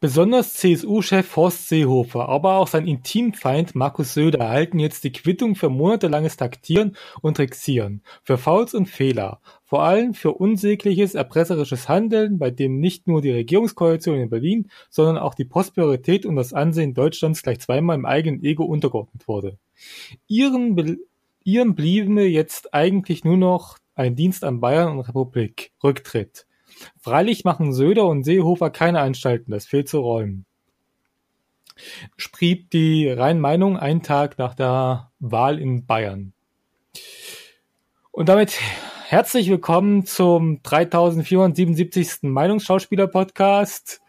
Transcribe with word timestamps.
Besonders 0.00 0.52
CSU-Chef 0.54 1.34
Horst 1.34 1.66
Seehofer, 1.66 2.28
aber 2.28 2.58
auch 2.58 2.68
sein 2.68 2.86
Intimfeind 2.86 3.74
Markus 3.74 4.14
Söder 4.14 4.38
erhalten 4.38 4.78
jetzt 4.78 5.02
die 5.02 5.10
Quittung 5.10 5.56
für 5.56 5.70
monatelanges 5.70 6.36
Taktieren 6.36 6.96
und 7.20 7.36
Trixieren, 7.36 8.04
für 8.22 8.38
Fouls 8.38 8.74
und 8.74 8.86
Fehler, 8.86 9.40
vor 9.64 9.82
allem 9.82 10.14
für 10.14 10.34
unsägliches, 10.34 11.16
erpresserisches 11.16 11.88
Handeln, 11.88 12.38
bei 12.38 12.52
dem 12.52 12.78
nicht 12.78 13.08
nur 13.08 13.22
die 13.22 13.32
Regierungskoalition 13.32 14.20
in 14.20 14.30
Berlin, 14.30 14.70
sondern 14.88 15.18
auch 15.18 15.34
die 15.34 15.44
Prosperität 15.44 16.26
und 16.26 16.36
das 16.36 16.52
Ansehen 16.52 16.94
Deutschlands 16.94 17.42
gleich 17.42 17.58
zweimal 17.58 17.96
im 17.96 18.06
eigenen 18.06 18.44
Ego 18.44 18.66
untergeordnet 18.66 19.26
wurde. 19.26 19.58
Ihren, 20.28 21.00
ihren 21.42 21.74
bliebe 21.74 22.22
jetzt 22.22 22.72
eigentlich 22.72 23.24
nur 23.24 23.36
noch 23.36 23.78
ein 23.96 24.14
Dienst 24.14 24.44
an 24.44 24.60
Bayern 24.60 24.92
und 24.92 25.00
Republik, 25.00 25.72
Rücktritt. 25.82 26.46
Freilich 27.00 27.44
machen 27.44 27.72
Söder 27.72 28.06
und 28.06 28.24
Seehofer 28.24 28.70
keine 28.70 29.00
Anstalten, 29.00 29.50
das 29.50 29.66
fehlt 29.66 29.88
zu 29.88 30.00
räumen. 30.00 30.46
Schrieb 32.16 32.70
die 32.70 33.08
Rhein-Meinung 33.08 33.76
einen 33.76 34.02
Tag 34.02 34.38
nach 34.38 34.54
der 34.54 35.10
Wahl 35.20 35.58
in 35.58 35.86
Bayern. 35.86 36.32
Und 38.10 38.28
damit 38.28 38.58
herzlich 39.06 39.48
willkommen 39.48 40.04
zum 40.04 40.62
3477. 40.62 42.22
Meinungsschauspieler-Podcast. 42.22 44.00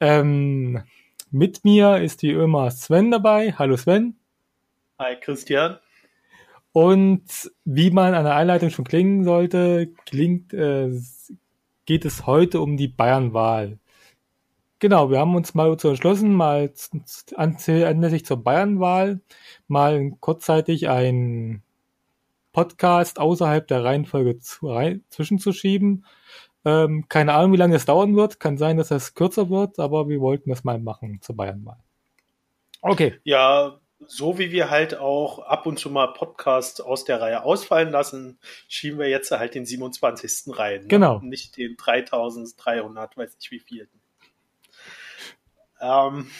Ähm, 0.00 0.82
mit 1.30 1.64
mir 1.64 1.98
ist 1.98 2.22
wie 2.22 2.32
immer 2.32 2.70
Sven 2.70 3.10
dabei. 3.10 3.52
Hallo 3.52 3.76
Sven. 3.76 4.18
Hi 4.98 5.16
Christian. 5.18 5.78
Und 6.72 7.50
wie 7.64 7.90
man 7.90 8.14
an 8.14 8.24
der 8.24 8.36
Einleitung 8.36 8.70
schon 8.70 8.84
klingen 8.84 9.24
sollte, 9.24 9.92
klingt, 10.06 10.52
äh, 10.52 10.90
geht 11.86 12.04
es 12.04 12.26
heute 12.26 12.60
um 12.60 12.76
die 12.76 12.88
Bayernwahl. 12.88 13.78
Genau, 14.78 15.10
wir 15.10 15.18
haben 15.18 15.34
uns 15.34 15.54
mal 15.54 15.70
dazu 15.70 15.88
entschlossen, 15.88 16.34
mal 16.34 16.72
anlässlich 17.36 18.26
zur 18.26 18.42
Bayernwahl 18.42 19.20
mal 19.66 20.10
kurzzeitig 20.20 20.88
ein 20.88 21.62
Podcast 22.52 23.18
außerhalb 23.18 23.66
der 23.66 23.84
Reihenfolge 23.84 24.38
zu, 24.40 24.68
rein, 24.70 25.04
zwischenzuschieben. 25.08 26.04
Ähm, 26.64 27.06
keine 27.08 27.34
Ahnung, 27.34 27.52
wie 27.52 27.56
lange 27.58 27.74
das 27.74 27.84
dauern 27.84 28.16
wird. 28.16 28.40
Kann 28.40 28.58
sein, 28.58 28.76
dass 28.76 28.88
das 28.88 29.14
kürzer 29.14 29.50
wird, 29.50 29.78
aber 29.78 30.08
wir 30.08 30.20
wollten 30.20 30.50
das 30.50 30.64
mal 30.64 30.78
machen 30.78 31.20
zur 31.20 31.36
Bayernwahl. 31.36 31.82
Okay. 32.80 33.18
Ja, 33.24 33.80
so 34.06 34.38
wie 34.38 34.50
wir 34.50 34.70
halt 34.70 34.96
auch 34.96 35.38
ab 35.40 35.66
und 35.66 35.78
zu 35.78 35.90
mal 35.90 36.08
Podcasts 36.08 36.80
aus 36.80 37.04
der 37.04 37.20
Reihe 37.20 37.44
ausfallen 37.44 37.90
lassen, 37.90 38.38
schieben 38.68 38.98
wir 38.98 39.08
jetzt 39.08 39.30
halt 39.30 39.54
den 39.54 39.66
27. 39.66 40.56
rein. 40.56 40.82
Ne? 40.82 40.88
Genau. 40.88 41.20
Nicht 41.20 41.56
den 41.56 41.76
3300, 41.76 43.16
weiß 43.16 43.36
nicht 43.36 43.50
wie 43.50 43.60
viel. 43.60 43.88
Ähm, 45.80 46.30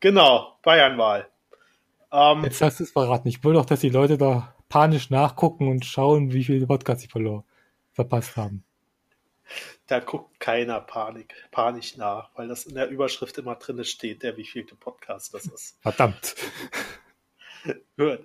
genau, 0.00 0.56
Bayernwahl. 0.62 1.28
Ähm, 2.12 2.44
jetzt 2.44 2.60
hast 2.60 2.80
du 2.80 2.84
es 2.84 2.90
verraten. 2.90 3.28
Ich 3.28 3.42
will 3.42 3.54
doch, 3.54 3.66
dass 3.66 3.80
die 3.80 3.88
Leute 3.88 4.18
da 4.18 4.54
panisch 4.68 5.10
nachgucken 5.10 5.68
und 5.68 5.84
schauen, 5.84 6.32
wie 6.32 6.44
viele 6.44 6.66
Podcasts 6.66 7.02
sie 7.02 7.08
verloren, 7.08 7.44
verpasst 7.92 8.36
haben. 8.36 8.64
Da 9.92 10.00
guckt 10.00 10.40
keiner 10.40 10.80
Panik, 10.80 11.34
panisch 11.50 11.98
nach, 11.98 12.30
weil 12.34 12.48
das 12.48 12.64
in 12.64 12.74
der 12.74 12.88
Überschrift 12.88 13.36
immer 13.36 13.56
drin 13.56 13.84
steht, 13.84 14.22
der 14.22 14.38
wievielte 14.38 14.74
Podcast 14.74 15.34
das 15.34 15.44
ist. 15.44 15.76
Verdammt. 15.82 16.34
Gut. 17.98 18.20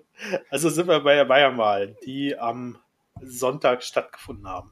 Also 0.50 0.70
sind 0.70 0.88
wir 0.88 1.02
bei 1.02 1.16
der 1.16 1.26
Bayernwahl, 1.26 1.98
die 2.06 2.38
am 2.38 2.78
Sonntag 3.22 3.84
stattgefunden 3.84 4.48
haben. 4.48 4.72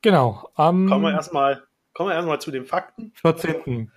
Genau. 0.00 0.50
Am 0.56 0.88
kommen 0.88 1.04
wir 1.04 1.12
erstmal 1.12 1.62
kommen 1.92 2.10
wir 2.10 2.16
erstmal 2.16 2.40
zu 2.40 2.50
den 2.50 2.66
Fakten. 2.66 3.12
14. 3.14 3.92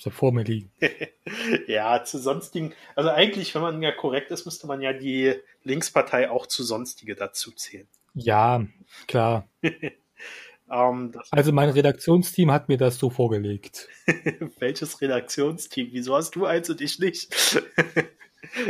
so 0.03 0.09
vor 0.09 0.33
mir 0.33 0.43
liegen. 0.43 0.69
ja, 1.67 2.03
zu 2.03 2.19
sonstigen. 2.19 2.73
Also 2.95 3.09
eigentlich, 3.09 3.55
wenn 3.55 3.61
man 3.61 3.81
ja 3.81 3.93
korrekt 3.93 4.31
ist, 4.31 4.45
müsste 4.45 4.67
man 4.67 4.81
ja 4.81 4.91
die 4.91 5.33
Linkspartei 5.63 6.29
auch 6.29 6.45
zu 6.45 6.63
sonstige 6.63 7.15
dazu 7.15 7.51
zählen. 7.51 7.87
Ja, 8.13 8.65
klar. 9.07 9.47
um, 9.63 9.71
ähm, 10.69 11.21
also 11.31 11.53
mein 11.53 11.69
Redaktionsteam 11.69 12.51
hat 12.51 12.67
mir 12.67 12.77
das 12.77 12.99
so 12.99 13.09
vorgelegt. 13.09 13.87
Welches 14.59 14.99
Redaktionsteam? 14.99 15.87
Wieso 15.91 16.15
hast 16.15 16.35
du 16.35 16.45
eins 16.45 16.69
und 16.69 16.81
ich 16.81 16.99
nicht? 16.99 17.33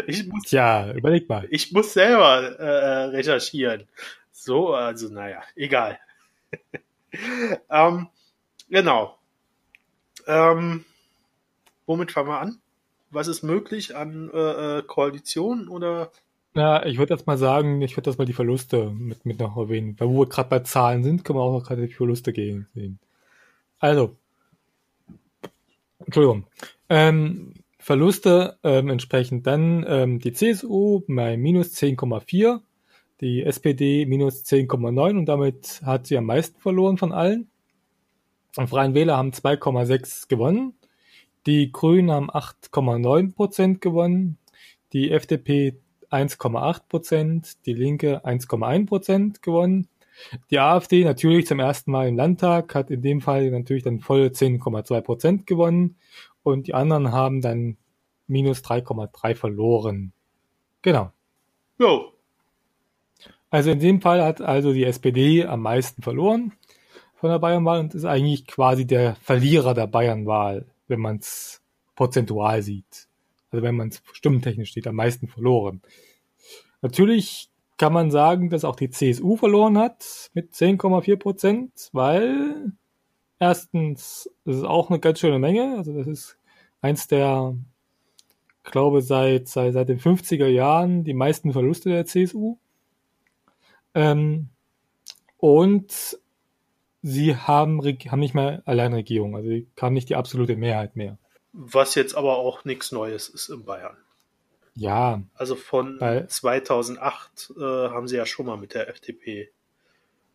ich 0.06 0.28
muss, 0.28 0.44
Tja, 0.44 0.94
überleg 0.94 1.28
mal. 1.28 1.48
Ich 1.50 1.72
muss 1.72 1.94
selber 1.94 2.60
äh, 2.60 3.06
recherchieren. 3.06 3.88
So, 4.32 4.76
also 4.76 5.10
naja, 5.10 5.42
egal. 5.56 5.98
um, 7.12 7.58
ähm, 7.70 8.08
genau. 8.70 9.18
Ähm, 10.28 10.86
womit 11.86 12.12
fangen 12.12 12.30
wir 12.30 12.40
an? 12.40 12.60
Was 13.10 13.28
ist 13.28 13.44
möglich 13.44 13.96
an 13.96 14.30
äh, 14.34 14.80
äh 14.80 14.84
Koalition 14.84 15.68
oder? 15.68 16.12
Ja, 16.56 16.86
ich 16.86 16.98
würde 16.98 17.14
jetzt 17.14 17.28
mal 17.28 17.38
sagen, 17.38 17.82
ich 17.82 17.98
würde 17.98 18.10
das 18.10 18.18
mal 18.18 18.26
die 18.26 18.34
Verluste 18.34 18.92
mit, 18.92 19.26
mit 19.26 19.40
noch 19.40 19.58
erwähnen. 19.58 19.96
Weil 19.98 20.10
wo 20.10 20.20
wir 20.22 20.30
gerade 20.30 20.50
bei 20.50 20.60
Zahlen 20.60 21.04
sind, 21.04 21.24
können 21.24 21.40
wir 21.40 21.44
auch 21.44 21.60
noch 21.60 21.68
gerade 21.68 21.88
die 21.88 21.94
Verluste 21.94 22.32
gehen 22.34 22.68
sehen. 22.74 23.00
Also, 23.80 24.16
Entschuldigung. 26.06 26.46
Ähm, 26.90 27.54
Verluste 27.80 28.58
ähm, 28.64 28.90
entsprechend 28.90 29.46
dann 29.46 29.86
ähm, 29.88 30.20
die 30.20 30.32
CSU 30.32 31.02
bei 31.08 31.36
minus 31.38 31.74
10,4, 31.76 32.62
die 33.20 33.44
SPD 33.44 34.06
minus 34.06 34.46
10,9 34.46 35.18
und 35.18 35.26
damit 35.26 35.82
hat 35.84 36.08
sie 36.08 36.18
am 36.18 36.26
meisten 36.26 36.62
verloren 36.62 36.98
von 36.98 37.12
allen. 37.12 37.50
Und 38.56 38.70
Freien 38.70 38.94
Wähler 38.94 39.18
haben 39.18 39.32
2,6 39.32 40.30
gewonnen. 40.30 40.76
Die 41.46 41.72
Grünen 41.72 42.12
haben 42.12 42.32
8,9 42.32 43.34
Prozent 43.34 43.82
gewonnen, 43.82 44.38
die 44.94 45.12
FDP 45.12 45.78
1,8 46.10 46.88
Prozent, 46.88 47.66
die 47.66 47.74
Linke 47.74 48.24
1,1 48.26 48.86
Prozent 48.86 49.42
gewonnen. 49.42 49.88
Die 50.52 50.60
AfD 50.60 51.04
natürlich 51.04 51.48
zum 51.48 51.60
ersten 51.60 51.92
Mal 51.92 52.08
im 52.08 52.16
Landtag 52.16 52.76
hat 52.76 52.92
in 52.92 53.02
dem 53.02 53.20
Fall 53.20 53.50
natürlich 53.50 53.84
dann 53.84 54.00
voll 54.00 54.28
10,2 54.28 55.02
Prozent 55.02 55.48
gewonnen 55.48 55.98
und 56.44 56.68
die 56.68 56.74
anderen 56.74 57.12
haben 57.12 57.42
dann 57.42 57.78
minus 58.28 58.64
3,3 58.64 59.36
verloren. 59.36 60.14
Genau. 60.82 61.12
Jo. 61.80 62.14
Also 63.50 63.72
in 63.72 63.80
dem 63.80 64.02
Fall 64.02 64.24
hat 64.24 64.42
also 64.42 64.72
die 64.72 64.86
SPD 64.86 65.46
am 65.46 65.62
meisten 65.62 66.02
verloren 66.02 66.54
von 67.16 67.30
der 67.30 67.40
Bayernwahl 67.40 67.80
und 67.80 67.96
ist 67.96 68.06
eigentlich 68.06 68.48
quasi 68.48 68.86
der 68.86 69.16
Verlierer 69.16 69.74
der 69.74 69.88
Bayernwahl, 69.88 70.66
wenn 70.94 71.00
man 71.00 71.18
es 71.18 71.62
prozentual 71.96 72.62
sieht. 72.62 73.08
Also 73.52 73.64
wenn 73.64 73.76
man 73.76 73.90
es 73.90 74.04
stimmtechnisch 74.14 74.74
sieht, 74.74 74.88
am 74.88 74.96
meisten 74.96 75.28
verloren. 75.28 75.82
Natürlich 76.82 77.50
kann 77.78 77.94
man 77.94 78.12
sagen, 78.12 78.52
dass 78.52 78.64
auch 78.64 78.76
die 78.76 78.92
CSU 78.92 79.36
verloren 79.36 79.78
hat 79.78 80.30
mit 80.34 80.54
10,4 80.54 81.18
Prozent, 81.18 81.90
weil 81.92 82.72
erstens, 83.40 84.30
das 84.46 84.58
ist 84.58 84.64
auch 84.64 84.90
eine 84.90 85.00
ganz 85.00 85.20
schöne 85.20 85.40
Menge. 85.40 85.78
Also 85.78 85.94
das 85.98 86.06
ist 86.06 86.38
eins 86.82 87.08
der, 87.08 87.56
glaube, 88.64 89.02
seit, 89.02 89.48
seit, 89.48 89.74
seit 89.74 89.90
den 89.90 90.00
50er 90.00 90.48
Jahren 90.48 91.04
die 91.04 91.16
meisten 91.16 91.52
Verluste 91.52 91.90
der 91.90 92.06
CSU. 92.06 92.58
Ähm, 93.96 94.50
und 95.38 96.20
sie 97.04 97.36
haben, 97.36 97.82
haben 97.84 98.20
nicht 98.20 98.34
mehr 98.34 98.64
Alleinregierung, 98.66 99.36
also 99.36 99.50
sie 99.50 99.68
haben 99.80 99.94
nicht 99.94 100.10
die 100.10 100.16
absolute 100.16 100.56
Mehrheit 100.56 100.96
mehr. 100.96 101.20
Was 101.52 101.94
jetzt 101.94 102.16
aber 102.16 102.38
auch 102.38 102.66
nichts 102.66 102.92
Neues 102.92 103.30
ist 103.30 103.50
in 103.50 103.66
Bayern. 103.66 103.98
Ja. 104.76 105.22
Also 105.36 105.56
von 105.56 106.00
weil, 106.00 106.28
2008 106.28 107.54
äh, 107.56 107.62
haben 107.62 108.08
sie 108.08 108.16
ja 108.16 108.26
schon 108.26 108.48
mal 108.48 108.58
mit 108.58 108.74
der 108.74 108.90
FDP 108.90 109.52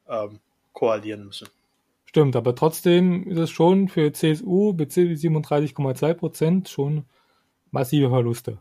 ähm, 0.08 0.38
koalieren 0.72 1.24
müssen. 1.24 1.48
Stimmt, 2.04 2.36
aber 2.36 2.54
trotzdem 2.54 3.28
ist 3.28 3.38
es 3.38 3.50
schon 3.50 3.88
für 3.88 4.12
CSU 4.12 4.74
mit 4.76 4.92
37,2 4.92 6.14
Prozent 6.14 6.68
schon 6.68 7.04
massive 7.70 8.10
Verluste. 8.10 8.58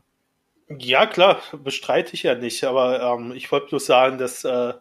Ja, 0.79 1.05
klar, 1.05 1.41
bestreite 1.63 2.13
ich 2.13 2.23
ja 2.23 2.35
nicht, 2.35 2.63
aber 2.63 3.01
ähm, 3.01 3.31
ich 3.33 3.51
wollte 3.51 3.67
bloß 3.67 3.85
sagen, 3.85 4.17
dass 4.17 4.43
äh, 4.43 4.73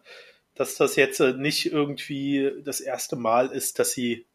dass 0.57 0.75
das 0.75 0.95
jetzt 0.95 1.19
äh, 1.19 1.33
nicht 1.33 1.71
irgendwie 1.71 2.51
das 2.63 2.79
erste 2.79 3.15
Mal 3.15 3.47
ist, 3.47 3.79
dass 3.79 3.91
sie 3.91 4.25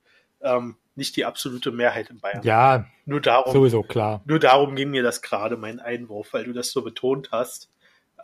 ähm, 0.41 0.77
nicht 0.95 1.17
die 1.17 1.25
absolute 1.25 1.71
Mehrheit 1.71 2.11
in 2.11 2.21
Bayern. 2.21 2.43
Ja, 2.43 2.87
nur 3.07 3.21
darum, 3.21 3.53
sowieso 3.53 3.83
klar. 3.83 4.23
Nur 4.25 4.39
darum 4.39 4.77
ging 4.77 4.91
mir 4.91 5.03
das 5.03 5.23
gerade, 5.23 5.57
mein 5.57 5.81
Einwurf, 5.81 6.33
weil 6.33 6.45
du 6.45 6.53
das 6.53 6.71
so 6.71 6.83
betont 6.83 7.31
hast. 7.33 7.71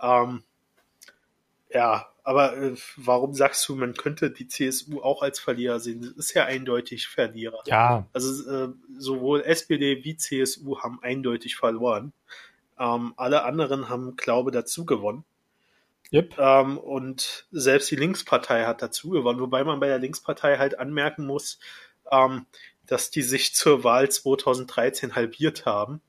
Ähm, 0.01 0.43
ja, 1.71 2.07
aber 2.23 2.57
äh, 2.57 2.75
warum 2.97 3.35
sagst 3.35 3.67
du, 3.69 3.75
man 3.75 3.95
könnte 3.95 4.31
die 4.31 4.49
CSU 4.49 5.01
auch 5.01 5.23
als 5.23 5.41
Verlierer 5.41 5.81
sehen? 5.81 6.03
Das 6.03 6.27
ist 6.27 6.35
ja 6.35 6.45
eindeutig 6.45 7.09
Verlierer. 7.09 7.63
Ja. 7.67 8.07
Also 8.13 8.51
äh, 8.51 8.69
sowohl 8.99 9.43
SPD 9.43 10.05
wie 10.05 10.17
CSU 10.17 10.79
haben 10.81 11.03
eindeutig 11.03 11.57
verloren. 11.57 12.13
Ähm, 12.79 13.15
alle 13.17 13.45
anderen 13.45 13.89
haben 13.89 14.17
Glaube 14.17 14.51
dazu 14.51 14.85
gewonnen. 14.85 15.25
Yep. 16.13 16.39
Ähm, 16.39 16.79
und 16.79 17.47
selbst 17.51 17.91
die 17.91 17.97
Linkspartei 17.97 18.65
hat 18.65 18.81
dazu 18.83 19.11
gewonnen, 19.11 19.41
wobei 19.41 19.65
man 19.65 19.81
bei 19.81 19.89
der 19.89 19.99
Linkspartei 19.99 20.57
halt 20.59 20.79
anmerken 20.79 21.27
muss, 21.27 21.59
ähm, 22.11 22.47
dass 22.87 23.11
die 23.11 23.23
sich 23.23 23.55
zur 23.55 23.85
Wahl 23.85 24.11
2013 24.11 25.15
halbiert 25.15 25.67
haben 25.67 26.01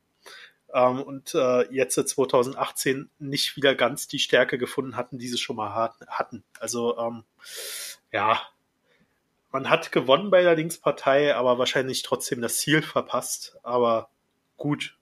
ähm, 0.73 1.01
und 1.01 1.35
äh, 1.35 1.71
jetzt 1.73 1.95
2018 1.95 3.09
nicht 3.19 3.57
wieder 3.57 3.75
ganz 3.75 4.07
die 4.07 4.19
Stärke 4.19 4.57
gefunden 4.57 4.95
hatten, 4.95 5.17
die 5.17 5.27
sie 5.27 5.37
schon 5.37 5.57
mal 5.57 5.91
hatten. 6.07 6.43
Also 6.59 6.97
ähm, 6.97 7.23
ja, 8.11 8.41
man 9.51 9.69
hat 9.69 9.91
gewonnen 9.91 10.29
bei 10.29 10.43
der 10.43 10.55
Linkspartei, 10.55 11.35
aber 11.35 11.57
wahrscheinlich 11.57 12.03
trotzdem 12.03 12.41
das 12.41 12.57
Ziel 12.57 12.81
verpasst. 12.81 13.57
Aber 13.63 14.09
gut. 14.57 14.95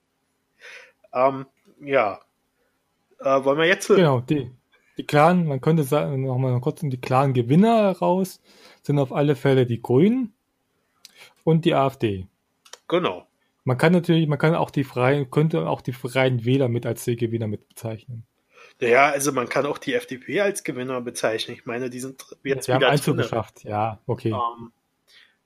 Ähm, 1.14 1.46
ja. 1.82 2.22
Äh, 3.20 3.44
wollen 3.44 3.58
wir 3.58 3.66
jetzt. 3.66 3.88
Genau, 3.88 4.22
die, 4.22 4.52
die 4.98 5.06
klaren, 5.06 5.48
man 5.48 5.62
könnte 5.62 5.84
sagen, 5.84 6.22
nochmal 6.22 6.60
kurz, 6.60 6.82
die 6.82 7.02
klaren 7.02 7.34
Gewinner 7.34 7.84
heraus 7.84 8.42
sind 8.82 9.00
auf 9.00 9.12
alle 9.12 9.36
Fälle 9.36 9.66
die 9.66 9.82
Grünen 9.82 10.34
und 11.44 11.66
die 11.66 11.76
AfD. 11.76 12.28
Genau. 12.88 13.28
Man 13.64 13.78
kann 13.78 13.94
natürlich, 13.94 14.28
man 14.28 14.40
kann 14.40 14.56
auch 14.56 14.72
die 14.72 14.84
freien, 14.84 15.30
könnte 15.30 15.68
auch 15.68 15.82
die 15.82 15.94
freien 15.94 16.46
Wähler 16.46 16.70
mit 16.70 16.86
als 16.86 17.06
Gewinner 17.06 17.48
mit 17.48 17.68
bezeichnen. 17.68 18.26
Ja, 18.80 19.10
also 19.10 19.32
man 19.32 19.50
kann 19.50 19.66
auch 19.66 19.78
die 19.78 19.94
FDP 19.94 20.42
als 20.42 20.64
Gewinner 20.64 21.02
bezeichnen. 21.02 21.56
Ich 21.58 21.66
meine, 21.66 21.90
die 21.90 22.00
sind 22.00 22.24
jetzt 22.44 22.68
die 22.68 22.74
wieder 22.74 22.88
haben 22.88 22.94
Einzug 22.94 23.18
geschafft. 23.18 23.64
Ja, 23.64 24.00
okay. 24.06 24.30
Ähm, 24.30 24.72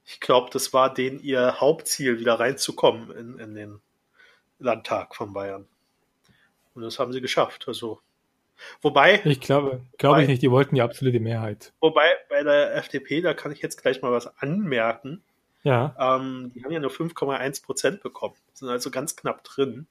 ich 0.05 0.19
glaube, 0.19 0.49
das 0.51 0.73
war 0.73 0.93
denen 0.93 1.19
ihr 1.19 1.59
Hauptziel, 1.59 2.19
wieder 2.19 2.39
reinzukommen 2.39 3.11
in, 3.11 3.39
in 3.39 3.55
den 3.55 3.81
Landtag 4.59 5.15
von 5.15 5.33
Bayern. 5.33 5.67
Und 6.73 6.83
das 6.83 6.99
haben 6.99 7.13
sie 7.13 7.21
geschafft. 7.21 7.67
Also 7.67 8.01
Wobei. 8.81 9.21
Ich 9.25 9.41
glaube, 9.41 9.81
glaube 9.97 10.21
ich 10.21 10.27
nicht, 10.27 10.41
die 10.41 10.51
wollten 10.51 10.75
die 10.75 10.81
absolute 10.81 11.19
Mehrheit. 11.19 11.73
Wobei 11.79 12.07
bei 12.29 12.43
der 12.43 12.75
FDP, 12.75 13.21
da 13.21 13.33
kann 13.33 13.51
ich 13.51 13.61
jetzt 13.61 13.81
gleich 13.81 14.01
mal 14.01 14.11
was 14.11 14.37
anmerken. 14.39 15.21
Ja. 15.63 15.95
Ähm, 15.99 16.51
die 16.55 16.63
haben 16.63 16.71
ja 16.71 16.79
nur 16.79 16.91
5,1 16.91 17.63
Prozent 17.63 18.01
bekommen, 18.01 18.35
sind 18.53 18.69
also 18.69 18.89
ganz 18.89 19.15
knapp 19.15 19.43
drin. 19.43 19.87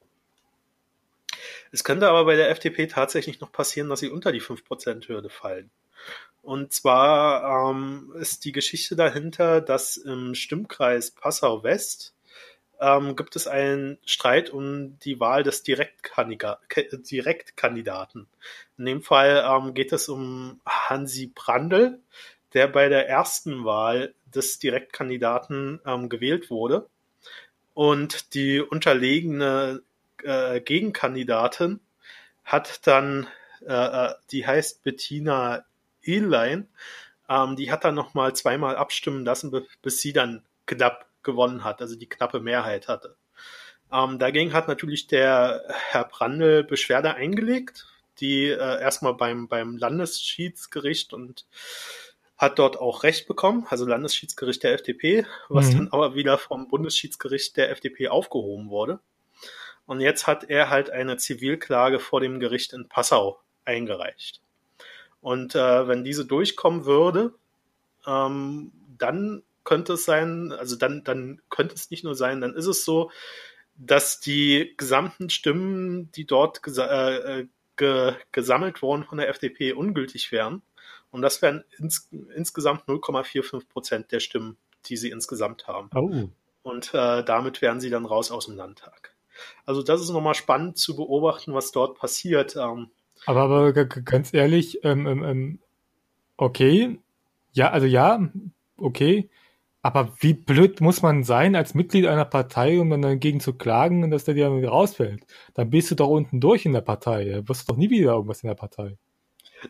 Es 1.71 1.83
könnte 1.83 2.09
aber 2.09 2.25
bei 2.25 2.35
der 2.35 2.49
FDP 2.49 2.87
tatsächlich 2.87 3.39
noch 3.39 3.51
passieren, 3.51 3.89
dass 3.89 4.01
sie 4.01 4.09
unter 4.09 4.31
die 4.31 4.41
5%-Hürde 4.41 5.29
fallen. 5.29 5.71
Und 6.41 6.73
zwar 6.73 7.71
ähm, 7.71 8.13
ist 8.19 8.45
die 8.45 8.51
Geschichte 8.51 8.95
dahinter, 8.95 9.61
dass 9.61 9.97
im 9.97 10.35
Stimmkreis 10.35 11.11
Passau 11.11 11.63
West 11.63 12.13
ähm, 12.81 13.15
gibt 13.15 13.35
es 13.35 13.47
einen 13.47 13.97
Streit 14.05 14.49
um 14.49 14.97
die 14.99 15.19
Wahl 15.19 15.43
des 15.43 15.63
Direktkandidaten. 15.63 18.27
In 18.77 18.85
dem 18.85 19.03
Fall 19.03 19.45
ähm, 19.47 19.73
geht 19.73 19.93
es 19.93 20.09
um 20.09 20.59
Hansi 20.65 21.31
Brandl, 21.33 21.99
der 22.53 22.67
bei 22.67 22.89
der 22.89 23.07
ersten 23.07 23.63
Wahl 23.63 24.13
des 24.25 24.59
Direktkandidaten 24.59 25.79
ähm, 25.85 26.09
gewählt 26.09 26.49
wurde. 26.49 26.89
Und 27.73 28.33
die 28.33 28.59
unterlegene 28.59 29.81
äh, 30.23 30.59
Gegenkandidatin 30.59 31.79
hat 32.43 32.85
dann, 32.87 33.27
äh, 33.65 33.73
äh 33.73 34.13
die 34.31 34.45
heißt 34.45 34.83
Bettina 34.83 35.63
Ehlein, 36.03 36.67
ähm, 37.29 37.55
die 37.55 37.71
hat 37.71 37.85
dann 37.85 37.95
nochmal 37.95 38.35
zweimal 38.35 38.75
abstimmen 38.75 39.23
lassen, 39.23 39.51
bis 39.81 39.99
sie 39.99 40.13
dann 40.13 40.43
knapp 40.65 41.10
gewonnen 41.23 41.63
hat, 41.63 41.81
also 41.81 41.95
die 41.95 42.09
knappe 42.09 42.39
Mehrheit 42.39 42.87
hatte. 42.87 43.15
Ähm, 43.91 44.19
dagegen 44.19 44.53
hat 44.53 44.67
natürlich 44.67 45.07
der 45.07 45.63
Herr 45.67 46.05
Brandl 46.05 46.63
Beschwerde 46.63 47.15
eingelegt, 47.15 47.87
die 48.19 48.45
äh, 48.45 48.81
erstmal 48.81 49.15
beim, 49.15 49.47
beim 49.47 49.77
Landesschiedsgericht 49.77 51.13
und 51.13 51.45
hat 52.37 52.57
dort 52.57 52.79
auch 52.79 53.03
Recht 53.03 53.27
bekommen, 53.27 53.67
also 53.69 53.85
Landesschiedsgericht 53.85 54.63
der 54.63 54.73
FDP, 54.73 55.25
was 55.49 55.69
mhm. 55.69 55.77
dann 55.77 55.87
aber 55.89 56.15
wieder 56.15 56.37
vom 56.37 56.67
Bundesschiedsgericht 56.67 57.55
der 57.57 57.69
FDP 57.69 58.07
aufgehoben 58.07 58.69
wurde. 58.69 58.99
Und 59.85 59.99
jetzt 59.99 60.25
hat 60.25 60.49
er 60.49 60.69
halt 60.69 60.89
eine 60.89 61.17
Zivilklage 61.17 61.99
vor 61.99 62.21
dem 62.21 62.39
Gericht 62.39 62.73
in 62.73 62.87
Passau 62.87 63.39
eingereicht. 63.65 64.41
Und 65.19 65.53
äh, 65.53 65.87
wenn 65.87 66.03
diese 66.03 66.25
durchkommen 66.25 66.85
würde, 66.85 67.33
ähm, 68.07 68.71
dann 68.97 69.43
könnte 69.63 69.93
es 69.93 70.05
sein, 70.05 70.51
also 70.51 70.75
dann, 70.75 71.03
dann 71.03 71.41
könnte 71.49 71.75
es 71.75 71.91
nicht 71.91 72.03
nur 72.03 72.15
sein, 72.15 72.41
dann 72.41 72.53
ist 72.55 72.67
es 72.67 72.83
so, 72.85 73.11
dass 73.75 74.19
die 74.19 74.73
gesamten 74.77 75.29
Stimmen, 75.29 76.11
die 76.11 76.25
dort 76.25 76.63
gesa 76.63 76.85
äh, 76.85 77.39
äh 77.41 77.47
ge 77.77 78.13
gesammelt 78.31 78.81
wurden 78.81 79.05
von 79.05 79.17
der 79.17 79.29
FDP, 79.29 79.73
ungültig 79.73 80.31
wären. 80.31 80.61
Und 81.09 81.21
das 81.21 81.41
wären 81.41 81.63
ins 81.77 82.09
insgesamt 82.35 82.83
0,45 82.85 83.67
Prozent 83.67 84.11
der 84.11 84.19
Stimmen, 84.19 84.57
die 84.85 84.97
sie 84.97 85.09
insgesamt 85.09 85.67
haben. 85.67 85.89
Oh. 85.95 86.29
Und 86.63 86.93
äh, 86.93 87.23
damit 87.23 87.61
wären 87.61 87.79
sie 87.79 87.89
dann 87.89 88.05
raus 88.05 88.29
aus 88.31 88.45
dem 88.45 88.55
Landtag. 88.55 89.15
Also 89.65 89.81
das 89.81 90.01
ist 90.01 90.09
nochmal 90.09 90.35
spannend 90.35 90.77
zu 90.77 90.95
beobachten, 90.95 91.53
was 91.53 91.71
dort 91.71 91.97
passiert. 91.97 92.55
Ähm, 92.55 92.91
aber, 93.25 93.41
aber 93.41 93.73
ganz 93.73 94.33
ehrlich, 94.33 94.83
ähm, 94.83 95.07
ähm, 95.07 95.23
ähm, 95.23 95.59
okay, 96.37 96.99
ja, 97.53 97.71
also 97.71 97.87
ja, 97.87 98.29
okay, 98.77 99.29
aber 99.81 100.13
wie 100.19 100.33
blöd 100.33 100.79
muss 100.79 101.01
man 101.01 101.23
sein 101.23 101.55
als 101.55 101.73
Mitglied 101.73 102.05
einer 102.05 102.25
Partei, 102.25 102.79
um 102.79 102.89
dann 102.89 103.01
dagegen 103.01 103.39
zu 103.39 103.53
klagen, 103.53 104.11
dass 104.11 104.25
der 104.25 104.35
dir 104.35 104.47
rausfällt? 104.47 105.25
Dann 105.55 105.71
bist 105.71 105.89
du 105.89 105.95
doch 105.95 106.09
unten 106.09 106.39
durch 106.39 106.65
in 106.65 106.73
der 106.73 106.81
Partei. 106.81 107.25
Da 107.25 107.47
wirst 107.47 107.67
du 107.67 107.73
doch 107.73 107.77
nie 107.77 107.89
wieder 107.89 108.13
irgendwas 108.13 108.43
in 108.43 108.47
der 108.47 108.55
Partei. 108.55 108.97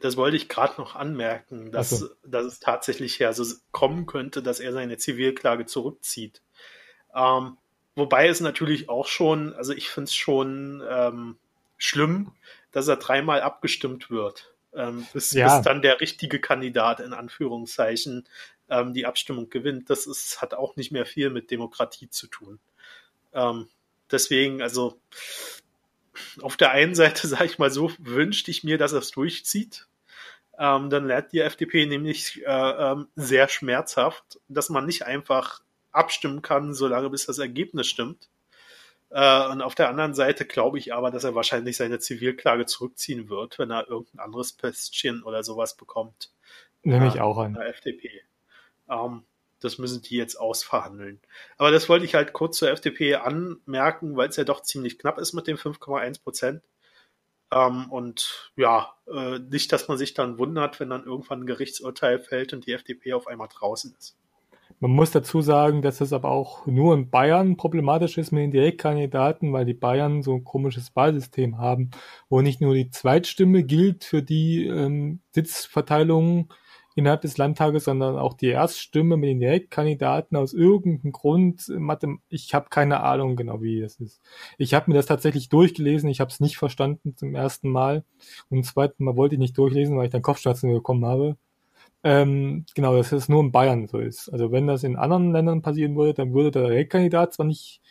Das 0.02 0.18
wollte 0.18 0.38
ich 0.38 0.48
gerade 0.50 0.80
noch 0.80 0.96
anmerken, 0.96 1.72
dass, 1.72 1.90
so. 1.90 2.08
dass 2.26 2.46
es 2.46 2.60
tatsächlich 2.60 3.20
ja 3.20 3.34
so 3.34 3.44
kommen 3.72 4.06
könnte, 4.06 4.42
dass 4.42 4.60
er 4.60 4.72
seine 4.74 4.98
Zivilklage 4.98 5.66
zurückzieht. 5.66 6.42
Ähm, 7.14 7.58
wobei 7.96 8.28
es 8.28 8.40
natürlich 8.40 8.90
auch 8.90 9.08
schon, 9.08 9.54
also 9.54 9.74
ich 9.74 9.90
finde 9.90 10.06
es 10.06 10.16
schon 10.16 10.82
ähm, 10.90 11.38
schlimm, 11.78 12.32
dass 12.72 12.88
er 12.88 12.98
dreimal 12.98 13.42
abgestimmt 13.42 14.10
wird, 14.10 14.51
ähm, 14.74 15.06
bis, 15.14 15.32
ja. 15.32 15.58
bis 15.58 15.66
dann 15.66 15.82
der 15.82 16.00
richtige 16.02 16.40
Kandidat 16.40 17.00
in 17.00 17.14
Anführungszeichen 17.14 18.28
ähm, 18.70 18.94
die 18.94 19.06
Abstimmung 19.06 19.50
gewinnt, 19.50 19.90
das 19.90 20.08
ist, 20.08 20.42
hat 20.42 20.54
auch 20.54 20.76
nicht 20.76 20.92
mehr 20.92 21.06
viel 21.06 21.30
mit 21.30 21.52
Demokratie 21.52 22.10
zu 22.10 22.28
tun. 22.28 22.60
Ähm, 23.34 23.68
deswegen, 24.10 24.62
also 24.62 25.00
auf 26.42 26.58
der 26.58 26.72
einen 26.72 26.96
Seite, 26.96 27.28
sage 27.28 27.46
ich 27.46 27.60
mal 27.60 27.72
so, 27.72 27.92
wünschte 28.00 28.52
ich 28.52 28.64
mir, 28.64 28.78
dass 28.78 28.94
er 28.94 29.00
es 29.00 29.12
durchzieht. 29.12 29.88
ähm, 30.58 30.90
dann 30.90 31.08
lernt 31.08 31.34
die 31.34 31.40
FDP 31.40 31.86
nämlich 31.86 32.42
äh, 32.46 32.92
ähm, 32.92 33.08
sehr 33.16 33.48
schmerzhaft, 33.50 34.40
dass 34.48 34.70
man 34.70 34.86
nicht 34.86 35.06
einfach 35.06 35.62
abstimmen 35.92 36.42
kann, 36.42 36.74
solange 36.74 37.10
bis 37.10 37.26
das 37.26 37.40
Ergebnis 37.40 37.88
stimmt. 37.88 38.30
Äh, 39.12 39.48
und 39.50 39.62
auf 39.62 39.76
der 39.76 39.90
anderen 39.90 40.14
Seite 40.14 40.46
glaube 40.46 40.80
ich 40.80 40.94
aber, 40.94 41.12
dass 41.12 41.24
er 41.24 41.36
wahrscheinlich 41.36 41.78
seine 41.78 42.00
Zivilklage 42.00 42.66
zurückziehen 42.66 43.30
wird, 43.30 43.60
wenn 43.60 43.70
er 43.70 43.90
irgendein 43.90 44.26
anderes 44.26 44.54
Pestchen 44.54 45.24
oder 45.24 45.44
sowas 45.44 45.76
bekommt. 45.76 46.32
Nehme 46.84 47.08
ich 47.08 47.16
äh, 47.16 47.20
auch 47.20 47.38
an. 47.38 47.54
Der 47.54 47.68
FDP. 47.68 48.22
Ähm, 48.90 49.24
das 49.60 49.78
müssen 49.78 50.02
die 50.02 50.16
jetzt 50.16 50.36
ausverhandeln. 50.36 51.22
Aber 51.58 51.72
das 51.72 51.90
wollte 51.90 52.06
ich 52.06 52.16
halt 52.16 52.34
kurz 52.34 52.58
zur 52.58 52.72
FDP 52.72 53.16
anmerken, 53.16 54.16
weil 54.16 54.30
es 54.30 54.38
ja 54.38 54.44
doch 54.44 54.62
ziemlich 54.62 54.98
knapp 54.98 55.20
ist 55.20 55.34
mit 55.34 55.46
den 55.46 55.58
5,1 55.58 56.24
Prozent. 56.24 56.64
Ähm, 57.52 57.92
und 57.92 58.54
ja, 58.56 58.94
äh, 59.08 59.40
nicht, 59.40 59.74
dass 59.74 59.90
man 59.90 59.98
sich 59.98 60.14
dann 60.14 60.38
wundert, 60.38 60.80
wenn 60.80 60.90
dann 60.90 61.06
irgendwann 61.06 61.42
ein 61.42 61.48
Gerichtsurteil 61.48 62.20
fällt 62.20 62.54
und 62.54 62.66
die 62.66 62.72
FDP 62.72 63.14
auf 63.14 63.28
einmal 63.28 63.50
draußen 63.50 63.94
ist. 64.00 64.18
Man 64.82 64.92
muss 64.92 65.12
dazu 65.12 65.42
sagen, 65.42 65.84
dass 65.84 66.02
es 66.02 66.12
aber 66.12 66.32
auch 66.32 66.66
nur 66.66 66.96
in 66.96 67.12
Bayern 67.12 67.56
problematisch 67.56 68.18
ist 68.18 68.32
mit 68.32 68.42
den 68.42 68.52
Direktkandidaten, 68.52 69.54
weil 69.54 69.64
die 69.64 69.76
Bayern 69.76 70.24
so 70.24 70.34
ein 70.34 70.44
komisches 70.44 70.96
Wahlsystem 70.96 71.60
haben, 71.60 71.92
wo 72.30 72.42
nicht 72.42 72.62
nur 72.62 72.74
die 72.74 72.90
Zweitstimme 72.90 73.64
gilt 73.64 74.04
für 74.06 74.24
die 74.24 74.66
ähm, 74.66 75.20
Sitzverteilung 75.36 76.52
innerhalb 76.96 77.22
des 77.22 77.38
Landtages, 77.38 77.84
sondern 77.84 78.18
auch 78.18 78.34
die 78.34 78.48
Erststimme 78.48 79.18
mit 79.18 79.30
den 79.30 79.40
Direktkandidaten 79.40 80.36
aus 80.36 80.52
irgendeinem 80.52 81.12
Grund. 81.12 81.72
Ich 82.30 82.56
habe 82.56 82.70
keine 82.70 83.02
Ahnung 83.02 83.36
genau, 83.36 83.62
wie 83.62 83.82
das 83.82 83.98
ist. 84.00 84.20
Ich 84.58 84.74
habe 84.74 84.90
mir 84.90 84.96
das 84.96 85.06
tatsächlich 85.06 85.50
durchgelesen, 85.50 86.10
ich 86.10 86.22
habe 86.22 86.32
es 86.32 86.40
nicht 86.40 86.58
verstanden 86.58 87.16
zum 87.16 87.36
ersten 87.36 87.70
Mal. 87.70 88.04
Und 88.50 88.66
zum 88.66 88.74
zweiten 88.74 89.04
Mal 89.04 89.16
wollte 89.16 89.36
ich 89.36 89.40
nicht 89.40 89.60
durchlesen, 89.60 89.96
weil 89.96 90.06
ich 90.06 90.12
dann 90.12 90.24
Kopfschmerzen 90.24 90.74
bekommen 90.74 91.06
habe. 91.06 91.38
Ähm, 92.04 92.66
genau, 92.74 92.98
dass 92.98 93.12
es 93.12 93.30
nur 93.30 93.42
in 93.42 93.52
Bayern 93.52 93.88
so 93.88 94.00
ist. 94.00 94.30
Also 94.30 94.52
wenn 94.52 94.68
das 94.68 94.84
in 94.84 94.96
anderen 94.96 95.32
Ländern 95.32 95.62
passieren 95.62 95.96
würde, 95.96 96.16
dann 96.16 96.34
würde 96.34 96.52
der 96.52 96.68
Direktkandidat 96.68 97.34
zwar 97.34 97.46
nicht 97.46 97.82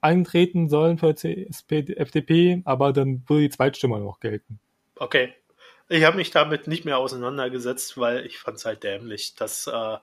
eintreten 0.00 0.68
sollen 0.68 0.98
für 0.98 1.14
die 1.14 1.96
FDP, 1.96 2.62
aber 2.64 2.92
dann 2.92 3.22
würde 3.26 3.42
die 3.42 3.50
Zweitstimme 3.50 3.98
noch 4.00 4.20
gelten. 4.20 4.60
Okay. 4.96 5.32
Ich 5.88 6.04
habe 6.04 6.16
mich 6.16 6.30
damit 6.30 6.66
nicht 6.66 6.84
mehr 6.84 6.98
auseinandergesetzt, 6.98 7.98
weil 7.98 8.24
ich 8.26 8.38
fand 8.38 8.56
es 8.56 8.64
halt 8.64 8.82
dämlich, 8.82 9.34
dass 9.34 9.66
äh, 9.66 9.96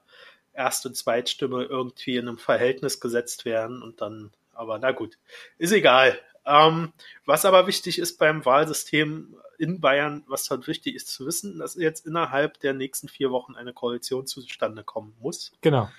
Erst- 0.54 0.86
und 0.86 0.96
Zweitstimme 0.96 1.64
irgendwie 1.64 2.18
in 2.18 2.28
einem 2.28 2.38
Verhältnis 2.38 3.00
gesetzt 3.00 3.46
werden 3.46 3.82
und 3.82 4.02
dann, 4.02 4.32
aber 4.54 4.80
na 4.80 4.92
gut, 4.92 5.18
ist 5.58 5.72
egal. 5.72 6.20
Ähm, 6.46 6.94
was 7.26 7.46
aber 7.46 7.68
wichtig 7.68 8.00
ist 8.00 8.18
beim 8.18 8.46
Wahlsystem 8.46 9.36
in 9.62 9.80
Bayern, 9.80 10.24
was 10.28 10.50
halt 10.50 10.68
wichtig 10.68 10.96
ist 10.96 11.08
zu 11.08 11.26
wissen, 11.26 11.60
dass 11.60 11.76
jetzt 11.76 12.06
innerhalb 12.06 12.60
der 12.60 12.74
nächsten 12.74 13.08
vier 13.08 13.32
Wochen 13.32 13.56
eine 13.56 13.74
Koalition 13.74 14.26
zustande 14.26 14.84
kommen 14.84 15.16
muss. 15.20 15.52
Genau. 15.62 15.90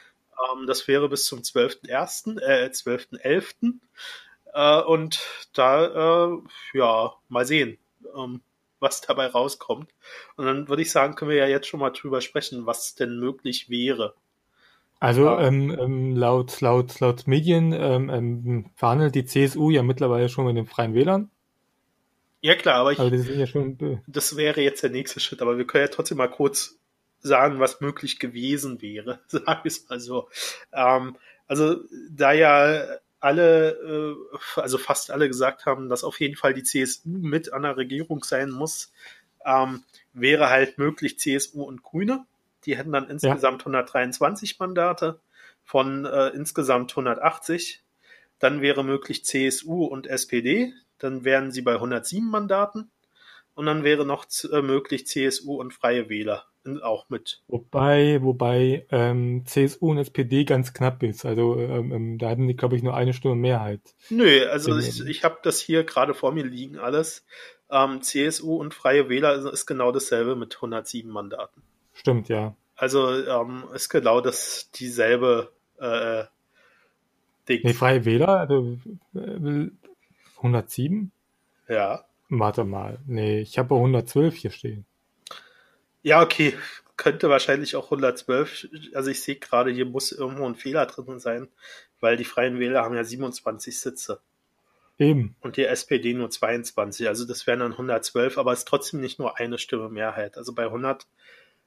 Ähm, 0.52 0.66
das 0.66 0.88
wäre 0.88 1.08
bis 1.08 1.24
zum 1.26 1.40
12.1., 1.40 2.40
äh, 2.40 2.68
12.11. 2.70 3.74
Äh, 4.52 4.82
und 4.82 5.20
da, 5.54 6.26
äh, 6.26 6.38
ja, 6.74 7.14
mal 7.28 7.46
sehen. 7.46 7.78
Ähm, 8.16 8.42
was 8.82 9.00
dabei 9.00 9.28
rauskommt. 9.28 9.88
Und 10.36 10.44
dann 10.44 10.68
würde 10.68 10.82
ich 10.82 10.90
sagen, 10.90 11.14
können 11.14 11.30
wir 11.30 11.38
ja 11.38 11.46
jetzt 11.46 11.68
schon 11.68 11.80
mal 11.80 11.90
drüber 11.90 12.20
sprechen, 12.20 12.66
was 12.66 12.94
denn 12.96 13.18
möglich 13.18 13.70
wäre. 13.70 14.14
Also 14.98 15.30
ähm, 15.30 15.76
ähm, 15.80 16.16
laut, 16.16 16.60
laut, 16.60 17.00
laut 17.00 17.26
Medien 17.26 17.72
ähm, 17.72 18.10
ähm, 18.10 18.70
verhandelt 18.76 19.14
die 19.14 19.24
CSU 19.24 19.70
ja 19.70 19.82
mittlerweile 19.82 20.28
schon 20.28 20.46
mit 20.46 20.56
den 20.56 20.66
Freien 20.66 20.94
Wählern. 20.94 21.30
Ja 22.42 22.56
klar, 22.56 22.74
aber 22.80 22.92
ich, 22.92 22.98
also 22.98 23.16
das, 23.16 23.28
ja 23.28 23.60
äh, 23.60 23.98
das 24.06 24.36
wäre 24.36 24.60
jetzt 24.60 24.82
der 24.82 24.90
nächste 24.90 25.20
Schritt, 25.20 25.40
aber 25.40 25.58
wir 25.58 25.66
können 25.66 25.84
ja 25.84 25.88
trotzdem 25.88 26.18
mal 26.18 26.28
kurz 26.28 26.76
sagen, 27.20 27.60
was 27.60 27.80
möglich 27.80 28.18
gewesen 28.18 28.82
wäre, 28.82 29.20
sag 29.28 29.64
ich 29.64 29.88
mal 29.88 30.00
so. 30.00 30.28
Ähm, 30.72 31.16
also 31.46 31.76
da 32.10 32.32
ja 32.32 32.84
alle, 33.20 34.16
äh, 34.56 34.60
also 34.60 34.76
fast 34.76 35.12
alle 35.12 35.28
gesagt 35.28 35.66
haben, 35.66 35.88
dass 35.88 36.02
auf 36.02 36.18
jeden 36.18 36.34
Fall 36.34 36.52
die 36.52 36.64
CSU 36.64 37.08
mit 37.08 37.52
an 37.52 37.62
der 37.62 37.76
Regierung 37.76 38.24
sein 38.24 38.50
muss, 38.50 38.92
ähm, 39.46 39.84
wäre 40.12 40.50
halt 40.50 40.78
möglich 40.78 41.20
CSU 41.20 41.62
und 41.62 41.84
Grüne. 41.84 42.26
Die 42.64 42.76
hätten 42.76 42.92
dann 42.92 43.08
insgesamt 43.08 43.62
ja. 43.62 43.66
123 43.66 44.58
Mandate 44.58 45.20
von 45.62 46.04
äh, 46.04 46.28
insgesamt 46.30 46.90
180. 46.90 47.82
Dann 48.40 48.60
wäre 48.60 48.82
möglich 48.82 49.24
CSU 49.24 49.84
und 49.84 50.08
SPD. 50.08 50.72
Dann 51.02 51.24
wären 51.24 51.52
sie 51.52 51.62
bei 51.62 51.74
107 51.74 52.28
Mandaten. 52.28 52.90
Und 53.54 53.66
dann 53.66 53.84
wäre 53.84 54.06
noch 54.06 54.24
äh, 54.50 54.62
möglich 54.62 55.06
CSU 55.06 55.60
und 55.60 55.74
Freie 55.74 56.08
Wähler 56.08 56.46
auch 56.82 57.08
mit. 57.08 57.42
Wobei, 57.48 58.22
wobei 58.22 58.86
ähm, 58.90 59.44
CSU 59.46 59.90
und 59.90 59.98
SPD 59.98 60.44
ganz 60.44 60.72
knapp 60.72 61.02
ist. 61.02 61.24
Also 61.26 61.58
ähm, 61.58 61.92
ähm 61.92 62.18
da 62.18 62.30
hatten 62.30 62.46
die, 62.46 62.56
glaube 62.56 62.76
ich, 62.76 62.82
nur 62.82 62.94
eine 62.94 63.12
Stimme 63.12 63.34
Mehrheit. 63.34 63.80
Nö, 64.10 64.46
also 64.46 64.76
ich, 64.78 65.04
ich 65.04 65.24
habe 65.24 65.38
das 65.42 65.60
hier 65.60 65.84
gerade 65.84 66.14
vor 66.14 66.32
mir 66.32 66.44
liegen 66.44 66.78
alles. 66.78 67.26
Ähm, 67.70 68.02
CSU 68.02 68.56
und 68.56 68.74
Freie 68.74 69.08
Wähler 69.08 69.52
ist 69.52 69.66
genau 69.66 69.92
dasselbe 69.92 70.36
mit 70.36 70.54
107 70.56 71.10
Mandaten. 71.10 71.62
Stimmt, 71.94 72.28
ja. 72.28 72.54
Also 72.76 73.10
ähm, 73.10 73.64
ist 73.74 73.88
genau 73.88 74.20
das 74.20 74.70
dieselbe 74.72 75.52
äh, 75.78 76.24
Ding. 77.48 77.60
Nee, 77.64 77.74
Freie 77.74 78.04
Wähler, 78.04 78.40
also 78.40 78.78
äh, 79.14 79.70
107? 80.42 81.10
Ja. 81.68 82.04
Warte 82.28 82.64
mal. 82.64 82.98
Nee, 83.06 83.40
ich 83.40 83.58
habe 83.58 83.74
112 83.74 84.34
hier 84.34 84.50
stehen. 84.50 84.86
Ja, 86.02 86.22
okay. 86.22 86.54
Könnte 86.96 87.28
wahrscheinlich 87.28 87.76
auch 87.76 87.86
112. 87.86 88.68
Also 88.94 89.10
ich 89.10 89.22
sehe 89.22 89.36
gerade, 89.36 89.70
hier 89.70 89.86
muss 89.86 90.12
irgendwo 90.12 90.46
ein 90.46 90.54
Fehler 90.54 90.86
drin 90.86 91.18
sein, 91.18 91.48
weil 92.00 92.16
die 92.16 92.24
Freien 92.24 92.58
Wähler 92.58 92.84
haben 92.84 92.94
ja 92.94 93.04
27 93.04 93.78
Sitze. 93.78 94.20
Eben. 94.98 95.34
Und 95.40 95.56
die 95.56 95.64
SPD 95.64 96.14
nur 96.14 96.30
22. 96.30 97.08
Also 97.08 97.26
das 97.26 97.46
wären 97.46 97.60
dann 97.60 97.72
112, 97.72 98.38
aber 98.38 98.52
es 98.52 98.60
ist 98.60 98.68
trotzdem 98.68 99.00
nicht 99.00 99.18
nur 99.18 99.38
eine 99.38 99.58
Stimme 99.58 99.88
Mehrheit. 99.88 100.36
Also 100.36 100.52
bei 100.54 100.64
100, 100.64 101.06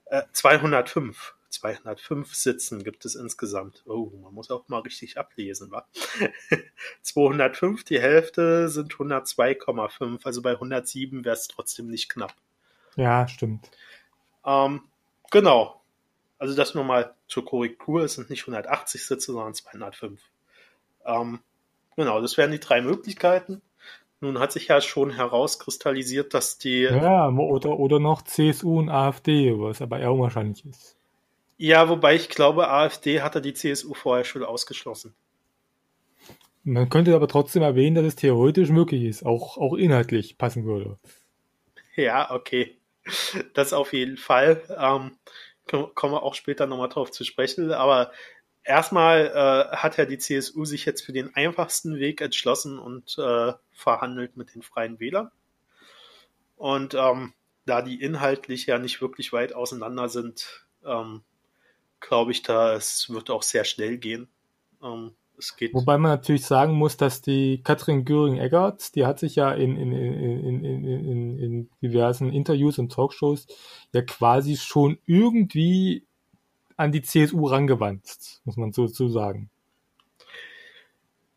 äh, 0.06 0.24
205. 0.32 1.35
205 1.50 2.34
Sitzen 2.36 2.84
gibt 2.84 3.06
es 3.06 3.16
insgesamt. 3.16 3.84
Oh, 3.86 4.12
man 4.22 4.34
muss 4.34 4.52
auch 4.52 4.68
mal 4.68 4.80
richtig 4.80 5.18
ablesen, 5.18 5.72
wa? 5.72 5.88
205, 7.02 7.84
die 7.84 8.00
Hälfte 8.00 8.70
sind 8.70 8.94
102,5. 8.94 10.26
Also 10.26 10.42
bei 10.42 10.52
107 10.52 11.26
wäre 11.26 11.36
es 11.36 11.48
trotzdem 11.48 11.88
nicht 11.88 12.10
knapp. 12.10 12.34
Ja, 12.96 13.28
stimmt. 13.28 13.70
Ähm, 14.46 14.82
genau. 15.32 15.82
Also 16.38 16.56
das 16.56 16.76
nur 16.76 16.84
mal 16.84 17.14
zur 17.28 17.46
Korrektur. 17.46 18.04
Es 18.04 18.16
sind 18.16 18.30
nicht 18.30 18.44
180 18.44 19.06
Sitze, 19.06 19.32
sondern 19.32 19.54
205. 19.54 20.22
Ähm, 21.06 21.40
genau, 21.96 22.22
das 22.22 22.38
wären 22.38 22.52
die 22.52 22.60
drei 22.60 22.82
Möglichkeiten. 22.82 23.62
Nun 24.22 24.40
hat 24.40 24.52
sich 24.52 24.68
ja 24.68 24.82
schon 24.82 25.12
herauskristallisiert, 25.12 26.34
dass 26.34 26.58
die. 26.58 26.84
Ja, 26.84 27.30
oder, 27.30 27.78
oder 27.80 28.00
noch 28.00 28.24
CSU 28.24 28.80
und 28.80 28.90
AfD, 28.90 29.54
was 29.58 29.82
aber 29.82 30.00
eher 30.00 30.12
unwahrscheinlich 30.14 30.66
ist. 30.66 30.95
Ja, 31.58 31.88
wobei 31.88 32.16
ich 32.16 32.30
glaube, 32.30 32.70
AfD 32.70 33.22
hatte 33.22 33.42
die 33.42 33.54
CSU 33.54 33.94
vorher 33.94 34.26
schon 34.26 34.44
ausgeschlossen. 34.44 35.16
Man 36.64 36.90
könnte 36.90 37.16
aber 37.16 37.28
trotzdem 37.28 37.62
erwähnen, 37.62 37.96
dass 37.96 38.06
es 38.06 38.16
theoretisch 38.16 38.70
möglich 38.70 39.04
ist, 39.04 39.26
auch, 39.26 39.58
auch 39.58 39.76
inhaltlich 39.76 40.38
passen 40.38 40.66
würde. 40.66 40.98
Ja, 41.96 42.32
okay. 42.32 42.78
Das 43.54 43.72
auf 43.72 43.94
jeden 43.94 44.18
Fall. 44.18 44.64
Ähm, 44.78 45.18
kommen 45.68 46.14
wir 46.14 46.24
auch 46.24 46.34
später 46.34 46.66
nochmal 46.66 46.90
drauf 46.90 47.12
zu 47.12 47.24
sprechen. 47.24 47.72
Aber 47.72 48.12
erstmal 48.64 49.28
äh, 49.28 49.76
hat 49.76 49.98
ja 49.98 50.06
die 50.06 50.18
CSU 50.18 50.66
sich 50.66 50.86
jetzt 50.86 51.02
für 51.02 51.14
den 51.14 51.36
einfachsten 51.36 52.00
Weg 52.00 52.22
entschlossen 52.22 52.80
und 52.80 53.18
äh, 53.18 53.54
verhandelt 53.72 54.36
mit 54.36 54.56
den 54.56 54.64
Freien 54.64 55.00
Wählern. 55.00 55.32
Und 56.56 56.96
ähm, 56.96 57.34
da 57.66 57.82
die 57.82 58.02
inhaltlich 58.02 58.66
ja 58.66 58.78
nicht 58.78 59.02
wirklich 59.02 59.34
weit 59.34 59.54
auseinander 59.54 60.10
sind, 60.10 60.66
ähm, 60.84 61.22
glaube 62.08 62.32
ich, 62.32 62.42
da 62.44 62.74
es 62.76 63.10
wird 63.10 63.30
auch 63.30 63.44
sehr 63.44 63.64
schnell 63.64 63.98
gehen. 63.98 64.28
Ähm, 64.84 65.12
es 65.38 65.56
geht. 65.56 65.74
Wobei 65.74 65.98
man 65.98 66.12
natürlich 66.12 66.46
sagen 66.46 66.74
muss, 66.74 66.98
dass 66.98 67.22
die 67.22 67.62
Katrin 67.64 68.06
Göring-Eggert, 68.06 68.96
die 68.96 69.06
hat 69.06 69.20
sich 69.20 69.36
ja 69.36 69.52
in, 69.52 69.76
in, 69.78 69.92
in, 69.92 70.64
in, 70.64 71.40
in 71.40 71.70
diversen 71.82 72.32
Interviews 72.32 72.80
und 72.80 72.92
Talkshows 72.92 73.48
ja 73.92 74.02
quasi 74.02 74.56
schon 74.58 74.98
irgendwie 75.06 76.06
an 76.78 76.92
die 76.92 77.02
CSU 77.02 77.48
rangewandt, 77.48 78.42
muss 78.44 78.58
man 78.58 78.72
so, 78.72 78.88
so 78.88 79.10
sagen. 79.10 79.50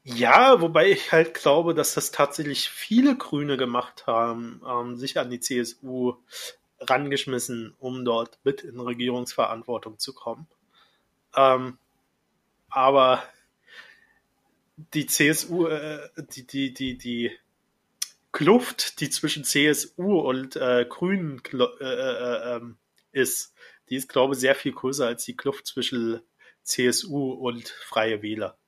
Ja, 0.04 0.60
wobei 0.60 0.90
ich 0.90 1.12
halt 1.12 1.34
glaube, 1.34 1.74
dass 1.74 1.94
das 1.94 2.10
tatsächlich 2.10 2.70
viele 2.70 3.16
Grüne 3.16 3.56
gemacht 3.56 4.06
haben, 4.06 4.62
ähm, 4.66 4.96
sich 4.96 5.18
an 5.18 5.30
die 5.30 5.40
CSU 5.40 6.14
rangeschmissen, 6.80 7.74
um 7.78 8.04
dort 8.04 8.38
mit 8.42 8.62
in 8.62 8.80
Regierungsverantwortung 8.80 9.98
zu 9.98 10.14
kommen. 10.14 10.46
Ähm, 11.36 11.78
aber 12.70 13.22
die 14.94 15.06
CSU, 15.06 15.66
äh, 15.66 16.08
die, 16.16 16.46
die, 16.46 16.72
die, 16.72 16.98
die 16.98 17.32
Kluft, 18.32 19.00
die 19.00 19.10
zwischen 19.10 19.44
CSU 19.44 20.20
und 20.20 20.56
äh, 20.56 20.86
Grünen 20.88 21.42
äh, 21.52 21.84
äh, 21.84 22.56
ähm, 22.56 22.78
ist. 23.12 23.54
Die 23.88 23.96
ist, 23.96 24.08
glaube 24.08 24.34
ich, 24.34 24.40
sehr 24.40 24.54
viel 24.54 24.72
größer 24.72 25.06
als 25.06 25.24
die 25.24 25.36
Kluft 25.36 25.66
zwischen 25.66 26.20
CSU 26.62 27.32
und 27.32 27.68
Freie 27.68 28.22
Wähler. 28.22 28.58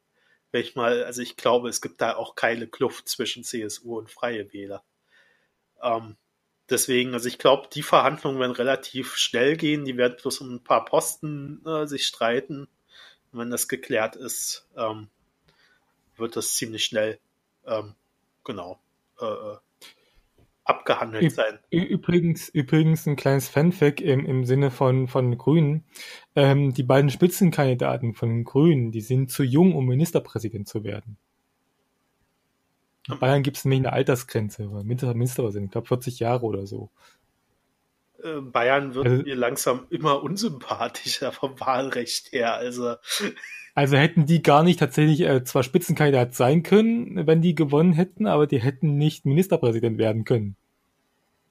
Wenn 0.51 0.63
ich 0.63 0.75
mal, 0.75 1.05
also 1.05 1.23
ich 1.23 1.37
glaube, 1.37 1.69
es 1.69 1.81
gibt 1.81 2.01
da 2.01 2.17
auch 2.17 2.35
keine 2.35 2.67
Kluft 2.67 3.09
zwischen 3.09 3.45
CSU 3.45 3.99
und 3.99 4.11
Freie 4.11 4.53
Wähler. 4.53 4.83
Ähm, 5.83 6.17
deswegen, 6.71 7.15
also 7.15 7.29
ich 7.29 7.39
glaube, 7.39 7.69
die 7.73 7.83
Verhandlungen 7.83 8.39
werden 8.39 8.53
relativ 8.53 9.17
schnell 9.17 9.57
gehen. 9.57 9.85
Die 9.85 9.97
werden 9.97 10.17
bloß 10.21 10.41
um 10.41 10.55
ein 10.55 10.65
paar 10.65 10.85
Posten 10.85 11.65
äh, 11.67 11.87
sich 11.87 12.07
streiten. 12.07 12.69
Und 13.33 13.39
wenn 13.39 13.51
das 13.51 13.69
geklärt 13.69 14.17
ist, 14.17 14.69
ähm, 14.77 15.09
wird 16.17 16.37
das 16.37 16.55
ziemlich 16.55 16.85
schnell, 16.85 17.19
ähm, 17.67 17.95
genau, 18.45 18.81
äh, 19.21 19.27
äh 19.27 19.57
abgehandelt 20.65 21.33
sein. 21.33 21.59
Übrigens, 21.71 22.49
übrigens 22.49 23.07
ein 23.07 23.17
kleines 23.17 23.49
Fanfact 23.49 24.01
im, 24.01 24.25
im 24.25 24.45
Sinne 24.45 24.71
von, 24.71 25.09
von 25.09 25.37
Grünen. 25.37 25.85
Ähm, 26.37 26.73
die 26.73 26.85
beiden 26.85 27.11
Spitzenkandidaten 27.11 28.15
von 28.15 28.29
den 28.29 28.45
Grünen, 28.45 28.93
die 28.93 29.01
sind 29.01 29.33
zu 29.33 29.43
jung, 29.43 29.75
um 29.75 29.87
Ministerpräsident 29.87 30.69
zu 30.69 30.85
werden. 30.85 31.17
In 33.09 33.19
Bayern 33.19 33.43
gibt 33.43 33.57
es 33.57 33.65
nämlich 33.65 33.81
eine 33.81 33.93
Altersgrenze, 33.93 34.71
weil 34.73 34.85
Minister 34.85 35.51
sind, 35.53 35.65
ich 35.65 35.71
glaube 35.71 35.89
40 35.89 36.19
Jahre 36.21 36.45
oder 36.45 36.67
so. 36.67 36.91
Äh, 38.23 38.41
Bayern 38.41 38.95
wird 38.95 39.07
also, 39.07 39.23
mir 39.23 39.37
langsam 39.37 39.87
immer 39.91 40.23
unsympathischer 40.23 41.33
vom 41.33 41.59
Wahlrecht 41.61 42.33
her. 42.33 42.55
Also. 42.55 42.97
also 43.75 43.97
hätten 43.97 44.27
die 44.27 44.43
gar 44.43 44.63
nicht 44.63 44.79
tatsächlich 44.79 45.21
äh, 45.23 45.45
zwar 45.45 45.63
Spitzenkandidat 45.63 46.35
sein 46.35 46.63
können, 46.63 47.27
wenn 47.27 47.43
die 47.43 47.55
gewonnen 47.55 47.93
hätten, 47.93 48.27
aber 48.27 48.47
die 48.47 48.61
hätten 48.61 48.97
nicht 48.97 49.25
Ministerpräsident 49.25 49.99
werden 49.99 50.25
können. 50.25 50.57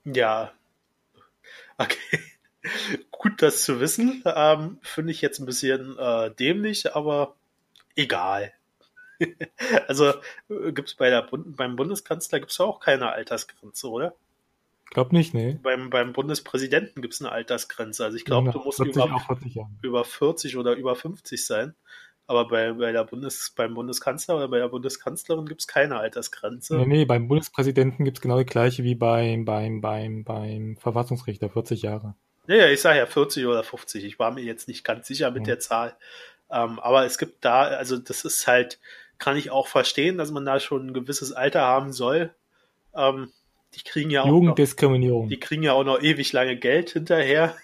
Ja. 0.06 0.52
Okay. 1.78 2.20
Gut, 3.12 3.42
das 3.42 3.64
zu 3.64 3.80
wissen. 3.80 4.24
Ähm, 4.26 4.80
Finde 4.82 5.12
ich 5.12 5.22
jetzt 5.22 5.40
ein 5.40 5.46
bisschen 5.46 5.98
äh, 5.98 6.32
dämlich, 6.36 6.96
aber 6.96 7.36
egal. 7.96 8.54
also 9.88 10.10
äh, 10.50 10.72
gibt 10.72 10.90
es 10.90 10.96
bei 10.96 11.10
der 11.10 11.24
Bund 11.24 11.56
beim 11.56 11.76
Bundeskanzler 11.76 12.40
gibt's 12.40 12.60
auch 12.60 12.80
keine 12.80 13.12
Altersgrenze, 13.12 13.90
oder? 13.90 14.16
Glaub 14.92 15.12
nicht, 15.12 15.34
nee. 15.34 15.60
Beim, 15.62 15.90
beim 15.92 16.14
Bundespräsidenten 16.14 17.02
gibt 17.02 17.14
es 17.14 17.22
eine 17.22 17.32
Altersgrenze. 17.32 18.04
Also 18.04 18.18
ich 18.18 18.26
glaube, 18.26 18.48
ja, 18.48 18.54
du 18.54 18.60
musst 18.60 18.78
40, 18.78 18.96
über, 18.96 19.20
40 19.20 19.58
über 19.84 20.04
40 20.04 20.58
oder 20.58 20.74
über 20.74 20.96
50 20.96 21.46
sein. 21.46 21.76
Aber 22.26 22.48
bei, 22.48 22.74
bei 22.74 22.92
der 22.92 23.06
Bundes, 23.06 23.54
beim 23.56 23.74
Bundeskanzler 23.74 24.36
oder 24.36 24.48
bei 24.48 24.60
der 24.60 24.68
Bundeskanzlerin 24.68 25.48
gibt 25.48 25.62
es 25.62 25.68
keine 25.68 25.98
Altersgrenze. 25.98 26.78
Nee, 26.78 26.86
nee, 26.86 27.06
beim 27.06 27.28
Bundespräsidenten 27.28 28.06
gibt 28.06 28.18
es 28.18 28.22
genau 28.22 28.38
die 28.38 28.46
gleiche 28.46 28.84
wie 28.84 28.96
beim, 28.96 29.46
beim, 29.46 29.82
beim, 29.82 30.24
beim 30.24 30.78
Verfassungsrichter, 30.78 31.50
40 31.50 31.82
Jahre. 31.82 32.16
Ja, 32.46 32.56
ja, 32.56 32.68
ich 32.68 32.82
sage 32.82 33.00
ja 33.00 33.06
40 33.06 33.46
oder 33.46 33.64
50. 33.64 34.04
Ich 34.04 34.20
war 34.20 34.32
mir 34.32 34.44
jetzt 34.44 34.68
nicht 34.68 34.84
ganz 34.84 35.08
sicher 35.08 35.32
mit 35.32 35.42
ja. 35.42 35.54
der 35.54 35.60
Zahl. 35.60 35.96
Ähm, 36.52 36.80
aber 36.80 37.06
es 37.06 37.18
gibt 37.18 37.46
da, 37.46 37.62
also 37.62 37.98
das 37.98 38.26
ist 38.26 38.48
halt, 38.48 38.80
kann 39.20 39.38
ich 39.38 39.52
auch 39.52 39.68
verstehen, 39.68 40.18
dass 40.18 40.32
man 40.32 40.46
da 40.46 40.60
schon 40.60 40.88
ein 40.88 40.94
gewisses 40.94 41.32
Alter 41.32 41.62
haben 41.62 41.92
soll. 41.94 42.34
Ähm, 42.96 43.32
die 43.76 43.84
kriegen 43.84 44.10
ja 44.10 44.24
auch 44.24 44.28
Jugenddiskriminierung. 44.28 45.24
Noch, 45.24 45.30
die 45.30 45.40
kriegen 45.40 45.64
ja 45.64 45.74
auch 45.74 45.84
noch 45.84 46.02
ewig 46.02 46.34
lange 46.34 46.58
Geld 46.58 46.92
hinterher. 46.92 47.56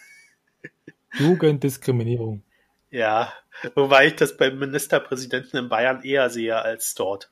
Jugenddiskriminierung. 1.14 2.44
Ja, 2.92 3.34
wobei 3.74 4.08
ich 4.08 4.16
das 4.16 4.38
beim 4.38 4.60
Ministerpräsidenten 4.60 5.58
in 5.58 5.70
Bayern 5.70 6.04
eher 6.04 6.30
sehe 6.30 6.62
als 6.62 6.94
dort. 6.94 7.32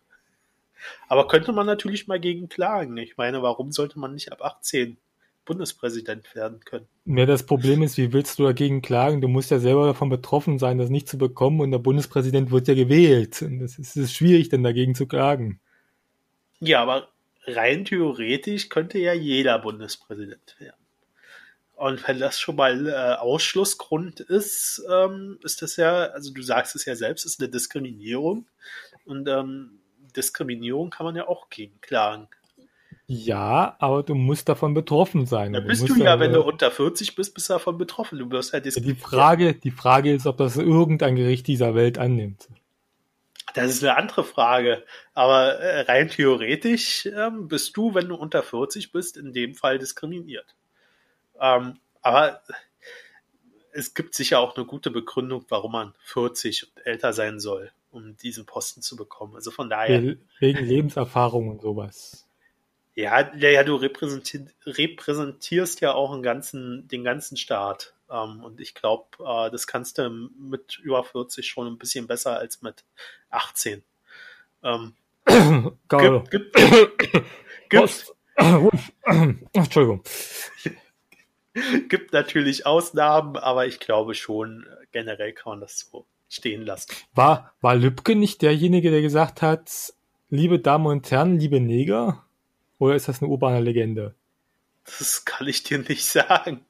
Aber 1.08 1.28
könnte 1.28 1.54
man 1.54 1.66
natürlich 1.66 2.08
mal 2.08 2.20
gegen 2.20 2.50
klagen. 2.50 2.98
Ich 2.98 3.18
meine, 3.18 3.42
warum 3.42 3.72
sollte 3.72 4.00
man 4.00 4.14
nicht 4.14 4.32
ab 4.32 4.42
18 4.42 4.98
Bundespräsident 5.46 6.34
werden 6.36 6.60
können? 6.62 6.88
Ja, 7.06 7.26
das 7.26 7.46
Problem 7.46 7.84
ist, 7.84 7.98
wie 7.98 8.14
willst 8.14 8.40
du 8.40 8.44
dagegen 8.44 8.82
klagen? 8.82 9.22
Du 9.22 9.28
musst 9.28 9.52
ja 9.52 9.60
selber 9.60 9.86
davon 9.86 10.10
betroffen 10.10 10.60
sein, 10.60 10.78
das 10.78 10.90
nicht 10.90 11.08
zu 11.08 11.18
bekommen 11.18 11.60
und 11.62 11.72
der 11.72 11.80
Bundespräsident 11.80 12.52
wird 12.52 12.68
ja 12.68 12.74
gewählt. 12.74 13.42
Und 13.42 13.60
das 13.60 13.78
ist, 13.78 13.96
ist 13.96 14.14
schwierig, 14.14 14.50
dann 14.50 14.64
dagegen 14.64 14.96
zu 14.96 15.08
klagen. 15.08 15.60
Ja, 16.60 16.82
aber 16.82 17.10
rein 17.46 17.86
theoretisch 17.86 18.70
könnte 18.70 19.00
ja 19.00 19.14
jeder 19.14 19.60
Bundespräsident 19.60 20.56
werden. 20.60 20.78
Und 21.76 22.08
wenn 22.08 22.20
das 22.20 22.40
schon 22.40 22.56
mal 22.56 22.88
äh, 22.88 23.16
Ausschlussgrund 23.20 24.22
ist, 24.22 24.82
ähm, 24.90 25.40
ist 25.44 25.62
das 25.62 25.76
ja, 25.76 26.06
also 26.06 26.32
du 26.32 26.42
sagst 26.42 26.76
es 26.76 26.86
ja 26.86 26.96
selbst, 26.96 27.26
ist 27.26 27.42
eine 27.42 27.50
Diskriminierung. 27.50 28.48
Und 29.06 29.28
ähm, 29.28 29.80
Diskriminierung 30.16 30.92
kann 30.92 31.06
man 31.06 31.16
ja 31.16 31.28
auch 31.28 31.50
gegen 31.50 31.82
klagen. 31.82 32.28
Ja, 33.06 33.76
aber 33.80 34.04
du 34.04 34.16
musst 34.16 34.48
davon 34.48 34.74
betroffen 34.74 35.26
sein. 35.26 35.54
Da 35.54 35.60
bist 35.60 35.88
du, 35.88 35.96
ja, 35.96 36.20
wenn 36.20 36.32
du 36.32 36.42
unter 36.42 36.72
40 36.72 37.16
bist, 37.16 37.34
bist 37.34 37.50
du 37.50 37.54
davon 37.54 37.78
betroffen. 37.78 38.18
Du 38.18 38.32
wirst 38.32 38.54
halt 38.54 38.66
die 38.66 38.96
Frage, 38.96 39.54
die 39.54 39.72
Frage 39.72 40.14
ist, 40.14 40.26
ob 40.26 40.38
das 40.38 40.56
irgendein 40.56 41.16
Gericht 41.16 41.48
dieser 41.48 41.76
Welt 41.76 41.98
annimmt. 41.98 42.48
Das 43.56 43.70
ist 43.70 43.84
eine 43.84 43.98
andere 43.98 44.24
Frage. 44.24 44.84
Aber 45.14 45.60
äh, 45.60 45.82
rein 45.82 46.08
theoretisch 46.08 47.06
ähm, 47.06 47.48
bist 47.50 47.76
du, 47.76 47.94
wenn 47.94 48.08
du 48.08 48.16
unter 48.16 48.42
40 48.42 48.92
bist, 48.92 49.18
in 49.18 49.34
dem 49.34 49.54
Fall 49.54 49.80
diskriminiert. 49.80 50.56
Ähm, 51.40 51.80
aber 52.02 52.42
es 53.74 53.94
gibt 53.94 54.16
sicher 54.16 54.40
auch 54.40 54.56
eine 54.56 54.66
gute 54.66 54.92
Begründung, 54.92 55.46
warum 55.50 55.74
man 55.74 55.94
40 56.04 56.68
und 56.76 56.86
älter 56.86 57.12
sein 57.12 57.40
soll, 57.40 57.72
um 57.92 58.16
diesen 58.18 58.46
Posten 58.46 58.82
zu 58.82 58.96
bekommen. 58.96 59.36
Also 59.36 59.52
von 59.52 59.70
daher. 59.70 60.16
Wegen 60.40 60.66
Lebenserfahrung 60.66 61.50
und 61.50 61.62
sowas. 61.62 62.28
Ja, 62.96 63.34
ja, 63.36 63.50
ja 63.50 63.64
du 63.64 63.76
repräsentierst, 63.76 64.54
repräsentierst 64.66 65.82
ja 65.82 65.94
auch 65.94 66.20
ganzen, 66.22 66.88
den 66.88 67.04
ganzen 67.04 67.38
Staat. 67.38 67.94
Ähm, 68.10 68.44
und 68.44 68.60
ich 68.60 68.76
glaube, 68.76 69.06
äh, 69.20 69.50
das 69.50 69.66
kannst 69.68 69.98
du 69.98 70.10
mit 70.10 70.78
über 70.80 71.04
40 71.04 71.48
schon 71.48 71.68
ein 71.68 71.78
bisschen 71.78 72.08
besser 72.08 72.38
als 72.38 72.62
mit 72.62 72.84
18. 73.30 73.84
Ähm. 74.64 74.94
Gibt, 75.90 76.32
gibt, 76.32 76.56
gibt, 77.70 78.14
Entschuldigung. 79.54 80.04
Gibt 81.88 82.14
natürlich 82.14 82.66
Ausnahmen, 82.66 83.38
aber 83.38 83.68
ich 83.68 83.80
glaube 83.80 84.16
schon, 84.16 84.66
generell 84.92 85.34
kann 85.34 85.54
man 85.54 85.62
das 85.62 85.80
so 85.80 86.06
stehen 86.28 86.66
lassen. 86.66 86.92
War, 87.14 87.54
war 87.62 87.76
Lübcke 87.76 88.16
nicht 88.16 88.42
derjenige, 88.42 88.92
der 88.92 89.02
gesagt 89.02 89.42
hat, 89.42 89.94
liebe 90.30 90.60
Damen 90.60 90.88
und 90.88 91.10
Herren, 91.12 91.40
liebe 91.40 91.60
Neger? 91.60 92.26
Oder 92.84 92.96
ist 92.96 93.08
das 93.08 93.22
eine 93.22 93.32
urbane 93.32 93.62
Legende? 93.62 94.14
Das 94.84 95.24
kann 95.24 95.48
ich 95.48 95.64
dir 95.64 95.80
nicht 95.80 96.06
sagen. 96.06 96.66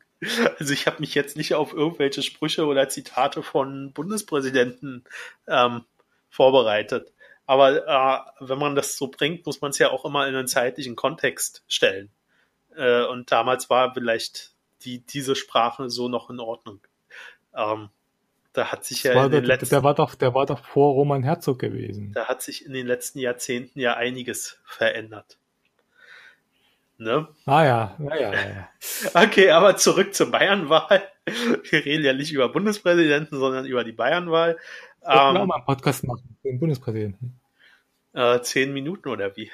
Also 0.59 0.71
ich 0.73 0.85
habe 0.85 0.99
mich 0.99 1.15
jetzt 1.15 1.35
nicht 1.35 1.55
auf 1.55 1.73
irgendwelche 1.73 2.21
Sprüche 2.21 2.67
oder 2.67 2.87
Zitate 2.87 3.41
von 3.41 3.91
Bundespräsidenten 3.93 5.05
ähm, 5.47 5.85
vorbereitet. 6.29 7.11
Aber 7.47 7.87
äh, 7.87 8.45
wenn 8.47 8.59
man 8.59 8.75
das 8.75 8.95
so 8.95 9.07
bringt, 9.07 9.47
muss 9.47 9.61
man 9.61 9.71
es 9.71 9.79
ja 9.79 9.89
auch 9.89 10.05
immer 10.05 10.27
in 10.27 10.35
einen 10.35 10.47
zeitlichen 10.47 10.95
Kontext 10.95 11.63
stellen. 11.67 12.11
Äh, 12.75 13.05
und 13.05 13.31
damals 13.31 13.71
war 13.71 13.95
vielleicht 13.95 14.51
die, 14.83 14.99
diese 14.99 15.35
Sprache 15.35 15.89
so 15.89 16.09
noch 16.09 16.29
in 16.29 16.39
Ordnung. 16.39 16.79
Ähm, 17.55 17.89
da 18.53 18.71
hat 18.71 18.85
sich 18.85 19.01
ja 19.01 19.13
in 19.13 19.31
den 19.31 19.31
der, 19.31 19.41
letzten, 19.41 19.69
der 19.69 19.83
war 19.83 19.95
doch, 19.95 20.13
der 20.13 20.35
war 20.35 20.45
doch 20.45 20.63
vor 20.63 20.93
Roman 20.93 21.23
Herzog 21.23 21.57
gewesen. 21.57 22.11
Da 22.13 22.27
hat 22.27 22.43
sich 22.43 22.67
in 22.67 22.73
den 22.73 22.85
letzten 22.85 23.17
Jahrzehnten 23.17 23.79
ja 23.79 23.95
einiges 23.95 24.59
verändert. 24.63 25.39
Ne? 27.03 27.27
Ah 27.45 27.65
ja, 27.65 27.97
ja, 27.99 28.15
ja, 28.15 28.33
ja. 28.33 28.69
okay, 29.13 29.51
aber 29.51 29.75
zurück 29.75 30.13
zur 30.13 30.31
Bayernwahl. 30.31 31.03
Wir 31.69 31.85
reden 31.85 32.05
ja 32.05 32.13
nicht 32.13 32.31
über 32.31 32.49
Bundespräsidenten, 32.49 33.37
sondern 33.37 33.65
über 33.65 33.83
die 33.83 33.91
Bayernwahl. 33.91 34.57
Ich 35.01 35.07
ähm, 35.07 35.17
auch 35.17 35.45
mal 35.45 35.55
einen 35.55 35.65
Podcast 35.65 36.05
machen, 36.05 36.37
den 36.43 36.59
Bundespräsidenten. 36.59 37.39
Äh, 38.13 38.41
zehn 38.41 38.73
Minuten 38.73 39.09
oder 39.09 39.35
wie? 39.35 39.51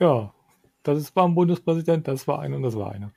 Ja, 0.00 0.32
das 0.82 1.14
war 1.14 1.26
ein 1.26 1.34
Bundespräsident, 1.34 2.08
das 2.08 2.26
war 2.26 2.40
einer 2.40 2.56
und 2.56 2.62
das 2.62 2.76
war 2.76 2.92
einer. 2.92 3.12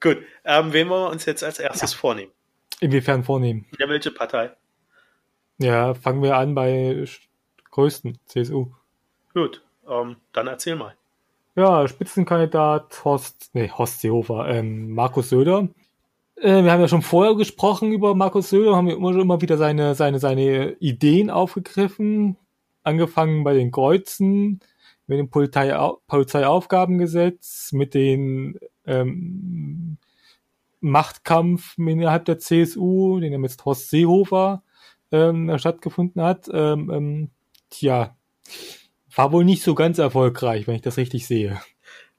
Gut, 0.00 0.18
ähm, 0.44 0.72
wen 0.72 0.88
wollen 0.88 1.02
wir 1.04 1.10
uns 1.10 1.24
jetzt 1.24 1.42
als 1.42 1.58
erstes 1.58 1.92
ja. 1.92 1.98
vornehmen? 1.98 2.32
Inwiefern 2.80 3.24
vornehmen? 3.24 3.66
Ja, 3.78 3.88
welche 3.88 4.12
Partei? 4.12 4.52
Ja, 5.58 5.94
fangen 5.94 6.22
wir 6.22 6.36
an 6.36 6.54
bei 6.54 7.04
größten, 7.70 8.18
CSU. 8.26 8.72
Gut, 9.34 9.62
ähm, 9.88 10.16
dann 10.32 10.46
erzähl 10.46 10.76
mal. 10.76 10.94
Ja, 11.58 11.88
Spitzenkandidat 11.88 13.04
Horst, 13.04 13.50
nee, 13.52 13.68
Horst 13.68 14.00
Seehofer, 14.00 14.48
ähm, 14.48 14.92
Markus 14.92 15.30
Söder. 15.30 15.66
Äh, 16.36 16.62
wir 16.62 16.70
haben 16.70 16.80
ja 16.80 16.86
schon 16.86 17.02
vorher 17.02 17.34
gesprochen 17.34 17.90
über 17.90 18.14
Markus 18.14 18.50
Söder, 18.50 18.76
haben 18.76 18.86
ja 18.86 18.94
immer, 18.94 19.10
immer 19.16 19.40
wieder 19.40 19.56
seine, 19.56 19.96
seine, 19.96 20.20
seine 20.20 20.74
Ideen 20.74 21.30
aufgegriffen. 21.30 22.36
Angefangen 22.84 23.42
bei 23.42 23.54
den 23.54 23.72
Kreuzen, 23.72 24.60
mit 25.08 25.18
dem 25.18 25.30
Polizei, 25.30 25.76
Polizeiaufgabengesetz, 26.06 27.72
mit 27.72 27.92
den 27.92 28.60
ähm, 28.86 29.96
Machtkampf 30.78 31.76
innerhalb 31.76 32.24
der 32.26 32.38
CSU, 32.38 33.18
den 33.18 33.32
er 33.32 33.40
mit 33.40 33.64
Horst 33.64 33.90
Seehofer 33.90 34.62
ähm, 35.10 35.58
stattgefunden 35.58 36.22
hat. 36.22 36.48
Ähm, 36.52 36.88
ähm, 36.88 37.30
tja, 37.68 38.16
war 39.18 39.32
wohl 39.32 39.44
nicht 39.44 39.64
so 39.64 39.74
ganz 39.74 39.98
erfolgreich, 39.98 40.68
wenn 40.68 40.76
ich 40.76 40.82
das 40.82 40.96
richtig 40.96 41.26
sehe. 41.26 41.60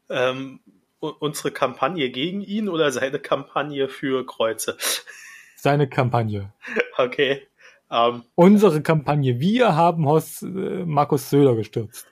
Ähm, 0.09 0.59
unsere 0.99 1.51
Kampagne 1.51 2.09
gegen 2.09 2.41
ihn 2.41 2.67
oder 2.67 2.91
seine 2.91 3.19
Kampagne 3.19 3.87
für 3.87 4.25
Kreuze? 4.25 4.77
Seine 5.55 5.89
Kampagne. 5.89 6.53
Okay. 6.97 7.45
Ähm, 7.91 8.23
Unsere 8.35 8.81
Kampagne. 8.81 9.41
Wir 9.41 9.75
haben 9.75 10.05
Horst, 10.05 10.41
äh, 10.43 10.45
Markus 10.45 11.29
Söder 11.29 11.53
gestürzt. 11.53 12.07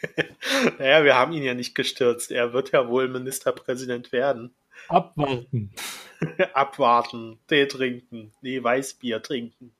naja, 0.78 1.02
wir 1.02 1.16
haben 1.16 1.32
ihn 1.32 1.42
ja 1.42 1.54
nicht 1.54 1.74
gestürzt. 1.74 2.30
Er 2.30 2.52
wird 2.52 2.70
ja 2.70 2.88
wohl 2.88 3.08
Ministerpräsident 3.08 4.12
werden. 4.12 4.54
Abwarten. 4.86 5.72
Abwarten, 6.54 7.40
Tee 7.48 7.66
trinken, 7.66 8.32
nee, 8.42 8.62
Weißbier 8.62 9.22
trinken, 9.22 9.74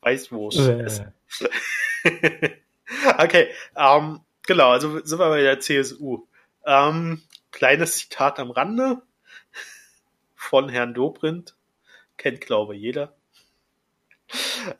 Weißwurst 0.00 0.58
Äh. 0.58 2.50
okay, 3.18 3.48
ähm, 3.76 4.20
genau, 4.46 4.70
also 4.70 5.04
sind 5.04 5.18
wir 5.18 5.28
bei 5.28 5.42
der 5.42 5.60
CSU. 5.60 6.26
Ähm, 6.66 7.22
kleines 7.50 7.96
Zitat 7.96 8.38
am 8.38 8.50
Rande 8.50 9.02
von 10.34 10.68
Herrn 10.68 10.94
Dobrindt, 10.94 11.56
kennt 12.16 12.40
glaube 12.40 12.74
jeder. 12.76 13.16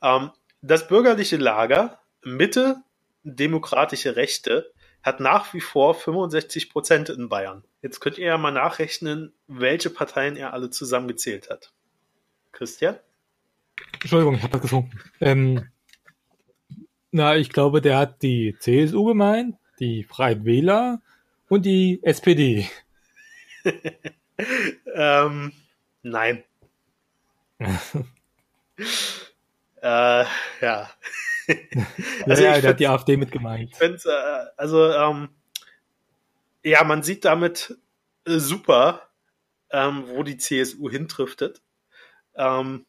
Ähm, 0.03 0.31
das 0.63 0.89
bürgerliche 0.89 1.37
Lager, 1.37 2.01
Mitte, 2.23 2.83
demokratische 3.23 4.17
Rechte, 4.17 4.73
hat 5.03 5.21
nach 5.21 5.53
wie 5.53 5.61
vor 5.61 5.95
65 5.95 6.71
Prozent 6.71 7.11
in 7.11 7.29
Bayern. 7.29 7.63
Jetzt 7.83 8.01
könnt 8.01 8.17
ihr 8.17 8.29
ja 8.29 8.39
mal 8.39 8.51
nachrechnen, 8.51 9.35
welche 9.47 9.91
Parteien 9.91 10.37
er 10.37 10.55
alle 10.55 10.71
zusammengezählt 10.71 11.51
hat. 11.51 11.75
Christian? 12.53 12.99
Entschuldigung, 14.01 14.37
ich 14.37 14.43
habe 14.43 14.53
das 14.53 14.63
getrunken. 14.63 14.99
Ähm, 15.21 15.69
na, 17.15 17.37
ich 17.37 17.51
glaube, 17.51 17.81
der 17.81 17.97
hat 17.97 18.23
die 18.23 18.57
CSU 18.59 19.05
gemeint, 19.05 19.57
die 19.79 20.03
Freien 20.03 20.45
Wähler 20.45 21.01
und 21.49 21.65
die 21.65 22.01
SPD. 22.03 22.69
ähm, 24.95 25.53
nein. 26.03 26.43
äh, 27.61 27.85
ja. 29.81 30.27
Also 32.27 32.43
ja, 32.43 32.57
ich 32.57 32.63
der 32.63 32.71
hat 32.71 32.81
die 32.81 32.85
find's- 32.85 33.01
AfD 33.01 33.17
mit 33.19 33.31
gemeint. 33.31 33.71
Ich 33.73 33.77
finde, 33.77 33.99
äh, 34.07 34.47
also, 34.57 34.91
ähm, 34.91 35.29
ja, 36.65 36.83
man 36.85 37.03
sieht 37.03 37.27
damit 37.27 37.77
äh, 38.27 38.39
super, 38.39 39.03
ähm, 39.71 40.05
wo 40.09 40.23
die 40.23 40.39
CSU 40.39 40.89
hintriftet. 40.91 41.61
Ähm, 42.35 42.87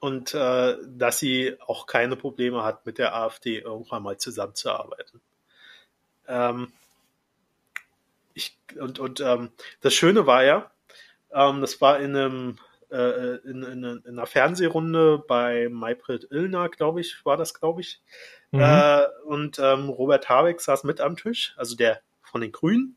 und 0.00 0.34
äh, 0.34 0.76
dass 0.86 1.18
sie 1.18 1.56
auch 1.60 1.86
keine 1.86 2.16
Probleme 2.16 2.64
hat, 2.64 2.86
mit 2.86 2.98
der 2.98 3.14
AfD 3.14 3.58
irgendwann 3.58 4.02
mal 4.02 4.18
zusammenzuarbeiten. 4.18 5.20
Ähm, 6.26 6.72
ich, 8.34 8.58
und 8.78 8.98
und 8.98 9.20
ähm, 9.20 9.50
das 9.80 9.94
Schöne 9.94 10.26
war 10.26 10.42
ja, 10.42 10.70
ähm, 11.32 11.60
das 11.60 11.80
war 11.80 12.00
in 12.00 12.16
einem 12.16 12.58
äh, 12.90 13.36
in, 13.44 13.62
in, 13.62 13.84
in 13.84 14.02
einer 14.06 14.26
Fernsehrunde 14.26 15.22
bei 15.26 15.68
Maybrit 15.68 16.28
Illner, 16.30 16.68
glaube 16.68 17.00
ich, 17.00 17.24
war 17.24 17.36
das, 17.36 17.54
glaube 17.54 17.82
ich. 17.82 18.00
Mhm. 18.50 18.60
Äh, 18.60 19.04
und 19.26 19.58
ähm, 19.58 19.88
Robert 19.88 20.28
Habeck 20.28 20.60
saß 20.60 20.84
mit 20.84 21.00
am 21.00 21.16
Tisch, 21.16 21.54
also 21.56 21.76
der 21.76 22.00
von 22.22 22.40
den 22.40 22.52
Grünen. 22.52 22.96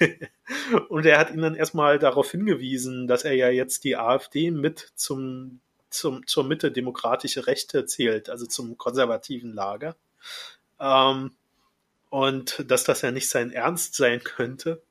und 0.88 1.06
er 1.06 1.18
hat 1.18 1.30
ihn 1.30 1.42
dann 1.42 1.54
erstmal 1.54 1.98
darauf 1.98 2.30
hingewiesen, 2.30 3.06
dass 3.06 3.24
er 3.24 3.34
ja 3.34 3.48
jetzt 3.48 3.84
die 3.84 3.96
AfD 3.96 4.50
mit 4.50 4.92
zum, 4.94 5.60
zum, 5.94 6.26
zur 6.26 6.44
Mitte 6.44 6.70
demokratische 6.72 7.46
Rechte 7.46 7.86
zählt, 7.86 8.28
also 8.28 8.46
zum 8.46 8.76
konservativen 8.76 9.52
Lager. 9.52 9.96
Ähm, 10.80 11.32
und 12.10 12.70
dass 12.70 12.84
das 12.84 13.02
ja 13.02 13.10
nicht 13.10 13.28
sein 13.28 13.50
Ernst 13.50 13.94
sein 13.96 14.22
könnte. 14.22 14.82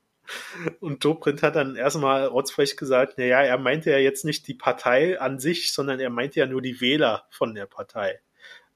Und 0.80 1.04
Dobrindt 1.04 1.42
hat 1.42 1.56
dann 1.56 1.76
erstmal 1.76 2.26
rotzfrech 2.26 2.76
gesagt, 2.76 3.18
naja, 3.18 3.42
er 3.42 3.58
meinte 3.58 3.90
ja 3.90 3.98
jetzt 3.98 4.24
nicht 4.24 4.48
die 4.48 4.54
Partei 4.54 5.20
an 5.20 5.38
sich, 5.38 5.72
sondern 5.72 6.00
er 6.00 6.10
meinte 6.10 6.40
ja 6.40 6.46
nur 6.46 6.62
die 6.62 6.80
Wähler 6.80 7.26
von 7.30 7.54
der 7.54 7.66
Partei. 7.66 8.20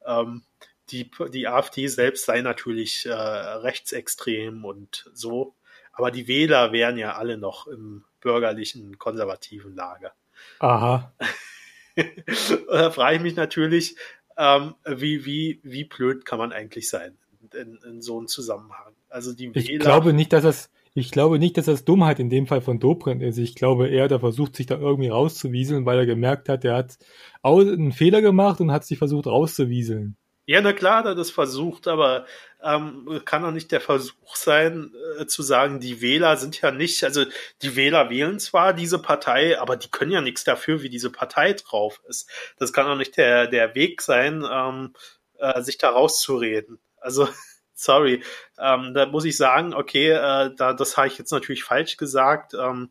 Ähm, 0.06 0.44
die, 0.90 1.10
die 1.32 1.48
AfD 1.48 1.86
selbst 1.88 2.24
sei 2.26 2.40
natürlich 2.40 3.06
äh, 3.06 3.12
rechtsextrem 3.12 4.64
und 4.64 5.10
so, 5.12 5.54
aber 5.92 6.10
die 6.10 6.28
Wähler 6.28 6.72
wären 6.72 6.96
ja 6.96 7.16
alle 7.16 7.36
noch 7.36 7.66
im 7.66 8.04
bürgerlichen, 8.20 8.98
konservativen 8.98 9.74
Lager. 9.74 10.12
Aha. 10.58 11.12
da 12.68 12.90
frage 12.90 13.16
ich 13.16 13.22
mich 13.22 13.37
natürlich, 13.37 13.96
ähm, 14.37 14.74
wie, 14.87 15.24
wie, 15.24 15.61
wie 15.62 15.84
blöd 15.84 16.24
kann 16.24 16.38
man 16.38 16.52
eigentlich 16.52 16.88
sein 16.88 17.16
in, 17.54 17.78
in 17.87 18.02
so 18.02 18.18
einem 18.18 18.28
Zusammenhang? 18.28 18.94
Also 19.08 19.32
die 19.32 19.50
Ich 19.54 19.68
Wähler. 19.68 19.84
glaube 19.84 20.12
nicht, 20.12 20.32
dass 20.32 20.42
das, 20.42 20.70
ich 20.94 21.11
glaube 21.11 21.38
nicht, 21.38 21.56
dass 21.56 21.66
das 21.66 21.84
Dummheit 21.84 22.18
in 22.20 22.30
dem 22.30 22.46
Fall 22.46 22.61
von 22.61 22.78
Dobrindt 22.78 23.22
ist. 23.22 23.38
Ich 23.38 23.54
glaube 23.54 23.88
eher, 23.88 24.08
der 24.08 24.20
versucht 24.20 24.56
sich 24.56 24.66
da 24.66 24.78
irgendwie 24.78 25.08
rauszuwieseln, 25.08 25.87
weil 25.87 25.98
er 25.98 26.06
gemerkt 26.06 26.48
hat, 26.48 26.64
er 26.64 26.76
hat 26.76 26.98
einen 27.42 27.92
Fehler 27.92 28.20
gemacht 28.22 28.61
und 28.61 28.70
hat 28.70 28.84
sich 28.84 28.98
versucht 28.98 29.26
rauszuwieseln. 29.26 30.16
Ja, 30.46 30.62
na 30.62 30.72
klar, 30.72 31.00
hat 31.00 31.06
er 31.06 31.14
das 31.14 31.30
versucht, 31.30 31.88
aber 31.88 32.24
ähm, 32.62 33.23
kann 33.25 33.42
doch 33.42 33.53
nicht 33.53 33.71
der 33.71 33.81
Versuch 33.81 34.35
sein, 34.35 34.92
äh, 35.18 35.27
zu 35.27 35.42
sagen, 35.42 35.81
die 35.81 36.01
Wähler 36.01 36.37
sind 36.37 36.61
ja 36.61 36.71
nicht, 36.71 37.05
also 37.05 37.25
die 37.62 37.77
Wähler 37.77 38.11
wählen 38.11 38.40
zwar 38.40 38.73
diese 38.73 38.99
Partei, 38.99 39.59
aber 39.61 39.77
die 39.77 39.90
können 39.90 40.11
ja 40.11 40.21
nichts 40.21 40.44
dafür, 40.44 40.83
wie 40.83 40.88
diese 40.88 41.11
Partei 41.11 41.53
drauf 41.53 42.01
ist. 42.09 42.29
Das 42.59 42.73
kann 42.73 42.87
doch 42.87 42.97
nicht 42.97 43.16
der, 43.16 43.47
der 43.47 43.75
Weg 43.75 44.03
sein, 44.03 44.44
ähm, 44.51 44.94
äh, 45.38 45.62
sich 45.62 45.79
da 45.79 45.90
rauszureden. 45.90 46.81
Also, 46.97 47.29
sorry, 47.75 48.23
ähm, 48.59 48.92
da 48.94 49.07
muss 49.07 49.25
ich 49.25 49.37
sagen, 49.37 49.73
okay, 49.73 50.11
äh, 50.11 50.51
da, 50.57 50.73
das 50.73 50.97
habe 50.97 51.07
ich 51.07 51.18
jetzt 51.18 51.31
natürlich 51.31 51.62
falsch 51.62 51.97
gesagt. 51.97 52.55
Ähm, 52.55 52.90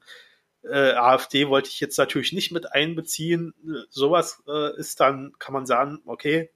äh, 0.64 0.94
AfD 0.94 1.50
wollte 1.50 1.70
ich 1.70 1.80
jetzt 1.80 1.98
natürlich 1.98 2.34
nicht 2.34 2.52
mit 2.52 2.72
einbeziehen. 2.74 3.54
Sowas 3.90 4.44
äh, 4.48 4.78
ist 4.78 5.00
dann, 5.00 5.34
kann 5.40 5.54
man 5.54 5.66
sagen, 5.66 6.02
okay, 6.06 6.52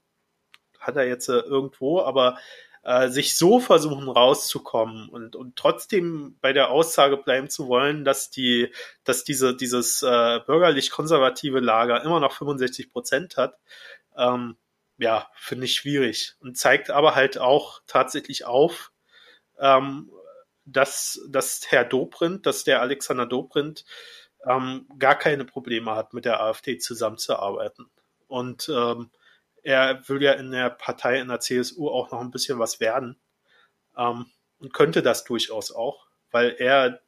hat 0.80 0.96
er 0.96 1.08
jetzt 1.08 1.30
äh, 1.30 1.40
irgendwo, 1.40 2.02
aber 2.02 2.38
äh, 2.84 3.10
sich 3.10 3.38
so 3.38 3.60
versuchen 3.60 4.10
rauszukommen 4.10 5.10
und, 5.10 5.36
und 5.36 5.56
trotzdem 5.56 6.38
bei 6.42 6.54
der 6.54 6.72
Aussage 6.72 7.18
bleiben 7.18 7.50
zu 7.50 7.68
wollen, 7.68 8.04
dass 8.04 8.32
die, 8.32 8.72
dass 9.04 9.24
diese, 9.24 9.56
dieses 9.56 10.02
äh, 10.04 10.40
bürgerlich-konservative 10.46 11.60
Lager 11.60 12.04
immer 12.04 12.20
noch 12.20 12.34
65 12.34 12.92
Prozent 12.92 13.38
hat, 13.38 13.60
ähm, 14.18 14.58
ja, 14.98 15.28
finde 15.36 15.66
ich 15.66 15.76
schwierig 15.76 16.36
und 16.42 16.58
zeigt 16.58 16.90
aber 16.90 17.16
halt 17.16 17.38
auch 17.38 17.82
tatsächlich 17.88 18.46
auf, 18.46 18.92
ähm, 19.60 20.12
dass, 20.66 21.22
dass 21.30 21.62
Herr 21.70 21.86
Dobrindt, 21.86 22.46
dass 22.46 22.64
der 22.64 22.82
Alexander 22.82 23.26
Dobrindt 23.26 23.86
ähm, 24.46 24.88
gar 24.98 25.16
keine 25.16 25.46
Probleme 25.46 25.96
hat, 25.96 26.14
mit 26.14 26.26
der 26.26 26.42
AfD 26.42 26.78
zusammenzuarbeiten. 26.78 27.90
Und 28.28 28.70
ähm, 28.70 29.12
er 29.64 30.08
will 30.08 30.22
ja 30.22 30.34
in 30.34 30.52
der 30.52 30.70
Partei, 30.70 31.20
in 31.20 31.28
der 31.28 31.40
CSU 31.40 31.90
auch 31.90 32.12
noch 32.12 32.22
ein 32.22 32.32
bisschen 32.32 32.60
was 32.60 32.80
werden. 32.80 33.20
Ähm, 33.98 34.26
und 34.60 34.74
könnte 34.74 35.02
das 35.02 35.24
durchaus 35.24 35.72
auch, 35.72 36.08
weil 36.30 36.56
er, 36.60 37.02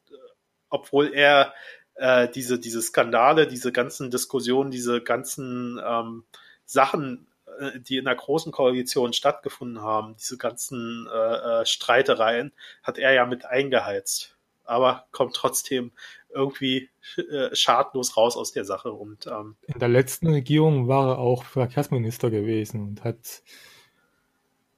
obwohl 0.69 1.13
er 1.13 1.53
äh, 1.95 2.27
diese, 2.29 2.59
diese 2.59 2.81
Skandale, 2.81 3.47
diese 3.47 3.71
ganzen 3.71 4.09
Diskussionen, 4.11 4.71
diese 4.71 5.01
ganzen 5.01 5.79
ähm, 5.85 6.25
Sachen, 6.65 7.27
äh, 7.59 7.79
die 7.79 7.97
in 7.97 8.05
der 8.05 8.15
großen 8.15 8.51
Koalition 8.51 9.13
stattgefunden 9.13 9.81
haben, 9.81 10.15
diese 10.17 10.37
ganzen 10.37 11.07
äh, 11.13 11.61
äh, 11.61 11.65
Streitereien, 11.65 12.53
hat 12.81 12.97
er 12.97 13.13
ja 13.13 13.25
mit 13.25 13.45
eingeheizt. 13.45 14.35
Aber 14.65 15.07
kommt 15.11 15.35
trotzdem 15.35 15.91
irgendwie 16.33 16.89
äh, 17.17 17.55
schadlos 17.55 18.17
raus 18.17 18.35
aus 18.37 18.51
der 18.51 18.65
Sache. 18.65 18.91
Und 18.91 19.27
ähm, 19.27 19.55
In 19.67 19.79
der 19.79 19.89
letzten 19.89 20.27
Regierung 20.27 20.87
war 20.87 21.11
er 21.13 21.17
auch 21.19 21.43
Verkehrsminister 21.43 22.29
gewesen 22.29 22.81
und 22.81 23.03
hat 23.03 23.43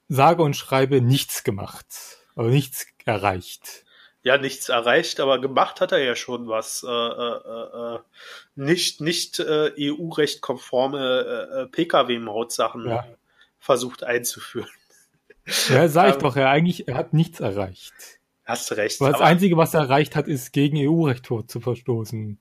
sage 0.07 0.43
und 0.43 0.55
schreibe 0.55 1.01
nichts 1.01 1.43
gemacht, 1.43 1.85
aber 2.35 2.49
nichts 2.49 2.87
erreicht. 3.05 3.83
ja, 4.23 4.37
nichts 4.37 4.69
erreicht, 4.69 5.19
aber 5.19 5.39
gemacht 5.39 5.81
hat 5.81 5.91
er 5.91 5.99
ja 6.03 6.15
schon 6.15 6.47
was. 6.47 6.83
Äh, 6.83 6.89
äh, 6.89 7.95
äh, 7.95 7.99
nicht 8.55 9.01
nicht 9.01 9.39
äh, 9.39 9.71
EU-recht 9.79 10.41
konforme 10.41 10.99
äh, 10.99 11.61
äh, 11.61 11.67
Pkw-Mautsachen 11.67 12.87
Ja. 12.89 13.05
versucht 13.59 14.03
einzuführen. 14.03 14.69
Ja, 15.69 15.87
sag 15.87 16.09
ich 16.09 16.15
Ähm, 16.15 16.21
doch, 16.21 16.35
er 16.35 16.49
eigentlich, 16.49 16.87
er 16.87 16.95
hat 16.95 17.13
nichts 17.13 17.39
erreicht. 17.39 17.93
Hast 18.45 18.71
recht. 18.73 19.01
Aber 19.01 19.11
das 19.11 19.21
aber- 19.21 19.29
Einzige, 19.29 19.57
was 19.57 19.73
er 19.73 19.81
erreicht 19.81 20.15
hat, 20.15 20.27
ist 20.27 20.53
gegen 20.53 20.77
EU-Recht 20.77 21.25
zu 21.25 21.59
verstoßen. 21.59 22.39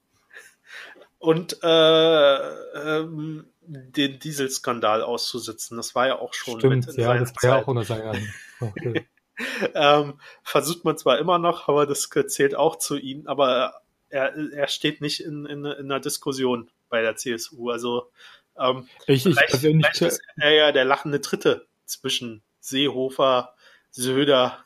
und 1.18 1.58
äh, 1.62 2.36
ähm, 2.36 3.46
den 3.66 4.18
Dieselskandal 4.18 5.02
auszusitzen. 5.02 5.76
Das 5.76 5.94
war 5.94 6.06
ja 6.06 6.18
auch 6.18 6.34
schon 6.34 6.58
Stimmt, 6.60 6.86
mit 6.86 6.96
in 6.96 7.02
ja, 7.02 7.16
das 7.16 7.32
war 7.36 7.50
ja 7.50 7.62
auch 7.62 7.66
unter 7.66 7.84
seiner 7.84 8.14
Okay. 8.60 9.06
ähm, 9.74 10.20
versucht 10.42 10.84
man 10.84 10.98
zwar 10.98 11.18
immer 11.18 11.38
noch, 11.38 11.68
aber 11.68 11.86
das 11.86 12.08
zählt 12.28 12.54
auch 12.54 12.76
zu 12.76 12.96
ihm, 12.96 13.26
aber 13.26 13.80
er, 14.08 14.34
er 14.52 14.68
steht 14.68 15.00
nicht 15.00 15.20
in, 15.20 15.46
in, 15.46 15.64
in 15.64 15.90
einer 15.90 16.00
Diskussion 16.00 16.70
bei 16.88 17.02
der 17.02 17.16
CSU. 17.16 17.70
Also 17.70 18.10
ähm, 18.58 18.88
Ich, 19.06 19.26
ich 19.26 19.34
vielleicht, 19.34 19.56
vielleicht 19.56 20.00
ist 20.02 20.20
er 20.36 20.52
ja 20.52 20.72
der 20.72 20.84
lachende 20.84 21.20
Dritte 21.20 21.66
zwischen 21.84 22.42
Seehofer, 22.60 23.54
Söder 23.90 24.63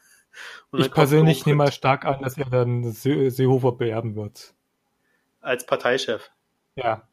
ich 0.73 0.93
persönlich 0.93 1.47
nehme 1.47 1.65
mal 1.65 1.73
stark 1.73 2.05
an, 2.05 2.21
dass 2.23 2.37
er 2.37 2.51
dann 2.51 2.93
Seehofer 2.93 3.73
beerben 3.73 4.17
wird. 4.17 4.55
Als 5.41 5.65
Parteichef. 5.65 6.31
Ja. 6.75 7.09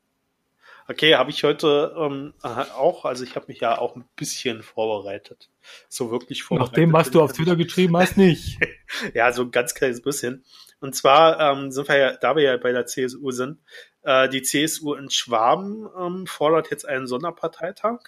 Okay, 0.88 1.16
habe 1.16 1.32
ich 1.32 1.44
heute 1.44 1.96
ähm, 1.98 2.36
auch, 2.44 3.06
also 3.06 3.24
ich 3.24 3.36
habe 3.36 3.48
mich 3.48 3.60
ja 3.60 3.78
auch 3.80 3.96
ein 3.96 4.06
bisschen 4.16 4.62
vorbereitet. 4.62 5.50
So 5.90 6.12
wirklich 6.12 6.44
vorbereitet. 6.44 6.74
Nach 6.74 6.76
dem, 6.76 6.94
was 6.94 7.10
du 7.10 7.22
auf 7.22 7.34
Twitter 7.34 7.56
geschrieben 7.56 7.98
hast, 7.98 8.18
nicht. 8.18 8.60
ja, 9.16 9.32
so 9.32 9.44
ein 9.44 9.52
ganz 9.52 9.74
kleines 9.74 10.02
bisschen. 10.02 10.46
Und 10.80 10.96
zwar 10.96 11.40
ähm, 11.40 11.72
sind 11.72 11.88
wir 11.88 11.98
ja, 11.98 12.18
da 12.18 12.36
wir 12.36 12.44
ja 12.44 12.58
bei 12.58 12.72
der 12.72 12.86
CSU 12.86 13.32
sind, 13.32 13.60
äh, 14.04 14.30
die 14.30 14.44
CSU 14.44 14.94
in 14.94 15.10
Schwaben 15.10 15.90
ähm, 16.00 16.28
fordert 16.28 16.70
jetzt 16.70 16.88
einen 16.88 17.08
Sonderparteitag, 17.08 18.02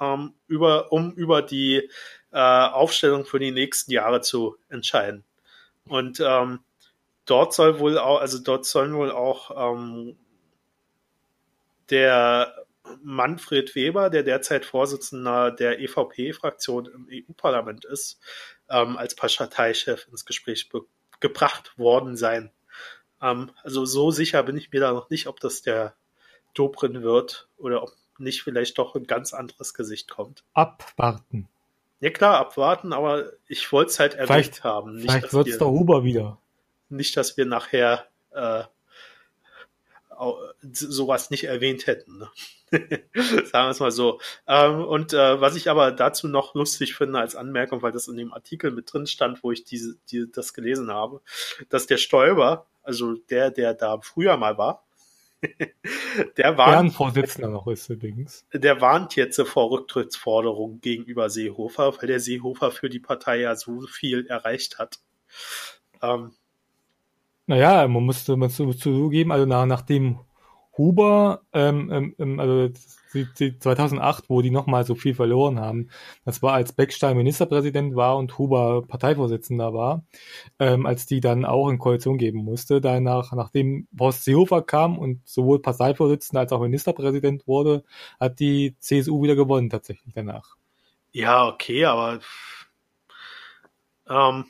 ähm, 0.00 0.32
über, 0.46 0.90
um 0.92 1.12
über 1.12 1.42
die 1.42 1.90
äh, 2.32 2.38
Aufstellung 2.38 3.24
für 3.24 3.38
die 3.38 3.50
nächsten 3.50 3.92
Jahre 3.92 4.20
zu 4.20 4.56
entscheiden. 4.68 5.24
Und 5.86 6.20
ähm, 6.20 6.60
dort 7.24 7.54
soll 7.54 7.78
wohl 7.78 7.98
auch, 7.98 8.20
also 8.20 8.38
dort 8.38 8.66
sollen 8.66 8.94
wohl 8.94 9.10
auch 9.10 9.74
ähm, 9.74 10.16
der 11.90 12.54
Manfred 13.02 13.74
Weber, 13.74 14.10
der 14.10 14.22
derzeit 14.22 14.64
Vorsitzender 14.64 15.50
der 15.50 15.80
EVP-Fraktion 15.80 16.86
im 16.86 17.08
EU-Parlament 17.10 17.84
ist, 17.84 18.20
ähm, 18.70 18.96
als 18.96 19.14
Parteichef 19.14 20.06
ins 20.08 20.24
Gespräch 20.24 20.70
gebracht 21.20 21.78
worden 21.78 22.16
sein. 22.16 22.50
Ähm, 23.20 23.50
also 23.62 23.84
so 23.84 24.10
sicher 24.10 24.42
bin 24.42 24.56
ich 24.56 24.70
mir 24.72 24.80
da 24.80 24.92
noch 24.92 25.10
nicht, 25.10 25.26
ob 25.26 25.40
das 25.40 25.62
der 25.62 25.94
Dobrin 26.54 27.02
wird 27.02 27.48
oder 27.56 27.82
ob 27.82 27.92
nicht 28.18 28.42
vielleicht 28.42 28.78
doch 28.78 28.94
ein 28.94 29.06
ganz 29.06 29.32
anderes 29.32 29.74
Gesicht 29.74 30.10
kommt. 30.10 30.44
Abwarten. 30.54 31.48
Ja 32.00 32.10
klar, 32.10 32.38
abwarten, 32.38 32.92
aber 32.92 33.32
ich 33.48 33.72
wollte 33.72 33.90
es 33.90 33.98
halt 33.98 34.14
erwähnt 34.14 34.28
vielleicht, 34.28 34.64
haben. 34.64 34.96
Nicht, 34.96 35.10
vielleicht 35.10 35.32
wird 35.32 35.48
es 35.48 35.58
der 35.58 35.68
Huber 35.68 36.04
wieder. 36.04 36.38
Nicht, 36.88 37.16
dass 37.16 37.36
wir 37.36 37.44
nachher 37.44 38.06
äh, 38.30 38.62
sowas 40.62 41.30
nicht 41.30 41.44
erwähnt 41.44 41.86
hätten. 41.86 42.18
Ne? 42.18 42.30
Sagen 43.44 43.66
wir 43.66 43.70
es 43.70 43.80
mal 43.80 43.90
so. 43.90 44.20
Ähm, 44.46 44.84
und 44.84 45.12
äh, 45.12 45.40
was 45.40 45.56
ich 45.56 45.70
aber 45.70 45.92
dazu 45.92 46.28
noch 46.28 46.54
lustig 46.54 46.94
finde 46.94 47.18
als 47.18 47.34
Anmerkung, 47.34 47.82
weil 47.82 47.92
das 47.92 48.08
in 48.08 48.16
dem 48.16 48.32
Artikel 48.32 48.70
mit 48.70 48.92
drin 48.92 49.06
stand, 49.06 49.42
wo 49.42 49.52
ich 49.52 49.64
diese, 49.64 49.96
die, 50.10 50.30
das 50.30 50.54
gelesen 50.54 50.90
habe, 50.90 51.20
dass 51.68 51.86
der 51.86 51.96
Stoiber, 51.96 52.66
also 52.82 53.14
der, 53.14 53.50
der 53.50 53.74
da 53.74 54.00
früher 54.00 54.36
mal 54.36 54.58
war, 54.58 54.84
der 56.36 56.58
warnt, 56.58 56.92
Vorsitzender 56.92 57.48
noch 57.48 57.66
ist 57.68 57.88
übrigens. 57.88 58.46
Der 58.52 58.80
warnt 58.80 59.16
jetzt 59.16 59.40
vor 59.42 59.70
Rücktrittsforderungen 59.70 60.80
gegenüber 60.80 61.30
Seehofer, 61.30 61.94
weil 61.98 62.08
der 62.08 62.20
Seehofer 62.20 62.70
für 62.70 62.88
die 62.88 63.00
Partei 63.00 63.40
ja 63.40 63.54
so 63.54 63.80
viel 63.82 64.26
erreicht 64.26 64.78
hat. 64.78 64.98
Ähm, 66.02 66.32
naja, 67.46 67.86
man 67.88 68.04
muss, 68.04 68.28
man 68.28 68.50
zugeben, 68.50 69.32
also 69.32 69.46
nach, 69.46 69.66
nachdem 69.66 70.20
Huber, 70.76 71.42
ähm, 71.52 71.90
ähm, 71.90 72.14
ähm 72.18 72.40
also 72.40 72.68
2008, 73.12 74.28
wo 74.28 74.42
die 74.42 74.50
nochmal 74.50 74.84
so 74.84 74.94
viel 74.94 75.14
verloren 75.14 75.58
haben, 75.60 75.88
das 76.24 76.42
war 76.42 76.54
als 76.54 76.72
Beckstein 76.72 77.16
Ministerpräsident 77.16 77.96
war 77.96 78.16
und 78.16 78.36
Huber 78.38 78.82
Parteivorsitzender 78.86 79.72
war, 79.72 80.04
ähm, 80.58 80.86
als 80.86 81.06
die 81.06 81.20
dann 81.20 81.44
auch 81.44 81.68
in 81.70 81.78
Koalition 81.78 82.18
geben 82.18 82.44
musste. 82.44 82.80
Danach, 82.80 83.32
nachdem 83.32 83.88
Horst 83.98 84.24
Seehofer 84.24 84.62
kam 84.62 84.98
und 84.98 85.26
sowohl 85.26 85.60
Parteivorsitzender 85.60 86.40
als 86.40 86.52
auch 86.52 86.60
Ministerpräsident 86.60 87.46
wurde, 87.46 87.84
hat 88.20 88.40
die 88.40 88.76
CSU 88.78 89.22
wieder 89.22 89.36
gewonnen 89.36 89.70
tatsächlich 89.70 90.12
danach. 90.14 90.56
Ja, 91.12 91.46
okay, 91.46 91.84
aber 91.86 92.20
ähm, 94.08 94.44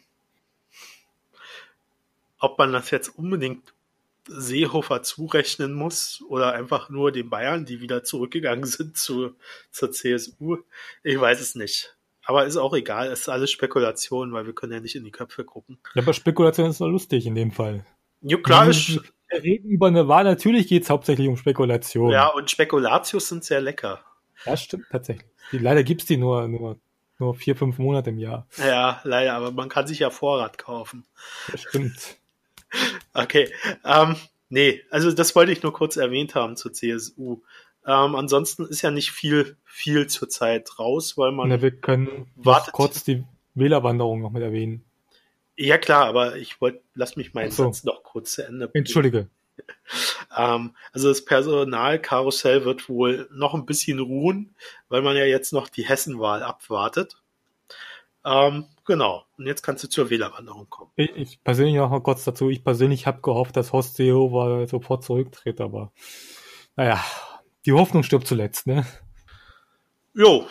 ob 2.38 2.58
man 2.58 2.72
das 2.72 2.90
jetzt 2.90 3.08
unbedingt 3.08 3.74
Seehofer 4.28 5.02
zurechnen 5.02 5.72
muss 5.72 6.22
oder 6.28 6.52
einfach 6.52 6.90
nur 6.90 7.12
den 7.12 7.30
Bayern, 7.30 7.64
die 7.64 7.80
wieder 7.80 8.04
zurückgegangen 8.04 8.64
sind 8.66 8.96
zu, 8.96 9.34
zur 9.70 9.90
CSU. 9.90 10.58
Ich 11.02 11.20
weiß 11.20 11.40
es 11.40 11.54
nicht. 11.54 11.96
Aber 12.24 12.44
ist 12.44 12.58
auch 12.58 12.74
egal, 12.74 13.10
es 13.10 13.20
ist 13.20 13.28
alles 13.30 13.50
Spekulation, 13.50 14.34
weil 14.34 14.44
wir 14.44 14.54
können 14.54 14.74
ja 14.74 14.80
nicht 14.80 14.94
in 14.94 15.04
die 15.04 15.10
Köpfe 15.10 15.44
gucken. 15.44 15.78
Ja, 15.94 16.02
aber 16.02 16.12
Spekulation 16.12 16.68
ist 16.68 16.80
doch 16.80 16.88
lustig 16.88 17.24
in 17.24 17.34
dem 17.34 17.52
Fall. 17.52 17.86
Ja, 18.20 18.36
klar. 18.36 18.68
Wir 18.68 19.42
reden 19.42 19.70
über 19.70 19.86
eine 19.86 20.08
Wahl, 20.08 20.24
natürlich 20.24 20.68
geht 20.68 20.82
es 20.82 20.90
hauptsächlich 20.90 21.26
um 21.26 21.36
Spekulation. 21.36 22.10
Ja, 22.10 22.28
und 22.28 22.50
Spekulatius 22.50 23.28
sind 23.28 23.44
sehr 23.44 23.60
lecker. 23.60 24.00
Ja, 24.44 24.56
stimmt, 24.56 24.86
tatsächlich. 24.90 25.26
Die, 25.52 25.58
leider 25.58 25.82
gibt's 25.84 26.04
die 26.06 26.18
nur, 26.18 26.48
nur, 26.48 26.78
nur 27.18 27.34
vier, 27.34 27.56
fünf 27.56 27.78
Monate 27.78 28.10
im 28.10 28.18
Jahr. 28.18 28.46
Ja, 28.58 29.00
leider, 29.04 29.34
aber 29.34 29.50
man 29.50 29.68
kann 29.68 29.86
sich 29.86 29.98
ja 29.98 30.10
Vorrat 30.10 30.58
kaufen. 30.58 31.06
Das 31.50 31.62
stimmt. 31.62 32.17
Okay. 33.14 33.50
Ähm, 33.84 34.16
nee, 34.48 34.82
also 34.90 35.12
das 35.12 35.34
wollte 35.34 35.52
ich 35.52 35.62
nur 35.62 35.72
kurz 35.72 35.96
erwähnt 35.96 36.34
haben 36.34 36.56
zur 36.56 36.72
CSU. 36.72 37.42
Ähm, 37.86 38.14
ansonsten 38.14 38.66
ist 38.66 38.82
ja 38.82 38.90
nicht 38.90 39.12
viel, 39.12 39.56
viel 39.64 40.06
zurzeit 40.08 40.78
raus, 40.78 41.16
weil 41.16 41.32
man. 41.32 41.48
Na, 41.48 41.62
wir 41.62 41.70
können 41.70 42.26
wartet. 42.36 42.74
kurz 42.74 43.04
die 43.04 43.24
Wählerwanderung 43.54 44.20
noch 44.20 44.30
mit 44.30 44.42
erwähnen. 44.42 44.84
Ja 45.56 45.78
klar, 45.78 46.06
aber 46.06 46.36
ich 46.36 46.60
wollte, 46.60 46.80
lass 46.94 47.16
mich 47.16 47.34
meinen 47.34 47.50
so. 47.50 47.64
Satz 47.64 47.84
noch 47.84 48.02
kurz 48.02 48.32
zu 48.32 48.46
Ende 48.46 48.68
bringen. 48.68 48.84
Entschuldige. 48.84 49.28
Ähm, 50.36 50.76
also 50.92 51.08
das 51.08 51.24
Personalkarussell 51.24 52.64
wird 52.64 52.88
wohl 52.88 53.28
noch 53.32 53.54
ein 53.54 53.66
bisschen 53.66 53.98
ruhen, 53.98 54.54
weil 54.88 55.02
man 55.02 55.16
ja 55.16 55.24
jetzt 55.24 55.52
noch 55.52 55.68
die 55.68 55.88
Hessenwahl 55.88 56.44
abwartet. 56.44 57.20
Ähm, 58.28 58.66
genau. 58.84 59.24
Und 59.38 59.46
jetzt 59.46 59.62
kannst 59.62 59.84
du 59.84 59.88
zur 59.88 60.10
Wählerwanderung 60.10 60.68
kommen. 60.68 60.90
Ich, 60.96 61.16
ich 61.16 61.44
persönlich 61.44 61.76
noch 61.76 61.90
mal 61.90 62.02
kurz 62.02 62.24
dazu. 62.24 62.50
Ich 62.50 62.62
persönlich 62.62 63.06
habe 63.06 63.22
gehofft, 63.22 63.56
dass 63.56 63.72
Horst 63.72 63.96
Seehofer 63.96 64.66
sofort 64.66 65.02
zurücktritt, 65.02 65.60
aber 65.60 65.92
naja, 66.76 67.02
die 67.64 67.72
Hoffnung 67.72 68.02
stirbt 68.02 68.26
zuletzt, 68.26 68.66
ne? 68.66 68.86
Jo. 70.14 70.46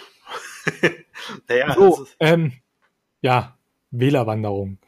naja, 1.47 1.75
so, 1.75 2.07
ähm, 2.19 2.53
ja, 3.21 3.57
Wählerwanderung. 3.91 4.79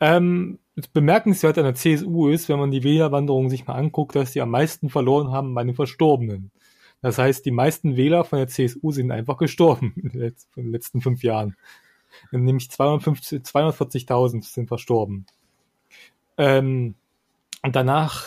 Ähm, 0.00 0.58
bemerkenswert 0.92 1.56
an 1.58 1.64
der 1.64 1.74
CSU 1.74 2.28
ist, 2.28 2.48
wenn 2.48 2.58
man 2.58 2.72
die 2.72 2.82
Wählerwanderung 2.82 3.48
sich 3.48 3.66
mal 3.66 3.74
anguckt, 3.74 4.16
dass 4.16 4.32
die 4.32 4.40
am 4.40 4.50
meisten 4.50 4.90
verloren 4.90 5.30
haben 5.30 5.54
bei 5.54 5.62
den 5.62 5.74
Verstorbenen. 5.74 6.50
Das 7.00 7.18
heißt, 7.18 7.44
die 7.44 7.50
meisten 7.50 7.96
Wähler 7.96 8.24
von 8.24 8.38
der 8.38 8.48
CSU 8.48 8.90
sind 8.90 9.10
einfach 9.12 9.36
gestorben 9.36 9.94
in 9.96 10.08
den 10.08 10.72
letzten 10.72 11.00
fünf 11.00 11.22
Jahren 11.22 11.54
nämlich 12.30 12.66
240.000 12.66 14.42
sind 14.42 14.68
verstorben. 14.68 15.26
Ähm, 16.36 16.94
und 17.62 17.76
danach 17.76 18.26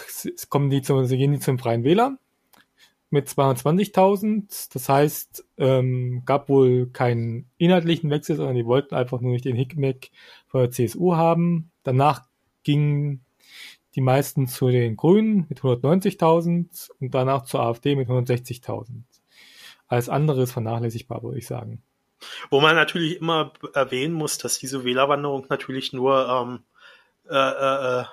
kommen 0.50 0.70
die 0.70 0.82
zum, 0.82 1.06
gehen 1.08 1.34
die 1.34 1.40
zum 1.40 1.60
Freien 1.60 1.84
Wähler 1.84 2.18
mit 3.10 3.28
220.000. 3.28 4.74
Das 4.74 4.90
heißt, 4.90 5.46
ähm, 5.58 6.24
gab 6.26 6.50
wohl 6.50 6.88
keinen 6.88 7.50
inhaltlichen 7.58 8.10
Wechsel, 8.10 8.36
sondern 8.36 8.56
die 8.56 8.66
wollten 8.66 8.96
einfach 8.96 9.22
nur 9.22 9.32
nicht 9.32 9.46
den 9.46 9.56
Hickmeck 9.56 10.12
von 10.48 10.62
der 10.62 10.72
CSU 10.72 11.16
haben. 11.16 11.72
Danach 11.84 12.26
gingen 12.64 13.24
die 13.96 14.02
meisten 14.02 14.48
zu 14.48 14.70
den 14.70 14.96
Grünen 14.96 15.46
mit 15.50 15.62
190.000 15.62 16.92
und 17.00 17.14
danach 17.14 17.44
zur 17.44 17.62
AfD 17.62 17.96
mit 17.96 18.10
160.000. 18.10 19.04
Alles 19.88 20.10
andere 20.10 20.44
ist 20.44 20.52
vernachlässigbar, 20.52 21.24
würde 21.24 21.40
ich 21.40 21.48
sagen. 21.48 21.82
Wo 22.50 22.62
man 22.62 22.76
natürlich 22.76 23.18
immer 23.18 23.54
erwähnen 23.74 24.14
muss, 24.14 24.38
dass 24.38 24.60
diese 24.60 24.84
Wählerwanderung 24.84 25.46
natürlich 25.50 25.94
nur 25.94 26.28
ähm, 26.28 26.64
äh, 27.30 27.36
äh, 27.36 28.02
äh 28.02 28.06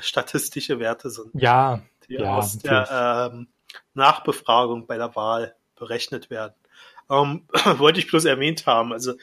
statistische 0.00 0.78
Werte 0.78 1.10
sind. 1.10 1.30
Ja. 1.34 1.82
Die 2.08 2.14
ja, 2.14 2.36
aus 2.36 2.58
der 2.58 3.30
ähm, 3.32 3.48
Nachbefragung 3.94 4.86
bei 4.86 4.96
der 4.96 5.14
Wahl 5.16 5.56
berechnet 5.76 6.30
werden. 6.30 6.54
Ähm, 7.10 7.46
wollte 7.78 7.98
ich 7.98 8.08
bloß 8.08 8.24
erwähnt 8.24 8.66
haben. 8.66 8.92
Also 8.92 9.14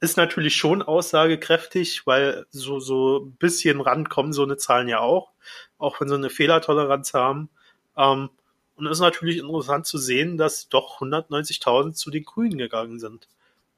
ist 0.00 0.16
natürlich 0.16 0.56
schon 0.56 0.82
aussagekräftig, 0.82 2.06
weil 2.06 2.46
so, 2.50 2.80
so 2.80 3.18
ein 3.18 3.32
bisschen 3.32 3.80
rankommen 3.80 4.32
so 4.32 4.42
eine 4.42 4.56
Zahlen 4.56 4.88
ja 4.88 5.00
auch, 5.00 5.32
auch 5.78 6.00
wenn 6.00 6.08
sie 6.08 6.14
eine 6.14 6.30
Fehlertoleranz 6.30 7.12
haben. 7.14 7.50
Ähm, 7.96 8.30
und 8.76 8.86
ist 8.86 9.00
natürlich 9.00 9.38
interessant 9.38 9.86
zu 9.86 9.98
sehen, 9.98 10.38
dass 10.38 10.70
doch 10.70 11.00
190.000 11.00 11.92
zu 11.92 12.10
den 12.10 12.24
Grünen 12.24 12.56
gegangen 12.56 12.98
sind. 12.98 13.28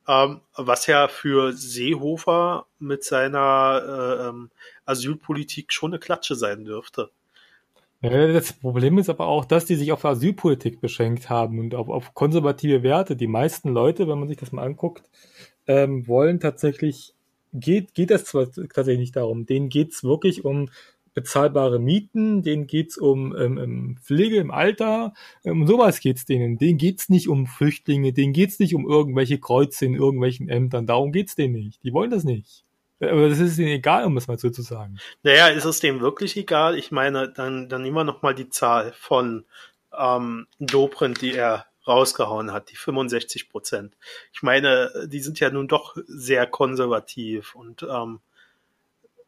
Ähm, 0.09 0.41
was 0.57 0.87
ja 0.89 1.07
für 1.07 1.53
Seehofer 1.53 2.67
mit 2.79 3.05
seiner 3.05 3.83
äh, 3.87 4.29
ähm, 4.29 4.51
Asylpolitik 4.85 5.73
schon 5.73 5.93
eine 5.93 6.01
Klatsche 6.01 6.35
sein 6.35 6.65
dürfte. 6.65 7.11
Das 8.01 8.53
Problem 8.55 8.99
ist 8.99 9.09
aber 9.09 9.27
auch, 9.27 9.45
dass 9.45 9.65
die 9.65 9.77
sich 9.77 9.93
auf 9.93 10.05
Asylpolitik 10.05 10.81
beschränkt 10.81 11.31
haben 11.31 11.61
und 11.61 11.77
auf, 11.77 11.89
auf 11.89 12.15
konservative 12.15 12.83
Werte. 12.83 13.15
Die 13.15 13.29
meisten 13.29 13.69
Leute, 13.69 14.09
wenn 14.09 14.19
man 14.19 14.27
sich 14.27 14.39
das 14.39 14.51
mal 14.51 14.65
anguckt, 14.65 15.09
ähm, 15.69 16.09
wollen 16.09 16.41
tatsächlich, 16.41 17.15
geht, 17.53 17.95
geht 17.95 18.11
das 18.11 18.25
zwar 18.25 18.51
tatsächlich 18.51 18.99
nicht 18.99 19.17
darum, 19.17 19.47
denen 19.47 19.69
geht's 19.69 20.03
wirklich 20.03 20.45
um 20.45 20.69
bezahlbare 21.15 21.79
Mieten, 21.79 22.43
denen 22.43 22.67
geht's 22.67 22.97
um 22.97 23.37
ähm, 23.37 23.59
ähm, 23.59 23.99
Pflege 24.03 24.37
im 24.37 24.51
Alter, 24.51 25.13
um 25.45 25.67
sowas 25.67 26.01
geht's 26.01 26.25
denen. 26.25 26.59
Denen 26.59 26.79
geht's 26.79 27.09
nicht 27.09 27.29
um 27.29 27.47
Flüchtlinge, 27.47 28.13
denen 28.13 28.33
geht's 28.33 28.59
nicht 28.59 28.75
um 28.75 28.89
irgendwelche 28.89 29.39
Kreuze 29.39 29.85
in 29.85 29.95
irgendwelchen 29.95 30.49
Ämtern, 30.49 30.87
darum 30.87 31.13
geht's 31.13 31.35
denen 31.35 31.55
nicht. 31.55 31.83
Die 31.85 31.93
wollen 31.93 32.11
das 32.11 32.25
nicht. 32.25 32.65
Aber 33.01 33.29
das 33.29 33.41
ist 33.41 33.59
ihnen 33.59 33.69
egal, 33.69 34.05
um 34.05 34.17
es 34.17 34.29
mal 34.29 34.39
so 34.39 34.51
zu 34.51 34.63
sagen. 34.63 34.99
Naja, 35.25 35.49
ist 35.49 35.65
es 35.65 35.81
dem 35.81 36.01
wirklich 36.01 36.37
egal? 36.37 36.79
Ich 36.79 36.93
meine, 36.93 37.29
dann, 37.29 37.69
dann 37.69 37.83
nehmen 37.83 37.97
wir 37.97 38.05
nochmal 38.05 38.35
die 38.35 38.49
Zahl 38.49 38.93
von 38.97 39.45
ähm, 39.97 40.47
Dobrindt, 40.61 41.21
die 41.21 41.35
er 41.35 41.67
rausgehauen 41.87 42.53
hat, 42.53 42.71
die 42.71 42.77
65 42.77 43.49
Prozent. 43.49 43.97
Ich 44.33 44.43
meine, 44.43 44.93
die 45.07 45.19
sind 45.19 45.41
ja 45.41 45.51
nun 45.51 45.67
doch 45.67 45.97
sehr 46.07 46.47
konservativ 46.47 47.57
und 47.57 47.83
ähm, 47.83 48.21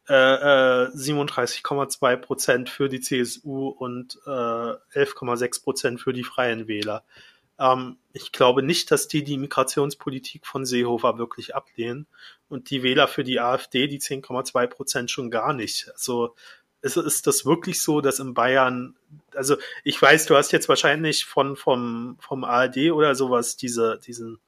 äh, 0.07 0.11
37,2 0.13 2.11
äh, 2.11 2.17
Prozent 2.17 2.69
für 2.69 2.89
die 2.89 3.01
CSU 3.01 3.69
und 3.69 4.19
äh, 4.25 4.29
11,6 4.29 5.63
Prozent 5.63 6.01
für 6.01 6.13
die 6.13 6.23
Freien 6.23 6.67
Wähler. 6.67 7.03
Ähm, 7.59 7.97
ich 8.13 8.31
glaube 8.31 8.63
nicht, 8.63 8.91
dass 8.91 9.07
die 9.07 9.23
die 9.23 9.37
Migrationspolitik 9.37 10.45
von 10.45 10.65
Seehofer 10.65 11.17
wirklich 11.17 11.55
ablehnen 11.55 12.07
und 12.49 12.69
die 12.69 12.83
Wähler 12.83 13.07
für 13.07 13.23
die 13.23 13.39
AfD, 13.39 13.87
die 13.87 13.99
10,2 13.99 14.67
Prozent 14.67 15.11
schon 15.11 15.31
gar 15.31 15.53
nicht. 15.53 15.89
Also 15.93 16.35
ist, 16.81 16.97
ist 16.97 17.25
das 17.25 17.45
wirklich 17.45 17.81
so, 17.81 17.99
dass 18.01 18.19
in 18.19 18.33
Bayern, 18.33 18.95
also 19.33 19.57
ich 19.83 19.99
weiß, 19.99 20.27
du 20.27 20.35
hast 20.35 20.51
jetzt 20.51 20.69
wahrscheinlich 20.69 21.25
von 21.25 21.55
vom 21.55 22.17
vom 22.19 22.43
ARD 22.43 22.91
oder 22.91 23.15
sowas 23.15 23.57
diese 23.57 23.99
diesen 24.05 24.39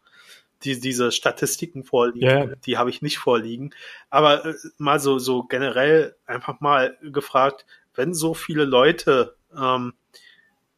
die, 0.63 0.79
diese 0.79 1.11
Statistiken 1.11 1.83
vorliegen, 1.83 2.27
yeah. 2.27 2.55
die 2.65 2.77
habe 2.77 2.89
ich 2.89 3.01
nicht 3.01 3.17
vorliegen. 3.17 3.73
Aber 4.09 4.45
äh, 4.45 4.53
mal 4.77 4.99
so, 4.99 5.19
so 5.19 5.43
generell 5.43 6.15
einfach 6.25 6.59
mal 6.59 6.97
gefragt, 7.01 7.65
wenn 7.93 8.13
so 8.13 8.33
viele 8.33 8.65
Leute, 8.65 9.35
ähm, 9.55 9.93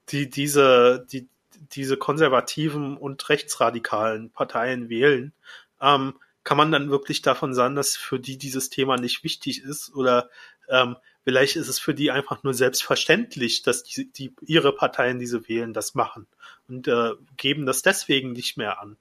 die 0.10 0.30
diese, 0.30 1.06
die, 1.12 1.28
diese 1.72 1.98
konservativen 1.98 2.98
und 2.98 3.30
rechtsradikalen 3.30 4.32
Parteien 4.32 4.90
wählen, 4.90 5.34
ähm, 5.82 6.16
kann 6.44 6.58
man 6.58 6.72
dann 6.72 6.90
wirklich 6.90 7.22
davon 7.22 7.54
sagen, 7.54 7.76
dass 7.76 7.96
für 7.96 8.20
die 8.20 8.38
dieses 8.38 8.70
Thema 8.70 8.98
nicht 8.98 9.24
wichtig 9.24 9.64
ist? 9.64 9.94
Oder 9.94 10.30
ähm, 10.70 10.96
vielleicht 11.24 11.58
ist 11.58 11.68
es 11.68 11.80
für 11.80 11.94
die 11.94 12.12
einfach 12.12 12.44
nur 12.44 12.54
selbstverständlich, 12.54 13.62
dass 13.62 13.84
die, 13.84 14.12
die 14.12 14.34
ihre 14.42 14.74
Parteien, 14.74 15.20
diese 15.20 15.48
wählen, 15.48 15.74
das 15.74 15.96
machen 15.96 16.28
und 16.68 16.88
äh, 16.88 17.12
geben 17.38 17.66
das 17.66 17.82
deswegen 17.82 18.32
nicht 18.32 18.58
mehr 18.58 18.82
an 18.82 18.98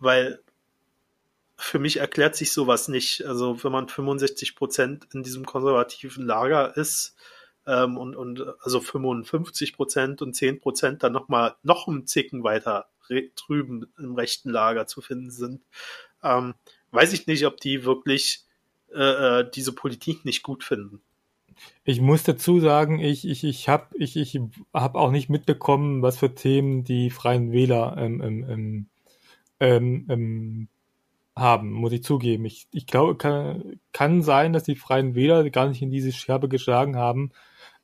weil 0.00 0.42
für 1.56 1.78
mich 1.78 1.98
erklärt 1.98 2.36
sich 2.36 2.52
sowas 2.52 2.88
nicht. 2.88 3.24
Also 3.26 3.62
wenn 3.62 3.72
man 3.72 3.88
65 3.88 4.56
Prozent 4.56 5.06
in 5.12 5.22
diesem 5.22 5.44
konservativen 5.44 6.26
Lager 6.26 6.76
ist 6.76 7.14
ähm, 7.66 7.98
und, 7.98 8.16
und 8.16 8.44
also 8.62 8.80
55 8.80 9.74
Prozent 9.74 10.22
und 10.22 10.34
10 10.34 10.60
Prozent 10.60 11.02
dann 11.02 11.12
nochmal 11.12 11.54
noch 11.62 11.86
einen 11.86 12.06
Zicken 12.06 12.42
weiter 12.42 12.88
drüben 13.34 13.92
im 13.98 14.14
rechten 14.14 14.50
Lager 14.50 14.86
zu 14.86 15.00
finden 15.00 15.30
sind, 15.30 15.62
ähm, 16.22 16.54
weiß 16.92 17.12
ich 17.12 17.26
nicht, 17.26 17.44
ob 17.44 17.58
die 17.58 17.84
wirklich 17.84 18.44
äh, 18.94 19.40
äh 19.40 19.50
diese 19.50 19.72
Politik 19.72 20.24
nicht 20.24 20.42
gut 20.42 20.64
finden. 20.64 21.02
Ich 21.84 22.00
muss 22.00 22.22
dazu 22.22 22.60
sagen, 22.60 23.00
ich, 23.00 23.26
ich, 23.26 23.44
ich 23.44 23.68
habe 23.68 23.94
ich, 23.98 24.16
ich 24.16 24.40
hab 24.72 24.94
auch 24.94 25.10
nicht 25.10 25.28
mitbekommen, 25.28 26.02
was 26.02 26.18
für 26.18 26.34
Themen 26.34 26.84
die 26.84 27.10
Freien 27.10 27.52
Wähler 27.52 27.96
ähm, 27.98 28.20
ähm, 28.22 28.86
ähm, 29.60 30.06
ähm, 30.08 30.68
haben, 31.36 31.72
muss 31.72 31.92
ich 31.92 32.02
zugeben. 32.02 32.44
Ich, 32.44 32.66
ich 32.72 32.86
glaube, 32.86 33.16
kann, 33.16 33.80
kann 33.92 34.22
sein, 34.22 34.52
dass 34.52 34.64
die 34.64 34.76
Freien 34.76 35.14
Wähler 35.14 35.48
gar 35.50 35.68
nicht 35.68 35.82
in 35.82 35.90
diese 35.90 36.12
Scherbe 36.12 36.48
geschlagen 36.48 36.96
haben. 36.96 37.30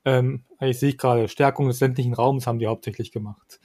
Ähm, 0.05 0.45
ich 0.61 0.79
sehe 0.79 0.95
gerade, 0.95 1.29
Stärkung 1.29 1.69
des 1.69 1.81
ländlichen 1.81 2.15
Raums 2.15 2.47
haben 2.47 2.59
die 2.59 2.67
hauptsächlich 2.67 3.13
gemacht. 3.13 3.61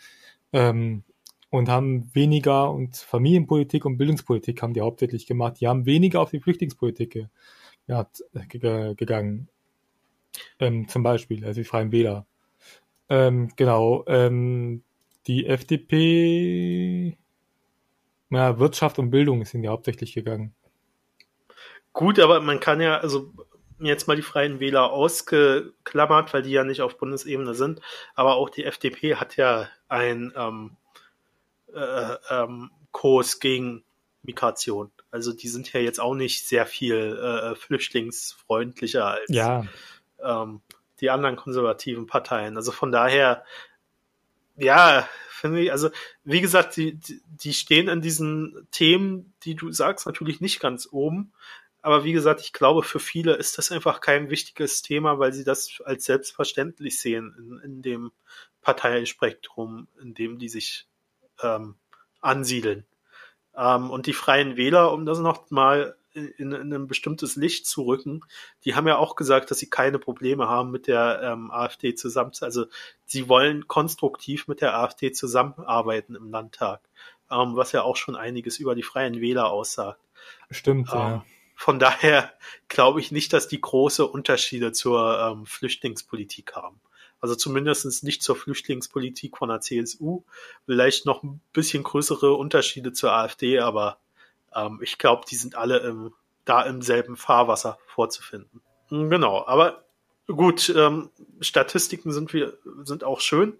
Ähm, 0.53 1.03
und 1.49 1.67
haben 1.69 2.09
weniger 2.15 2.71
und 2.71 2.95
Familienpolitik 2.95 3.85
und 3.85 3.97
Bildungspolitik 3.97 4.61
haben 4.61 4.73
die 4.73 4.81
hauptsächlich 4.81 5.27
gemacht. 5.27 5.59
Die 5.59 5.67
haben 5.67 5.85
weniger 5.85 6.21
auf 6.21 6.31
die 6.31 6.39
Flüchtlingspolitik 6.39 7.27
ja, 7.87 8.07
gegangen. 8.43 9.49
Ähm, 10.59 10.87
zum 10.87 11.03
Beispiel, 11.03 11.45
also 11.45 11.59
die 11.59 11.65
Freien 11.65 11.91
Wähler. 11.91 12.25
Ähm, 13.09 13.51
genau. 13.57 14.05
Ähm, 14.07 14.83
die 15.27 15.45
FDP 15.45 17.17
ja, 18.31 18.57
Wirtschaft 18.57 18.97
und 18.97 19.11
Bildung 19.11 19.45
sind 19.45 19.63
ja 19.63 19.71
hauptsächlich 19.71 20.13
gegangen. 20.13 20.55
Gut, 21.93 22.19
aber 22.19 22.39
man 22.39 22.59
kann 22.59 22.81
ja, 22.81 22.97
also 22.97 23.31
jetzt 23.79 24.07
mal 24.07 24.15
die 24.15 24.21
Freien 24.21 24.59
Wähler 24.59 24.91
ausgeklammert, 24.91 26.33
weil 26.33 26.41
die 26.41 26.51
ja 26.51 26.63
nicht 26.63 26.81
auf 26.81 26.97
Bundesebene 26.97 27.53
sind, 27.53 27.81
aber 28.15 28.35
auch 28.35 28.49
die 28.49 28.63
FDP 28.63 29.15
hat 29.15 29.35
ja 29.37 29.67
einen 29.89 30.33
ähm, 30.35 30.77
äh, 31.73 32.15
ähm, 32.29 32.71
Kurs 32.91 33.39
gegen 33.39 33.83
Migration. 34.23 34.91
Also 35.09 35.33
die 35.33 35.47
sind 35.47 35.71
ja 35.73 35.79
jetzt 35.79 35.99
auch 35.99 36.13
nicht 36.13 36.47
sehr 36.47 36.65
viel 36.65 37.17
äh, 37.17 37.55
flüchtlingsfreundlicher 37.55 39.05
als 39.05 39.29
ja. 39.29 39.65
ähm, 40.23 40.61
die 41.01 41.09
anderen 41.09 41.35
konservativen 41.35 42.05
Parteien. 42.05 42.55
Also 42.55 42.71
von 42.71 42.91
daher, 42.91 43.43
ja, 44.55 45.07
finde 45.29 45.61
ich, 45.61 45.71
also 45.71 45.89
wie 46.23 46.41
gesagt, 46.41 46.77
die, 46.77 46.99
die 47.25 47.53
stehen 47.53 47.89
an 47.89 48.01
diesen 48.01 48.67
Themen, 48.71 49.33
die 49.43 49.55
du 49.55 49.71
sagst, 49.71 50.05
natürlich 50.05 50.41
nicht 50.41 50.59
ganz 50.59 50.87
oben. 50.91 51.33
Aber 51.81 52.03
wie 52.03 52.13
gesagt, 52.13 52.41
ich 52.41 52.53
glaube, 52.53 52.83
für 52.83 52.99
viele 52.99 53.33
ist 53.33 53.57
das 53.57 53.71
einfach 53.71 54.01
kein 54.01 54.29
wichtiges 54.29 54.83
Thema, 54.83 55.17
weil 55.17 55.33
sie 55.33 55.43
das 55.43 55.81
als 55.83 56.05
selbstverständlich 56.05 56.99
sehen 56.99 57.33
in, 57.37 57.59
in 57.63 57.81
dem 57.81 58.11
Parteienspektrum, 58.61 59.87
in 59.99 60.13
dem 60.13 60.37
die 60.37 60.49
sich 60.49 60.85
ähm, 61.41 61.75
ansiedeln. 62.21 62.85
Ähm, 63.55 63.89
und 63.89 64.05
die 64.05 64.13
Freien 64.13 64.57
Wähler, 64.57 64.93
um 64.93 65.07
das 65.07 65.19
noch 65.19 65.49
mal 65.49 65.95
in, 66.13 66.51
in 66.51 66.73
ein 66.73 66.87
bestimmtes 66.87 67.35
Licht 67.35 67.65
zu 67.65 67.83
rücken. 67.83 68.21
Die 68.65 68.75
haben 68.75 68.87
ja 68.87 68.97
auch 68.97 69.15
gesagt, 69.15 69.51
dass 69.51 69.59
sie 69.59 69.69
keine 69.69 69.99
Probleme 69.99 70.47
haben 70.47 70.71
mit 70.71 70.87
der 70.87 71.21
ähm, 71.23 71.51
AfD 71.51 71.95
zusammen. 71.95 72.31
Also 72.41 72.65
sie 73.05 73.29
wollen 73.29 73.67
konstruktiv 73.67 74.47
mit 74.47 74.61
der 74.61 74.77
AfD 74.77 75.11
zusammenarbeiten 75.11 76.15
im 76.15 76.29
Landtag, 76.29 76.81
ähm, 77.29 77.55
was 77.55 77.71
ja 77.71 77.83
auch 77.83 77.95
schon 77.95 78.15
einiges 78.15 78.59
über 78.59 78.75
die 78.75 78.83
Freien 78.83 79.21
Wähler 79.21 79.51
aussagt. 79.51 80.01
Stimmt, 80.49 80.89
ähm, 80.91 80.97
ja. 80.97 81.25
Von 81.55 81.77
daher 81.77 82.33
glaube 82.69 82.99
ich 82.99 83.11
nicht, 83.11 83.33
dass 83.33 83.47
die 83.47 83.61
große 83.61 84.05
Unterschiede 84.05 84.71
zur 84.71 85.19
ähm, 85.19 85.45
Flüchtlingspolitik 85.45 86.55
haben. 86.55 86.81
Also 87.19 87.35
zumindest 87.35 88.03
nicht 88.03 88.23
zur 88.23 88.35
Flüchtlingspolitik 88.35 89.37
von 89.37 89.49
der 89.49 89.61
CSU. 89.61 90.23
Vielleicht 90.65 91.05
noch 91.05 91.21
ein 91.21 91.39
bisschen 91.53 91.83
größere 91.83 92.33
Unterschiede 92.33 92.93
zur 92.93 93.13
AfD, 93.13 93.59
aber 93.59 93.99
ähm, 94.55 94.79
ich 94.81 94.97
glaube, 94.97 95.25
die 95.29 95.35
sind 95.35 95.55
alle 95.55 95.79
im, 95.79 96.13
da 96.45 96.61
im 96.63 96.81
selben 96.81 97.17
Fahrwasser 97.17 97.77
vorzufinden. 97.87 98.61
Hm, 98.89 99.09
genau, 99.09 99.45
aber 99.45 99.83
gut, 100.27 100.73
ähm, 100.75 101.09
Statistiken 101.39 102.11
sind 102.11 102.33
wir 102.33 102.57
sind 102.83 103.03
auch 103.03 103.19
schön. 103.19 103.57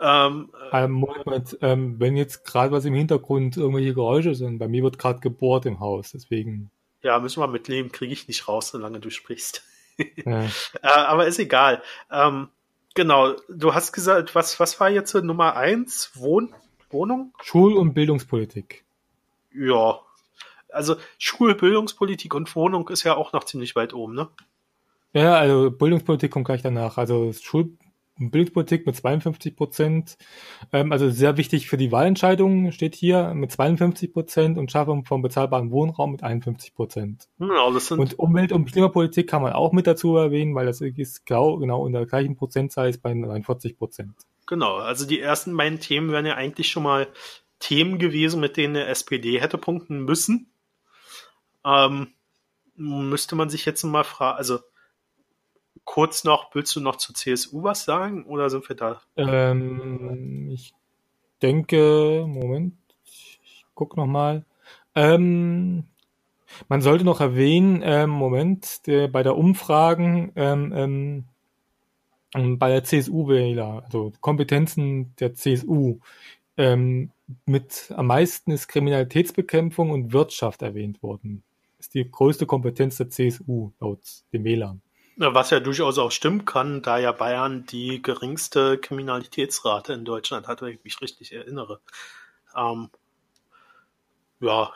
Ähm, 0.00 0.52
ähm, 0.72 0.92
Moment, 0.92 1.58
ähm, 1.60 1.98
wenn 1.98 2.16
jetzt 2.16 2.44
gerade 2.44 2.70
was 2.70 2.84
im 2.84 2.94
Hintergrund 2.94 3.56
irgendwelche 3.56 3.94
Geräusche 3.94 4.34
sind, 4.34 4.58
bei 4.58 4.68
mir 4.68 4.84
wird 4.84 4.98
gerade 4.98 5.20
gebohrt 5.20 5.66
im 5.66 5.80
Haus, 5.80 6.12
deswegen. 6.12 6.70
Ja, 7.02 7.18
müssen 7.18 7.40
wir 7.40 7.48
mitleben, 7.48 7.90
kriege 7.90 8.12
ich 8.12 8.28
nicht 8.28 8.46
raus, 8.46 8.68
solange 8.68 9.00
du 9.00 9.10
sprichst. 9.10 9.64
ja. 9.98 10.44
äh, 10.44 10.48
aber 10.82 11.26
ist 11.26 11.40
egal. 11.40 11.82
Ähm, 12.12 12.48
genau, 12.94 13.34
du 13.48 13.74
hast 13.74 13.92
gesagt, 13.92 14.34
was, 14.34 14.60
was 14.60 14.78
war 14.78 14.88
jetzt 14.88 15.14
Nummer 15.14 15.56
eins? 15.56 16.12
Wohn 16.14 16.54
Wohnung? 16.90 17.34
Schul- 17.42 17.76
und 17.76 17.92
Bildungspolitik. 17.92 18.84
Ja, 19.52 20.00
also 20.70 20.96
Schulbildungspolitik 21.18 22.34
und 22.34 22.54
Wohnung 22.54 22.88
ist 22.88 23.04
ja 23.04 23.16
auch 23.16 23.32
noch 23.32 23.44
ziemlich 23.44 23.76
weit 23.76 23.94
oben, 23.94 24.14
ne? 24.14 24.28
Ja, 25.12 25.36
also 25.36 25.70
Bildungspolitik 25.70 26.30
kommt 26.30 26.46
gleich 26.46 26.62
danach. 26.62 26.98
Also 26.98 27.32
Schul 27.32 27.76
Bildungspolitik 28.18 28.84
mit 28.84 28.96
52 28.96 29.54
Prozent, 29.54 30.18
ähm, 30.72 30.90
also 30.90 31.08
sehr 31.08 31.36
wichtig 31.36 31.68
für 31.68 31.76
die 31.76 31.92
Wahlentscheidungen 31.92 32.72
steht 32.72 32.96
hier 32.96 33.32
mit 33.34 33.52
52 33.52 34.12
Prozent 34.12 34.58
und 34.58 34.72
Schaffung 34.72 35.04
von 35.04 35.22
bezahlbarem 35.22 35.70
Wohnraum 35.70 36.12
mit 36.12 36.22
51 36.22 36.74
Prozent. 36.74 37.28
Ja, 37.38 37.70
das 37.70 37.86
sind 37.86 38.00
und 38.00 38.18
Umwelt- 38.18 38.52
und 38.52 38.70
Klimapolitik 38.70 39.28
kann 39.28 39.42
man 39.42 39.52
auch 39.52 39.72
mit 39.72 39.86
dazu 39.86 40.16
erwähnen, 40.16 40.54
weil 40.54 40.66
das 40.66 40.80
ist 40.80 41.26
genau, 41.26 41.58
genau 41.58 41.86
in 41.86 41.92
der 41.92 42.06
gleichen 42.06 42.36
Prozentzahl 42.36 42.88
ist 42.88 43.02
bei 43.02 43.14
49 43.14 43.78
Prozent. 43.78 44.14
Genau, 44.46 44.76
also 44.76 45.06
die 45.06 45.20
ersten 45.20 45.56
beiden 45.56 45.78
Themen 45.78 46.10
wären 46.10 46.26
ja 46.26 46.34
eigentlich 46.34 46.68
schon 46.68 46.82
mal 46.82 47.06
Themen 47.60 47.98
gewesen, 47.98 48.40
mit 48.40 48.56
denen 48.56 48.74
der 48.74 48.88
SPD 48.88 49.40
hätte 49.40 49.58
punkten 49.58 50.04
müssen. 50.04 50.50
Ähm, 51.64 52.08
müsste 52.74 53.36
man 53.36 53.50
sich 53.50 53.64
jetzt 53.64 53.82
mal 53.84 54.04
fragen, 54.04 54.38
also 54.38 54.58
kurz 55.84 56.24
noch, 56.24 56.54
willst 56.54 56.76
du 56.76 56.80
noch 56.80 56.96
zur 56.96 57.14
CSU 57.14 57.62
was 57.62 57.84
sagen 57.84 58.24
oder 58.26 58.50
sind 58.50 58.68
wir 58.68 58.76
da? 58.76 59.00
Ähm, 59.16 60.50
ich 60.50 60.74
denke, 61.42 62.24
Moment, 62.26 62.74
ich 63.04 63.64
guck 63.74 63.96
noch 63.96 64.06
mal. 64.06 64.44
Ähm, 64.94 65.84
man 66.68 66.80
sollte 66.82 67.04
noch 67.04 67.20
erwähnen, 67.20 67.82
ähm, 67.84 68.10
Moment, 68.10 68.86
der, 68.86 69.08
bei 69.08 69.22
der 69.22 69.36
Umfragen 69.36 70.32
ähm, 70.36 70.72
ähm, 72.34 72.58
bei 72.58 72.68
der 72.68 72.84
CSU-Wähler, 72.84 73.84
also 73.84 74.12
Kompetenzen 74.20 75.14
der 75.16 75.34
CSU, 75.34 76.00
ähm, 76.56 77.10
mit 77.46 77.92
am 77.96 78.06
meisten 78.06 78.50
ist 78.50 78.68
Kriminalitätsbekämpfung 78.68 79.90
und 79.90 80.12
Wirtschaft 80.12 80.62
erwähnt 80.62 81.02
worden. 81.02 81.42
Ist 81.78 81.94
die 81.94 82.10
größte 82.10 82.46
Kompetenz 82.46 82.96
der 82.96 83.10
CSU 83.10 83.72
laut 83.80 84.00
den 84.32 84.44
Wählern. 84.44 84.82
Was 85.16 85.50
ja 85.50 85.58
durchaus 85.58 85.98
auch 85.98 86.12
stimmen 86.12 86.44
kann, 86.44 86.80
da 86.80 86.98
ja 86.98 87.10
Bayern 87.10 87.66
die 87.66 88.00
geringste 88.00 88.78
Kriminalitätsrate 88.78 89.92
in 89.92 90.04
Deutschland 90.04 90.46
hat, 90.46 90.62
wenn 90.62 90.74
ich 90.74 90.84
mich 90.84 91.00
richtig 91.00 91.32
erinnere. 91.32 91.80
Ähm, 92.56 92.90
ja. 94.40 94.72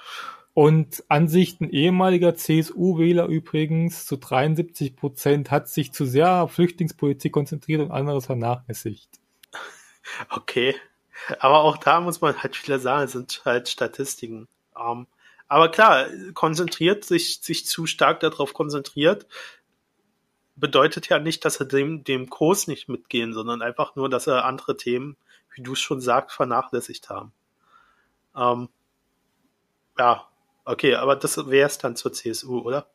Und 0.55 1.05
Ansichten 1.09 1.71
ehemaliger 1.71 2.35
CSU-Wähler 2.35 3.27
übrigens 3.27 4.05
zu 4.05 4.17
73 4.17 4.97
Prozent 4.97 5.51
hat 5.51 5.69
sich 5.69 5.93
zu 5.93 6.05
sehr 6.05 6.43
auf 6.43 6.53
Flüchtlingspolitik 6.53 7.33
konzentriert 7.33 7.81
und 7.81 7.91
anderes 7.91 8.27
vernachlässigt. 8.27 9.09
Okay. 10.29 10.75
Aber 11.39 11.61
auch 11.61 11.77
da 11.77 12.01
muss 12.01 12.21
man 12.21 12.43
halt 12.43 12.61
wieder 12.65 12.81
sagen, 12.81 13.05
es 13.05 13.13
sind 13.13 13.43
halt 13.45 13.69
Statistiken. 13.69 14.49
Ähm, 14.77 15.07
aber 15.53 15.69
klar, 15.69 16.07
konzentriert, 16.33 17.05
sich, 17.05 17.43
sich 17.43 17.67
zu 17.67 17.85
stark 17.85 18.21
darauf 18.21 18.55
konzentriert, 18.55 19.27
bedeutet 20.57 21.11
ja 21.11 21.19
nicht, 21.19 21.45
dass 21.45 21.61
er 21.61 21.67
dem, 21.67 22.05
dem 22.05 22.31
Kurs 22.31 22.69
nicht 22.69 22.89
mitgehen, 22.89 23.35
sondern 23.35 23.61
einfach 23.61 23.95
nur, 23.95 24.09
dass 24.09 24.27
er 24.27 24.47
andere 24.47 24.79
Themen, 24.79 25.15
wie 25.55 25.63
du 25.63 25.75
es 25.75 25.81
schon 25.81 26.01
sagst, 26.01 26.35
vernachlässigt 26.35 27.11
haben. 27.11 27.33
Ähm, 28.35 28.71
ja, 29.99 30.27
okay, 30.65 30.95
aber 30.95 31.17
das 31.17 31.37
wäre 31.37 31.67
es 31.67 31.77
dann 31.77 31.97
zur 31.97 32.15
CSU, 32.15 32.61
oder? 32.61 32.87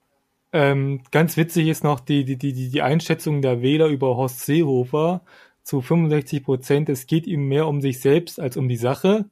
Ähm, 0.52 1.04
ganz 1.12 1.38
witzig 1.38 1.68
ist 1.68 1.84
noch 1.84 2.00
die, 2.00 2.26
die, 2.26 2.38
die, 2.38 2.72
die 2.72 2.82
Einschätzung 2.82 3.44
der 3.44 3.62
Wähler 3.62 3.86
über 3.86 4.18
Horst 4.18 4.48
Seehofer 4.48 5.22
zu 5.62 5.82
65 5.84 6.44
Prozent. 6.44 6.90
Es 6.90 7.06
geht 7.06 7.28
ihm 7.28 7.48
mehr 7.48 7.68
um 7.68 7.82
sich 7.82 8.00
selbst 8.00 8.40
als 8.40 8.58
um 8.58 8.68
die 8.68 8.78
Sache. 8.78 9.26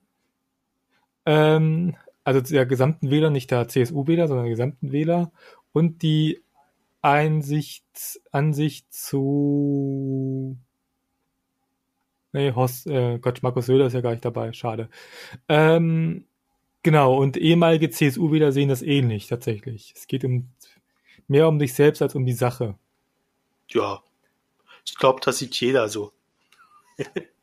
Ähm, 1.25 1.95
also 2.25 2.41
der 2.41 2.65
gesamten 2.65 3.09
Wähler, 3.09 3.29
nicht 3.29 3.51
der 3.51 3.67
CSU-Wähler, 3.69 4.27
sondern 4.27 4.45
der 4.45 4.51
gesamten 4.53 4.91
Wähler. 4.91 5.31
Und 5.71 6.01
die 6.01 6.43
Einsicht, 7.01 7.85
Ansicht 8.31 8.93
zu 8.93 10.57
Nee, 12.35 12.51
Horst, 12.51 12.85
äh, 12.87 13.17
Gott, 13.19 13.43
Markus 13.43 13.67
Söder 13.67 13.85
ist 13.85 13.93
ja 13.93 14.01
gar 14.01 14.11
nicht 14.11 14.25
dabei, 14.25 14.51
schade. 14.51 14.89
Ähm, 15.47 16.25
genau, 16.83 17.15
und 17.15 17.37
ehemalige 17.37 17.89
CSU-Wähler 17.89 18.51
sehen 18.51 18.67
das 18.67 18.81
ähnlich, 18.81 19.27
tatsächlich. 19.27 19.93
Es 19.95 20.05
geht 20.05 20.25
um 20.25 20.49
mehr 21.29 21.47
um 21.47 21.59
dich 21.59 21.73
selbst 21.73 22.01
als 22.01 22.13
um 22.13 22.25
die 22.25 22.33
Sache. 22.33 22.77
Ja, 23.69 24.03
ich 24.85 24.95
glaube, 24.95 25.21
das 25.23 25.37
sieht 25.37 25.55
jeder 25.55 25.87
so. 25.87 26.11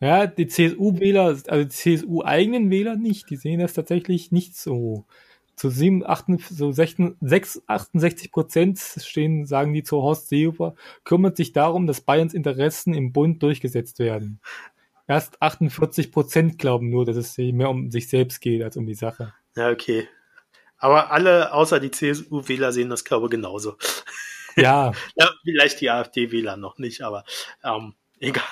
Ja, 0.01 0.27
die 0.27 0.47
CSU-Wähler, 0.47 1.39
also 1.47 1.65
die 1.65 1.69
CSU-eigenen 1.69 2.71
Wähler 2.71 2.97
nicht, 2.97 3.31
die 3.31 3.37
sehen 3.37 3.61
das 3.61 3.75
tatsächlich 3.75 4.33
nicht 4.33 4.57
so. 4.57 5.07
Zu 5.55 5.69
7, 5.69 6.05
8, 6.07 6.41
so 6.49 6.73
16, 6.73 7.17
6, 7.21 7.63
68 7.67 8.33
Prozent 8.33 8.79
stehen, 8.79 9.45
sagen 9.45 9.75
die 9.75 9.83
zu 9.83 10.03
Horst 10.03 10.29
Seehofer, 10.29 10.75
kümmert 11.05 11.37
sich 11.37 11.53
darum, 11.53 11.87
dass 11.87 12.01
Bayerns 12.01 12.35
Interessen 12.35 12.95
im 12.95 13.13
Bund 13.13 13.43
durchgesetzt 13.43 13.99
werden. 13.99 14.41
Erst 15.07 15.41
48 15.43 16.11
Prozent 16.11 16.59
glauben 16.59 16.89
nur, 16.89 17.05
dass 17.05 17.17
es 17.17 17.37
mehr 17.37 17.69
um 17.69 17.91
sich 17.91 18.09
selbst 18.09 18.41
geht 18.41 18.63
als 18.63 18.77
um 18.77 18.87
die 18.87 18.95
Sache. 18.95 19.35
Ja, 19.55 19.71
okay. 19.71 20.09
Aber 20.79 21.13
alle 21.13 21.53
außer 21.53 21.79
die 21.81 21.91
CSU-Wähler 21.91 22.73
sehen 22.73 22.89
das, 22.89 23.05
glaube 23.05 23.27
ich, 23.27 23.31
genauso. 23.31 23.77
Ja. 24.57 24.93
ja 25.17 25.31
vielleicht 25.45 25.81
die 25.81 25.91
AfD-Wähler 25.91 26.57
noch 26.57 26.79
nicht, 26.79 27.03
aber 27.03 27.25
ähm, 27.63 27.95
egal. 28.19 28.43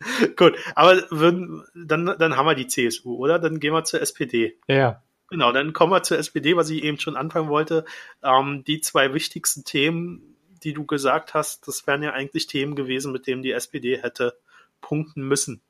Gut, 0.36 0.56
aber 0.74 1.02
würden, 1.10 1.64
dann, 1.74 2.06
dann 2.06 2.36
haben 2.36 2.46
wir 2.46 2.54
die 2.54 2.66
CSU, 2.66 3.16
oder? 3.16 3.38
Dann 3.38 3.60
gehen 3.60 3.72
wir 3.72 3.84
zur 3.84 4.00
SPD. 4.00 4.58
Ja. 4.66 5.02
Genau, 5.28 5.52
dann 5.52 5.72
kommen 5.72 5.92
wir 5.92 6.02
zur 6.02 6.18
SPD, 6.18 6.56
was 6.56 6.70
ich 6.70 6.82
eben 6.82 6.98
schon 6.98 7.16
anfangen 7.16 7.48
wollte. 7.48 7.84
Ähm, 8.22 8.64
die 8.64 8.80
zwei 8.80 9.14
wichtigsten 9.14 9.64
Themen, 9.64 10.36
die 10.64 10.72
du 10.72 10.84
gesagt 10.84 11.34
hast, 11.34 11.68
das 11.68 11.86
wären 11.86 12.02
ja 12.02 12.12
eigentlich 12.12 12.46
Themen 12.46 12.74
gewesen, 12.74 13.12
mit 13.12 13.26
denen 13.26 13.42
die 13.42 13.52
SPD 13.52 14.02
hätte 14.02 14.36
punkten 14.80 15.22
müssen 15.22 15.60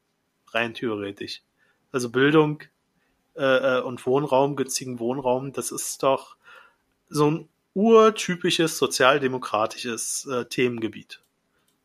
rein 0.52 0.74
theoretisch. 0.74 1.42
Also 1.92 2.10
Bildung 2.10 2.62
äh, 3.36 3.78
äh, 3.78 3.82
und 3.82 4.04
Wohnraum, 4.06 4.56
günstigen 4.56 4.98
Wohnraum, 4.98 5.52
das 5.52 5.72
ist 5.72 6.02
doch 6.02 6.36
so 7.08 7.30
ein 7.30 7.48
urtypisches 7.74 8.78
sozialdemokratisches 8.78 10.26
äh, 10.26 10.44
Themengebiet. 10.46 11.20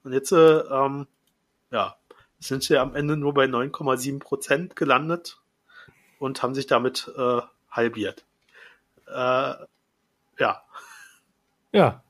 Und 0.04 0.14
jetzt, 0.14 0.32
äh, 0.32 0.60
ähm, 0.60 1.08
ja, 1.72 1.98
sind 2.40 2.64
sie 2.64 2.78
am 2.78 2.96
Ende 2.96 3.18
nur 3.18 3.34
bei 3.34 3.46
9,7 3.46 4.20
Prozent 4.20 4.76
gelandet 4.76 5.40
und 6.20 6.44
haben 6.44 6.56
sich 6.56 6.68
damit 6.68 7.12
äh, 7.18 7.42
halbiert. 7.70 8.26
Äh, 9.08 9.54
ja. 10.40 10.64
Ja. 11.72 12.04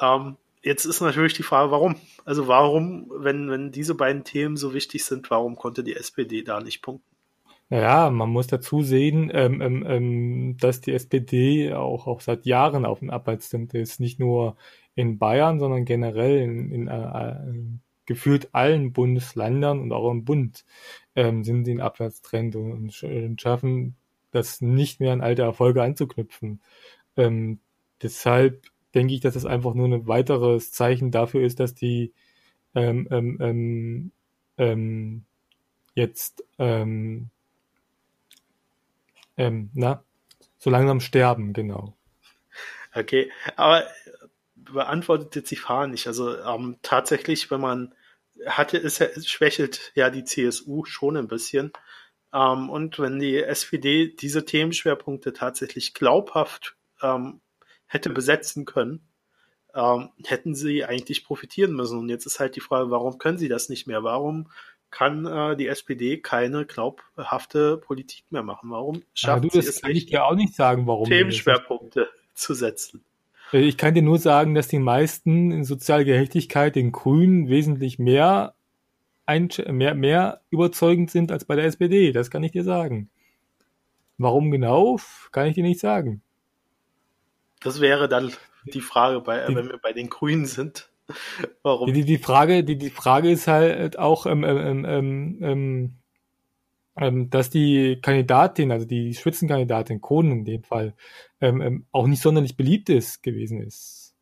Ähm, 0.00 0.36
Jetzt 0.62 0.84
ist 0.84 1.00
natürlich 1.00 1.34
die 1.34 1.42
Frage, 1.42 1.70
warum? 1.70 1.96
Also 2.24 2.48
warum, 2.48 3.10
wenn, 3.16 3.50
wenn 3.50 3.70
diese 3.70 3.94
beiden 3.94 4.24
Themen 4.24 4.56
so 4.56 4.74
wichtig 4.74 5.04
sind, 5.04 5.30
warum 5.30 5.56
konnte 5.56 5.84
die 5.84 5.96
SPD 5.96 6.42
da 6.42 6.60
nicht 6.60 6.82
punkten? 6.82 7.08
Naja, 7.70 8.10
man 8.10 8.30
muss 8.30 8.48
dazu 8.48 8.82
sehen, 8.82 9.30
ähm, 9.32 9.60
ähm, 9.60 9.86
ähm 9.86 10.56
dass 10.58 10.80
die 10.80 10.92
SPD 10.92 11.72
auch, 11.72 12.06
auch 12.06 12.20
seit 12.20 12.44
Jahren 12.46 12.84
auf 12.84 12.98
dem 12.98 13.10
Abwärtstrend 13.10 13.74
ist. 13.74 14.00
Nicht 14.00 14.18
nur 14.18 14.56
in 14.94 15.18
Bayern, 15.18 15.60
sondern 15.60 15.84
generell 15.84 16.38
in, 16.38 16.70
in, 16.70 16.88
äh, 16.88 17.30
in 17.48 17.80
gefühlt 18.08 18.54
allen 18.54 18.94
Bundesländern 18.94 19.80
und 19.80 19.92
auch 19.92 20.10
im 20.10 20.24
Bund 20.24 20.64
ähm, 21.14 21.44
sind 21.44 21.66
sie 21.66 21.72
in 21.72 21.82
Abwärtstrend 21.82 22.56
und, 22.56 23.02
und, 23.02 23.40
schaffen 23.40 23.96
das 24.30 24.62
nicht 24.62 24.98
mehr 24.98 25.12
an 25.12 25.20
alte 25.20 25.42
Erfolge 25.42 25.82
anzuknüpfen. 25.82 26.62
Ähm, 27.18 27.60
deshalb 28.02 28.64
denke 28.94 29.12
ich, 29.12 29.20
dass 29.20 29.34
das 29.34 29.44
einfach 29.44 29.74
nur 29.74 29.88
ein 29.88 30.08
weiteres 30.08 30.72
Zeichen 30.72 31.10
dafür 31.10 31.44
ist, 31.44 31.60
dass 31.60 31.74
die 31.74 32.14
ähm, 32.74 33.08
ähm, 33.10 33.38
ähm, 33.42 34.12
ähm, 34.56 35.24
jetzt 35.94 36.44
ähm, 36.58 37.28
ähm, 39.36 39.70
na, 39.74 40.02
so 40.56 40.70
langsam 40.70 41.00
sterben, 41.00 41.52
genau. 41.52 41.94
Okay, 42.94 43.30
aber 43.56 43.84
beantwortet 44.54 45.36
jetzt 45.36 45.50
die 45.50 45.56
Frage 45.56 45.90
nicht. 45.90 46.06
Also 46.06 46.38
ähm, 46.38 46.78
tatsächlich, 46.80 47.50
wenn 47.50 47.60
man 47.60 47.94
hatte, 48.46 48.78
ist, 48.78 49.28
schwächelt 49.28 49.92
ja 49.94 50.10
die 50.10 50.24
CSU 50.24 50.84
schon 50.84 51.16
ein 51.16 51.28
bisschen. 51.28 51.72
Ähm, 52.32 52.70
und 52.70 52.98
wenn 52.98 53.18
die 53.18 53.42
SPD 53.42 54.14
diese 54.14 54.44
Themenschwerpunkte 54.44 55.32
tatsächlich 55.32 55.94
glaubhaft 55.94 56.76
ähm, 57.02 57.40
hätte 57.86 58.10
besetzen 58.10 58.64
können, 58.64 59.08
ähm, 59.74 60.10
hätten 60.24 60.54
sie 60.54 60.84
eigentlich 60.84 61.24
profitieren 61.24 61.72
müssen. 61.72 61.98
Und 61.98 62.08
jetzt 62.08 62.26
ist 62.26 62.40
halt 62.40 62.56
die 62.56 62.60
Frage, 62.60 62.90
warum 62.90 63.18
können 63.18 63.38
sie 63.38 63.48
das 63.48 63.68
nicht 63.68 63.86
mehr? 63.86 64.02
Warum 64.02 64.50
kann 64.90 65.26
äh, 65.26 65.56
die 65.56 65.68
SPD 65.68 66.18
keine 66.18 66.64
glaubhafte 66.64 67.76
Politik 67.76 68.24
mehr 68.30 68.42
machen? 68.42 68.70
Warum 68.70 69.02
schafft 69.14 69.44
du, 69.44 69.50
sie 69.50 69.58
es 69.58 69.82
kann 69.82 69.90
ich 69.90 70.06
dir 70.06 70.24
auch 70.24 70.34
nicht 70.34 70.54
sagen, 70.54 70.86
warum 70.86 71.06
Themenschwerpunkte 71.06 72.08
zu 72.34 72.54
setzen? 72.54 73.04
Äh, 73.52 73.60
ich 73.60 73.76
kann 73.76 73.94
dir 73.94 74.02
nur 74.02 74.18
sagen, 74.18 74.54
dass 74.54 74.68
die 74.68 74.78
meisten 74.78 75.50
in 75.50 75.64
sozialer 75.64 76.04
Gerechtigkeit 76.04 76.76
den 76.76 76.92
Grünen 76.92 77.48
wesentlich 77.48 77.98
mehr, 77.98 78.54
mehr, 79.26 79.94
mehr 79.94 80.40
überzeugend 80.50 81.10
sind 81.10 81.32
als 81.32 81.44
bei 81.44 81.56
der 81.56 81.64
SPD. 81.64 82.12
Das 82.12 82.30
kann 82.30 82.42
ich 82.42 82.52
dir 82.52 82.64
sagen. 82.64 83.10
Warum 84.16 84.50
genau, 84.50 84.98
kann 85.30 85.46
ich 85.46 85.54
dir 85.54 85.62
nicht 85.62 85.80
sagen. 85.80 86.22
Das 87.60 87.80
wäre 87.80 88.08
dann 88.08 88.32
die 88.64 88.80
Frage, 88.80 89.20
bei, 89.20 89.46
die, 89.46 89.54
wenn 89.54 89.68
wir 89.68 89.78
bei 89.78 89.92
den 89.92 90.08
Grünen 90.08 90.46
sind. 90.46 90.90
Warum? 91.62 91.92
Die, 91.92 92.04
die, 92.04 92.18
Frage, 92.18 92.64
die, 92.64 92.76
die 92.76 92.90
Frage 92.90 93.30
ist 93.30 93.46
halt 93.46 93.98
auch, 93.98 94.26
ähm, 94.26 94.44
ähm, 94.44 95.38
ähm, 95.42 95.97
ähm, 96.98 97.30
dass 97.30 97.50
die 97.50 97.98
Kandidatin, 98.00 98.72
also 98.72 98.86
die 98.86 99.14
Spitzenkandidatin 99.14 100.00
Kohn 100.00 100.30
in 100.30 100.44
dem 100.44 100.62
Fall, 100.62 100.94
ähm, 101.40 101.60
ähm, 101.60 101.86
auch 101.92 102.06
nicht 102.06 102.22
sonderlich 102.22 102.56
beliebt 102.56 102.88
ist 102.88 103.22
gewesen 103.22 103.62
ist. 103.62 104.14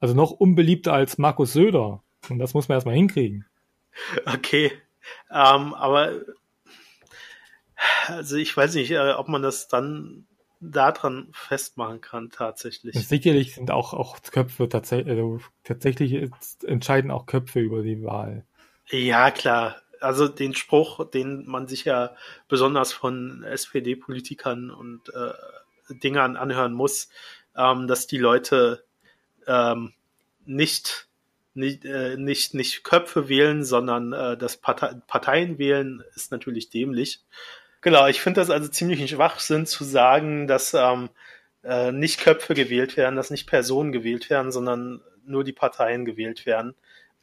Also 0.00 0.14
noch 0.14 0.30
unbeliebter 0.30 0.92
als 0.92 1.18
Markus 1.18 1.52
Söder. 1.52 2.02
Und 2.28 2.38
das 2.38 2.54
muss 2.54 2.68
man 2.68 2.76
erstmal 2.76 2.94
hinkriegen. 2.94 3.46
Okay. 4.26 4.72
Ähm, 5.30 5.74
aber 5.74 6.20
also 8.06 8.36
ich 8.36 8.56
weiß 8.56 8.74
nicht, 8.74 8.90
äh, 8.90 9.12
ob 9.12 9.28
man 9.28 9.42
das 9.42 9.68
dann 9.68 10.26
daran 10.60 11.28
festmachen 11.32 12.00
kann, 12.00 12.30
tatsächlich. 12.30 12.94
Sicherlich 13.06 13.54
sind 13.54 13.70
auch, 13.70 13.92
auch 13.94 14.22
Köpfe 14.22 14.68
tatsächlich, 14.68 15.08
also 15.08 15.40
tatsächlich 15.64 16.30
entscheiden 16.64 17.10
auch 17.10 17.26
Köpfe 17.26 17.60
über 17.60 17.82
die 17.82 18.02
Wahl. 18.04 18.46
Ja, 18.88 19.30
klar. 19.30 19.76
Also 20.02 20.28
den 20.28 20.54
Spruch, 20.54 21.08
den 21.10 21.46
man 21.46 21.68
sich 21.68 21.84
ja 21.84 22.14
besonders 22.48 22.92
von 22.92 23.44
SPD-Politikern 23.44 24.70
und 24.70 25.08
äh, 25.14 25.32
Dingern 26.02 26.36
anhören 26.36 26.72
muss, 26.72 27.08
ähm, 27.56 27.86
dass 27.86 28.06
die 28.06 28.18
Leute 28.18 28.84
ähm, 29.46 29.92
nicht 30.44 31.08
nicht, 31.54 31.84
äh, 31.84 32.16
nicht, 32.16 32.54
nicht 32.54 32.82
Köpfe 32.82 33.28
wählen, 33.28 33.64
sondern 33.64 34.12
äh, 34.12 34.36
das 34.36 34.56
Partei 34.56 34.94
Parteien 35.06 35.58
wählen, 35.58 36.02
ist 36.14 36.32
natürlich 36.32 36.70
dämlich. 36.70 37.20
Genau, 37.82 38.06
ich 38.06 38.20
finde 38.20 38.40
das 38.40 38.50
also 38.50 38.68
ziemlich 38.68 39.00
ein 39.00 39.08
Schwachsinn 39.08 39.66
zu 39.66 39.84
sagen, 39.84 40.46
dass 40.46 40.72
ähm, 40.72 41.10
äh, 41.62 41.92
nicht 41.92 42.20
Köpfe 42.20 42.54
gewählt 42.54 42.96
werden, 42.96 43.16
dass 43.16 43.30
nicht 43.30 43.46
Personen 43.46 43.92
gewählt 43.92 44.30
werden, 44.30 44.52
sondern 44.52 45.02
nur 45.24 45.44
die 45.44 45.52
Parteien 45.52 46.04
gewählt 46.04 46.46
werden, 46.46 46.74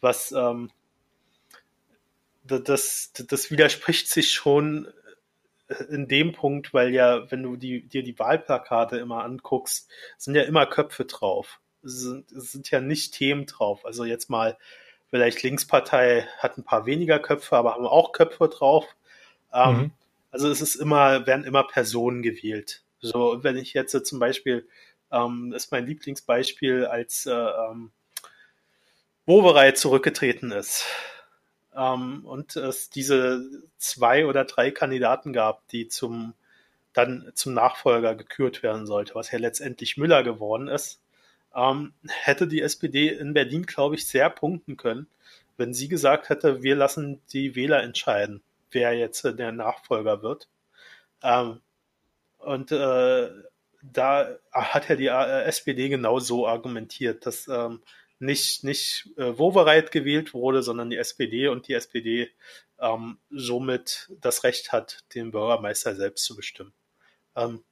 was 0.01 0.31
ähm, 0.31 0.71
das, 2.57 3.11
das 3.13 3.51
widerspricht 3.51 4.07
sich 4.07 4.31
schon 4.31 4.87
in 5.89 6.07
dem 6.07 6.33
Punkt, 6.33 6.73
weil 6.73 6.89
ja, 6.89 7.29
wenn 7.31 7.43
du 7.43 7.55
die, 7.55 7.87
dir 7.87 8.03
die 8.03 8.17
Wahlplakate 8.17 8.97
immer 8.97 9.23
anguckst, 9.23 9.87
sind 10.17 10.35
ja 10.35 10.43
immer 10.43 10.65
Köpfe 10.65 11.05
drauf. 11.05 11.59
Es 11.83 11.99
sind, 11.99 12.31
es 12.31 12.51
sind 12.51 12.71
ja 12.71 12.81
nicht 12.81 13.13
Themen 13.13 13.45
drauf. 13.45 13.85
Also 13.85 14.03
jetzt 14.03 14.29
mal, 14.29 14.57
vielleicht 15.09 15.43
Linkspartei 15.43 16.27
hat 16.39 16.57
ein 16.57 16.63
paar 16.63 16.85
weniger 16.85 17.19
Köpfe, 17.19 17.55
aber 17.55 17.75
haben 17.75 17.85
auch 17.85 18.13
Köpfe 18.13 18.49
drauf. 18.49 18.85
Ähm, 19.53 19.77
mhm. 19.77 19.91
Also 20.31 20.49
es 20.49 20.61
ist 20.61 20.75
immer, 20.75 21.27
werden 21.27 21.45
immer 21.45 21.63
Personen 21.63 22.21
gewählt. 22.21 22.83
So, 22.99 23.43
wenn 23.43 23.55
ich 23.55 23.73
jetzt 23.73 24.05
zum 24.05 24.19
Beispiel, 24.19 24.67
ähm, 25.11 25.53
ist 25.55 25.71
mein 25.71 25.85
Lieblingsbeispiel, 25.85 26.85
als 26.85 27.25
äh, 27.25 27.31
ähm, 27.31 27.91
Woverei 29.25 29.71
zurückgetreten 29.73 30.51
ist 30.51 30.85
ähm, 31.75 32.25
und 32.25 32.55
es 32.55 32.89
diese 32.89 33.41
zwei 33.77 34.25
oder 34.25 34.45
drei 34.45 34.71
Kandidaten 34.71 35.33
gab, 35.33 35.67
die 35.69 35.87
zum 35.87 36.33
dann 36.93 37.31
zum 37.35 37.53
Nachfolger 37.53 38.15
gekürt 38.15 38.63
werden 38.63 38.85
sollte, 38.85 39.15
was 39.15 39.31
ja 39.31 39.39
letztendlich 39.39 39.97
Müller 39.97 40.23
geworden 40.23 40.67
ist, 40.67 41.01
ähm, 41.55 41.93
hätte 42.07 42.47
die 42.47 42.61
SPD 42.61 43.09
in 43.09 43.33
Berlin, 43.33 43.65
glaube 43.65 43.95
ich, 43.95 44.07
sehr 44.07 44.29
punkten 44.29 44.77
können, 44.77 45.07
wenn 45.57 45.73
sie 45.73 45.87
gesagt 45.87 46.29
hätte, 46.29 46.63
wir 46.63 46.75
lassen 46.75 47.21
die 47.31 47.55
Wähler 47.55 47.83
entscheiden, 47.83 48.41
wer 48.71 48.93
jetzt 48.93 49.25
äh, 49.25 49.35
der 49.35 49.51
Nachfolger 49.51 50.21
wird. 50.21 50.47
Ähm, 51.23 51.61
und 52.39 52.71
äh, 52.71 53.29
da 53.81 54.29
hat 54.51 54.89
ja 54.89 54.95
die 54.95 55.07
äh, 55.07 55.43
SPD 55.43 55.89
genau 55.89 56.19
so 56.19 56.47
argumentiert, 56.47 57.25
dass 57.25 57.47
ähm, 57.47 57.81
nicht, 58.19 58.63
nicht 58.63 59.09
äh, 59.17 59.37
Wowereit 59.37 59.91
gewählt 59.91 60.33
wurde, 60.33 60.61
sondern 60.61 60.89
die 60.89 60.97
SPD 60.97 61.47
und 61.47 61.67
die 61.67 61.73
SPD 61.73 62.29
ähm, 62.79 63.17
somit 63.29 64.11
das 64.21 64.43
Recht 64.43 64.71
hat, 64.71 65.03
den 65.15 65.31
Bürgermeister 65.31 65.95
selbst 65.95 66.25
zu 66.25 66.35
bestimmen. 66.35 66.73
Ähm, 67.35 67.63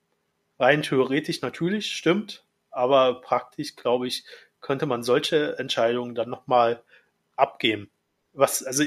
rein 0.57 0.81
theoretisch 0.81 1.41
natürlich 1.41 1.91
stimmt, 1.91 2.45
aber 2.71 3.21
praktisch, 3.21 3.75
glaube 3.75 4.07
ich, 4.07 4.23
könnte 4.61 4.85
man 4.85 5.03
solche 5.03 5.57
Entscheidungen 5.59 6.15
dann 6.15 6.29
nochmal 6.29 6.81
abgeben. 7.35 7.89
Was, 8.33 8.63
also 8.63 8.83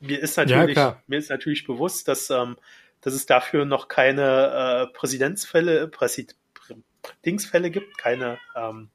mir 0.00 0.20
ist 0.20 0.36
natürlich, 0.36 0.76
ja, 0.76 1.02
mir 1.06 1.18
ist 1.18 1.30
natürlich 1.30 1.66
bewusst, 1.66 2.08
dass, 2.08 2.30
ähm, 2.30 2.56
dass 3.00 3.14
es 3.14 3.26
dafür 3.26 3.64
noch 3.64 3.88
keine 3.88 4.88
äh, 4.90 4.92
Präsidentsfälle, 4.96 5.88
Präsid 5.88 6.36
Dingsfälle 7.24 7.70
gibt, 7.70 7.96
keine 7.98 8.38
ähm, 8.54 8.90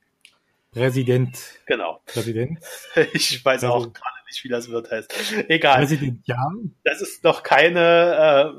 Präsident. 0.76 1.40
Genau. 1.66 2.02
Präsident. 2.06 2.60
Ich 3.14 3.44
weiß 3.44 3.64
also, 3.64 3.74
auch 3.74 3.94
gerade 3.94 4.26
nicht, 4.28 4.44
wie 4.44 4.50
das 4.50 4.70
wird 4.70 4.92
heißt. 4.92 5.14
Egal. 5.48 5.78
Präsident, 5.78 6.28
ja. 6.28 6.52
Das 6.84 7.02
ist 7.02 7.24
noch 7.24 7.44
keine 7.44 8.54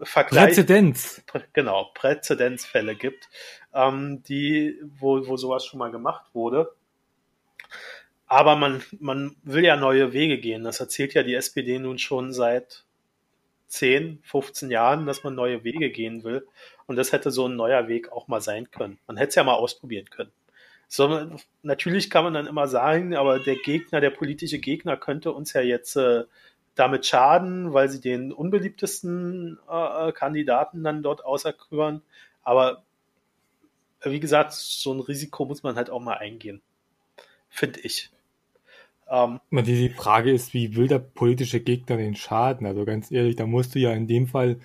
äh, 0.00 0.04
Vergleich. 0.04 0.48
Präzedenz. 0.48 1.22
Genau, 1.54 1.90
Präzedenzfälle 1.94 2.94
gibt, 2.94 3.28
ähm, 3.72 4.22
die, 4.24 4.78
wo, 4.98 5.26
wo 5.26 5.36
sowas 5.38 5.64
schon 5.64 5.78
mal 5.78 5.90
gemacht 5.90 6.26
wurde. 6.34 6.72
Aber 8.26 8.56
man, 8.56 8.82
man 9.00 9.36
will 9.42 9.64
ja 9.64 9.76
neue 9.76 10.12
Wege 10.12 10.38
gehen. 10.38 10.64
Das 10.64 10.78
erzählt 10.78 11.14
ja 11.14 11.22
die 11.22 11.34
SPD 11.34 11.78
nun 11.78 11.98
schon 11.98 12.34
seit 12.34 12.84
10, 13.68 14.20
15 14.22 14.70
Jahren, 14.70 15.06
dass 15.06 15.24
man 15.24 15.34
neue 15.34 15.64
Wege 15.64 15.90
gehen 15.90 16.22
will. 16.22 16.46
Und 16.86 16.96
das 16.96 17.12
hätte 17.12 17.30
so 17.30 17.48
ein 17.48 17.56
neuer 17.56 17.88
Weg 17.88 18.12
auch 18.12 18.28
mal 18.28 18.42
sein 18.42 18.70
können. 18.70 18.98
Man 19.06 19.16
hätte 19.16 19.30
es 19.30 19.34
ja 19.36 19.44
mal 19.44 19.54
ausprobieren 19.54 20.10
können. 20.10 20.32
So, 20.94 21.38
natürlich 21.62 22.10
kann 22.10 22.22
man 22.22 22.34
dann 22.34 22.46
immer 22.46 22.68
sagen, 22.68 23.16
aber 23.16 23.38
der 23.38 23.56
Gegner, 23.56 24.02
der 24.02 24.10
politische 24.10 24.58
Gegner 24.58 24.98
könnte 24.98 25.32
uns 25.32 25.54
ja 25.54 25.62
jetzt 25.62 25.96
äh, 25.96 26.24
damit 26.74 27.06
schaden, 27.06 27.72
weil 27.72 27.88
sie 27.88 28.02
den 28.02 28.30
unbeliebtesten 28.30 29.58
äh, 29.70 30.08
äh 30.08 30.12
Kandidaten 30.12 30.84
dann 30.84 31.02
dort 31.02 31.24
auserküren. 31.24 32.02
Aber 32.42 32.82
wie 34.04 34.20
gesagt, 34.20 34.52
so 34.52 34.92
ein 34.92 35.00
Risiko 35.00 35.46
muss 35.46 35.62
man 35.62 35.76
halt 35.76 35.88
auch 35.88 35.98
mal 35.98 36.18
eingehen. 36.18 36.60
Finde 37.48 37.80
ich. 37.80 38.10
Ähm, 39.08 39.40
die 39.50 39.88
Frage 39.88 40.30
ist, 40.30 40.52
wie 40.52 40.76
will 40.76 40.88
der 40.88 40.98
politische 40.98 41.60
Gegner 41.60 41.96
den 41.96 42.16
schaden? 42.16 42.66
Also 42.66 42.84
ganz 42.84 43.10
ehrlich, 43.10 43.36
da 43.36 43.46
musst 43.46 43.74
du 43.74 43.78
ja 43.78 43.92
in 43.92 44.08
dem 44.08 44.26
Fall 44.26 44.60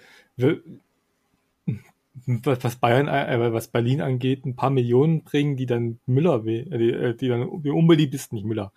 was 2.26 2.76
Bayern, 2.78 3.07
äh, 3.07 3.53
was 3.53 3.68
Berlin 3.68 4.01
angeht, 4.01 4.45
ein 4.45 4.55
paar 4.55 4.70
Millionen 4.70 5.24
bringen, 5.24 5.55
die 5.55 5.65
dann 5.65 5.99
Müller, 6.05 6.45
äh, 6.45 6.63
die, 6.65 6.91
äh, 6.91 7.15
die 7.15 7.28
dann 7.28 7.61
die 7.61 7.70
unbeliebtesten, 7.70 8.36
nicht 8.38 8.45
Müller. 8.45 8.72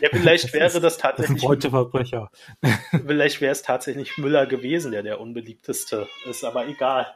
Ja, 0.00 0.08
vielleicht 0.12 0.52
wäre 0.52 0.64
das, 0.64 0.80
das 0.80 0.98
tatsächlich. 0.98 1.42
Das 1.42 1.64
ein 1.64 1.70
Verbrecher. 1.70 2.30
Vielleicht 3.06 3.40
wäre 3.40 3.52
es 3.52 3.62
tatsächlich 3.62 4.16
Müller 4.18 4.46
gewesen, 4.46 4.92
der 4.92 5.02
der 5.02 5.20
unbeliebteste 5.20 6.06
ist, 6.28 6.44
aber 6.44 6.68
egal. 6.68 7.06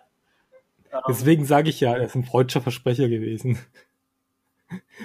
Ähm, 0.92 1.00
Deswegen 1.08 1.44
sage 1.44 1.70
ich 1.70 1.80
ja, 1.80 1.96
er 1.96 2.06
ist 2.06 2.14
ein 2.14 2.24
freudscher 2.24 2.60
Versprecher 2.60 3.08
gewesen. 3.08 3.58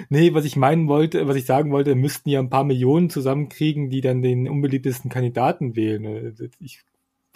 Nee, 0.08 0.32
was 0.32 0.46
ich 0.46 0.56
meinen 0.56 0.88
wollte, 0.88 1.28
was 1.28 1.36
ich 1.36 1.44
sagen 1.44 1.72
wollte, 1.72 1.94
müssten 1.94 2.30
ja 2.30 2.38
ein 2.38 2.48
paar 2.48 2.64
Millionen 2.64 3.10
zusammenkriegen, 3.10 3.90
die 3.90 4.00
dann 4.00 4.22
den 4.22 4.48
unbeliebtesten 4.48 5.10
Kandidaten 5.10 5.76
wählen. 5.76 6.34
Ich 6.58 6.80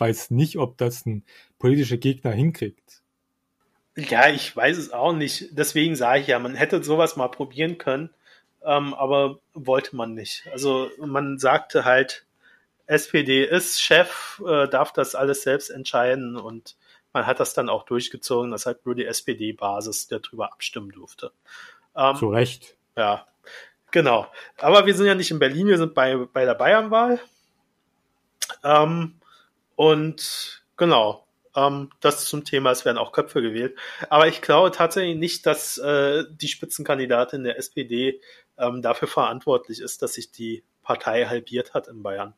weiß 0.02 0.30
nicht, 0.32 0.58
ob 0.58 0.78
das 0.78 1.06
ein 1.06 1.24
politischer 1.60 1.96
Gegner 1.96 2.32
hinkriegt. 2.32 3.02
Ja, 3.96 4.28
ich 4.28 4.56
weiß 4.56 4.78
es 4.78 4.90
auch 4.90 5.12
nicht. 5.12 5.50
Deswegen 5.52 5.94
sage 5.94 6.20
ich 6.20 6.26
ja, 6.26 6.38
man 6.40 6.56
hätte 6.56 6.82
sowas 6.82 7.14
mal 7.14 7.28
probieren 7.28 7.78
können, 7.78 8.10
ähm, 8.64 8.94
aber 8.94 9.38
wollte 9.54 9.94
man 9.94 10.14
nicht. 10.14 10.48
Also 10.50 10.90
man 10.98 11.38
sagte 11.38 11.84
halt, 11.84 12.26
SPD 12.86 13.44
ist 13.44 13.80
Chef, 13.80 14.42
äh, 14.44 14.66
darf 14.66 14.92
das 14.92 15.14
alles 15.14 15.42
selbst 15.42 15.70
entscheiden 15.70 16.36
und 16.36 16.76
man 17.12 17.26
hat 17.26 17.38
das 17.38 17.54
dann 17.54 17.68
auch 17.68 17.84
durchgezogen, 17.84 18.50
dass 18.50 18.66
halt 18.66 18.84
nur 18.84 18.96
die 18.96 19.06
SPD-Basis 19.06 20.08
darüber 20.08 20.52
abstimmen 20.52 20.90
durfte. 20.90 21.30
Ähm, 21.94 22.16
Zu 22.16 22.30
Recht. 22.30 22.76
Ja, 22.96 23.28
genau. 23.92 24.26
Aber 24.58 24.84
wir 24.84 24.94
sind 24.94 25.06
ja 25.06 25.14
nicht 25.14 25.30
in 25.30 25.38
Berlin, 25.38 25.68
wir 25.68 25.78
sind 25.78 25.94
bei, 25.94 26.16
bei 26.16 26.44
der 26.44 26.54
Bayernwahl. 26.54 27.20
Ähm, 28.64 29.20
und 29.76 30.64
genau, 30.76 31.26
ähm, 31.54 31.90
das 32.00 32.24
zum 32.24 32.44
Thema, 32.44 32.70
es 32.70 32.84
werden 32.84 32.98
auch 32.98 33.12
Köpfe 33.12 33.42
gewählt. 33.42 33.76
Aber 34.08 34.28
ich 34.28 34.42
glaube 34.42 34.70
tatsächlich 34.70 35.16
nicht, 35.16 35.46
dass 35.46 35.78
äh, 35.78 36.24
die 36.30 36.48
Spitzenkandidatin 36.48 37.44
der 37.44 37.58
SPD 37.58 38.20
ähm, 38.58 38.82
dafür 38.82 39.08
verantwortlich 39.08 39.80
ist, 39.80 40.02
dass 40.02 40.14
sich 40.14 40.30
die 40.30 40.64
Partei 40.82 41.26
halbiert 41.26 41.74
hat 41.74 41.88
in 41.88 42.02
Bayern. 42.02 42.34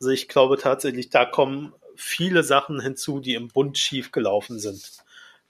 Also 0.00 0.10
ich 0.10 0.28
glaube 0.28 0.58
tatsächlich, 0.58 1.10
da 1.10 1.24
kommen 1.24 1.74
viele 1.96 2.42
Sachen 2.42 2.80
hinzu, 2.80 3.20
die 3.20 3.34
im 3.34 3.48
Bund 3.48 3.76
schief 3.78 4.12
gelaufen 4.12 4.58
sind. 4.58 5.04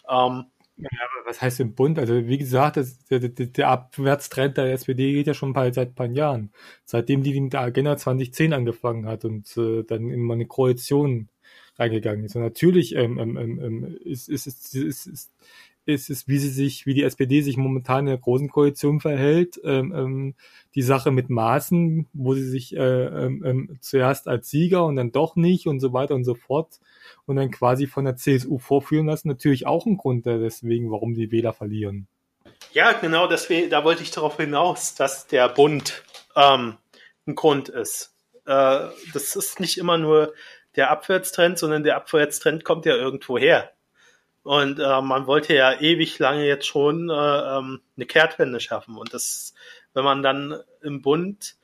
Ähm, 0.08 0.46
ja, 0.78 0.88
aber 0.90 1.28
was 1.28 1.42
heißt 1.42 1.58
im 1.60 1.74
Bund? 1.74 1.98
Also 1.98 2.26
wie 2.28 2.38
gesagt, 2.38 2.76
das, 2.76 2.98
der, 3.06 3.18
der, 3.18 3.46
der 3.46 3.68
Abwärtstrend 3.68 4.56
der 4.56 4.72
SPD 4.72 5.12
geht 5.12 5.26
ja 5.26 5.34
schon 5.34 5.56
ein 5.56 5.72
seit 5.72 5.88
ein 5.88 5.94
paar 5.94 6.06
Jahren. 6.06 6.52
Seitdem 6.84 7.22
die 7.24 7.40
mit 7.40 7.52
der 7.52 7.62
Agenda 7.62 7.96
2010 7.96 8.52
angefangen 8.52 9.06
hat 9.06 9.24
und 9.24 9.56
äh, 9.56 9.82
dann 9.82 10.10
in 10.10 10.30
eine 10.30 10.46
Koalition 10.46 11.28
reingegangen 11.76 12.24
ist. 12.24 12.36
Und 12.36 12.42
natürlich 12.42 12.94
ähm, 12.94 13.18
ähm, 13.18 13.36
ähm, 13.36 13.60
ähm 13.60 13.98
ist, 14.04 14.28
ist, 14.28 14.46
ist, 14.46 14.74
ist, 14.74 15.06
ist, 15.06 15.32
ist, 15.86 16.10
ist, 16.10 16.28
wie 16.28 16.38
sie 16.38 16.50
sich, 16.50 16.86
wie 16.86 16.94
die 16.94 17.02
SPD 17.02 17.40
sich 17.40 17.56
momentan 17.56 18.00
in 18.00 18.06
der 18.06 18.18
großen 18.18 18.48
Koalition 18.48 19.00
verhält, 19.00 19.60
ähm, 19.64 19.92
ähm, 19.96 20.34
die 20.74 20.82
Sache 20.82 21.10
mit 21.10 21.30
Maßen, 21.30 22.06
wo 22.12 22.34
sie 22.34 22.44
sich 22.48 22.76
äh, 22.76 23.06
ähm, 23.06 23.42
ähm, 23.44 23.78
zuerst 23.80 24.28
als 24.28 24.50
Sieger 24.50 24.84
und 24.84 24.96
dann 24.96 25.12
doch 25.12 25.34
nicht 25.34 25.66
und 25.66 25.80
so 25.80 25.92
weiter 25.92 26.14
und 26.14 26.24
so 26.24 26.34
fort 26.34 26.78
und 27.28 27.36
dann 27.36 27.50
quasi 27.50 27.86
von 27.86 28.04
der 28.04 28.16
CSU 28.16 28.58
vorführen 28.58 29.06
lassen, 29.06 29.28
natürlich 29.28 29.66
auch 29.66 29.86
ein 29.86 29.98
Grund 29.98 30.26
deswegen, 30.26 30.90
warum 30.90 31.14
die 31.14 31.30
Wähler 31.30 31.52
verlieren. 31.52 32.08
Ja, 32.72 32.92
genau, 32.92 33.26
deswegen, 33.26 33.70
da 33.70 33.84
wollte 33.84 34.02
ich 34.02 34.10
darauf 34.10 34.36
hinaus, 34.36 34.94
dass 34.94 35.26
der 35.26 35.48
Bund 35.48 36.02
ähm, 36.34 36.78
ein 37.26 37.34
Grund 37.34 37.68
ist. 37.68 38.14
Äh, 38.46 38.88
das 39.12 39.36
ist 39.36 39.60
nicht 39.60 39.78
immer 39.78 39.98
nur 39.98 40.34
der 40.76 40.90
Abwärtstrend, 40.90 41.58
sondern 41.58 41.82
der 41.82 41.96
Abwärtstrend 41.96 42.64
kommt 42.64 42.86
ja 42.86 42.94
irgendwo 42.94 43.38
her. 43.38 43.72
Und 44.42 44.78
äh, 44.78 45.02
man 45.02 45.26
wollte 45.26 45.54
ja 45.54 45.78
ewig 45.78 46.18
lange 46.18 46.46
jetzt 46.46 46.66
schon 46.66 47.10
äh, 47.10 47.12
ähm, 47.12 47.82
eine 47.96 48.06
Kehrtwende 48.06 48.60
schaffen. 48.60 48.96
Und 48.96 49.12
das, 49.12 49.52
wenn 49.92 50.04
man 50.04 50.22
dann 50.22 50.58
im 50.82 51.02
Bund, 51.02 51.56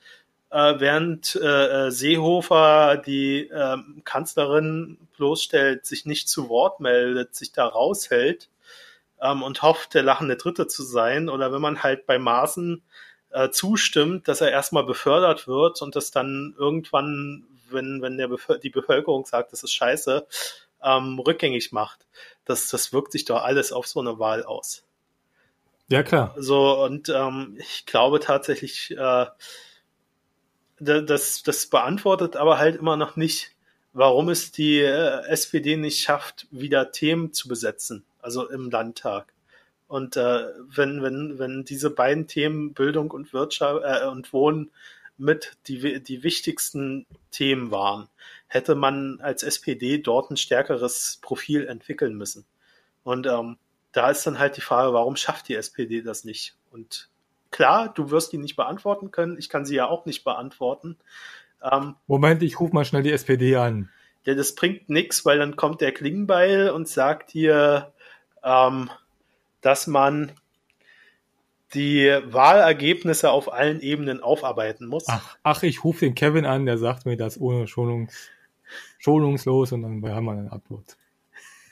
äh, 0.55 0.79
während 0.79 1.35
äh, 1.35 1.87
äh 1.87 1.91
Seehofer 1.91 2.97
die 2.97 3.49
äh, 3.49 3.77
Kanzlerin 4.03 4.97
bloßstellt, 5.17 5.85
sich 5.85 6.05
nicht 6.05 6.29
zu 6.29 6.49
Wort 6.49 6.79
meldet, 6.79 7.35
sich 7.35 7.51
da 7.51 7.65
raushält 7.65 8.49
ähm, 9.21 9.43
und 9.43 9.61
hofft, 9.61 9.93
der 9.93 10.03
lachende 10.03 10.37
Dritte 10.37 10.67
zu 10.67 10.83
sein, 10.83 11.29
oder 11.29 11.51
wenn 11.51 11.61
man 11.61 11.83
halt 11.83 12.05
bei 12.05 12.17
Maßen 12.17 12.81
äh, 13.31 13.49
zustimmt, 13.49 14.27
dass 14.27 14.41
er 14.41 14.51
erstmal 14.51 14.85
befördert 14.85 15.47
wird 15.47 15.81
und 15.81 15.95
das 15.95 16.11
dann 16.11 16.55
irgendwann, 16.57 17.45
wenn, 17.69 18.01
wenn 18.01 18.17
der 18.17 18.27
Bevölker 18.29 18.59
die 18.61 18.69
Bevölkerung 18.69 19.25
sagt, 19.25 19.51
das 19.51 19.63
ist 19.63 19.73
scheiße, 19.73 20.25
ähm, 20.81 21.19
rückgängig 21.19 21.71
macht 21.71 22.05
das, 22.45 22.67
das 22.67 22.93
wirkt 22.93 23.11
sich 23.11 23.25
doch 23.25 23.43
alles 23.43 23.71
auf 23.71 23.87
so 23.87 23.99
eine 23.99 24.19
Wahl 24.19 24.43
aus. 24.43 24.83
Ja, 25.87 26.03
klar. 26.03 26.33
So, 26.37 26.83
und 26.83 27.09
ähm, 27.09 27.57
ich 27.59 27.85
glaube 27.85 28.19
tatsächlich, 28.19 28.91
äh, 28.91 29.25
das, 30.79 31.43
das 31.43 31.67
beantwortet 31.67 32.35
aber 32.35 32.57
halt 32.57 32.75
immer 32.77 32.97
noch 32.97 33.15
nicht, 33.15 33.51
warum 33.93 34.29
es 34.29 34.51
die 34.51 34.79
äh, 34.79 35.25
SPD 35.27 35.77
nicht 35.77 36.01
schafft, 36.01 36.47
wieder 36.51 36.91
Themen 36.91 37.33
zu 37.33 37.47
besetzen, 37.47 38.03
also 38.21 38.49
im 38.49 38.69
Landtag. 38.69 39.31
Und 39.87 40.17
äh, 40.17 40.47
wenn, 40.67 41.01
wenn, 41.01 41.39
wenn 41.39 41.63
diese 41.63 41.89
beiden 41.89 42.27
Themen 42.27 42.73
Bildung 42.73 43.11
und 43.11 43.33
Wirtschaft 43.33 43.83
äh, 43.85 44.07
und 44.07 44.33
Wohnen 44.33 44.71
mit 45.17 45.53
die, 45.67 46.01
die 46.01 46.23
wichtigsten 46.23 47.05
Themen 47.31 47.71
waren, 47.71 48.09
hätte 48.47 48.75
man 48.75 49.19
als 49.21 49.43
SPD 49.43 49.99
dort 49.99 50.31
ein 50.31 50.37
stärkeres 50.37 51.19
Profil 51.21 51.67
entwickeln 51.67 52.15
müssen. 52.15 52.45
Und 53.03 53.27
ähm, 53.27 53.57
da 53.91 54.09
ist 54.09 54.25
dann 54.27 54.39
halt 54.39 54.57
die 54.57 54.61
Frage, 54.61 54.93
warum 54.93 55.15
schafft 55.15 55.47
die 55.47 55.55
SPD 55.55 56.01
das 56.01 56.25
nicht? 56.25 56.55
Und 56.71 57.09
klar, 57.55 57.93
du 57.93 58.11
wirst 58.11 58.33
die 58.33 58.37
nicht 58.37 58.57
beantworten 58.57 59.11
können. 59.11 59.37
Ich 59.39 59.47
kann 59.47 59.65
sie 59.65 59.75
ja 59.75 59.87
auch 59.87 60.05
nicht 60.05 60.25
beantworten. 60.25 60.97
Ähm, 61.63 61.95
Moment, 62.05 62.43
ich 62.43 62.59
rufe 62.59 62.73
mal 62.73 62.83
schnell 62.83 63.01
die 63.01 63.13
SPD 63.13 63.55
an. 63.55 63.89
Ja, 64.25 64.35
das 64.35 64.55
bringt 64.55 64.89
nichts, 64.89 65.23
weil 65.25 65.37
dann 65.39 65.55
kommt 65.55 65.79
der 65.79 65.93
Klingenbeil 65.93 66.69
und 66.69 66.89
sagt 66.89 67.33
dir, 67.33 67.93
ähm, 68.43 68.89
dass 69.61 69.87
man 69.87 70.33
die 71.73 72.19
Wahlergebnisse 72.25 73.31
auf 73.31 73.51
allen 73.53 73.79
Ebenen 73.79 74.21
aufarbeiten 74.21 74.85
muss. 74.85 75.05
Ach, 75.07 75.37
ach 75.43 75.63
ich 75.63 75.85
rufe 75.85 76.01
den 76.01 76.13
Kevin 76.13 76.45
an, 76.45 76.65
der 76.65 76.77
sagt 76.77 77.05
mir 77.05 77.15
das 77.15 77.39
ohne 77.39 77.67
Schonungs, 77.67 78.29
schonungslos 78.97 79.71
und 79.71 79.83
dann 79.83 80.13
haben 80.13 80.25
wir 80.25 80.31
eine 80.33 80.51
Antwort. 80.51 80.97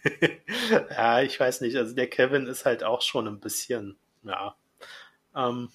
ja, 0.91 1.21
ich 1.21 1.37
weiß 1.37 1.59
nicht. 1.59 1.75
Also 1.75 1.93
der 1.93 2.07
Kevin 2.07 2.47
ist 2.47 2.63
halt 2.63 2.85
auch 2.85 3.01
schon 3.01 3.27
ein 3.27 3.41
bisschen, 3.41 3.97
ja. 4.23 4.55
Ähm, 5.35 5.69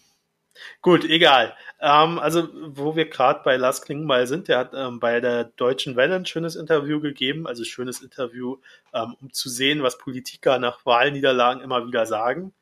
gut, 0.83 1.05
egal. 1.05 1.57
Ähm, 1.81 2.19
also, 2.19 2.49
wo 2.77 2.97
wir 2.97 3.09
gerade 3.09 3.43
bei 3.45 3.57
Lars 3.57 3.83
Klingbeil 3.83 4.27
sind, 4.27 4.49
der 4.49 4.59
hat 4.59 4.73
ähm, 4.75 5.01
bei 5.01 5.21
der 5.21 5.45
Deutschen 5.45 5.97
Welle 5.97 6.17
ein 6.17 6.27
schönes 6.27 6.57
Interview 6.57 7.01
gegeben, 7.01 7.47
also 7.47 7.65
schönes 7.65 8.01
Interview, 8.03 8.59
ähm, 8.93 9.17
um 9.21 9.33
zu 9.33 9.49
sehen, 9.49 9.83
was 9.83 9.99
Politiker 9.99 10.59
nach 10.59 10.85
Wahlniederlagen 10.87 11.63
immer 11.63 11.87
wieder 11.87 12.07
sagen. 12.07 12.55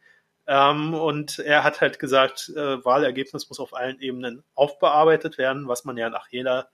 Ähm, 0.46 0.94
und 0.94 1.38
er 1.40 1.64
hat 1.64 1.80
halt 1.80 1.98
gesagt, 1.98 2.50
äh, 2.50 2.84
Wahlergebnis 2.84 3.48
muss 3.48 3.60
auf 3.60 3.74
allen 3.74 4.00
Ebenen 4.00 4.44
aufbearbeitet 4.54 5.38
werden, 5.38 5.66
was 5.68 5.84
man 5.84 5.96
ja 5.96 6.08
nach 6.08 6.28
jeder 6.30 6.70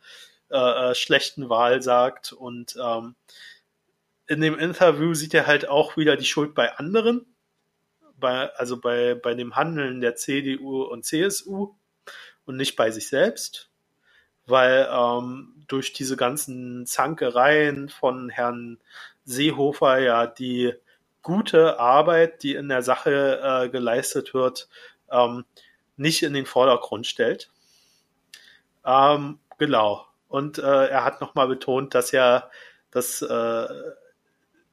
äh, 0.50 0.90
äh, 0.90 0.94
schlechten 0.94 1.48
Wahl 1.48 1.80
sagt. 1.82 2.32
Und 2.32 2.76
ähm, 2.82 3.16
in 4.26 4.40
dem 4.40 4.58
Interview 4.58 5.14
sieht 5.14 5.34
er 5.34 5.46
halt 5.46 5.68
auch 5.68 5.96
wieder 5.96 6.16
die 6.16 6.26
Schuld 6.26 6.54
bei 6.54 6.76
anderen, 6.76 7.31
bei, 8.22 8.50
also 8.54 8.80
bei, 8.80 9.14
bei 9.14 9.34
dem 9.34 9.54
Handeln 9.54 10.00
der 10.00 10.16
CDU 10.16 10.84
und 10.84 11.04
CSU 11.04 11.74
und 12.46 12.56
nicht 12.56 12.76
bei 12.76 12.90
sich 12.90 13.08
selbst, 13.08 13.70
weil 14.46 14.88
ähm, 14.90 15.64
durch 15.68 15.92
diese 15.92 16.16
ganzen 16.16 16.86
Zankereien 16.86 17.90
von 17.90 18.30
Herrn 18.30 18.78
Seehofer 19.24 19.98
ja 19.98 20.26
die 20.26 20.72
gute 21.22 21.78
Arbeit, 21.78 22.42
die 22.42 22.54
in 22.54 22.68
der 22.68 22.82
Sache 22.82 23.40
äh, 23.42 23.68
geleistet 23.68 24.34
wird, 24.34 24.68
ähm, 25.10 25.44
nicht 25.96 26.22
in 26.22 26.32
den 26.32 26.46
Vordergrund 26.46 27.06
stellt. 27.06 27.50
Ähm, 28.84 29.38
genau. 29.58 30.06
Und 30.28 30.58
äh, 30.58 30.86
er 30.88 31.04
hat 31.04 31.20
nochmal 31.20 31.46
betont, 31.46 31.94
dass 31.94 32.10
ja 32.10 32.50
das, 32.90 33.22
äh, 33.22 33.68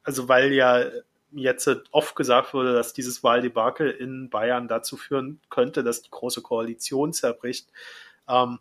also 0.04 0.28
weil 0.28 0.54
ja 0.54 0.86
jetzt 1.32 1.70
oft 1.92 2.16
gesagt 2.16 2.54
wurde, 2.54 2.74
dass 2.74 2.94
dieses 2.94 3.24
Wahldebakel 3.24 3.90
in 3.90 4.30
Bayern 4.30 4.68
dazu 4.68 4.98
führen 4.98 5.40
könnte, 5.50 5.84
dass 5.84 6.02
die 6.02 6.10
große 6.10 6.42
Koalition 6.42 7.14
zerbricht, 7.14 7.70
ähm, 8.28 8.60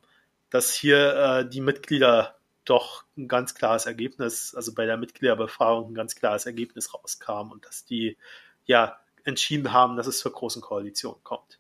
dass 0.51 0.75
hier 0.75 1.15
äh, 1.15 1.49
die 1.49 1.61
Mitglieder 1.61 2.37
doch 2.65 3.05
ein 3.17 3.29
ganz 3.29 3.55
klares 3.55 3.87
Ergebnis, 3.87 4.55
also 4.55 4.75
bei 4.75 4.85
der 4.85 4.99
Mitgliederbefragung 4.99 5.91
ein 5.91 5.95
ganz 5.95 6.15
klares 6.15 6.47
Ergebnis 6.47 6.93
rauskam 6.95 7.51
und 7.51 7.65
dass 7.65 7.85
die 7.85 8.19
ja 8.67 8.99
entschieden 9.25 9.73
haben, 9.73 9.97
dass 9.97 10.07
es 10.07 10.19
zur 10.19 10.33
großen 10.33 10.61
Koalition 10.63 11.17
kommt. 11.23 11.59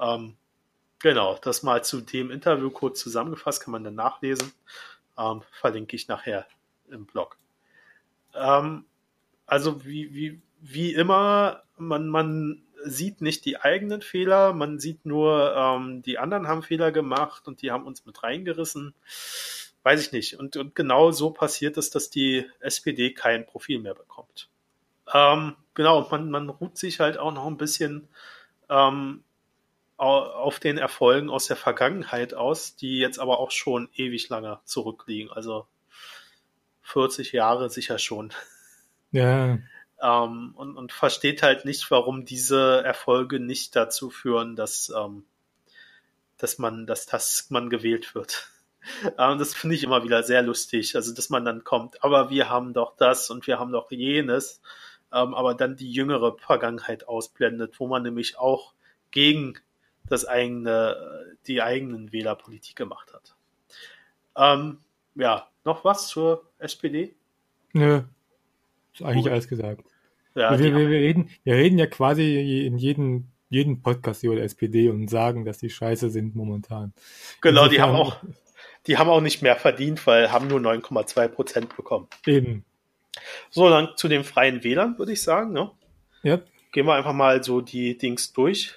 Ähm, 0.00 0.36
genau, 0.98 1.38
das 1.42 1.62
mal 1.62 1.84
zu 1.84 2.00
dem 2.00 2.30
Interview 2.30 2.70
kurz 2.70 3.00
zusammengefasst, 3.00 3.62
kann 3.62 3.72
man 3.72 3.84
dann 3.84 3.94
nachlesen. 3.94 4.52
Ähm, 5.16 5.42
verlinke 5.52 5.96
ich 5.96 6.08
nachher 6.08 6.46
im 6.90 7.06
Blog. 7.06 7.38
Ähm, 8.34 8.84
also 9.46 9.84
wie, 9.84 10.12
wie, 10.14 10.42
wie 10.60 10.94
immer, 10.94 11.62
man, 11.76 12.08
man 12.08 12.62
sieht 12.84 13.20
nicht 13.20 13.44
die 13.44 13.60
eigenen 13.60 14.02
Fehler, 14.02 14.52
man 14.52 14.78
sieht 14.78 15.04
nur, 15.04 15.54
ähm, 15.56 16.02
die 16.02 16.18
anderen 16.18 16.48
haben 16.48 16.62
Fehler 16.62 16.92
gemacht 16.92 17.48
und 17.48 17.62
die 17.62 17.70
haben 17.70 17.86
uns 17.86 18.06
mit 18.06 18.22
reingerissen 18.22 18.94
weiß 19.88 20.06
ich 20.06 20.12
nicht. 20.12 20.38
Und, 20.38 20.56
und 20.58 20.74
genau 20.74 21.10
so 21.12 21.30
passiert 21.30 21.78
es, 21.78 21.88
dass 21.88 22.10
die 22.10 22.44
SPD 22.60 23.12
kein 23.12 23.46
Profil 23.46 23.78
mehr 23.78 23.94
bekommt. 23.94 24.50
Ähm, 25.14 25.56
genau, 25.72 26.06
man, 26.10 26.30
man 26.30 26.50
ruht 26.50 26.76
sich 26.76 27.00
halt 27.00 27.16
auch 27.16 27.32
noch 27.32 27.46
ein 27.46 27.56
bisschen 27.56 28.08
ähm, 28.68 29.24
auf 29.96 30.60
den 30.60 30.76
Erfolgen 30.76 31.30
aus 31.30 31.46
der 31.46 31.56
Vergangenheit 31.56 32.34
aus, 32.34 32.76
die 32.76 32.98
jetzt 32.98 33.18
aber 33.18 33.40
auch 33.40 33.50
schon 33.50 33.88
ewig 33.94 34.28
lange 34.28 34.60
zurückliegen. 34.64 35.32
Also 35.32 35.66
40 36.82 37.32
Jahre 37.32 37.70
sicher 37.70 37.98
schon. 37.98 38.32
Ja. 39.10 39.58
Ähm, 40.00 40.52
und, 40.56 40.76
und 40.76 40.92
versteht 40.92 41.42
halt 41.42 41.64
nicht, 41.64 41.90
warum 41.90 42.24
diese 42.24 42.82
Erfolge 42.84 43.40
nicht 43.40 43.74
dazu 43.74 44.10
führen, 44.10 44.54
dass, 44.54 44.92
ähm, 44.96 45.24
dass 46.36 46.58
man, 46.58 46.86
dass 46.86 47.06
das 47.06 47.46
man 47.50 47.70
gewählt 47.70 48.14
wird. 48.14 48.48
Ähm, 49.18 49.38
das 49.38 49.54
finde 49.54 49.74
ich 49.74 49.82
immer 49.82 50.02
wieder 50.04 50.22
sehr 50.22 50.40
lustig. 50.40 50.96
Also, 50.96 51.12
dass 51.12 51.28
man 51.28 51.44
dann 51.44 51.62
kommt, 51.62 52.02
aber 52.02 52.30
wir 52.30 52.48
haben 52.48 52.72
doch 52.72 52.96
das 52.96 53.28
und 53.28 53.46
wir 53.46 53.58
haben 53.58 53.72
doch 53.72 53.90
jenes, 53.90 54.62
ähm, 55.12 55.34
aber 55.34 55.54
dann 55.54 55.76
die 55.76 55.92
jüngere 55.92 56.38
Vergangenheit 56.38 57.06
ausblendet, 57.06 57.78
wo 57.80 57.86
man 57.86 58.02
nämlich 58.02 58.38
auch 58.38 58.72
gegen 59.10 59.58
das 60.06 60.24
eigene, 60.24 61.36
die 61.46 61.60
eigenen 61.60 62.12
Wählerpolitik 62.12 62.76
gemacht 62.76 63.12
hat. 63.12 63.36
Ähm, 64.36 64.78
ja, 65.16 65.48
noch 65.64 65.84
was 65.84 66.08
zur 66.08 66.48
SPD? 66.58 67.14
Nö, 67.72 68.04
ist 68.94 69.02
eigentlich 69.02 69.24
Gut. 69.24 69.32
alles 69.32 69.48
gesagt. 69.48 69.84
Ja, 70.34 70.58
wir, 70.58 70.74
wir, 70.74 70.88
wir, 70.88 70.98
reden, 70.98 71.30
wir 71.44 71.54
reden 71.54 71.78
ja 71.78 71.86
quasi 71.86 72.66
in 72.66 72.78
jedem, 72.78 73.28
jedem 73.50 73.82
Podcast 73.82 74.22
über 74.22 74.36
die 74.36 74.42
SPD 74.42 74.88
und 74.88 75.08
sagen, 75.08 75.44
dass 75.44 75.58
die 75.58 75.70
scheiße 75.70 76.10
sind 76.10 76.36
momentan. 76.36 76.92
Genau, 77.40 77.64
Insofern, 77.64 77.70
die 77.70 77.82
haben 77.82 77.96
auch 77.96 78.16
die 78.88 78.96
haben 78.96 79.10
auch 79.10 79.20
nicht 79.20 79.42
mehr 79.42 79.56
verdient, 79.56 80.06
weil 80.06 80.32
haben 80.32 80.48
nur 80.48 80.60
9,2 80.60 81.28
Prozent 81.28 81.76
bekommen. 81.76 82.08
Eben. 82.26 82.64
So, 83.50 83.68
dann 83.68 83.90
zu 83.96 84.08
den 84.08 84.24
freien 84.24 84.64
Wählern, 84.64 84.98
würde 84.98 85.12
ich 85.12 85.22
sagen. 85.22 85.52
Ne? 85.52 85.70
Ja. 86.22 86.40
Gehen 86.72 86.86
wir 86.86 86.94
einfach 86.94 87.12
mal 87.12 87.42
so 87.42 87.60
die 87.60 87.98
Dings 87.98 88.32
durch. 88.32 88.74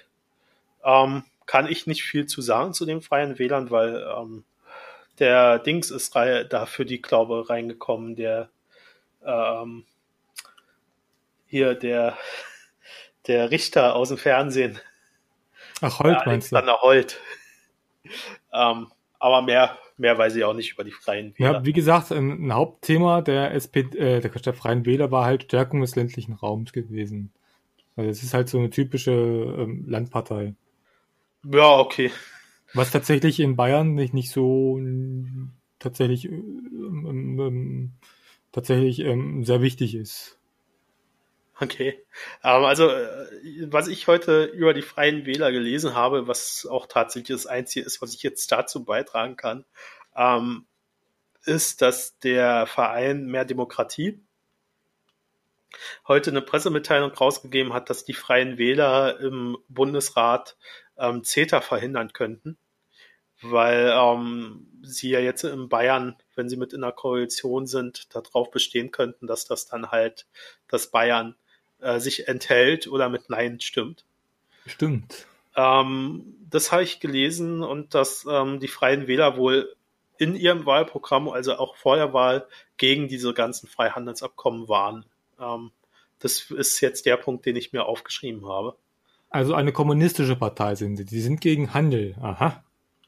Ähm, 0.84 1.24
kann 1.46 1.66
ich 1.66 1.86
nicht 1.86 2.02
viel 2.02 2.26
zu 2.26 2.42
sagen 2.42 2.74
zu 2.74 2.84
den 2.84 3.00
freien 3.00 3.38
Wählern, 3.38 3.70
weil 3.70 4.04
ähm, 4.16 4.44
der 5.18 5.58
Dings 5.58 5.90
ist 5.90 6.14
da 6.14 6.66
für 6.66 6.84
die 6.84 7.00
Glaube 7.00 7.48
reingekommen, 7.48 8.16
der 8.16 8.50
ähm, 9.24 9.84
hier 11.52 11.74
der 11.74 12.16
der 13.26 13.50
Richter 13.50 13.94
aus 13.94 14.08
dem 14.08 14.16
Fernsehen. 14.16 14.80
Ach, 15.82 16.00
Holt 16.00 16.16
ja, 16.16 16.22
meinst 16.24 16.50
du? 16.50 16.56
Holt. 16.80 17.20
ähm, 18.54 18.90
aber 19.18 19.42
mehr 19.42 19.78
mehr 19.98 20.16
weiß 20.16 20.34
ich 20.34 20.44
auch 20.44 20.54
nicht 20.54 20.72
über 20.72 20.82
die 20.82 20.92
Freien 20.92 21.38
Wähler. 21.38 21.52
Ja, 21.52 21.64
wie 21.64 21.74
gesagt, 21.74 22.10
ein, 22.10 22.46
ein 22.46 22.54
Hauptthema 22.54 23.20
der, 23.20 23.52
SP, 23.52 23.84
äh, 23.96 24.20
der, 24.20 24.30
der 24.30 24.54
Freien 24.54 24.86
Wähler 24.86 25.10
war 25.10 25.26
halt 25.26 25.44
Stärkung 25.44 25.82
des 25.82 25.94
ländlichen 25.94 26.32
Raums 26.32 26.72
gewesen. 26.72 27.32
Also 27.96 28.08
es 28.08 28.22
ist 28.22 28.32
halt 28.32 28.48
so 28.48 28.58
eine 28.58 28.70
typische 28.70 29.12
ähm, 29.12 29.84
Landpartei. 29.86 30.54
Ja, 31.44 31.78
okay. 31.78 32.10
Was 32.72 32.90
tatsächlich 32.90 33.40
in 33.40 33.56
Bayern 33.56 33.94
nicht, 33.94 34.14
nicht 34.14 34.30
so 34.30 34.80
tatsächlich 35.78 36.24
ähm, 36.24 37.38
ähm, 37.38 37.92
tatsächlich 38.52 39.00
ähm, 39.00 39.44
sehr 39.44 39.60
wichtig 39.60 39.94
ist. 39.94 40.38
Okay. 41.62 42.04
Ähm, 42.42 42.64
also, 42.64 42.90
äh, 42.90 43.26
was 43.70 43.86
ich 43.86 44.08
heute 44.08 44.44
über 44.46 44.74
die 44.74 44.82
Freien 44.82 45.26
Wähler 45.26 45.52
gelesen 45.52 45.94
habe, 45.94 46.26
was 46.26 46.66
auch 46.66 46.86
tatsächlich 46.86 47.36
das 47.36 47.46
Einzige 47.46 47.86
ist, 47.86 48.02
was 48.02 48.14
ich 48.14 48.22
jetzt 48.24 48.50
dazu 48.50 48.84
beitragen 48.84 49.36
kann, 49.36 49.64
ähm, 50.16 50.66
ist, 51.44 51.80
dass 51.80 52.18
der 52.18 52.66
Verein 52.66 53.26
Mehr 53.26 53.44
Demokratie 53.44 54.20
heute 56.08 56.30
eine 56.30 56.42
Pressemitteilung 56.42 57.12
rausgegeben 57.12 57.72
hat, 57.72 57.90
dass 57.90 58.04
die 58.04 58.14
Freien 58.14 58.58
Wähler 58.58 59.20
im 59.20 59.56
Bundesrat 59.68 60.56
ähm, 60.98 61.22
CETA 61.22 61.60
verhindern 61.60 62.12
könnten, 62.12 62.58
weil 63.40 63.92
ähm, 63.94 64.68
sie 64.82 65.10
ja 65.10 65.20
jetzt 65.20 65.44
in 65.44 65.68
Bayern, 65.68 66.16
wenn 66.34 66.48
sie 66.48 66.56
mit 66.56 66.72
in 66.72 66.80
der 66.82 66.92
Koalition 66.92 67.66
sind, 67.66 68.14
darauf 68.14 68.50
bestehen 68.50 68.90
könnten, 68.90 69.26
dass 69.28 69.46
das 69.46 69.66
dann 69.66 69.92
halt, 69.92 70.26
dass 70.68 70.90
Bayern 70.90 71.36
äh, 71.82 72.00
sich 72.00 72.28
enthält 72.28 72.86
oder 72.86 73.08
mit 73.08 73.28
Nein 73.28 73.60
stimmt. 73.60 74.04
Stimmt. 74.66 75.26
Ähm, 75.56 76.34
das 76.48 76.72
habe 76.72 76.82
ich 76.82 77.00
gelesen 77.00 77.62
und 77.62 77.94
dass 77.94 78.26
ähm, 78.28 78.60
die 78.60 78.68
Freien 78.68 79.06
Wähler 79.06 79.36
wohl 79.36 79.74
in 80.18 80.34
ihrem 80.34 80.66
Wahlprogramm, 80.66 81.28
also 81.28 81.56
auch 81.56 81.76
vor 81.76 81.96
der 81.96 82.12
Wahl, 82.12 82.46
gegen 82.76 83.08
diese 83.08 83.34
ganzen 83.34 83.68
Freihandelsabkommen 83.68 84.68
waren. 84.68 85.04
Ähm, 85.40 85.72
das 86.20 86.50
ist 86.50 86.80
jetzt 86.80 87.06
der 87.06 87.16
Punkt, 87.16 87.44
den 87.46 87.56
ich 87.56 87.72
mir 87.72 87.84
aufgeschrieben 87.84 88.46
habe. 88.46 88.76
Also 89.30 89.54
eine 89.54 89.72
kommunistische 89.72 90.36
Partei 90.36 90.74
sind 90.74 90.96
sie. 90.96 91.04
Die 91.04 91.20
sind 91.20 91.40
gegen 91.40 91.74
Handel. 91.74 92.14
Aha. 92.20 92.62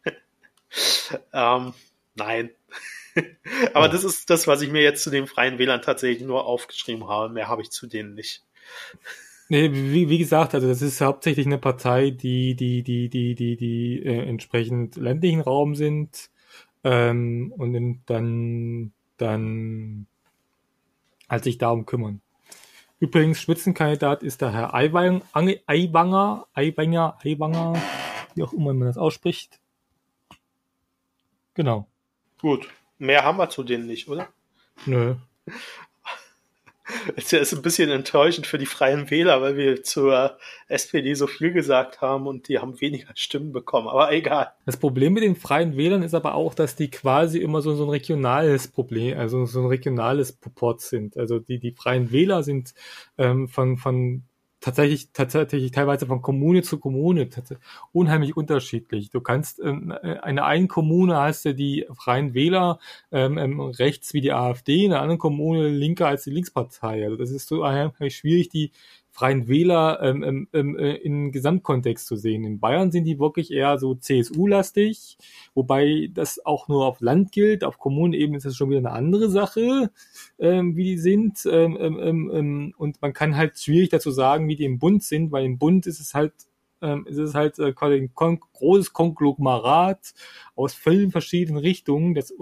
ähm, 1.33 1.75
nein. 2.15 2.51
Aber 3.75 3.87
ja. 3.87 3.93
das 3.93 4.05
ist 4.05 4.31
das, 4.31 4.47
was 4.47 4.63
ich 4.63 4.71
mir 4.71 4.83
jetzt 4.83 5.03
zu 5.03 5.11
den 5.11 5.27
Freien 5.27 5.59
Wählern 5.59 5.83
tatsächlich 5.83 6.27
nur 6.27 6.47
aufgeschrieben 6.47 7.07
habe. 7.09 7.33
Mehr 7.33 7.49
habe 7.49 7.63
ich 7.63 7.71
zu 7.71 7.87
denen 7.87 8.15
nicht. 8.15 8.43
Nee, 9.49 9.71
wie, 9.73 10.09
wie 10.09 10.19
gesagt, 10.19 10.55
also 10.55 10.67
das 10.67 10.81
ist 10.81 11.01
hauptsächlich 11.01 11.47
eine 11.47 11.59
Partei, 11.59 12.11
die, 12.11 12.55
die, 12.55 12.83
die, 12.83 13.09
die, 13.09 13.35
die, 13.35 13.57
die 13.57 14.03
äh, 14.03 14.27
entsprechend 14.27 14.97
ländlichen 14.97 15.43
Raum 15.43 15.75
sind 15.75 16.31
ähm, 16.83 17.53
und 17.57 18.03
dann, 18.07 18.93
dann 19.19 20.07
halt 21.29 21.45
sich 21.45 21.59
darum 21.59 21.85
kümmern. 21.85 22.21
Übrigens, 23.01 23.41
Spitzenkandidat 23.41 24.23
ist 24.23 24.41
der 24.41 24.53
Herr 24.53 24.75
Eiwanger, 24.75 25.23
Eiwanger, 25.67 26.47
Eiwanger, 26.55 27.19
Eiwanger, 27.23 27.83
wie 28.35 28.43
auch 28.43 28.53
immer 28.53 28.73
man 28.73 28.89
das 28.89 28.97
ausspricht. 28.97 29.61
Genau. 31.53 31.87
Gut. 32.41 32.69
Mehr 32.99 33.25
haben 33.25 33.39
wir 33.39 33.51
zu 33.51 33.63
denen 33.63 33.87
nicht, 33.87 34.09
oder? 34.09 34.29
Nö. 34.87 35.17
Es 37.17 37.33
ist 37.33 37.55
ein 37.55 37.63
bisschen 37.63 37.91
enttäuschend 37.91 38.47
für 38.47 38.59
die 38.59 38.67
Freien 38.67 39.11
Wähler, 39.11 39.41
weil 39.41 39.57
wir 39.57 39.83
zur 39.83 40.39
SPD 40.69 41.15
so 41.15 41.27
viel 41.27 41.53
gesagt 41.53 42.01
haben 42.01 42.27
und 42.27 42.49
die 42.49 42.59
haben 42.59 42.81
weniger 42.81 43.11
Stimmen 43.15 43.53
bekommen, 43.53 43.89
aber 43.89 44.13
egal. 44.13 44.53
Das 44.67 44.77
Problem 44.77 45.15
mit 45.15 45.23
den 45.23 45.37
Freien 45.37 45.77
Wählern 45.77 46.03
ist 46.03 46.15
aber 46.15 46.35
auch, 46.35 46.55
dass 46.55 46.77
die 46.77 46.91
quasi 46.91 47.39
immer 47.39 47.63
so, 47.63 47.75
so 47.75 47.85
ein 47.85 47.91
regionales 47.91 48.69
Problem, 48.69 49.19
also 49.19 49.45
so 49.47 49.61
ein 49.61 49.67
regionales 49.67 50.33
Proport 50.33 50.81
sind. 50.81 51.17
Also 51.17 51.39
die, 51.39 51.59
die 51.59 51.73
Freien 51.73 52.13
Wähler 52.13 52.43
sind 52.43 52.75
ähm, 53.19 53.49
von, 53.49 53.77
von 53.77 54.25
tatsächlich, 54.65 55.11
tatsächlich 55.13 55.73
teilweise 55.73 56.07
von 56.07 56.23
Kommune 56.23 56.63
zu 56.63 56.79
Kommune 56.79 57.29
unheimlich 57.93 58.35
unterschiedlich. 58.35 59.11
Du 59.11 59.21
kannst 59.21 59.61
ähm, 59.61 59.93
eine 59.93 60.45
einen 60.45 60.69
Kommune 60.69 61.17
hast 61.17 61.45
du 61.45 61.55
die 61.55 61.87
Freien 61.93 62.33
Wähler 62.33 62.79
ähm, 63.13 63.37
ähm, 63.37 63.61
rechts 63.61 64.15
wie 64.15 64.23
die 64.23 64.33
AfD, 64.33 64.87
in 64.87 64.93
einer 64.93 65.03
anderen 65.03 65.19
Kommune 65.19 65.69
linker 65.69 66.07
als 66.07 66.25
die 66.25 66.31
Linkspartei. 66.31 67.05
Also 67.05 67.17
das 67.17 67.31
ist 67.31 67.47
so 67.47 67.63
unheimlich 67.63 68.17
schwierig, 68.17 68.49
die 68.49 68.73
Freien 69.15 69.47
Wähler 69.47 70.01
ähm, 70.03 70.25
ähm, 70.25 70.49
ähm, 70.53 70.77
äh, 70.77 70.97
im 70.97 71.31
Gesamtkontext 71.31 72.05
zu 72.05 72.17
sehen. 72.17 72.43
In 72.43 72.59
Bayern 72.59 72.91
sind 72.91 73.05
die 73.05 73.21
wirklich 73.21 73.53
eher 73.53 73.79
so 73.79 73.95
CSU-lastig, 73.95 75.19
wobei 75.55 76.11
das 76.13 76.45
auch 76.45 76.67
nur 76.67 76.85
auf 76.85 77.01
Land 77.01 77.31
gilt. 77.31 77.63
Auf 77.63 77.79
Kommunenebene 77.79 78.39
ist 78.39 78.45
das 78.45 78.57
schon 78.57 78.71
wieder 78.71 78.81
eine 78.81 78.91
andere 78.91 79.31
Sache, 79.31 79.93
ähm, 80.41 80.75
wie 80.75 80.83
die 80.83 80.99
sind. 80.99 81.47
Ähm, 81.47 81.79
ähm, 81.81 82.01
ähm, 82.01 82.31
ähm 82.35 82.75
und 82.77 83.01
man 83.01 83.13
kann 83.13 83.37
halt 83.37 83.57
schwierig 83.57 83.91
dazu 83.91 84.11
sagen, 84.11 84.49
wie 84.49 84.57
die 84.57 84.65
im 84.65 84.81
Bund 84.81 85.05
sind, 85.05 85.31
weil 85.31 85.45
im 85.45 85.59
Bund 85.59 85.87
ist 85.87 86.01
es 86.01 86.13
halt 86.13 86.33
ähm, 86.83 87.07
ist 87.07 87.19
es 87.19 87.35
halt 87.35 87.61
äh, 87.61 87.73
ein 87.81 88.15
kon 88.15 88.41
großes 88.41 88.93
Konglomerat 88.93 90.13
aus 90.57 90.75
vielen 90.75 91.13
verschiedenen 91.13 91.59
Richtungen, 91.59 92.17
das 92.17 92.33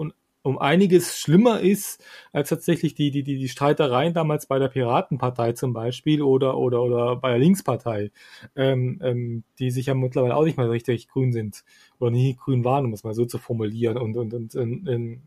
um 0.43 0.59
einiges 0.59 1.17
schlimmer 1.17 1.61
ist 1.61 2.03
als 2.33 2.49
tatsächlich 2.49 2.93
die, 2.93 3.11
die, 3.11 3.23
die, 3.23 3.37
die 3.37 3.49
Streitereien 3.49 4.13
damals 4.13 4.45
bei 4.45 4.59
der 4.59 4.67
Piratenpartei 4.67 5.53
zum 5.53 5.73
Beispiel 5.73 6.21
oder, 6.21 6.57
oder, 6.57 6.83
oder 6.83 7.15
bei 7.15 7.29
der 7.29 7.39
Linkspartei, 7.39 8.11
ähm, 8.55 8.99
ähm, 9.01 9.43
die 9.57 9.71
sich 9.71 9.87
ja 9.87 9.93
mittlerweile 9.93 10.35
auch 10.35 10.43
nicht 10.43 10.57
mehr 10.57 10.69
richtig 10.69 11.07
grün 11.07 11.31
sind 11.31 11.63
oder 11.97 12.11
nie 12.11 12.35
grün 12.35 12.65
waren, 12.65 12.85
um 12.85 12.93
es 12.93 13.05
mal 13.05 13.13
so 13.13 13.25
zu 13.25 13.37
formulieren. 13.37 13.97
Und, 13.97 14.17
und, 14.17 14.33
und 14.33 14.53
in, 14.53 14.85
in, 14.85 15.21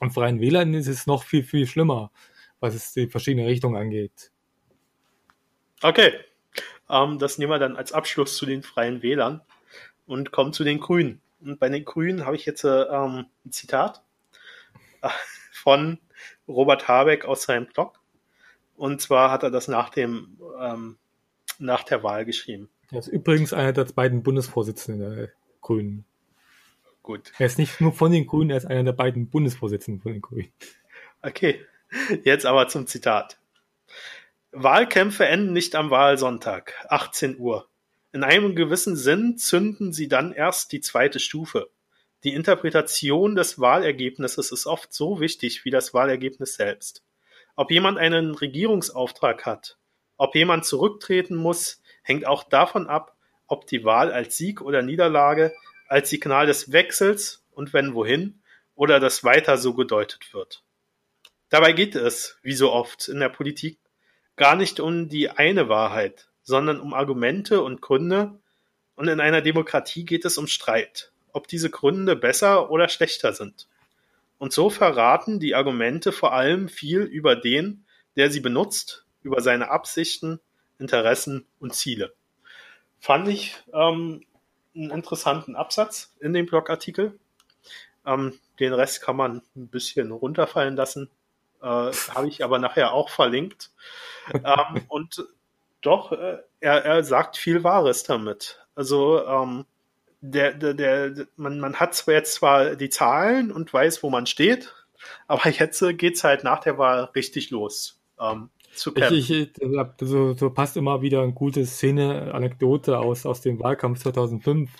in 0.00 0.10
Freien 0.10 0.40
Wählern 0.40 0.72
ist 0.72 0.88
es 0.88 1.06
noch 1.06 1.22
viel, 1.22 1.42
viel 1.42 1.66
schlimmer, 1.66 2.10
was 2.58 2.74
es 2.74 2.94
die 2.94 3.08
verschiedenen 3.08 3.46
Richtungen 3.46 3.76
angeht. 3.76 4.32
Okay, 5.82 6.12
ähm, 6.88 7.18
das 7.18 7.36
nehmen 7.36 7.52
wir 7.52 7.58
dann 7.58 7.76
als 7.76 7.92
Abschluss 7.92 8.36
zu 8.38 8.46
den 8.46 8.62
Freien 8.62 9.02
Wählern 9.02 9.42
und 10.06 10.32
kommen 10.32 10.54
zu 10.54 10.64
den 10.64 10.80
Grünen. 10.80 11.20
Und 11.40 11.60
bei 11.60 11.68
den 11.68 11.84
Grünen 11.84 12.24
habe 12.24 12.36
ich 12.36 12.46
jetzt 12.46 12.64
äh, 12.64 12.84
ähm, 12.84 13.26
ein 13.44 13.52
Zitat 13.52 14.02
von 15.52 15.98
Robert 16.48 16.88
Habeck 16.88 17.24
aus 17.24 17.42
seinem 17.42 17.66
Blog. 17.66 18.00
Und 18.76 19.00
zwar 19.00 19.30
hat 19.30 19.42
er 19.42 19.50
das 19.50 19.68
nach 19.68 19.90
dem 19.90 20.38
ähm, 20.60 20.98
nach 21.58 21.82
der 21.82 22.02
Wahl 22.02 22.24
geschrieben. 22.24 22.68
Er 22.90 22.98
ist 22.98 23.08
übrigens 23.08 23.52
einer 23.52 23.72
der 23.72 23.84
beiden 23.84 24.22
Bundesvorsitzenden 24.22 25.16
der 25.16 25.28
Grünen. 25.60 26.04
Gut. 27.02 27.32
Er 27.38 27.46
ist 27.46 27.58
nicht 27.58 27.80
nur 27.80 27.92
von 27.92 28.12
den 28.12 28.26
Grünen, 28.26 28.50
er 28.50 28.56
ist 28.56 28.66
einer 28.66 28.84
der 28.84 28.92
beiden 28.92 29.28
Bundesvorsitzenden 29.28 30.02
von 30.02 30.12
den 30.12 30.22
Grünen. 30.22 30.52
Okay, 31.22 31.64
jetzt 32.24 32.46
aber 32.46 32.68
zum 32.68 32.86
Zitat. 32.86 33.38
Wahlkämpfe 34.52 35.26
enden 35.26 35.52
nicht 35.52 35.74
am 35.74 35.90
Wahlsonntag, 35.90 36.74
18 36.88 37.38
Uhr. 37.38 37.68
In 38.12 38.24
einem 38.24 38.54
gewissen 38.54 38.96
Sinn 38.96 39.36
zünden 39.36 39.92
sie 39.92 40.08
dann 40.08 40.32
erst 40.32 40.72
die 40.72 40.80
zweite 40.80 41.20
Stufe. 41.20 41.68
Die 42.24 42.32
Interpretation 42.32 43.34
des 43.34 43.60
Wahlergebnisses 43.60 44.50
ist 44.50 44.66
oft 44.66 44.92
so 44.92 45.20
wichtig 45.20 45.64
wie 45.64 45.70
das 45.70 45.92
Wahlergebnis 45.92 46.54
selbst. 46.54 47.04
Ob 47.56 47.70
jemand 47.70 47.98
einen 47.98 48.34
Regierungsauftrag 48.34 49.44
hat, 49.44 49.78
ob 50.16 50.34
jemand 50.34 50.64
zurücktreten 50.64 51.36
muss, 51.36 51.82
hängt 52.02 52.26
auch 52.26 52.44
davon 52.44 52.86
ab, 52.86 53.16
ob 53.46 53.66
die 53.66 53.84
Wahl 53.84 54.12
als 54.12 54.36
Sieg 54.36 54.62
oder 54.62 54.82
Niederlage, 54.82 55.52
als 55.88 56.10
Signal 56.10 56.46
des 56.46 56.72
Wechsels 56.72 57.44
und 57.50 57.72
wenn 57.72 57.94
wohin 57.94 58.42
oder 58.74 58.98
das 58.98 59.22
weiter 59.22 59.58
so 59.58 59.74
gedeutet 59.74 60.32
wird. 60.32 60.62
Dabei 61.50 61.72
geht 61.72 61.94
es, 61.94 62.38
wie 62.42 62.54
so 62.54 62.72
oft 62.72 63.08
in 63.08 63.20
der 63.20 63.28
Politik, 63.28 63.78
gar 64.36 64.56
nicht 64.56 64.80
um 64.80 65.08
die 65.08 65.30
eine 65.30 65.68
Wahrheit, 65.68 66.28
sondern 66.42 66.80
um 66.80 66.94
Argumente 66.94 67.62
und 67.62 67.80
Gründe, 67.82 68.40
und 68.94 69.08
in 69.08 69.20
einer 69.20 69.42
Demokratie 69.42 70.06
geht 70.06 70.24
es 70.24 70.38
um 70.38 70.46
Streit 70.46 71.12
ob 71.36 71.46
diese 71.48 71.68
Gründe 71.68 72.16
besser 72.16 72.70
oder 72.70 72.88
schlechter 72.88 73.34
sind. 73.34 73.68
Und 74.38 74.54
so 74.54 74.70
verraten 74.70 75.38
die 75.38 75.54
Argumente 75.54 76.10
vor 76.10 76.32
allem 76.32 76.68
viel 76.68 77.00
über 77.00 77.36
den, 77.36 77.84
der 78.16 78.30
sie 78.30 78.40
benutzt, 78.40 79.04
über 79.22 79.42
seine 79.42 79.70
Absichten, 79.70 80.40
Interessen 80.78 81.46
und 81.60 81.74
Ziele. 81.74 82.14
Fand 83.00 83.28
ich 83.28 83.54
ähm, 83.74 84.24
einen 84.74 84.90
interessanten 84.90 85.56
Absatz 85.56 86.14
in 86.20 86.32
dem 86.32 86.46
Blogartikel. 86.46 87.18
Ähm, 88.06 88.38
den 88.58 88.72
Rest 88.72 89.02
kann 89.02 89.16
man 89.16 89.42
ein 89.54 89.68
bisschen 89.68 90.12
runterfallen 90.12 90.74
lassen. 90.74 91.10
Äh, 91.60 91.66
Habe 91.66 92.28
ich 92.28 92.44
aber 92.44 92.58
nachher 92.58 92.94
auch 92.94 93.10
verlinkt. 93.10 93.70
ähm, 94.32 94.84
und 94.88 95.26
doch, 95.82 96.12
äh, 96.12 96.38
er, 96.60 96.84
er 96.84 97.04
sagt 97.04 97.36
viel 97.36 97.62
Wahres 97.62 98.04
damit. 98.04 98.64
Also 98.74 99.26
ähm, 99.26 99.66
der, 100.30 100.52
der, 100.54 100.74
der, 100.74 101.26
man, 101.36 101.60
man 101.60 101.76
hat 101.76 101.94
zwar 101.94 102.14
jetzt 102.14 102.34
zwar 102.34 102.76
die 102.76 102.90
Zahlen 102.90 103.52
und 103.52 103.72
weiß, 103.72 104.02
wo 104.02 104.10
man 104.10 104.26
steht, 104.26 104.74
aber 105.26 105.48
jetzt 105.50 105.82
geht's 105.98 106.24
halt 106.24 106.44
nach 106.44 106.60
der 106.60 106.78
Wahl 106.78 107.04
richtig 107.14 107.50
los. 107.50 108.00
Ähm, 108.20 108.50
zu 108.74 108.94
ich, 108.94 109.30
ich, 109.30 109.52
so, 110.00 110.34
so 110.34 110.50
passt 110.50 110.76
immer 110.76 111.00
wieder 111.00 111.22
eine 111.22 111.32
gute 111.32 111.64
Szene, 111.64 112.34
Anekdote 112.34 112.98
aus, 112.98 113.24
aus 113.24 113.40
dem 113.40 113.58
Wahlkampf 113.58 114.00
2005, 114.00 114.70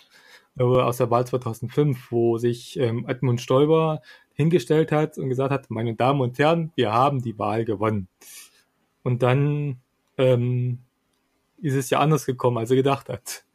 äh, 0.59 0.62
aus 0.62 0.99
der 0.99 1.11
Wahl 1.11 1.26
2005, 1.26 2.12
wo 2.12 2.36
sich 2.36 2.78
ähm, 2.78 3.07
Edmund 3.09 3.40
Stoiber 3.40 4.03
hingestellt 4.34 4.92
hat 4.92 5.16
und 5.16 5.30
gesagt 5.30 5.51
hat, 5.51 5.70
meine 5.70 5.94
Damen 5.94 6.20
und 6.20 6.38
Herren, 6.38 6.72
wir 6.76 6.92
haben 6.92 7.22
die 7.22 7.38
Wahl 7.38 7.64
gewonnen. 7.64 8.09
Und 9.03 9.22
dann 9.22 9.80
ähm, 10.18 10.80
ist 11.62 11.74
es 11.74 11.88
ja 11.88 12.01
anders 12.01 12.26
gekommen, 12.26 12.59
als 12.59 12.70
er 12.70 12.76
gedacht 12.76 13.09
hat. 13.09 13.45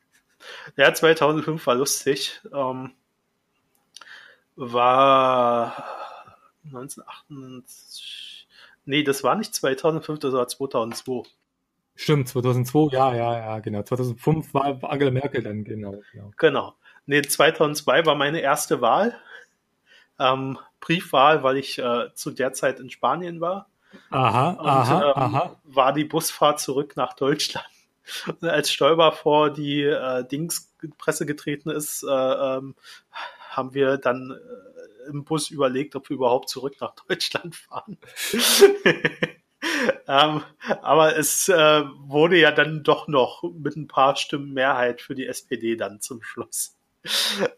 Ja, 0.77 0.93
2005 0.93 1.65
war 1.65 1.75
lustig. 1.75 2.41
Ähm, 2.53 2.91
war 4.55 5.85
1998. 6.65 8.47
Nee, 8.85 9.03
das 9.03 9.23
war 9.23 9.35
nicht 9.35 9.53
2005, 9.53 10.19
das 10.19 10.33
war 10.33 10.47
2002. 10.47 11.29
Stimmt, 11.95 12.29
2002, 12.29 12.95
ja, 12.95 13.13
ja, 13.13 13.37
ja, 13.37 13.59
genau. 13.59 13.83
2005 13.83 14.53
war 14.53 14.83
Angela 14.83 15.11
Merkel 15.11 15.43
dann, 15.43 15.63
genau. 15.63 16.01
Genau. 16.11 16.31
genau. 16.37 16.75
Nee, 17.05 17.21
2002 17.21 18.05
war 18.05 18.15
meine 18.15 18.41
erste 18.41 18.81
Wahl. 18.81 19.15
Ähm, 20.19 20.57
Briefwahl, 20.79 21.43
weil 21.43 21.57
ich 21.57 21.79
äh, 21.79 22.13
zu 22.13 22.31
der 22.31 22.53
Zeit 22.53 22.79
in 22.79 22.89
Spanien 22.89 23.41
war. 23.41 23.67
Aha, 24.09 24.51
und, 24.51 24.67
aha, 24.67 25.03
ähm, 25.03 25.13
aha. 25.15 25.55
War 25.63 25.93
die 25.93 26.05
Busfahrt 26.05 26.59
zurück 26.59 26.93
nach 26.95 27.13
Deutschland. 27.13 27.65
als 28.41 28.71
Stoiber 28.71 29.11
vor 29.11 29.51
die 29.51 29.83
äh, 29.83 30.25
Dingspresse 30.25 31.25
getreten 31.25 31.69
ist, 31.69 32.03
äh, 32.03 32.07
ähm, 32.07 32.75
haben 33.49 33.73
wir 33.73 33.97
dann 33.97 34.31
äh, 34.31 35.09
im 35.09 35.23
Bus 35.23 35.49
überlegt, 35.49 35.95
ob 35.95 36.09
wir 36.09 36.15
überhaupt 36.15 36.49
zurück 36.49 36.75
nach 36.79 36.95
Deutschland 37.07 37.55
fahren. 37.55 37.97
ähm, 40.07 40.41
aber 40.81 41.17
es 41.17 41.49
äh, 41.49 41.83
wurde 41.99 42.37
ja 42.37 42.51
dann 42.51 42.83
doch 42.83 43.07
noch 43.07 43.43
mit 43.43 43.75
ein 43.75 43.87
paar 43.87 44.15
Stimmen 44.15 44.53
Mehrheit 44.53 45.01
für 45.01 45.15
die 45.15 45.27
SPD 45.27 45.75
dann 45.75 46.01
zum 46.01 46.21
Schluss. 46.23 46.75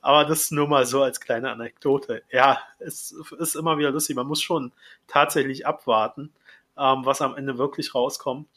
Aber 0.01 0.23
das 0.25 0.51
nur 0.51 0.67
mal 0.67 0.85
so 0.85 1.01
als 1.03 1.19
kleine 1.19 1.51
Anekdote. 1.51 2.23
Ja, 2.31 2.59
es 2.79 3.13
ist 3.37 3.55
immer 3.55 3.77
wieder 3.77 3.91
lustig. 3.91 4.15
Man 4.15 4.27
muss 4.27 4.41
schon 4.41 4.71
tatsächlich 5.07 5.67
abwarten, 5.67 6.31
ähm, 6.77 7.05
was 7.05 7.21
am 7.21 7.35
Ende 7.35 7.57
wirklich 7.57 7.93
rauskommt. 7.93 8.47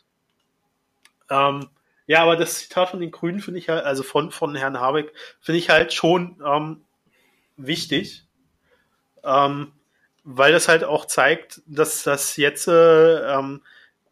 Ähm, 1.30 1.68
ja, 2.06 2.22
aber 2.22 2.36
das 2.36 2.58
Zitat 2.58 2.90
von 2.90 3.00
den 3.00 3.10
Grünen 3.10 3.40
finde 3.40 3.58
ich 3.58 3.68
halt, 3.68 3.84
also 3.84 4.02
von, 4.02 4.30
von 4.30 4.54
Herrn 4.54 4.80
Habeck, 4.80 5.12
finde 5.40 5.58
ich 5.58 5.70
halt 5.70 5.92
schon 5.92 6.40
ähm, 6.44 6.82
wichtig. 7.56 8.24
Ähm, 9.24 9.72
weil 10.28 10.52
das 10.52 10.68
halt 10.68 10.84
auch 10.84 11.04
zeigt, 11.04 11.62
dass 11.66 12.02
das 12.02 12.36
jetzt 12.36 12.68
ähm, 12.68 13.62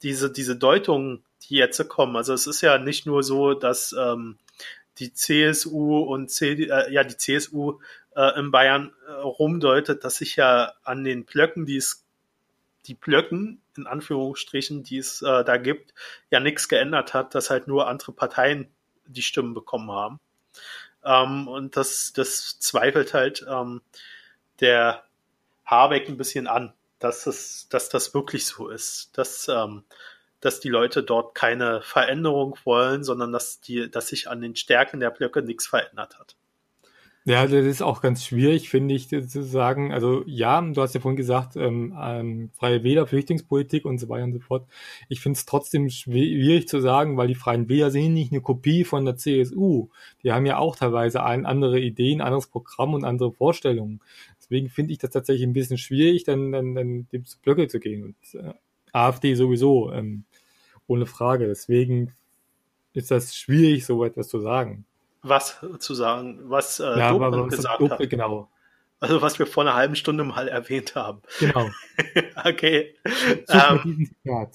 diese, 0.02 0.30
diese 0.30 0.56
Deutungen, 0.56 1.24
die 1.42 1.56
jetzt 1.56 1.88
kommen, 1.88 2.16
also 2.16 2.32
es 2.32 2.46
ist 2.46 2.60
ja 2.60 2.78
nicht 2.78 3.04
nur 3.04 3.22
so, 3.22 3.54
dass 3.54 3.94
ähm, 3.98 4.38
die 4.98 5.12
CSU 5.12 5.98
und 5.98 6.30
CD, 6.30 6.68
äh, 6.68 6.92
ja, 6.92 7.02
die 7.02 7.16
CSU 7.16 7.80
äh, 8.14 8.38
in 8.38 8.50
Bayern 8.50 8.92
äh, 9.08 9.12
rumdeutet, 9.12 10.04
dass 10.04 10.16
sich 10.16 10.36
ja 10.36 10.72
an 10.84 11.02
den 11.02 11.24
Blöcken, 11.24 11.66
die 11.66 11.76
es, 11.76 12.03
die 12.87 12.95
Blöcken, 12.95 13.62
in 13.76 13.87
Anführungsstrichen, 13.87 14.82
die 14.82 14.99
es 14.99 15.22
äh, 15.22 15.45
da 15.45 15.57
gibt, 15.57 15.95
ja 16.30 16.41
nichts 16.41 16.68
geändert 16.68 17.14
hat, 17.14 17.35
dass 17.35 17.51
halt 17.51 17.66
nur 17.66 17.89
andere 17.89 18.12
Parteien 18.12 18.68
die 19.07 19.22
Stimmen 19.22 19.55
bekommen 19.55 19.91
haben. 19.91 20.20
Ähm, 21.05 21.49
und 21.49 21.76
das, 21.76 22.12
das 22.12 22.59
zweifelt 22.59 23.14
halt 23.14 23.45
ähm, 23.49 23.82
der 24.61 25.05
Habeck 25.64 26.09
ein 26.09 26.16
bisschen 26.16 26.47
an, 26.47 26.72
dass, 26.99 27.26
es, 27.26 27.68
dass 27.68 27.89
das 27.89 28.14
wirklich 28.14 28.47
so 28.47 28.68
ist, 28.68 29.16
dass, 29.16 29.49
ähm, 29.49 29.85
dass 30.41 30.61
die 30.61 30.68
Leute 30.68 31.03
dort 31.03 31.35
keine 31.35 31.82
Veränderung 31.82 32.57
wollen, 32.64 33.05
sondern 33.05 33.32
dass, 33.32 33.61
die, 33.61 33.91
dass 33.91 34.09
sich 34.09 34.28
an 34.28 34.41
den 34.41 34.57
Stärken 34.57 35.01
der 35.01 35.11
Blöcke 35.11 35.43
nichts 35.43 35.66
verändert 35.66 36.18
hat. 36.18 36.37
Ja, 37.27 37.47
das 37.47 37.64
ist 37.64 37.81
auch 37.81 38.03
ganz 38.03 38.22
schwierig, 38.27 38.68
finde 38.68 38.95
ich, 38.95 39.09
zu 39.09 39.43
sagen. 39.43 39.93
Also 39.95 40.25
ja, 40.27 40.61
du 40.61 40.83
hast 40.83 40.95
ja 40.95 41.01
vorhin 41.01 41.16
gesagt, 41.16 41.57
ähm, 41.57 41.97
ähm, 41.99 42.51
freie 42.53 42.85
Wähler, 42.85 43.07
Flüchtlingspolitik 43.07 43.87
und 43.87 43.97
so 43.99 44.11
weiter 44.11 44.25
und 44.25 44.35
so 44.35 44.41
fort. 44.41 44.68
Ich 45.09 45.20
finde 45.20 45.39
es 45.39 45.47
trotzdem 45.47 45.89
schwierig 45.89 46.68
zu 46.68 46.81
sagen, 46.81 47.16
weil 47.16 47.29
die 47.29 47.35
Freien 47.35 47.70
Wähler 47.70 47.91
sind 47.91 48.12
nicht 48.12 48.31
eine 48.31 48.43
Kopie 48.43 48.85
von 48.85 49.07
der 49.07 49.16
CSU. 49.16 49.89
Die 50.22 50.33
haben 50.33 50.45
ja 50.45 50.59
auch 50.59 50.77
teilweise 50.77 51.22
ein, 51.22 51.47
andere 51.47 51.81
Ideen, 51.81 52.20
anderes 52.20 52.47
Programm 52.49 52.93
und 52.93 53.05
andere 53.05 53.33
Vorstellungen. 53.33 54.01
Deswegen 54.39 54.68
finde 54.68 54.93
ich 54.93 54.99
das 54.99 55.11
tatsächlich 55.11 55.47
ein 55.47 55.55
bisschen 55.55 55.79
schwierig, 55.79 56.25
dann, 56.25 56.53
dann, 56.53 56.75
dann 56.75 57.09
dem 57.11 57.25
zu 57.25 57.39
Blöcke 57.41 57.68
zu 57.68 57.81
gehen. 57.81 58.05
Und 58.05 58.35
äh, 58.39 58.53
AfD 58.93 59.35
sowieso, 59.35 59.91
ähm, 59.93 60.25
ohne 60.87 61.07
Frage. 61.07 61.47
Deswegen 61.47 62.12
ist 62.93 63.11
das 63.11 63.35
schwierig, 63.37 63.87
so 63.87 64.05
etwas 64.05 64.29
zu 64.29 64.41
sagen. 64.41 64.85
Was 65.25 65.59
zu 65.79 65.95
sagen, 65.95 66.41
was 66.45 66.81
äh, 66.81 66.99
ja, 66.99 67.11
Dobrindt 67.11 67.51
gesagt 67.51 67.81
Dobre, 67.81 67.99
hat. 67.99 68.11
Genau. 68.11 68.51
Also 69.01 69.22
was 69.22 69.39
wir 69.39 69.47
vor 69.47 69.64
einer 69.64 69.75
halben 69.75 69.97
Stunde 69.97 70.22
mal 70.22 70.49
erwähnt 70.49 70.95
haben. 70.95 71.22
Genau. 71.41 71.70
okay. 72.45 72.95
Ähm, 73.49 74.11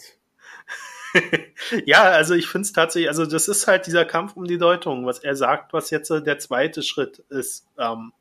ja, 1.85 2.03
also 2.03 2.35
ich 2.35 2.47
finde 2.47 2.65
es 2.65 2.71
tatsächlich, 2.71 3.09
also 3.09 3.25
das 3.25 3.47
ist 3.47 3.67
halt 3.67 3.87
dieser 3.87 4.05
Kampf 4.05 4.35
um 4.35 4.45
die 4.45 4.57
Deutung, 4.57 5.05
was 5.05 5.19
er 5.19 5.35
sagt, 5.35 5.73
was 5.73 5.89
jetzt 5.89 6.09
äh, 6.11 6.21
der 6.21 6.39
zweite 6.39 6.83
Schritt 6.83 7.19
ist. 7.29 7.65
Ähm, 7.77 8.13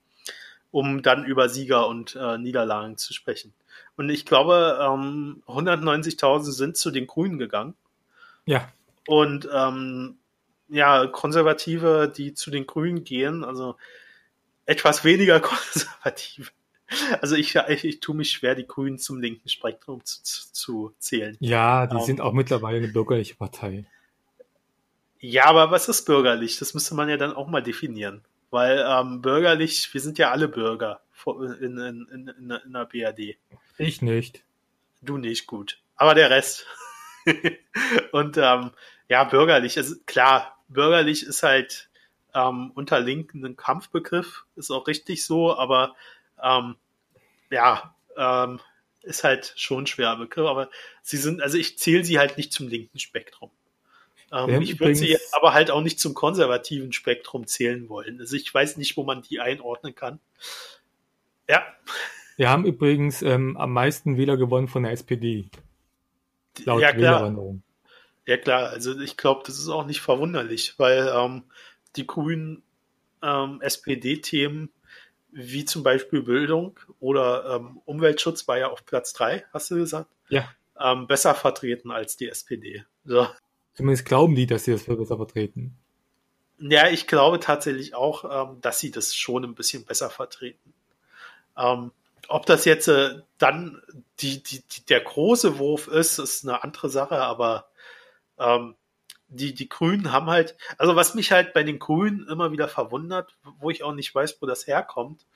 um 0.71 1.03
dann 1.03 1.25
über 1.25 1.49
Sieger 1.49 1.89
und 1.89 2.17
äh, 2.17 2.39
Niederlagen 2.39 2.99
zu 2.99 3.15
sprechen. 3.15 3.55
Und 3.97 4.11
ich 4.11 4.27
glaube, 4.27 4.79
ähm, 4.81 5.43
190.000 5.47 6.53
sind 6.53 6.77
zu 6.77 6.91
den 6.91 7.07
Grünen 7.07 7.39
gegangen. 7.39 7.75
Ja. 8.45 8.69
Und 9.07 9.49
ähm, 9.53 10.18
ja, 10.69 11.07
Konservative, 11.07 12.13
die 12.15 12.35
zu 12.35 12.51
den 12.51 12.67
Grünen 12.67 13.05
gehen, 13.05 13.45
also 13.45 13.77
etwas 14.67 15.05
weniger 15.05 15.41
Konservative. 15.41 16.51
Also 17.21 17.37
ich, 17.37 17.55
ich, 17.55 17.85
ich 17.85 18.01
tue 18.01 18.17
mich 18.17 18.31
schwer, 18.31 18.55
die 18.55 18.67
Grünen 18.67 18.99
zum 18.99 19.21
linken 19.21 19.49
Spektrum 19.49 20.05
zu, 20.05 20.23
zu, 20.23 20.53
zu 20.53 20.95
zählen. 20.99 21.37
Ja, 21.41 21.87
die 21.87 21.95
um, 21.95 22.01
ähm, 22.01 22.07
sind 22.07 22.21
auch 22.21 22.33
mittlerweile 22.33 22.79
eine 22.79 22.89
bürgerliche 22.89 23.35
Partei. 23.35 23.85
Ja, 25.21 25.47
aber 25.47 25.71
was 25.71 25.89
ist 25.89 26.07
bürgerlich? 26.07 26.59
Das 26.59 26.75
müsste 26.75 26.95
man 26.95 27.09
ja 27.09 27.17
dann 27.17 27.35
auch 27.35 27.49
mal 27.49 27.63
definieren. 27.63 28.23
Weil 28.51 28.83
ähm, 28.89 29.21
bürgerlich, 29.21 29.93
wir 29.93 30.01
sind 30.01 30.17
ja 30.17 30.31
alle 30.31 30.49
Bürger 30.49 31.01
in, 31.27 31.77
in, 31.79 32.09
in, 32.11 32.29
in, 32.29 32.51
in 32.51 32.73
der 32.73 32.87
BRD. 32.87 33.37
Ich 33.77 34.01
nicht. 34.01 34.43
Du 35.03 35.19
nicht, 35.19 35.47
gut. 35.47 35.79
Aber 35.97 36.15
der 36.15 36.31
Rest. 36.31 36.67
und 38.13 38.39
ähm, 38.39 38.71
ja, 39.09 39.25
bürgerlich, 39.25 39.77
also 39.77 39.97
klar, 40.07 40.58
bürgerlich 40.69 41.25
ist 41.25 41.43
halt 41.43 41.89
ähm, 42.35 42.73
unter 42.75 43.01
Linken 43.01 43.45
ein 43.45 43.57
Kampfbegriff, 43.57 44.45
ist 44.57 44.71
auch 44.71 44.87
richtig 44.87 45.25
so, 45.25 45.57
aber 45.57 45.95
ähm, 46.43 46.77
ja, 47.51 47.95
ähm, 48.17 48.61
ist 49.03 49.25
halt 49.25 49.55
schon 49.57 49.85
ein 49.85 49.87
schwerer 49.87 50.17
Begriff, 50.17 50.47
aber 50.47 50.71
sie 51.03 51.17
sind, 51.17 51.41
also 51.41 51.57
ich 51.57 51.79
zähle 51.79 52.05
sie 52.05 52.19
halt 52.19 52.37
nicht 52.37 52.53
zum 52.53 52.69
linken 52.69 52.99
Spektrum. 52.99 53.51
Ähm, 54.31 54.61
ich 54.61 54.79
würde 54.79 54.95
sie 54.95 55.17
aber 55.33 55.55
halt 55.55 55.71
auch 55.71 55.81
nicht 55.81 55.99
zum 55.99 56.15
konservativen 56.15 56.93
Spektrum 56.93 57.47
zählen 57.47 57.89
wollen. 57.89 58.21
Also 58.21 58.37
ich 58.37 58.53
weiß 58.53 58.77
nicht, 58.77 58.97
wo 58.97 59.05
man 59.05 59.23
die 59.23 59.41
einordnen 59.41 59.95
kann. 59.95 60.21
Ja. 61.49 61.65
Wir 62.37 62.51
haben 62.51 62.67
übrigens 62.67 63.23
ähm, 63.23 63.57
am 63.57 63.73
meisten 63.73 64.17
Wähler 64.19 64.37
gewonnen 64.37 64.69
von 64.69 64.83
der 64.83 64.93
SPD. 64.93 65.49
Laut 66.65 66.83
ja, 66.83 66.93
klar. 66.93 67.35
Ja 68.29 68.37
klar, 68.37 68.69
also 68.69 69.01
ich 69.01 69.17
glaube, 69.17 69.41
das 69.47 69.59
ist 69.59 69.71
auch 69.71 69.87
nicht 69.87 70.03
verwunderlich, 70.03 70.75
weil 70.77 71.11
ähm, 71.17 71.45
die 71.97 72.07
grünen 72.07 72.63
ähm, 73.23 73.63
SPD-Themen 73.63 74.69
wie 75.33 75.65
zum 75.65 75.83
Beispiel 75.83 76.21
Bildung 76.21 76.79
oder 77.01 77.57
ähm, 77.57 77.81
Umweltschutz 77.87 78.47
war 78.47 78.59
ja 78.59 78.69
auf 78.69 78.85
Platz 78.85 79.15
drei, 79.15 79.47
hast 79.55 79.71
du 79.71 79.77
gesagt? 79.77 80.11
Ja. 80.29 80.47
Ähm, 80.79 81.07
besser 81.07 81.35
vertreten 81.35 81.91
als 81.91 82.19
die 82.19 82.29
SPD. 82.29 82.85
So. 83.07 83.27
Zumindest 83.73 84.05
glauben 84.05 84.35
die, 84.35 84.47
dass 84.47 84.65
sie 84.65 84.73
das 84.73 84.85
besser 84.85 85.17
vertreten. 85.17 85.79
Ja, 86.59 86.91
ich 86.91 87.07
glaube 87.07 87.41
tatsächlich 87.41 87.95
auch, 87.95 88.51
ähm, 88.51 88.61
dass 88.61 88.79
sie 88.79 88.91
das 88.91 89.15
schon 89.15 89.43
ein 89.43 89.55
bisschen 89.55 89.87
besser 89.87 90.11
vertreten. 90.11 90.75
Ähm, 91.57 91.93
ob 92.29 92.45
das 92.45 92.67
jetzt 92.67 92.89
äh, 92.89 93.23
dann 93.39 93.81
die, 94.21 94.43
die, 94.43 94.61
die, 94.61 94.85
der 94.85 95.01
große 95.01 95.59
Wurf 95.59 95.89
ist, 95.89 96.19
ist 96.19 96.47
eine 96.47 96.63
andere 96.63 96.91
Sache, 96.91 97.23
aber 97.23 97.71
ähm, 98.39 98.75
die, 99.29 99.55
die 99.55 99.69
Grünen 99.69 100.13
haben 100.13 100.27
halt, 100.27 100.57
also 100.79 100.97
was 100.97 101.15
mich 101.15 101.33
halt 101.33 101.53
bei 101.53 101.63
den 101.63 101.79
Grünen 101.79 102.27
immer 102.29 102.51
wieder 102.51 102.69
verwundert, 102.69 103.37
wo 103.59 103.71
ich 103.71 103.83
auch 103.83 103.93
nicht 103.93 104.15
weiß, 104.15 104.39
wo 104.41 104.47
das 104.47 104.67
herkommt, 104.67 105.27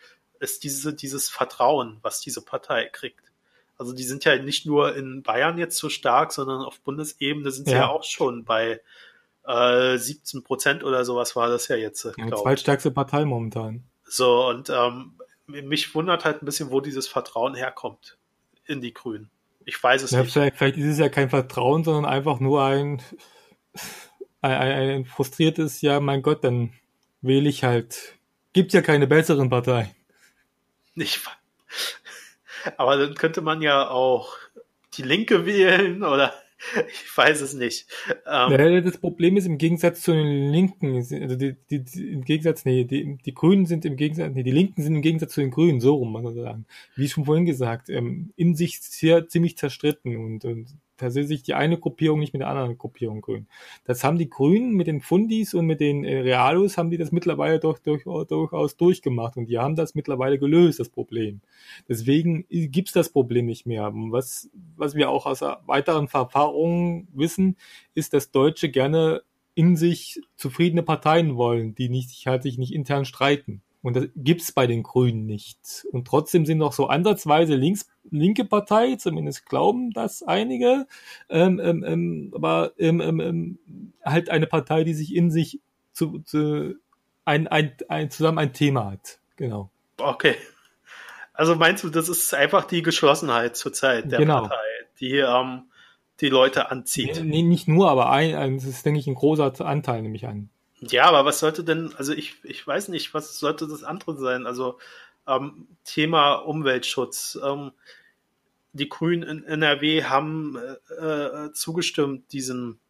ist 0.40 0.64
diese, 0.64 0.94
dieses 0.94 1.28
Vertrauen, 1.28 1.98
was 2.03 2.20
diese 2.20 2.42
Partei 2.42 2.86
kriegt. 2.86 3.20
Also 3.76 3.92
die 3.92 4.05
sind 4.05 4.24
ja 4.24 4.36
nicht 4.36 4.66
nur 4.66 4.96
in 4.96 5.22
Bayern 5.22 5.59
jetzt 5.59 5.76
so 5.76 5.88
stark, 5.88 6.32
sondern 6.32 6.62
auf 6.62 6.80
Bundesebene 6.80 7.50
sind 7.50 7.66
sie 7.66 7.72
ja, 7.72 7.80
ja 7.80 7.88
auch 7.88 8.05
schon 8.05 8.44
bei 8.44 8.80
äh, 9.46 9.98
17 9.98 10.42
Prozent 10.42 10.84
oder 10.84 11.05
sowas 11.05 11.36
war 11.36 11.48
das 11.48 11.68
ja 11.68 11.76
jetzt. 11.76 12.05
Ja, 12.16 12.36
zweitstärkste 12.36 12.90
Partei 12.90 13.24
momentan. 13.24 13.84
So, 14.05 14.48
und 14.48 14.70
ähm, 14.70 15.18
mich 15.46 15.94
wundert 15.94 16.24
halt 16.24 16.42
ein 16.42 16.46
bisschen, 16.46 16.70
wo 16.70 16.80
dieses 16.80 17.09
Vertrauen 17.09 17.55
herkommt 17.55 18.18
in 18.64 18.80
die 18.80 18.94
Grünen. 18.94 19.30
Ich 19.65 19.83
weiß 19.83 20.03
es 20.03 20.11
ja, 20.11 20.21
nicht. 20.23 20.33
Vielleicht, 20.33 20.57
vielleicht, 20.57 20.77
ist 20.77 20.87
es 20.87 20.99
ja 20.99 21.09
kein 21.09 21.31
Vertrauen, 21.31 21.85
sondern 21.85 22.05
einfach 22.05 22.41
nur 22.41 22.65
ein, 22.65 23.03
ein, 24.41 24.53
ein 24.53 25.05
frustriertes, 25.05 25.81
ja, 25.83 26.01
mein 26.01 26.23
Gott, 26.23 26.45
dann 26.45 26.73
wähle 27.21 27.49
ich 27.49 27.65
halt. 27.65 28.15
Gibt 28.53 28.73
ja 28.73 28.83
keine 28.83 29.07
besseren 29.07 29.49
Parteien. 29.49 29.91
Ich, 30.95 31.21
aber 32.77 32.97
dann 32.97 33.15
könnte 33.15 33.41
man 33.41 33.63
ja 33.63 33.89
auch 33.89 34.37
die 34.95 35.03
Linke 35.03 35.47
wählen 35.47 36.03
oder 36.03 36.35
ich 36.89 37.17
weiß 37.17 37.41
es 37.41 37.55
nicht. 37.55 37.87
Ähm, 38.27 38.85
das 38.85 38.99
Problem 38.99 39.37
ist 39.37 39.47
im 39.47 39.59
Gegensatz 39.59 40.03
zu 40.03 40.13
den 40.13 40.51
Linken, 40.51 40.97
also 40.97 41.37
die, 41.37 41.57
die, 41.71 41.85
die, 41.85 42.13
im 42.13 42.25
Gegensatz, 42.25 42.65
nee, 42.65 42.85
die, 42.85 43.19
die 43.25 43.35
Grünen 43.35 43.67
sind 43.67 43.85
im 43.85 43.97
Gegensatz, 43.97 44.33
nee, 44.35 44.43
die 44.43 44.51
Linken 44.51 44.83
sind 44.83 44.95
im 44.95 45.03
Gegensatz 45.03 45.33
zu 45.33 45.41
den 45.41 45.51
Grünen, 45.51 45.81
so 45.81 45.97
rum, 45.97 46.13
man 46.13 46.35
sagen. 46.35 46.67
Wie 46.97 47.09
schon 47.09 47.25
vorhin 47.25 47.47
gesagt, 47.47 47.89
ähm, 47.89 48.33
in 48.37 48.55
sich 48.55 48.81
sehr 48.81 49.29
ziemlich 49.29 49.57
zerstritten 49.57 50.17
und, 50.17 50.45
und 50.45 50.69
tatsächlich 51.03 51.42
die 51.42 51.55
eine 51.55 51.78
Gruppierung 51.78 52.20
nicht 52.20 52.32
mit 52.32 52.40
der 52.40 52.48
anderen 52.48 52.78
Gruppierung 52.78 53.20
grün. 53.20 53.46
Das 53.84 54.03
haben 54.03 54.18
die 54.18 54.30
Grünen 54.30 54.72
mit 54.74 54.86
den 54.86 55.00
Fundis 55.00 55.53
und 55.55 55.66
mit 55.66 55.80
den 55.80 56.05
äh, 56.05 56.20
Realos 56.20 56.78
haben 56.78 56.90
die 56.90 56.96
das 56.96 57.12
mittlerweile 57.12 57.59
doch, 57.59 57.78
durch, 57.78 58.05
durchaus 58.05 58.76
durchgemacht 58.76 59.36
und 59.36 59.46
die 59.46 59.59
haben 59.59 59.76
das 59.76 59.94
mittlerweile 59.94 60.38
gelöst, 60.38 60.80
das 60.80 60.88
Problem. 60.88 61.40
Deswegen 61.88 62.46
gibt's 62.48 62.92
das 62.92 63.11
Problem 63.11 63.46
nicht 63.46 63.66
mehr. 63.66 63.90
Was, 63.92 64.48
was 64.76 64.94
wir 64.94 65.11
auch 65.11 65.26
aus 65.26 65.42
weiteren 65.66 66.09
Erfahrungen 66.12 67.09
wissen, 67.12 67.57
ist, 67.94 68.14
dass 68.14 68.30
Deutsche 68.30 68.70
gerne 68.70 69.22
in 69.55 69.76
sich 69.76 70.20
zufriedene 70.36 70.82
Parteien 70.82 71.36
wollen, 71.36 71.74
die 71.74 71.88
nicht, 71.88 72.26
halt 72.26 72.42
sich 72.42 72.59
nicht 72.59 72.72
intern 72.72 73.05
streiten. 73.05 73.62
Und 73.82 73.96
das 73.96 74.07
gibt's 74.14 74.53
bei 74.53 74.66
den 74.66 74.82
Grünen 74.82 75.26
nicht. 75.26 75.86
Und 75.90 76.07
trotzdem 76.07 76.46
sind 76.46 76.59
noch 76.59 76.72
so 76.72 76.86
ansatzweise 76.86 77.57
links, 77.57 77.86
linke 78.11 78.44
Partei, 78.44 78.96
zumindest 78.96 79.46
glauben 79.46 79.92
das 79.92 80.22
einige, 80.22 80.86
ähm, 81.28 81.61
ähm, 81.61 81.84
ähm, 81.84 82.32
aber 82.34 82.72
ähm, 82.78 83.00
ähm, 83.00 83.20
ähm, 83.20 83.59
halt 84.05 84.30
eine 84.30 84.46
Partei, 84.46 84.84
die 84.84 84.94
sich 84.94 85.14
in 85.14 85.30
sich 85.30 85.61
zu, 85.92 86.20
zu 86.20 86.76
ein, 87.24 87.48
ein, 87.48 87.72
ein, 87.88 88.11
zusammen 88.11 88.38
ein 88.38 88.53
Thema 88.53 88.90
hat. 88.90 89.18
Genau. 89.36 89.70
Okay. 89.98 90.36
Also 91.32 91.55
meinst 91.55 91.84
du, 91.84 91.88
das 91.88 92.09
ist 92.09 92.34
einfach 92.34 92.64
die 92.64 92.82
Geschlossenheit 92.82 93.57
zurzeit 93.57 94.11
der 94.11 94.18
genau. 94.18 94.42
Partei, 94.42 94.57
die 95.00 95.16
ähm, 95.16 95.64
die 96.20 96.28
Leute 96.28 96.70
anzieht? 96.70 97.22
Nee, 97.24 97.42
nicht 97.42 97.68
nur, 97.68 97.90
aber 97.90 98.11
ein, 98.11 98.34
ein, 98.34 98.57
das 98.57 98.64
ist, 98.64 98.86
denke 98.86 99.00
ich, 99.00 99.07
ein 99.07 99.14
großer 99.14 99.53
Anteil, 99.64 100.03
nehme 100.03 100.16
ich 100.16 100.26
an. 100.26 100.50
Ja, 100.80 101.05
aber 101.05 101.24
was 101.24 101.38
sollte 101.38 101.64
denn, 101.64 101.92
also 101.96 102.12
ich, 102.12 102.36
ich 102.44 102.66
weiß 102.66 102.88
nicht, 102.88 103.14
was 103.14 103.38
sollte 103.38 103.68
das 103.68 103.84
andere 103.84 104.16
sein? 104.16 104.46
Also 104.46 104.78
ähm, 105.27 105.68
Thema 105.85 106.35
Umweltschutz. 106.35 107.39
Ähm, 107.43 107.73
die 108.73 108.89
Grünen 108.89 109.23
in 109.23 109.45
NRW 109.45 110.05
haben 110.05 110.59
äh, 110.99 111.05
äh, 111.05 111.53
zugestimmt, 111.53 112.33
diesen 112.33 112.81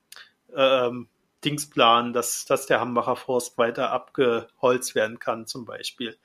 ähm, 0.54 1.08
Dingsplan, 1.44 2.12
dass, 2.12 2.44
dass 2.44 2.66
der 2.66 2.80
Hambacher 2.80 3.16
Forst 3.16 3.58
weiter 3.58 3.90
abgeholzt 3.90 4.94
werden 4.94 5.18
kann, 5.18 5.46
zum 5.46 5.64
Beispiel. 5.64 6.16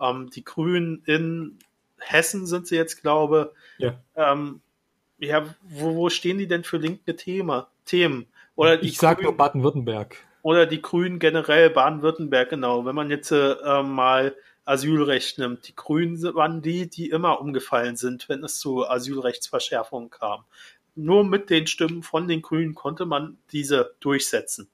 Ähm, 0.00 0.28
die 0.30 0.44
Grünen 0.44 1.02
in 1.06 1.58
Hessen 1.98 2.46
sind 2.46 2.66
sie 2.66 2.76
jetzt, 2.76 3.00
glaube 3.00 3.54
ja. 3.78 3.98
Ähm, 4.14 4.60
ja, 5.18 5.46
wo, 5.62 5.96
wo 5.96 6.10
stehen 6.10 6.36
die 6.36 6.46
denn 6.46 6.62
für 6.62 6.76
linke 6.76 7.16
Thema, 7.16 7.68
Themen? 7.86 8.26
Oder 8.54 8.82
ich 8.82 8.98
sage 8.98 9.22
nur 9.22 9.36
Baden-Württemberg 9.36 10.16
oder 10.46 10.64
die 10.64 10.80
Grünen 10.80 11.18
generell, 11.18 11.70
Baden-Württemberg, 11.70 12.50
genau. 12.50 12.84
Wenn 12.84 12.94
man 12.94 13.10
jetzt 13.10 13.32
äh, 13.32 13.82
mal 13.82 14.32
Asylrecht 14.66 15.38
nimmt, 15.38 15.68
die 15.68 15.76
Grünen 15.76 16.22
waren 16.34 16.60
die, 16.60 16.90
die 16.90 17.08
immer 17.08 17.40
umgefallen 17.40 17.96
sind, 17.96 18.28
wenn 18.28 18.44
es 18.44 18.58
zu 18.58 18.86
Asylrechtsverschärfungen 18.86 20.10
kam. 20.10 20.44
Nur 20.94 21.24
mit 21.24 21.50
den 21.50 21.66
Stimmen 21.66 22.02
von 22.02 22.28
den 22.28 22.42
Grünen 22.42 22.74
konnte 22.74 23.06
man 23.06 23.38
diese 23.52 23.94
durchsetzen. 24.00 24.68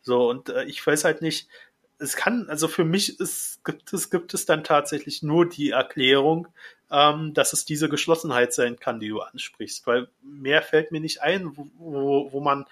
So, 0.00 0.30
und 0.30 0.48
äh, 0.48 0.64
ich 0.64 0.86
weiß 0.86 1.04
halt 1.04 1.22
nicht, 1.22 1.48
es 1.98 2.16
kann, 2.16 2.48
also 2.48 2.68
für 2.68 2.84
mich 2.84 3.20
ist, 3.20 3.64
gibt 3.64 3.92
es, 3.92 4.10
gibt 4.10 4.34
es 4.34 4.46
dann 4.46 4.64
tatsächlich 4.64 5.22
nur 5.22 5.48
die 5.48 5.70
Erklärung, 5.70 6.48
ähm, 6.90 7.32
dass 7.32 7.52
es 7.52 7.64
diese 7.64 7.88
Geschlossenheit 7.88 8.52
sein 8.52 8.78
kann, 8.78 9.00
die 9.00 9.08
du 9.08 9.20
ansprichst, 9.20 9.86
weil 9.86 10.08
mehr 10.22 10.62
fällt 10.62 10.92
mir 10.92 11.00
nicht 11.00 11.22
ein, 11.22 11.56
wo, 11.56 11.68
wo, 11.78 12.32
wo 12.32 12.40
man 12.40 12.66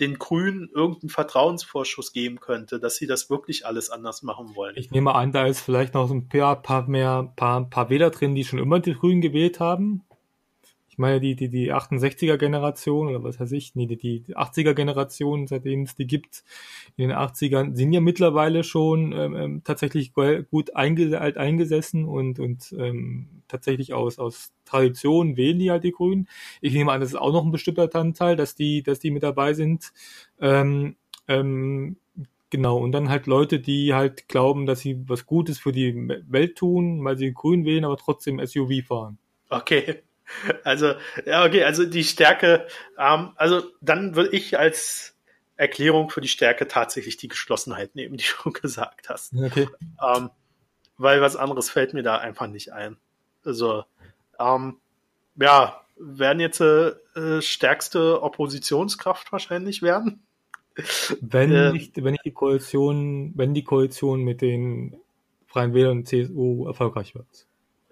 den 0.00 0.18
Grünen 0.18 0.68
irgendeinen 0.74 1.10
Vertrauensvorschuss 1.10 2.12
geben 2.12 2.40
könnte, 2.40 2.78
dass 2.78 2.96
sie 2.96 3.06
das 3.06 3.30
wirklich 3.30 3.66
alles 3.66 3.90
anders 3.90 4.22
machen 4.22 4.54
wollen. 4.54 4.74
Ich 4.76 4.90
nehme 4.90 5.14
an, 5.14 5.32
da 5.32 5.46
ist 5.46 5.60
vielleicht 5.60 5.94
noch 5.94 6.10
ein 6.10 6.28
paar, 6.28 6.62
paar 6.62 6.88
mehr, 6.88 7.32
paar, 7.36 7.68
paar 7.68 7.90
Wähler 7.90 8.10
drin, 8.10 8.34
die 8.34 8.44
schon 8.44 8.58
immer 8.58 8.80
die 8.80 8.94
Grünen 8.94 9.20
gewählt 9.20 9.60
haben 9.60 10.05
ich 10.96 10.98
meine, 10.98 11.20
die, 11.20 11.36
die, 11.36 11.50
die 11.50 11.74
68er 11.74 12.38
Generation 12.38 13.08
oder 13.08 13.22
was 13.22 13.38
weiß 13.38 13.52
ich, 13.52 13.74
nee, 13.74 13.84
die, 13.84 13.98
die 13.98 14.34
80er 14.34 14.72
Generation, 14.72 15.46
seitdem 15.46 15.82
es 15.82 15.94
die 15.94 16.06
gibt, 16.06 16.42
in 16.96 17.10
den 17.10 17.18
80ern, 17.18 17.74
sind 17.74 17.92
ja 17.92 18.00
mittlerweile 18.00 18.64
schon 18.64 19.12
ähm, 19.12 19.36
ähm 19.36 19.62
tatsächlich 19.62 20.14
gut 20.14 20.74
einge 20.74 21.20
alt 21.20 21.36
eingesessen 21.36 22.06
und, 22.06 22.38
und 22.38 22.74
ähm, 22.78 23.42
tatsächlich 23.46 23.92
aus, 23.92 24.18
aus 24.18 24.54
Tradition 24.64 25.36
wählen 25.36 25.58
die 25.58 25.70
halt 25.70 25.84
die 25.84 25.92
Grünen. 25.92 26.28
Ich 26.62 26.72
nehme 26.72 26.92
an, 26.92 27.02
das 27.02 27.10
ist 27.10 27.16
auch 27.16 27.32
noch 27.32 27.44
ein 27.44 27.52
bestimmter 27.52 27.90
Teil, 27.90 28.36
dass 28.36 28.54
die, 28.54 28.82
dass 28.82 28.98
die 28.98 29.10
mit 29.10 29.22
dabei 29.22 29.52
sind. 29.52 29.92
Ähm, 30.40 30.96
ähm, 31.28 31.98
Genau, 32.48 32.78
und 32.78 32.92
dann 32.92 33.08
halt 33.08 33.26
Leute, 33.26 33.58
die 33.58 33.92
halt 33.92 34.28
glauben, 34.28 34.64
dass 34.64 34.80
sie 34.80 35.02
was 35.08 35.26
Gutes 35.26 35.58
für 35.58 35.72
die 35.72 36.08
Welt 36.28 36.56
tun, 36.56 37.04
weil 37.04 37.18
sie 37.18 37.34
grün 37.34 37.64
wählen, 37.66 37.84
aber 37.84 37.96
trotzdem 37.96 38.38
SUV 38.38 38.86
fahren. 38.86 39.18
Okay. 39.50 40.02
Also, 40.64 40.94
ja, 41.24 41.44
okay, 41.44 41.62
also 41.62 41.84
die 41.84 42.04
Stärke, 42.04 42.66
ähm, 42.98 43.30
also 43.36 43.62
dann 43.80 44.16
würde 44.16 44.30
ich 44.30 44.58
als 44.58 45.14
Erklärung 45.56 46.10
für 46.10 46.20
die 46.20 46.28
Stärke 46.28 46.68
tatsächlich 46.68 47.16
die 47.16 47.28
Geschlossenheit 47.28 47.94
nehmen, 47.94 48.16
die 48.16 48.24
du 48.42 48.50
gesagt 48.50 49.08
hast. 49.08 49.34
Okay. 49.34 49.68
Ähm, 50.02 50.30
weil 50.98 51.20
was 51.20 51.36
anderes 51.36 51.70
fällt 51.70 51.94
mir 51.94 52.02
da 52.02 52.18
einfach 52.18 52.46
nicht 52.46 52.72
ein. 52.72 52.96
Also, 53.44 53.84
ähm, 54.38 54.78
ja, 55.36 55.80
werden 55.98 56.40
jetzt 56.40 56.60
äh, 56.60 57.40
stärkste 57.40 58.22
Oppositionskraft 58.22 59.32
wahrscheinlich 59.32 59.82
werden. 59.82 60.22
Wenn 61.20 61.52
äh, 61.52 61.72
nicht, 61.72 61.96
wenn 61.96 62.12
nicht 62.12 62.24
die 62.24 62.32
Koalition, 62.32 63.32
wenn 63.34 63.54
die 63.54 63.64
Koalition 63.64 64.22
mit 64.22 64.42
den 64.42 64.96
Freien 65.46 65.72
Wählern 65.72 65.98
und 65.98 66.08
CSU 66.08 66.66
erfolgreich 66.66 67.14
wird. 67.14 67.46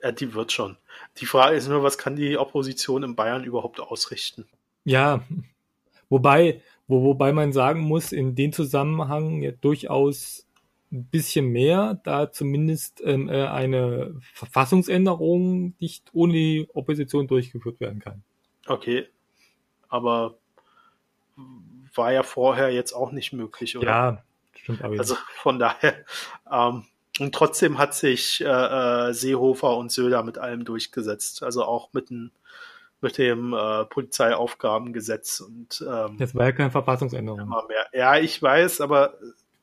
Ja, 0.05 0.13
die 0.13 0.35
wird 0.35 0.53
schon. 0.53 0.77
Die 1.17 1.25
Frage 1.25 1.57
ist 1.57 1.67
nur, 1.67 1.83
was 1.83 1.97
kann 1.97 2.15
die 2.15 2.37
Opposition 2.37 3.03
in 3.03 3.17
Bayern 3.17 3.43
überhaupt 3.43 3.81
ausrichten? 3.81 4.47
Ja, 4.85 5.25
wobei, 6.11 6.61
wo, 6.87 7.03
wobei 7.03 7.33
man 7.33 7.55
sagen 7.55 7.81
muss, 7.81 8.13
in 8.13 8.35
dem 8.35 8.53
Zusammenhang 8.53 9.41
ja 9.41 9.53
durchaus 9.53 10.47
ein 10.93 11.07
bisschen 11.07 11.47
mehr, 11.47 11.99
da 12.05 12.31
zumindest 12.31 13.01
ähm, 13.03 13.31
äh, 13.31 13.47
eine 13.47 14.15
Verfassungsänderung 14.35 15.75
nicht 15.81 16.11
ohne 16.13 16.35
die 16.35 16.69
Opposition 16.75 17.27
durchgeführt 17.27 17.81
werden 17.81 18.01
kann. 18.01 18.23
Okay, 18.67 19.09
aber 19.89 20.37
war 21.95 22.13
ja 22.13 22.23
vorher 22.23 22.71
jetzt 22.71 22.93
auch 22.93 23.11
nicht 23.11 23.33
möglich, 23.33 23.79
oder? 23.79 23.87
Ja, 23.87 24.25
stimmt. 24.53 24.83
Aber 24.83 24.99
also 24.99 25.17
von 25.37 25.59
daher, 25.59 26.05
ähm, 26.53 26.85
und 27.21 27.35
trotzdem 27.35 27.79
hat 27.79 27.95
sich 27.95 28.41
äh, 28.41 28.47
äh, 28.47 29.13
Seehofer 29.13 29.77
und 29.77 29.93
Söder 29.93 30.23
mit 30.23 30.39
allem 30.39 30.65
durchgesetzt. 30.65 31.43
Also 31.43 31.65
auch 31.65 31.93
mit, 31.93 32.11
ein, 32.11 32.33
mit 33.01 33.19
dem 33.19 33.53
äh, 33.53 33.85
Polizeiaufgabengesetz 33.85 35.41
und 35.41 35.85
ähm, 35.89 36.17
das 36.19 36.35
war 36.35 36.47
ja 36.47 36.53
keine 36.53 36.71
Verfassungsänderung. 36.71 37.55
Ja, 37.93 38.19
ich 38.19 38.43
weiß, 38.43 38.81
aber 38.81 39.15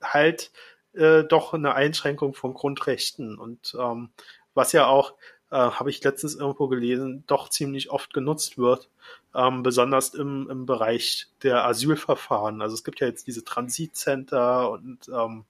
halt 0.02 0.52
äh, 0.94 1.24
doch 1.24 1.54
eine 1.54 1.76
Einschränkung 1.76 2.34
von 2.34 2.54
Grundrechten 2.54 3.38
und 3.38 3.76
ähm, 3.80 4.10
was 4.54 4.72
ja 4.72 4.88
auch, 4.88 5.14
äh, 5.50 5.56
habe 5.56 5.90
ich 5.90 6.04
letztens 6.04 6.36
irgendwo 6.36 6.68
gelesen, 6.68 7.24
doch 7.28 7.50
ziemlich 7.50 7.90
oft 7.90 8.14
genutzt 8.14 8.58
wird, 8.58 8.90
ähm, 9.36 9.64
besonders 9.64 10.14
im, 10.14 10.50
im 10.50 10.66
Bereich 10.66 11.28
der 11.44 11.66
Asylverfahren. 11.66 12.62
Also 12.62 12.76
es 12.76 12.84
gibt 12.84 13.00
ja 13.00 13.08
jetzt 13.08 13.28
diese 13.28 13.44
Transitcenter 13.44 14.70
und 14.72 15.10
ähm, 15.10 15.46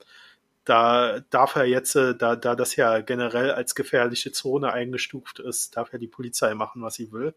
da 0.66 1.20
darf 1.30 1.56
er 1.56 1.66
jetzt, 1.66 1.96
äh, 1.96 2.16
da, 2.16 2.36
da 2.36 2.56
das 2.56 2.76
ja 2.76 3.02
generell 3.02 3.52
als 3.52 3.76
gefährliche 3.76 4.32
Zone 4.32 4.72
eingestuft 4.72 5.40
ist, 5.40 5.76
darf 5.78 5.92
ja 5.94 6.00
die 6.00 6.08
Polizei 6.08 6.54
machen, 6.54 6.82
was 6.82 6.96
sie 6.96 7.12
will. 7.12 7.34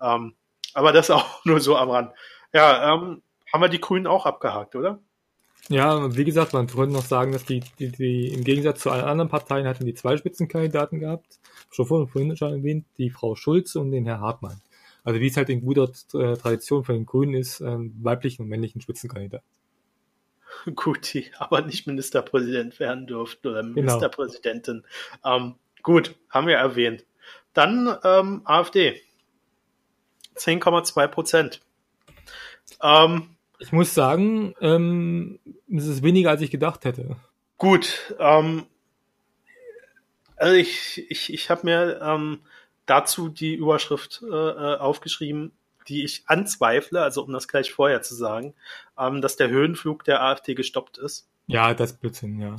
Ähm, 0.00 0.34
aber 0.72 0.92
das 0.92 1.10
auch 1.10 1.26
nur 1.44 1.60
so 1.60 1.76
am 1.76 1.90
Rand. 1.90 2.12
Ja, 2.52 2.94
ähm, 2.94 3.22
haben 3.52 3.60
wir 3.60 3.68
die 3.68 3.80
Grünen 3.80 4.06
auch 4.06 4.26
abgehakt, 4.26 4.74
oder? 4.74 5.00
Ja, 5.68 6.14
wie 6.14 6.24
gesagt, 6.24 6.52
man 6.52 6.66
könnte 6.66 6.92
noch 6.92 7.04
sagen, 7.04 7.32
dass 7.32 7.46
die, 7.46 7.62
die, 7.78 7.90
die 7.90 8.28
im 8.28 8.44
Gegensatz 8.44 8.80
zu 8.80 8.90
allen 8.90 9.04
anderen 9.04 9.30
Parteien 9.30 9.66
hatten 9.66 9.86
die 9.86 9.94
zwei 9.94 10.16
Spitzenkandidaten 10.16 11.00
gehabt. 11.00 11.38
Schon 11.70 11.86
vorhin, 11.86 12.08
vorhin 12.08 12.36
schon 12.36 12.52
erwähnt, 12.52 12.84
die 12.98 13.10
Frau 13.10 13.34
Schulz 13.34 13.74
und 13.74 13.90
den 13.90 14.04
Herr 14.04 14.20
Hartmann. 14.20 14.60
Also 15.04 15.20
wie 15.20 15.26
es 15.26 15.36
halt 15.36 15.48
in 15.48 15.62
guter 15.62 15.90
äh, 16.14 16.36
Tradition 16.36 16.84
von 16.84 16.94
den 16.96 17.06
Grünen 17.06 17.34
ist, 17.34 17.60
ähm, 17.60 17.94
weiblichen 18.02 18.42
und 18.42 18.48
männlichen 18.48 18.80
Spitzenkandidaten. 18.80 19.46
gut, 20.74 21.12
die 21.14 21.30
aber 21.38 21.62
nicht 21.62 21.86
Ministerpräsident 21.86 22.78
werden 22.80 23.06
durften 23.06 23.48
oder 23.48 23.62
genau. 23.62 23.74
Ministerpräsidentin. 23.74 24.84
Ähm, 25.24 25.56
gut, 25.82 26.14
haben 26.30 26.46
wir 26.46 26.56
erwähnt. 26.56 27.04
Dann 27.52 27.96
ähm, 28.04 28.42
AfD. 28.44 29.00
10,2 30.36 31.06
Prozent. 31.08 31.60
Ähm, 32.82 33.36
ich 33.58 33.72
muss 33.72 33.94
sagen, 33.94 34.54
ähm, 34.60 35.38
es 35.72 35.86
ist 35.86 36.02
weniger, 36.02 36.30
als 36.30 36.42
ich 36.42 36.50
gedacht 36.50 36.84
hätte. 36.84 37.16
Gut, 37.56 38.14
ähm, 38.18 38.66
also 40.36 40.54
ich, 40.54 41.08
ich, 41.08 41.32
ich 41.32 41.50
habe 41.50 41.64
mir 41.64 42.00
ähm, 42.02 42.40
dazu 42.86 43.28
die 43.28 43.54
Überschrift 43.54 44.22
äh, 44.22 44.34
äh 44.34 44.76
aufgeschrieben, 44.76 45.52
die 45.88 46.04
ich 46.04 46.24
anzweifle, 46.26 47.02
also 47.02 47.22
um 47.22 47.32
das 47.32 47.48
gleich 47.48 47.72
vorher 47.72 48.02
zu 48.02 48.14
sagen, 48.14 48.54
ähm, 48.98 49.20
dass 49.20 49.36
der 49.36 49.48
Höhenflug 49.48 50.04
der 50.04 50.22
AfD 50.22 50.54
gestoppt 50.54 50.98
ist. 50.98 51.28
Ja, 51.46 51.74
das 51.74 51.96
Blödsinn, 51.96 52.40
ja. 52.40 52.56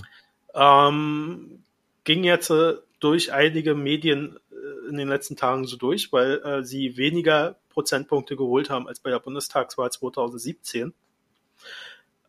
Ähm, 0.54 1.64
ging 2.04 2.24
jetzt 2.24 2.50
äh, 2.50 2.76
durch 3.00 3.34
einige 3.34 3.76
Medien 3.76 4.40
äh, 4.52 4.90
in 4.90 4.98
den 4.98 5.08
letzten 5.08 5.36
Tagen 5.36 5.66
so 5.66 5.78
durch, 5.78 6.14
weil 6.14 6.42
äh, 6.44 6.64
sie 6.64 6.98
weniger 6.98 7.58
Prozentpunkte 7.70 8.36
geholt 8.36 8.70
haben 8.70 8.88
als 8.88 9.00
bei 9.00 9.10
der 9.10 9.20
Bundestagswahl 9.20 9.92
2017. 9.92 10.94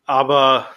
Aber 0.04 0.70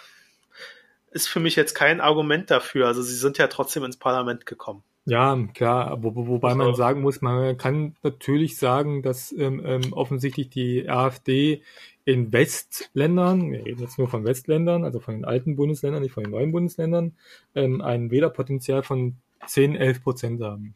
ist 1.10 1.28
für 1.28 1.40
mich 1.40 1.56
jetzt 1.56 1.74
kein 1.74 2.00
Argument 2.00 2.50
dafür. 2.50 2.86
Also 2.86 3.02
sie 3.02 3.16
sind 3.16 3.38
ja 3.38 3.48
trotzdem 3.48 3.84
ins 3.84 3.96
Parlament 3.96 4.46
gekommen. 4.46 4.84
Ja, 5.06 5.36
klar, 5.54 6.02
wo, 6.02 6.14
wobei 6.14 6.54
man 6.54 6.74
sagen 6.74 7.00
muss, 7.00 7.22
man 7.22 7.56
kann 7.56 7.96
natürlich 8.02 8.58
sagen, 8.58 9.02
dass 9.02 9.32
ähm, 9.32 9.62
ähm, 9.64 9.92
offensichtlich 9.92 10.50
die 10.50 10.88
AfD 10.88 11.62
in 12.04 12.32
Westländern, 12.32 13.50
wir 13.50 13.64
reden 13.64 13.80
jetzt 13.80 13.98
nur 13.98 14.08
von 14.08 14.24
Westländern, 14.24 14.84
also 14.84 15.00
von 15.00 15.14
den 15.14 15.24
alten 15.24 15.56
Bundesländern, 15.56 16.02
nicht 16.02 16.12
von 16.12 16.24
den 16.24 16.32
neuen 16.32 16.52
Bundesländern, 16.52 17.16
ähm, 17.54 17.80
ein 17.80 18.10
Wählerpotenzial 18.10 18.82
von 18.82 19.16
10, 19.46 19.74
11 19.74 20.02
Prozent 20.02 20.42
haben. 20.42 20.74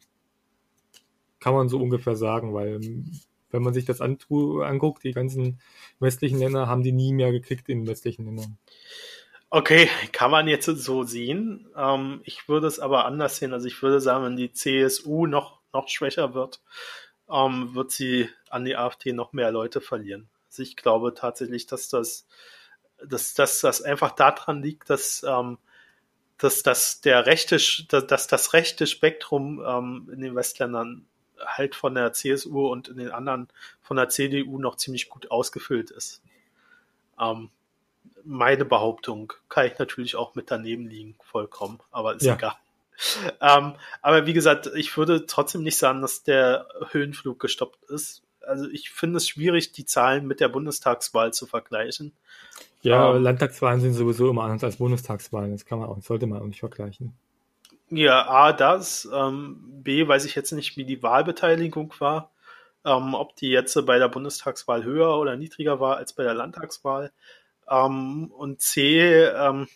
Kann 1.39 1.53
man 1.53 1.69
so 1.69 1.79
ungefähr 1.79 2.15
sagen, 2.15 2.53
weil 2.53 2.83
ähm, 2.83 3.11
wenn 3.51 3.61
man 3.61 3.73
sich 3.73 3.85
das 3.85 4.01
anguckt, 4.01 5.03
die 5.03 5.13
ganzen 5.13 5.59
westlichen 5.99 6.39
Länder 6.39 6.67
haben 6.67 6.83
die 6.83 6.91
nie 6.91 7.13
mehr 7.13 7.31
gekriegt 7.31 7.69
in 7.69 7.87
westlichen 7.87 8.25
Ländern. 8.25 8.57
Okay, 9.55 9.89
kann 10.11 10.31
man 10.31 10.49
jetzt 10.49 10.65
so 10.65 11.03
sehen. 11.03 11.69
Ähm, 11.77 12.19
ich 12.25 12.49
würde 12.49 12.67
es 12.67 12.81
aber 12.81 13.05
anders 13.05 13.37
sehen. 13.37 13.53
Also 13.53 13.67
ich 13.67 13.81
würde 13.81 14.01
sagen, 14.01 14.25
wenn 14.25 14.35
die 14.35 14.51
CSU 14.51 15.27
noch, 15.27 15.61
noch 15.71 15.87
schwächer 15.87 16.33
wird, 16.33 16.59
ähm, 17.31 17.73
wird 17.73 17.89
sie 17.89 18.27
an 18.49 18.65
die 18.65 18.75
AfD 18.75 19.13
noch 19.13 19.31
mehr 19.31 19.53
Leute 19.53 19.79
verlieren. 19.79 20.27
Also 20.47 20.61
ich 20.61 20.75
glaube 20.75 21.13
tatsächlich, 21.13 21.67
dass 21.67 21.87
das, 21.87 22.27
dass, 23.01 23.33
dass 23.33 23.61
das 23.61 23.81
einfach 23.81 24.11
daran 24.11 24.61
liegt, 24.61 24.89
dass, 24.89 25.23
ähm, 25.25 25.57
dass, 26.37 26.61
dass 26.61 26.99
der 26.99 27.25
rechte, 27.25 27.55
dass 27.55 28.27
das 28.27 28.51
rechte 28.51 28.87
Spektrum 28.87 29.63
ähm, 29.65 30.09
in 30.11 30.19
den 30.19 30.35
Westländern 30.35 31.07
halt 31.39 31.75
von 31.75 31.95
der 31.95 32.11
CSU 32.11 32.67
und 32.67 32.89
in 32.89 32.97
den 32.97 33.11
anderen 33.11 33.47
von 33.81 33.95
der 33.95 34.09
CDU 34.09 34.59
noch 34.59 34.75
ziemlich 34.75 35.07
gut 35.07 35.31
ausgefüllt 35.31 35.91
ist. 35.91 36.21
Ähm, 37.17 37.51
meine 38.23 38.65
Behauptung 38.65 39.33
kann 39.49 39.67
ich 39.67 39.77
natürlich 39.77 40.15
auch 40.15 40.35
mit 40.35 40.51
daneben 40.51 40.87
liegen, 40.87 41.15
vollkommen, 41.23 41.79
aber 41.91 42.15
ist 42.15 42.23
ja. 42.23 42.35
egal. 42.35 42.55
Ähm, 43.41 43.73
aber 44.01 44.25
wie 44.25 44.33
gesagt, 44.33 44.69
ich 44.75 44.95
würde 44.97 45.25
trotzdem 45.25 45.63
nicht 45.63 45.77
sagen, 45.77 46.01
dass 46.01 46.23
der 46.23 46.67
Höhenflug 46.91 47.39
gestoppt 47.39 47.83
ist. 47.89 48.23
Also 48.41 48.69
ich 48.69 48.91
finde 48.91 49.17
es 49.17 49.27
schwierig, 49.27 49.71
die 49.71 49.85
Zahlen 49.85 50.27
mit 50.27 50.39
der 50.39 50.49
Bundestagswahl 50.49 51.33
zu 51.33 51.45
vergleichen. 51.45 52.13
Ja, 52.81 53.15
ähm, 53.15 53.23
Landtagswahlen 53.23 53.81
sind 53.81 53.93
sowieso 53.93 54.29
immer 54.29 54.43
anders 54.43 54.63
als 54.63 54.77
Bundestagswahlen. 54.77 55.51
Das 55.51 55.65
kann 55.65 55.79
man 55.79 55.89
auch, 55.89 56.01
sollte 56.01 56.27
man 56.27 56.41
auch 56.41 56.45
nicht 56.45 56.59
vergleichen. 56.59 57.13
Ja, 57.89 58.27
A, 58.27 58.53
das. 58.53 59.07
Ähm, 59.11 59.59
B, 59.83 60.07
weiß 60.07 60.25
ich 60.25 60.35
jetzt 60.35 60.51
nicht, 60.51 60.77
wie 60.77 60.85
die 60.85 61.03
Wahlbeteiligung 61.03 61.93
war. 61.99 62.31
Ähm, 62.83 63.15
ob 63.15 63.35
die 63.35 63.49
jetzt 63.49 63.83
bei 63.85 63.97
der 63.97 64.09
Bundestagswahl 64.09 64.83
höher 64.83 65.17
oder 65.17 65.35
niedriger 65.35 65.79
war 65.79 65.97
als 65.97 66.13
bei 66.13 66.23
der 66.23 66.35
Landtagswahl. 66.35 67.11
Ähm, 67.69 68.31
und 68.31 68.61
C, 68.61 68.99
ähm, 69.01 69.67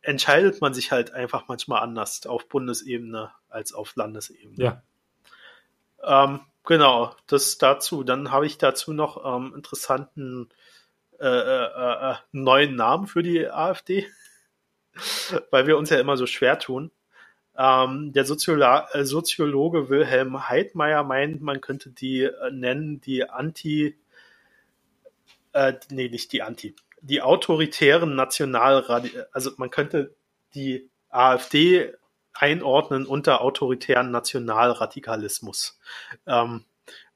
entscheidet 0.00 0.60
man 0.60 0.74
sich 0.74 0.92
halt 0.92 1.12
einfach 1.12 1.48
manchmal 1.48 1.82
anders 1.82 2.26
auf 2.26 2.48
Bundesebene 2.48 3.30
als 3.48 3.72
auf 3.72 3.94
Landesebene. 3.94 4.56
Ja. 4.62 4.82
Ähm, 6.02 6.40
genau, 6.64 7.14
das 7.26 7.58
dazu. 7.58 8.02
Dann 8.02 8.30
habe 8.30 8.46
ich 8.46 8.58
dazu 8.58 8.92
noch 8.92 9.24
ähm, 9.24 9.52
interessanten 9.54 10.48
äh, 11.20 11.26
äh, 11.26 12.10
äh, 12.10 12.14
neuen 12.32 12.74
Namen 12.74 13.06
für 13.06 13.22
die 13.22 13.48
AfD 13.48 14.08
weil 15.50 15.66
wir 15.66 15.78
uns 15.78 15.90
ja 15.90 15.98
immer 15.98 16.16
so 16.16 16.26
schwer 16.26 16.58
tun. 16.58 16.90
Ähm, 17.56 18.12
der 18.12 18.24
Soziolo 18.24 18.82
äh, 18.92 19.04
Soziologe 19.04 19.90
Wilhelm 19.90 20.48
Heidmeier 20.48 21.02
meint, 21.02 21.42
man 21.42 21.60
könnte 21.60 21.90
die 21.90 22.22
äh, 22.22 22.50
nennen 22.50 23.00
die 23.00 23.28
Anti, 23.28 23.98
äh, 25.52 25.74
nee, 25.90 26.08
nicht 26.08 26.32
die 26.32 26.42
Anti, 26.42 26.74
die 27.00 27.22
autoritären 27.22 28.14
Nationalradi, 28.14 29.10
also 29.32 29.50
man 29.56 29.70
könnte 29.70 30.14
die 30.54 30.88
AfD 31.08 31.92
einordnen 32.32 33.06
unter 33.06 33.42
autoritären 33.42 34.10
Nationalradikalismus. 34.10 35.78
Ähm, 36.26 36.64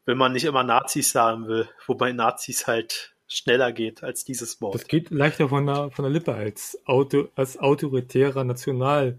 wenn 0.04 0.18
man 0.18 0.32
nicht 0.32 0.44
immer 0.44 0.62
Nazis 0.62 1.10
sagen 1.10 1.48
will, 1.48 1.68
wobei 1.86 2.12
Nazis 2.12 2.66
halt 2.66 3.14
schneller 3.26 3.72
geht 3.72 4.02
als 4.02 4.24
dieses 4.24 4.60
Wort. 4.60 4.74
Das 4.74 4.86
geht 4.86 5.10
leichter 5.10 5.48
von 5.48 5.66
der, 5.66 5.90
von 5.90 6.04
der 6.04 6.12
Lippe 6.12 6.34
als, 6.34 6.78
Auto, 6.84 7.28
als 7.34 7.58
autoritärer 7.58 8.44
National. 8.44 9.18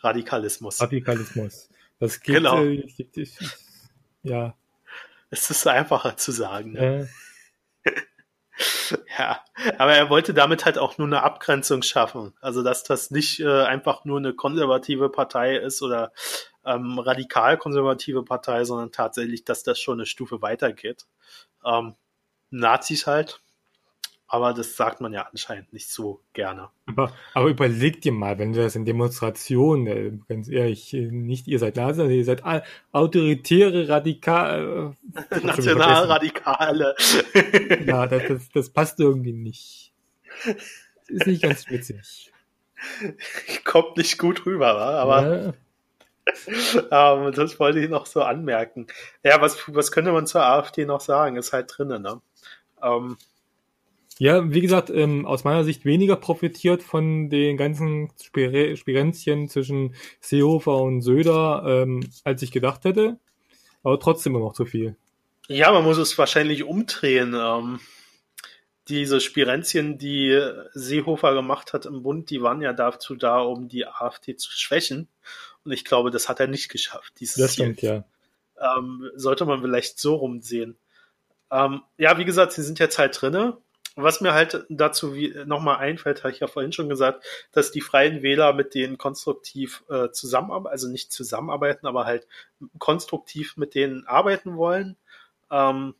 Radikalismus. 0.00 0.80
Radikalismus. 0.80 1.68
Das 1.98 2.20
geht, 2.20 2.36
genau. 2.36 2.62
Äh, 2.64 2.86
ja. 4.22 4.54
Es 5.30 5.50
ist 5.50 5.66
einfacher 5.66 6.16
zu 6.16 6.32
sagen. 6.32 6.72
Ne? 6.72 7.02
Äh. 7.02 7.06
ja, 9.18 9.40
aber 9.78 9.94
er 9.94 10.10
wollte 10.10 10.34
damit 10.34 10.64
halt 10.64 10.78
auch 10.78 10.98
nur 10.98 11.06
eine 11.06 11.22
Abgrenzung 11.22 11.82
schaffen. 11.82 12.34
Also, 12.40 12.62
dass 12.62 12.82
das 12.84 13.10
nicht 13.10 13.40
äh, 13.40 13.62
einfach 13.62 14.04
nur 14.04 14.18
eine 14.18 14.34
konservative 14.34 15.10
Partei 15.10 15.56
ist 15.56 15.82
oder 15.82 16.12
ähm, 16.64 16.98
radikal 16.98 17.56
konservative 17.56 18.24
Partei, 18.24 18.64
sondern 18.64 18.92
tatsächlich, 18.92 19.44
dass 19.44 19.62
das 19.62 19.80
schon 19.80 19.98
eine 19.98 20.06
Stufe 20.06 20.42
weitergeht. 20.42 21.06
Ähm, 21.64 21.94
Nazis 22.50 23.06
halt. 23.06 23.40
Aber 24.30 24.52
das 24.52 24.76
sagt 24.76 25.00
man 25.00 25.14
ja 25.14 25.26
anscheinend 25.30 25.72
nicht 25.72 25.88
so 25.88 26.20
gerne. 26.34 26.68
Aber, 26.84 27.12
aber 27.32 27.48
überleg 27.48 28.02
dir 28.02 28.12
mal, 28.12 28.38
wenn 28.38 28.52
du 28.52 28.60
das 28.62 28.76
in 28.76 28.84
Demonstrationen, 28.84 29.86
äh, 29.86 30.12
ganz 30.28 30.48
ehrlich, 30.48 30.92
äh, 30.92 31.10
nicht 31.10 31.48
ihr 31.48 31.58
seid 31.58 31.76
Nazis, 31.76 32.10
ihr 32.10 32.24
seid 32.26 32.42
autoritäre 32.92 33.88
Radikale. 33.88 34.94
Äh, 35.30 35.40
Nationalradikale. 35.40 36.94
ja, 37.86 38.06
das, 38.06 38.22
das, 38.28 38.48
das 38.50 38.70
passt 38.70 39.00
irgendwie 39.00 39.32
nicht. 39.32 39.94
Das 40.44 40.56
ist 41.08 41.26
nicht 41.26 41.42
ganz 41.42 41.70
witzig. 41.70 42.30
Kommt 43.64 43.96
nicht 43.96 44.18
gut 44.18 44.44
rüber, 44.44 44.76
aber. 44.76 45.54
Ja. 46.90 47.16
ähm, 47.16 47.32
das 47.32 47.58
wollte 47.58 47.80
ich 47.80 47.88
noch 47.88 48.04
so 48.04 48.22
anmerken. 48.22 48.88
Ja, 49.22 49.40
was, 49.40 49.74
was 49.74 49.90
könnte 49.90 50.12
man 50.12 50.26
zur 50.26 50.44
AfD 50.44 50.84
noch 50.84 51.00
sagen? 51.00 51.36
Ist 51.36 51.54
halt 51.54 51.72
drinnen, 51.74 52.02
ne? 52.02 52.20
Ähm, 52.82 53.16
ja, 54.18 54.52
wie 54.52 54.60
gesagt, 54.60 54.90
ähm, 54.90 55.26
aus 55.26 55.44
meiner 55.44 55.64
Sicht 55.64 55.84
weniger 55.84 56.16
profitiert 56.16 56.82
von 56.82 57.30
den 57.30 57.56
ganzen 57.56 58.10
Spirenzchen 58.20 59.48
zwischen 59.48 59.94
Seehofer 60.20 60.76
und 60.78 61.02
Söder, 61.02 61.62
ähm, 61.66 62.08
als 62.24 62.42
ich 62.42 62.50
gedacht 62.50 62.84
hätte. 62.84 63.18
Aber 63.82 64.00
trotzdem 64.00 64.34
immer 64.34 64.44
noch 64.44 64.54
zu 64.54 64.66
viel. 64.66 64.96
Ja, 65.46 65.72
man 65.72 65.84
muss 65.84 65.98
es 65.98 66.18
wahrscheinlich 66.18 66.64
umdrehen. 66.64 67.34
Ähm, 67.34 67.80
diese 68.88 69.20
Spirenzchen, 69.20 69.98
die 69.98 70.38
Seehofer 70.72 71.34
gemacht 71.34 71.72
hat 71.72 71.86
im 71.86 72.02
Bund, 72.02 72.30
die 72.30 72.42
waren 72.42 72.60
ja 72.60 72.72
dazu 72.72 73.14
da, 73.14 73.40
um 73.40 73.68
die 73.68 73.86
AfD 73.86 74.36
zu 74.36 74.50
schwächen. 74.50 75.08
Und 75.64 75.72
ich 75.72 75.84
glaube, 75.84 76.10
das 76.10 76.28
hat 76.28 76.40
er 76.40 76.48
nicht 76.48 76.70
geschafft. 76.70 77.14
Dieses 77.20 77.36
das 77.36 77.54
stimmt, 77.54 77.80
Ziel. 77.80 78.04
ja. 78.60 78.76
Ähm, 78.78 79.10
sollte 79.14 79.44
man 79.44 79.60
vielleicht 79.60 79.98
so 80.00 80.16
rumsehen. 80.16 80.76
Ähm, 81.50 81.82
ja, 81.96 82.18
wie 82.18 82.24
gesagt, 82.24 82.52
sie 82.52 82.62
sind 82.62 82.78
jetzt 82.78 82.98
halt 82.98 83.20
drinne. 83.20 83.58
Was 84.00 84.20
mir 84.20 84.32
halt 84.32 84.64
dazu 84.68 85.12
nochmal 85.44 85.78
einfällt, 85.78 86.22
habe 86.22 86.32
ich 86.32 86.38
ja 86.38 86.46
vorhin 86.46 86.72
schon 86.72 86.88
gesagt, 86.88 87.24
dass 87.50 87.72
die 87.72 87.80
Freien 87.80 88.22
Wähler 88.22 88.52
mit 88.52 88.74
denen 88.74 88.96
konstruktiv 88.96 89.82
äh, 89.88 90.10
zusammenarbeiten, 90.12 90.72
also 90.72 90.88
nicht 90.88 91.12
zusammenarbeiten, 91.12 91.84
aber 91.86 92.04
halt 92.04 92.28
konstruktiv 92.78 93.56
mit 93.56 93.74
denen 93.74 94.06
arbeiten 94.06 94.56
wollen. 94.56 94.96
Ähm, 95.50 95.94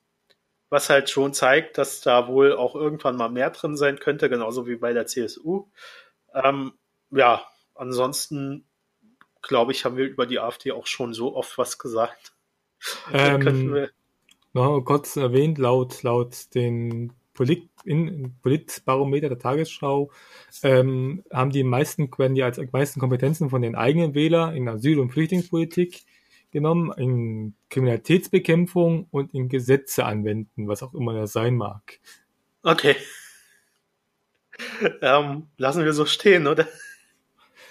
was 0.70 0.90
halt 0.90 1.10
schon 1.10 1.34
zeigt, 1.34 1.76
dass 1.76 2.00
da 2.00 2.28
wohl 2.28 2.52
auch 2.52 2.76
irgendwann 2.76 3.16
mal 3.16 3.30
mehr 3.30 3.50
drin 3.50 3.76
sein 3.76 3.98
könnte, 3.98 4.28
genauso 4.28 4.68
wie 4.68 4.76
bei 4.76 4.92
der 4.92 5.06
CSU. 5.06 5.66
Ähm, 6.32 6.74
ja, 7.10 7.44
ansonsten 7.74 8.64
glaube 9.42 9.72
ich, 9.72 9.84
haben 9.84 9.96
wir 9.96 10.06
über 10.06 10.26
die 10.26 10.38
AfD 10.38 10.70
auch 10.70 10.86
schon 10.86 11.14
so 11.14 11.34
oft 11.34 11.58
was 11.58 11.78
gesagt. 11.78 12.34
Ähm, 13.12 13.88
noch 14.52 14.80
kurz 14.82 15.16
erwähnt, 15.16 15.58
laut, 15.58 16.04
laut 16.04 16.54
den 16.54 17.12
Polit, 17.38 17.70
in, 17.84 18.34
Politbarometer 18.42 19.28
der 19.28 19.38
Tagesschau 19.38 20.10
ähm, 20.64 21.22
haben 21.32 21.52
die 21.52 21.62
meisten, 21.62 22.10
werden 22.18 22.34
die 22.34 22.42
als 22.42 22.58
meisten 22.72 22.98
Kompetenzen 22.98 23.48
von 23.48 23.62
den 23.62 23.76
eigenen 23.76 24.12
Wählern 24.14 24.56
in 24.56 24.68
Asyl- 24.68 24.98
und 24.98 25.12
Flüchtlingspolitik 25.12 26.02
genommen, 26.50 26.92
in 26.96 27.54
Kriminalitätsbekämpfung 27.70 29.06
und 29.12 29.34
in 29.34 29.48
Gesetze 29.48 30.04
anwenden, 30.04 30.66
was 30.66 30.82
auch 30.82 30.94
immer 30.94 31.12
das 31.14 31.32
sein 31.32 31.56
mag. 31.56 32.00
Okay. 32.62 32.96
Ähm, 35.02 35.46
lassen 35.56 35.84
wir 35.84 35.92
so 35.92 36.04
stehen, 36.04 36.48
oder? 36.48 36.66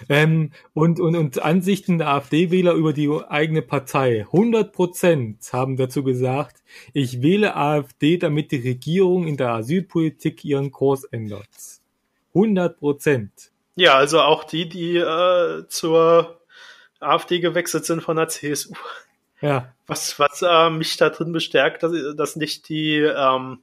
Ähm, 0.08 0.52
und, 0.74 1.00
und, 1.00 1.16
und 1.16 1.42
Ansichten 1.42 1.98
der 1.98 2.08
AfD-Wähler 2.08 2.72
über 2.72 2.92
die 2.92 3.10
eigene 3.28 3.62
Partei. 3.62 4.26
100 4.32 4.72
Prozent 4.72 5.38
haben 5.52 5.76
dazu 5.76 6.02
gesagt, 6.02 6.62
ich 6.92 7.22
wähle 7.22 7.56
AfD, 7.56 8.18
damit 8.18 8.52
die 8.52 8.68
Regierung 8.68 9.26
in 9.26 9.36
der 9.36 9.50
Asylpolitik 9.50 10.44
ihren 10.44 10.70
Kurs 10.70 11.04
ändert. 11.04 11.48
100 12.34 12.78
Prozent. 12.78 13.32
Ja, 13.74 13.94
also 13.94 14.20
auch 14.20 14.44
die, 14.44 14.68
die 14.68 14.96
äh, 14.96 15.66
zur 15.68 16.40
AfD 17.00 17.40
gewechselt 17.40 17.84
sind 17.84 18.02
von 18.02 18.16
der 18.16 18.28
CSU. 18.28 18.74
Ja. 19.40 19.72
Was, 19.86 20.18
was 20.18 20.42
äh, 20.42 20.70
mich 20.70 20.96
da 20.96 21.10
drin 21.10 21.32
bestärkt, 21.32 21.82
dass, 21.82 21.92
dass 22.16 22.36
nicht 22.36 22.68
die 22.68 22.96
ähm, 22.96 23.60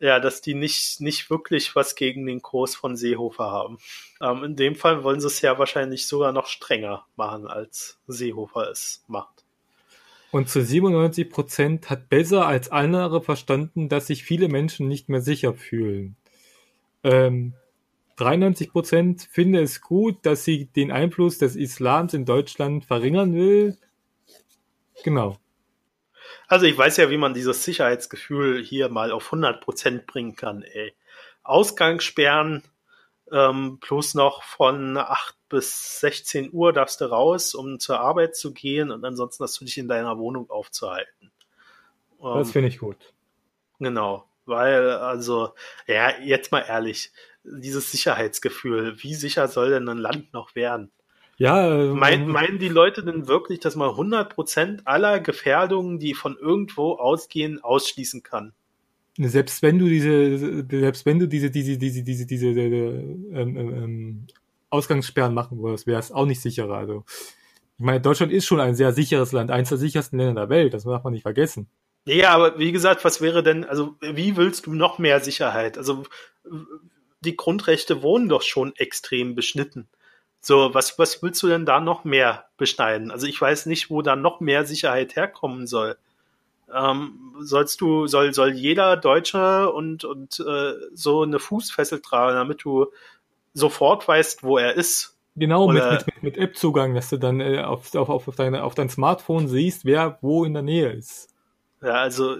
ja, 0.00 0.20
dass 0.20 0.40
die 0.40 0.54
nicht, 0.54 1.00
nicht 1.00 1.28
wirklich 1.30 1.74
was 1.74 1.94
gegen 1.94 2.26
den 2.26 2.42
Kurs 2.42 2.76
von 2.76 2.96
Seehofer 2.96 3.50
haben. 3.50 3.78
Ähm, 4.20 4.44
in 4.44 4.56
dem 4.56 4.74
Fall 4.74 5.02
wollen 5.02 5.20
sie 5.20 5.26
es 5.26 5.40
ja 5.40 5.58
wahrscheinlich 5.58 6.06
sogar 6.06 6.32
noch 6.32 6.46
strenger 6.46 7.06
machen, 7.16 7.46
als 7.46 7.98
Seehofer 8.06 8.70
es 8.70 9.04
macht. 9.08 9.44
Und 10.30 10.48
zu 10.48 10.62
97 10.62 11.30
Prozent 11.30 11.90
hat 11.90 12.08
besser 12.08 12.46
als 12.46 12.70
andere 12.70 13.22
verstanden, 13.22 13.88
dass 13.88 14.06
sich 14.06 14.24
viele 14.24 14.48
Menschen 14.48 14.86
nicht 14.86 15.08
mehr 15.08 15.22
sicher 15.22 15.54
fühlen. 15.54 16.16
Ähm, 17.02 17.54
93 18.16 18.70
Prozent 18.72 19.22
finde 19.30 19.60
es 19.60 19.80
gut, 19.80 20.26
dass 20.26 20.44
sie 20.44 20.66
den 20.66 20.92
Einfluss 20.92 21.38
des 21.38 21.56
Islams 21.56 22.14
in 22.14 22.24
Deutschland 22.24 22.84
verringern 22.84 23.34
will. 23.34 23.78
Genau. 25.04 25.38
Also 26.48 26.64
ich 26.64 26.76
weiß 26.76 26.96
ja, 26.96 27.10
wie 27.10 27.18
man 27.18 27.34
dieses 27.34 27.62
Sicherheitsgefühl 27.62 28.62
hier 28.64 28.88
mal 28.88 29.12
auf 29.12 29.26
100 29.26 29.60
Prozent 29.60 30.06
bringen 30.06 30.34
kann. 30.34 30.62
Ey. 30.62 30.94
Ausgangssperren 31.42 32.62
ähm, 33.30 33.78
plus 33.80 34.14
noch 34.14 34.42
von 34.42 34.96
8 34.96 35.36
bis 35.50 36.00
16 36.00 36.50
Uhr 36.52 36.72
darfst 36.72 37.00
du 37.00 37.04
raus, 37.04 37.54
um 37.54 37.78
zur 37.78 38.00
Arbeit 38.00 38.36
zu 38.36 38.52
gehen 38.52 38.90
und 38.90 39.04
ansonsten 39.04 39.44
hast 39.44 39.60
du 39.60 39.64
dich 39.64 39.78
in 39.78 39.88
deiner 39.88 40.18
Wohnung 40.18 40.50
aufzuhalten. 40.50 41.30
Ähm, 42.20 42.34
das 42.34 42.50
finde 42.50 42.68
ich 42.68 42.78
gut. 42.78 42.96
Genau, 43.78 44.26
weil 44.46 44.90
also, 44.90 45.54
ja, 45.86 46.18
jetzt 46.18 46.52
mal 46.52 46.64
ehrlich, 46.66 47.12
dieses 47.44 47.92
Sicherheitsgefühl, 47.92 49.02
wie 49.02 49.14
sicher 49.14 49.48
soll 49.48 49.70
denn 49.70 49.88
ein 49.88 49.98
Land 49.98 50.32
noch 50.32 50.54
werden? 50.54 50.90
Ja, 51.38 51.94
Mein, 51.94 52.26
meinen 52.28 52.58
die 52.58 52.68
Leute 52.68 53.04
denn 53.04 53.28
wirklich, 53.28 53.60
dass 53.60 53.76
man 53.76 53.90
100% 53.90 54.80
aller 54.84 55.20
Gefährdungen, 55.20 56.00
die 56.00 56.14
von 56.14 56.36
irgendwo 56.36 56.94
ausgehen, 56.94 57.62
ausschließen 57.62 58.24
kann? 58.24 58.52
Selbst 59.16 59.62
wenn 59.62 59.78
du 59.78 59.88
diese, 59.88 60.66
selbst 60.68 61.06
wenn 61.06 61.20
du 61.20 61.28
diese, 61.28 61.50
diese, 61.50 61.78
diese, 61.78 62.02
diese, 62.02 62.26
diese, 62.26 62.48
ähm, 62.48 63.26
ähm, 63.32 63.56
ähm, 63.56 64.26
Ausgangssperren 64.70 65.32
machen 65.32 65.62
würdest, 65.62 65.86
wäre 65.86 66.00
es 66.00 66.12
auch 66.12 66.26
nicht 66.26 66.40
sicherer. 66.40 66.76
Also, 66.76 67.04
ich 67.78 67.84
meine, 67.84 68.00
Deutschland 68.00 68.32
ist 68.32 68.46
schon 68.46 68.60
ein 68.60 68.74
sehr 68.74 68.92
sicheres 68.92 69.30
Land, 69.30 69.52
eines 69.52 69.68
der 69.68 69.78
sichersten 69.78 70.18
Länder 70.18 70.42
der 70.42 70.50
Welt, 70.50 70.74
das 70.74 70.84
darf 70.84 71.04
man 71.04 71.12
nicht 71.12 71.22
vergessen. 71.22 71.68
Ja, 72.04 72.30
aber 72.30 72.58
wie 72.58 72.72
gesagt, 72.72 73.04
was 73.04 73.20
wäre 73.20 73.42
denn, 73.42 73.64
also 73.64 73.96
wie 74.00 74.36
willst 74.36 74.66
du 74.66 74.74
noch 74.74 74.98
mehr 74.98 75.20
Sicherheit? 75.20 75.78
Also 75.78 76.04
die 77.20 77.36
Grundrechte 77.36 78.02
wurden 78.02 78.28
doch 78.28 78.42
schon 78.42 78.74
extrem 78.76 79.34
beschnitten. 79.34 79.88
So, 80.40 80.72
was, 80.72 80.98
was 80.98 81.22
willst 81.22 81.42
du 81.42 81.48
denn 81.48 81.66
da 81.66 81.80
noch 81.80 82.04
mehr 82.04 82.46
beschneiden? 82.56 83.10
Also 83.10 83.26
ich 83.26 83.40
weiß 83.40 83.66
nicht, 83.66 83.90
wo 83.90 84.02
da 84.02 84.16
noch 84.16 84.40
mehr 84.40 84.64
Sicherheit 84.64 85.16
herkommen 85.16 85.66
soll. 85.66 85.96
Ähm, 86.72 87.34
sollst 87.40 87.80
du, 87.80 88.06
soll, 88.06 88.34
soll 88.34 88.52
jeder 88.52 88.96
Deutsche 88.96 89.72
und, 89.72 90.04
und 90.04 90.40
äh, 90.40 90.74
so 90.92 91.22
eine 91.22 91.38
Fußfessel 91.38 92.00
tragen, 92.00 92.36
damit 92.36 92.62
du 92.64 92.86
sofort 93.54 94.06
weißt, 94.06 94.42
wo 94.42 94.58
er 94.58 94.74
ist. 94.74 95.16
Genau, 95.34 95.68
mit, 95.68 95.84
mit, 96.06 96.22
mit 96.22 96.36
App-Zugang, 96.36 96.94
dass 96.94 97.10
du 97.10 97.16
dann 97.16 97.40
äh, 97.40 97.62
auf, 97.62 97.94
auf, 97.94 98.28
auf, 98.28 98.36
deine, 98.36 98.64
auf 98.64 98.74
dein 98.74 98.88
Smartphone 98.88 99.48
siehst, 99.48 99.84
wer 99.84 100.18
wo 100.20 100.44
in 100.44 100.52
der 100.52 100.62
Nähe 100.62 100.90
ist. 100.92 101.34
Ja, 101.80 101.94
also 101.94 102.36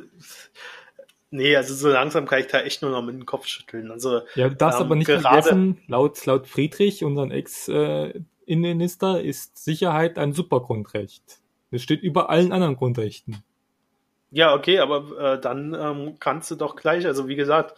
Nee, 1.30 1.54
also 1.56 1.74
so 1.74 1.88
langsam 1.88 2.26
kann 2.26 2.40
ich 2.40 2.46
da 2.46 2.60
echt 2.60 2.80
nur 2.80 2.90
noch 2.90 3.02
mit 3.02 3.14
dem 3.14 3.26
Kopf 3.26 3.46
schütteln. 3.46 3.90
Also, 3.90 4.22
ja, 4.34 4.48
du 4.48 4.56
darfst 4.56 4.80
ähm, 4.80 4.86
aber 4.86 4.96
nicht 4.96 5.10
vergessen, 5.10 5.82
laut, 5.86 6.24
laut 6.24 6.46
Friedrich, 6.46 7.04
unseren 7.04 7.30
Ex-Innenminister, 7.30 9.20
äh, 9.20 9.28
ist 9.28 9.62
Sicherheit 9.62 10.16
ein 10.18 10.32
Supergrundrecht. 10.32 11.40
Das 11.70 11.82
steht 11.82 12.02
über 12.02 12.30
allen 12.30 12.52
anderen 12.52 12.76
Grundrechten. 12.76 13.42
Ja, 14.30 14.54
okay, 14.54 14.78
aber 14.78 15.34
äh, 15.34 15.40
dann 15.40 15.74
ähm, 15.74 16.16
kannst 16.18 16.50
du 16.50 16.56
doch 16.56 16.76
gleich, 16.76 17.06
also 17.06 17.28
wie 17.28 17.36
gesagt, 17.36 17.74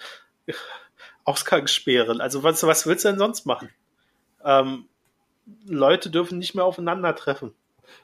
Ausgangssperren. 1.24 2.20
Also 2.20 2.44
was, 2.44 2.62
was 2.62 2.86
willst 2.86 3.05
du 3.05 3.09
denn 3.09 3.18
sonst 3.18 3.47
machen? 3.47 3.70
Ähm, 4.44 4.86
Leute 5.66 6.10
dürfen 6.10 6.39
nicht 6.39 6.55
mehr 6.55 6.64
aufeinandertreffen. 6.64 7.52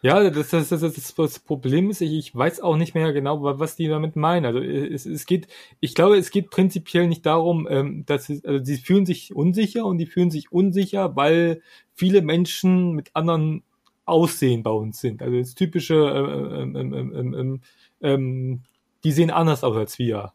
Ja, 0.02 0.30
das, 0.30 0.50
das, 0.50 0.68
das, 0.68 1.14
das, 1.14 1.38
Problem 1.40 1.90
ist, 1.90 2.00
ich, 2.00 2.12
ich 2.12 2.34
weiß 2.34 2.60
auch 2.60 2.76
nicht 2.76 2.94
mehr 2.94 3.12
genau, 3.12 3.42
was 3.42 3.76
die 3.76 3.88
damit 3.88 4.16
meinen. 4.16 4.46
Also 4.46 4.60
es, 4.60 5.06
es 5.06 5.26
geht, 5.26 5.48
ich 5.80 5.94
glaube, 5.94 6.16
es 6.16 6.30
geht 6.30 6.50
prinzipiell 6.50 7.06
nicht 7.08 7.26
darum, 7.26 7.66
ähm, 7.70 8.04
dass 8.06 8.26
sie, 8.26 8.40
also 8.44 8.64
sie 8.64 8.76
fühlen 8.76 9.06
sich 9.06 9.34
unsicher 9.34 9.84
und 9.84 9.98
die 9.98 10.06
fühlen 10.06 10.30
sich 10.30 10.52
unsicher, 10.52 11.16
weil 11.16 11.62
viele 11.94 12.22
Menschen 12.22 12.92
mit 12.92 13.10
anderen 13.14 13.62
Aussehen 14.04 14.62
bei 14.62 14.70
uns 14.70 15.00
sind. 15.00 15.22
Also 15.22 15.38
das 15.38 15.54
typische, 15.54 15.94
äh, 15.94 16.62
ähm, 16.62 16.76
ähm, 16.76 17.34
ähm, 17.34 17.60
ähm, 18.00 18.62
die 19.04 19.12
sehen 19.12 19.30
anders 19.30 19.64
aus 19.64 19.76
als 19.76 19.98
wir. 19.98 20.32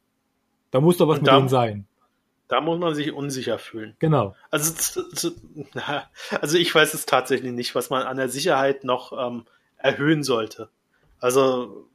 Da 0.71 0.81
muss 0.81 0.97
doch 0.97 1.07
was 1.07 1.21
mit 1.21 1.31
denen 1.31 1.49
sein. 1.49 1.85
Da 2.51 2.59
muss 2.59 2.79
man 2.79 2.93
sich 2.93 3.13
unsicher 3.13 3.57
fühlen. 3.59 3.95
Genau. 3.99 4.35
Also, 4.49 5.03
also 6.41 6.57
ich 6.57 6.75
weiß 6.75 6.93
es 6.93 7.05
tatsächlich 7.05 7.53
nicht, 7.53 7.75
was 7.75 7.89
man 7.89 8.03
an 8.03 8.17
der 8.17 8.27
Sicherheit 8.27 8.83
noch 8.83 9.13
ähm, 9.17 9.45
erhöhen 9.77 10.21
sollte. 10.21 10.67
Also 11.21 11.87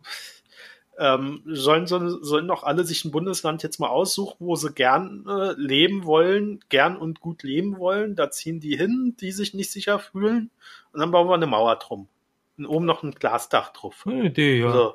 ähm, 0.99 1.43
sollen, 1.45 1.87
sollen, 1.87 2.25
sollen 2.25 2.49
doch 2.49 2.63
alle 2.63 2.85
sich 2.85 3.05
ein 3.05 3.11
Bundesland 3.11 3.63
jetzt 3.65 3.81
mal 3.81 3.91
aussuchen, 3.91 4.37
wo 4.39 4.57
sie 4.57 4.73
gern 4.73 5.27
äh, 5.29 5.53
leben 5.59 6.07
wollen, 6.07 6.61
gern 6.71 6.97
und 6.97 7.21
gut 7.21 7.43
leben 7.43 7.79
wollen. 7.79 8.17
Da 8.17 8.31
ziehen 8.31 8.59
die 8.59 8.79
hin, 8.79 9.15
die 9.21 9.33
sich 9.33 9.53
nicht 9.53 9.71
sicher 9.71 9.99
fühlen. 9.99 10.51
Und 10.91 11.01
dann 11.01 11.11
bauen 11.11 11.29
wir 11.29 11.35
eine 11.35 11.47
Mauer 11.47 11.77
drum. 11.77 12.09
Und 12.57 12.65
oben 12.65 12.87
noch 12.87 13.03
ein 13.03 13.11
Glasdach 13.11 13.75
drauf. 13.75 14.07
Eine 14.07 14.25
Idee, 14.25 14.61
ja. 14.61 14.69
Also, 14.69 14.95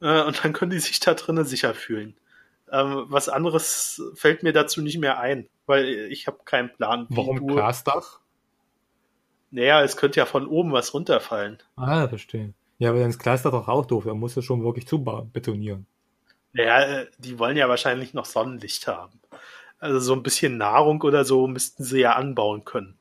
äh, 0.00 0.24
und 0.24 0.44
dann 0.44 0.52
können 0.52 0.72
die 0.72 0.80
sich 0.80 0.98
da 0.98 1.14
drinnen 1.14 1.44
sicher 1.44 1.74
fühlen. 1.74 2.16
Ähm, 2.70 3.06
was 3.08 3.28
anderes 3.28 4.02
fällt 4.14 4.42
mir 4.42 4.52
dazu 4.52 4.82
nicht 4.82 4.98
mehr 4.98 5.18
ein, 5.20 5.48
weil 5.66 5.86
ich 6.10 6.26
habe 6.26 6.38
keinen 6.44 6.72
Plan. 6.72 7.06
Warum. 7.10 7.46
Glasdach? 7.46 8.20
Naja, 9.50 9.82
es 9.82 9.96
könnte 9.96 10.18
ja 10.18 10.26
von 10.26 10.46
oben 10.46 10.72
was 10.72 10.92
runterfallen. 10.92 11.58
Ah, 11.76 12.08
verstehe. 12.08 12.52
Ja, 12.78 12.90
aber 12.90 13.00
dann 13.00 13.10
ist 13.10 13.18
Glasdach 13.18 13.52
doch 13.52 13.68
auch 13.68 13.86
doof, 13.86 14.04
da 14.04 14.14
musst 14.14 14.36
du 14.36 14.42
schon 14.42 14.64
wirklich 14.64 14.86
zu 14.86 15.02
betonieren. 15.32 15.86
Naja, 16.52 16.80
äh, 16.80 17.06
die 17.18 17.38
wollen 17.38 17.56
ja 17.56 17.68
wahrscheinlich 17.68 18.14
noch 18.14 18.24
Sonnenlicht 18.24 18.86
haben. 18.86 19.20
Also 19.78 19.98
so 19.98 20.14
ein 20.14 20.22
bisschen 20.22 20.56
Nahrung 20.56 21.02
oder 21.02 21.24
so 21.24 21.46
müssten 21.46 21.84
sie 21.84 22.00
ja 22.00 22.14
anbauen 22.14 22.64
können. 22.64 22.98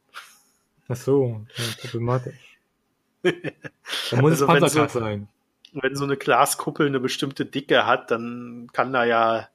Ach 0.87 0.95
so, 0.95 1.45
ja, 1.57 1.63
problematisch. 1.81 2.59
da 3.23 4.21
muss 4.21 4.33
also 4.33 4.45
es 4.45 4.47
Panzerglas 4.47 4.93
so, 4.93 4.99
sein. 4.99 5.27
Wenn 5.73 5.95
so 5.95 6.03
eine 6.03 6.17
Glaskuppel 6.17 6.87
eine 6.87 6.99
bestimmte 6.99 7.45
Dicke 7.45 7.85
hat, 7.85 8.11
dann 8.11 8.69
kann 8.71 8.93
da 8.93 9.03
ja 9.03 9.47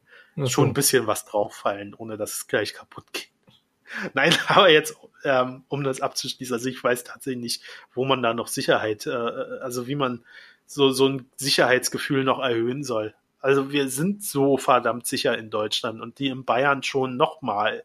schon 0.46 0.68
ein 0.68 0.74
bisschen 0.74 1.06
was 1.06 1.24
drauf 1.24 1.54
fallen, 1.54 1.94
ohne 1.94 2.16
dass 2.16 2.32
es 2.32 2.46
gleich 2.46 2.74
kaputt 2.74 3.12
geht. 3.12 3.30
Nein, 4.14 4.34
aber 4.48 4.70
jetzt, 4.70 4.96
ähm, 5.24 5.64
um 5.68 5.84
das 5.84 6.00
abzuschließen, 6.00 6.54
also 6.54 6.68
ich 6.68 6.82
weiß 6.82 7.04
tatsächlich 7.04 7.42
nicht, 7.42 7.62
wo 7.94 8.04
man 8.04 8.22
da 8.22 8.34
noch 8.34 8.48
Sicherheit, 8.48 9.06
äh, 9.06 9.10
also 9.10 9.86
wie 9.86 9.96
man 9.96 10.24
so, 10.66 10.92
so 10.92 11.08
ein 11.08 11.28
Sicherheitsgefühl 11.36 12.24
noch 12.24 12.38
erhöhen 12.38 12.84
soll. 12.84 13.14
Also 13.40 13.72
wir 13.72 13.88
sind 13.88 14.22
so 14.22 14.58
verdammt 14.58 15.06
sicher 15.06 15.36
in 15.36 15.50
Deutschland 15.50 16.00
und 16.00 16.18
die 16.18 16.28
in 16.28 16.44
Bayern 16.44 16.82
schon 16.82 17.16
noch 17.16 17.42
mal 17.42 17.84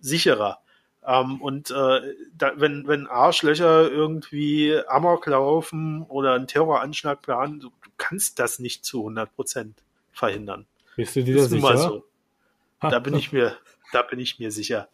sicherer. 0.00 0.60
Ähm, 1.06 1.40
und 1.42 1.70
äh, 1.70 2.00
da, 2.36 2.52
wenn, 2.56 2.86
wenn 2.86 3.06
Arschlöcher 3.06 3.90
irgendwie 3.90 4.76
Amok 4.88 5.26
laufen 5.26 6.02
oder 6.02 6.34
einen 6.34 6.46
Terroranschlag 6.46 7.20
planen, 7.22 7.60
du, 7.60 7.68
du 7.68 7.90
kannst 7.98 8.38
das 8.38 8.58
nicht 8.58 8.84
zu 8.84 9.00
100 9.00 9.34
Prozent 9.34 9.82
verhindern. 10.12 10.66
Bist 10.96 11.16
du 11.16 11.24
dir 11.24 11.36
das 11.36 11.50
sicher? 11.50 11.78
So. 11.78 12.04
Da 12.80 12.98
bin 12.98 13.14
ich 13.14 13.32
mir, 13.32 13.56
da 13.92 14.02
bin 14.02 14.18
ich 14.18 14.38
mir 14.38 14.50
sicher. 14.50 14.88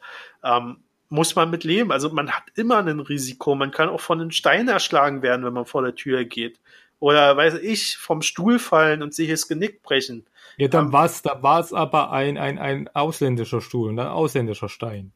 Ähm, 0.44 0.82
muss 1.08 1.34
man 1.34 1.50
mit 1.50 1.64
leben. 1.64 1.90
Also 1.92 2.10
man 2.10 2.30
hat 2.30 2.44
immer 2.54 2.78
ein 2.78 3.00
Risiko. 3.00 3.54
Man 3.54 3.72
kann 3.72 3.88
auch 3.88 4.00
von 4.00 4.20
einem 4.20 4.30
Stein 4.30 4.68
erschlagen 4.68 5.22
werden, 5.22 5.44
wenn 5.44 5.52
man 5.52 5.66
vor 5.66 5.82
der 5.82 5.94
Tür 5.94 6.24
geht. 6.24 6.60
Oder 7.00 7.36
weiß 7.36 7.54
ich, 7.54 7.96
vom 7.96 8.22
Stuhl 8.22 8.58
fallen 8.58 9.02
und 9.02 9.14
sich 9.14 9.28
das 9.28 9.48
Genick 9.48 9.82
brechen. 9.82 10.26
Ja, 10.56 10.68
dann 10.68 10.86
ähm, 10.86 10.92
war's, 10.92 11.22
da 11.22 11.42
war 11.42 11.60
es 11.60 11.72
aber 11.72 12.12
ein, 12.12 12.38
ein, 12.38 12.58
ein 12.58 12.88
ausländischer 12.94 13.60
Stuhl, 13.60 13.90
ein 13.90 13.98
ausländischer 13.98 14.68
Stein. 14.68 15.12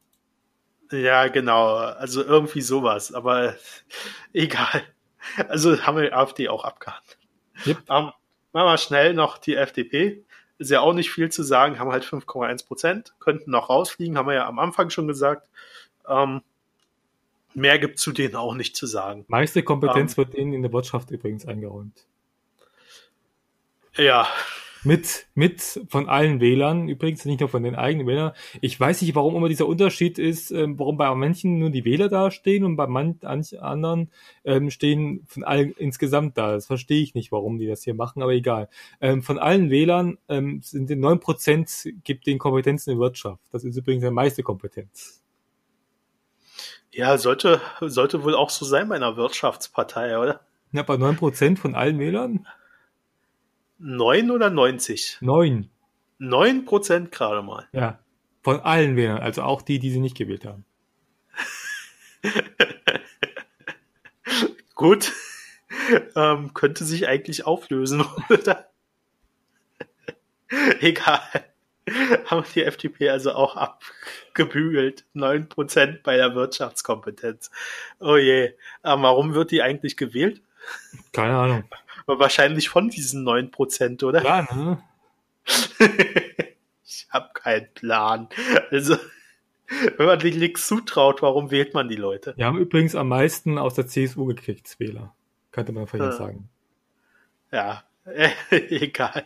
Ja, 0.91 1.27
genau. 1.27 1.75
Also 1.75 2.23
irgendwie 2.23 2.61
sowas. 2.61 3.13
Aber 3.13 3.55
egal. 4.33 4.83
Also 5.47 5.81
haben 5.83 5.97
wir 5.97 6.03
die 6.03 6.13
AfD 6.13 6.49
auch 6.49 6.65
abgehakt. 6.65 7.17
Yep. 7.65 7.77
Ähm, 7.89 8.11
machen 8.51 8.67
wir 8.67 8.77
schnell 8.77 9.13
noch 9.13 9.37
die 9.37 9.55
FDP 9.55 10.24
ist 10.57 10.71
ja 10.71 10.81
auch 10.81 10.93
nicht 10.93 11.11
viel 11.11 11.29
zu 11.29 11.43
sagen, 11.43 11.79
haben 11.79 11.91
halt 11.91 12.03
5,1 12.03 12.67
Prozent, 12.67 13.13
könnten 13.19 13.51
noch 13.51 13.69
rausfliegen, 13.69 14.17
haben 14.17 14.27
wir 14.27 14.35
ja 14.35 14.47
am 14.47 14.59
Anfang 14.59 14.89
schon 14.89 15.07
gesagt. 15.07 15.49
Ähm, 16.07 16.41
mehr 17.53 17.79
gibt 17.79 17.99
zu 17.99 18.11
denen 18.11 18.35
auch 18.35 18.53
nicht 18.53 18.75
zu 18.75 18.85
sagen. 18.85 19.25
Meiste 19.27 19.63
Kompetenz 19.63 20.13
ähm, 20.13 20.17
wird 20.17 20.33
denen 20.33 20.53
in 20.53 20.61
der 20.61 20.73
Wirtschaft 20.73 21.11
übrigens 21.11 21.45
eingeräumt. 21.45 22.05
Ja, 23.95 24.27
mit, 24.85 25.27
mit 25.33 25.81
von 25.89 26.07
allen 26.07 26.39
Wählern, 26.39 26.87
übrigens 26.87 27.25
nicht 27.25 27.39
nur 27.39 27.49
von 27.49 27.63
den 27.63 27.75
eigenen 27.75 28.07
Wählern. 28.07 28.33
Ich 28.61 28.79
weiß 28.79 29.01
nicht, 29.01 29.15
warum 29.15 29.35
immer 29.35 29.49
dieser 29.49 29.67
Unterschied 29.67 30.19
ist, 30.19 30.51
ähm, 30.51 30.77
warum 30.79 30.97
bei 30.97 31.13
manchen 31.15 31.57
nur 31.57 31.71
die 31.71 31.85
Wähler 31.85 32.07
da 32.07 32.31
stehen 32.31 32.63
und 32.63 32.75
bei 32.75 32.87
manchen 32.87 33.25
anderen 33.59 34.11
ähm, 34.43 34.69
stehen 34.69 35.25
von 35.27 35.43
allen 35.43 35.71
insgesamt 35.77 36.37
da. 36.37 36.53
Das 36.53 36.67
verstehe 36.67 37.01
ich 37.01 37.15
nicht, 37.15 37.31
warum 37.31 37.57
die 37.57 37.67
das 37.67 37.83
hier 37.83 37.95
machen, 37.95 38.21
aber 38.21 38.33
egal. 38.33 38.69
Ähm, 39.01 39.23
von 39.23 39.39
allen 39.39 39.69
Wählern 39.69 40.17
ähm, 40.29 40.61
sind 40.61 40.89
die 40.89 40.95
neun 40.95 41.19
Prozent 41.19 41.89
gibt 42.03 42.27
den 42.27 42.37
Kompetenzen 42.37 42.91
in 42.91 42.97
der 42.97 43.05
Wirtschaft. 43.05 43.41
Das 43.51 43.63
ist 43.63 43.75
übrigens 43.77 44.03
die 44.03 44.11
meiste 44.11 44.43
Kompetenz. 44.43 45.21
Ja, 46.91 47.17
sollte, 47.17 47.59
sollte 47.81 48.23
wohl 48.23 48.35
auch 48.35 48.49
so 48.49 48.65
sein 48.65 48.87
bei 48.87 48.95
einer 48.95 49.17
Wirtschaftspartei, 49.17 50.17
oder? 50.17 50.41
Ja, 50.71 50.83
bei 50.83 50.95
neun 50.95 51.17
Prozent 51.17 51.59
von 51.59 51.75
allen 51.75 51.99
Wählern? 51.99 52.47
9 53.77 54.31
oder 54.31 54.49
90? 54.49 55.17
9. 55.21 55.69
9 56.17 56.65
Prozent 56.65 57.11
gerade 57.11 57.41
mal. 57.41 57.67
Ja. 57.71 57.99
Von 58.43 58.59
allen 58.59 58.95
Wählern, 58.95 59.19
also 59.19 59.41
auch 59.41 59.61
die, 59.61 59.79
die 59.79 59.89
sie 59.89 59.99
nicht 59.99 60.17
gewählt 60.17 60.45
haben. 60.45 60.65
Gut. 64.75 65.11
Ähm, 66.15 66.53
könnte 66.53 66.85
sich 66.85 67.07
eigentlich 67.07 67.45
auflösen, 67.45 68.05
oder? 68.29 68.69
Egal. 70.79 71.21
Haben 72.25 72.45
die 72.53 72.63
FDP 72.63 73.09
also 73.09 73.33
auch 73.33 73.55
abgebügelt. 73.55 75.05
9% 75.15 76.01
bei 76.03 76.17
der 76.17 76.33
Wirtschaftskompetenz. 76.35 77.51
Oh 77.99 78.17
je. 78.17 78.53
Aber 78.81 79.03
warum 79.03 79.33
wird 79.33 79.51
die 79.51 79.61
eigentlich 79.61 79.97
gewählt? 79.97 80.41
Keine 81.11 81.37
Ahnung. 81.37 81.63
Wahrscheinlich 82.07 82.69
von 82.69 82.89
diesen 82.89 83.27
9%, 83.27 84.03
oder? 84.05 84.23
Ja, 84.23 84.47
ne? 84.53 84.83
ich 86.85 87.07
habe 87.09 87.29
keinen 87.33 87.67
Plan. 87.73 88.29
Also, 88.71 88.97
wenn 89.97 90.05
man 90.05 90.19
denen 90.19 90.39
nichts 90.39 90.67
zutraut, 90.67 91.21
warum 91.21 91.49
wählt 91.51 91.73
man 91.73 91.87
die 91.87 91.95
Leute? 91.95 92.33
Wir 92.37 92.45
haben 92.45 92.59
übrigens 92.59 92.95
am 92.95 93.07
meisten 93.09 93.57
aus 93.57 93.73
der 93.73 93.87
CSU 93.87 94.25
gekriegt, 94.25 94.79
Wähler. 94.79 95.15
Könnte 95.51 95.71
man 95.71 95.87
vielleicht 95.87 96.11
Ja. 96.11 96.17
sagen. 96.17 96.49
Ja, 97.51 97.83
egal. 98.51 99.25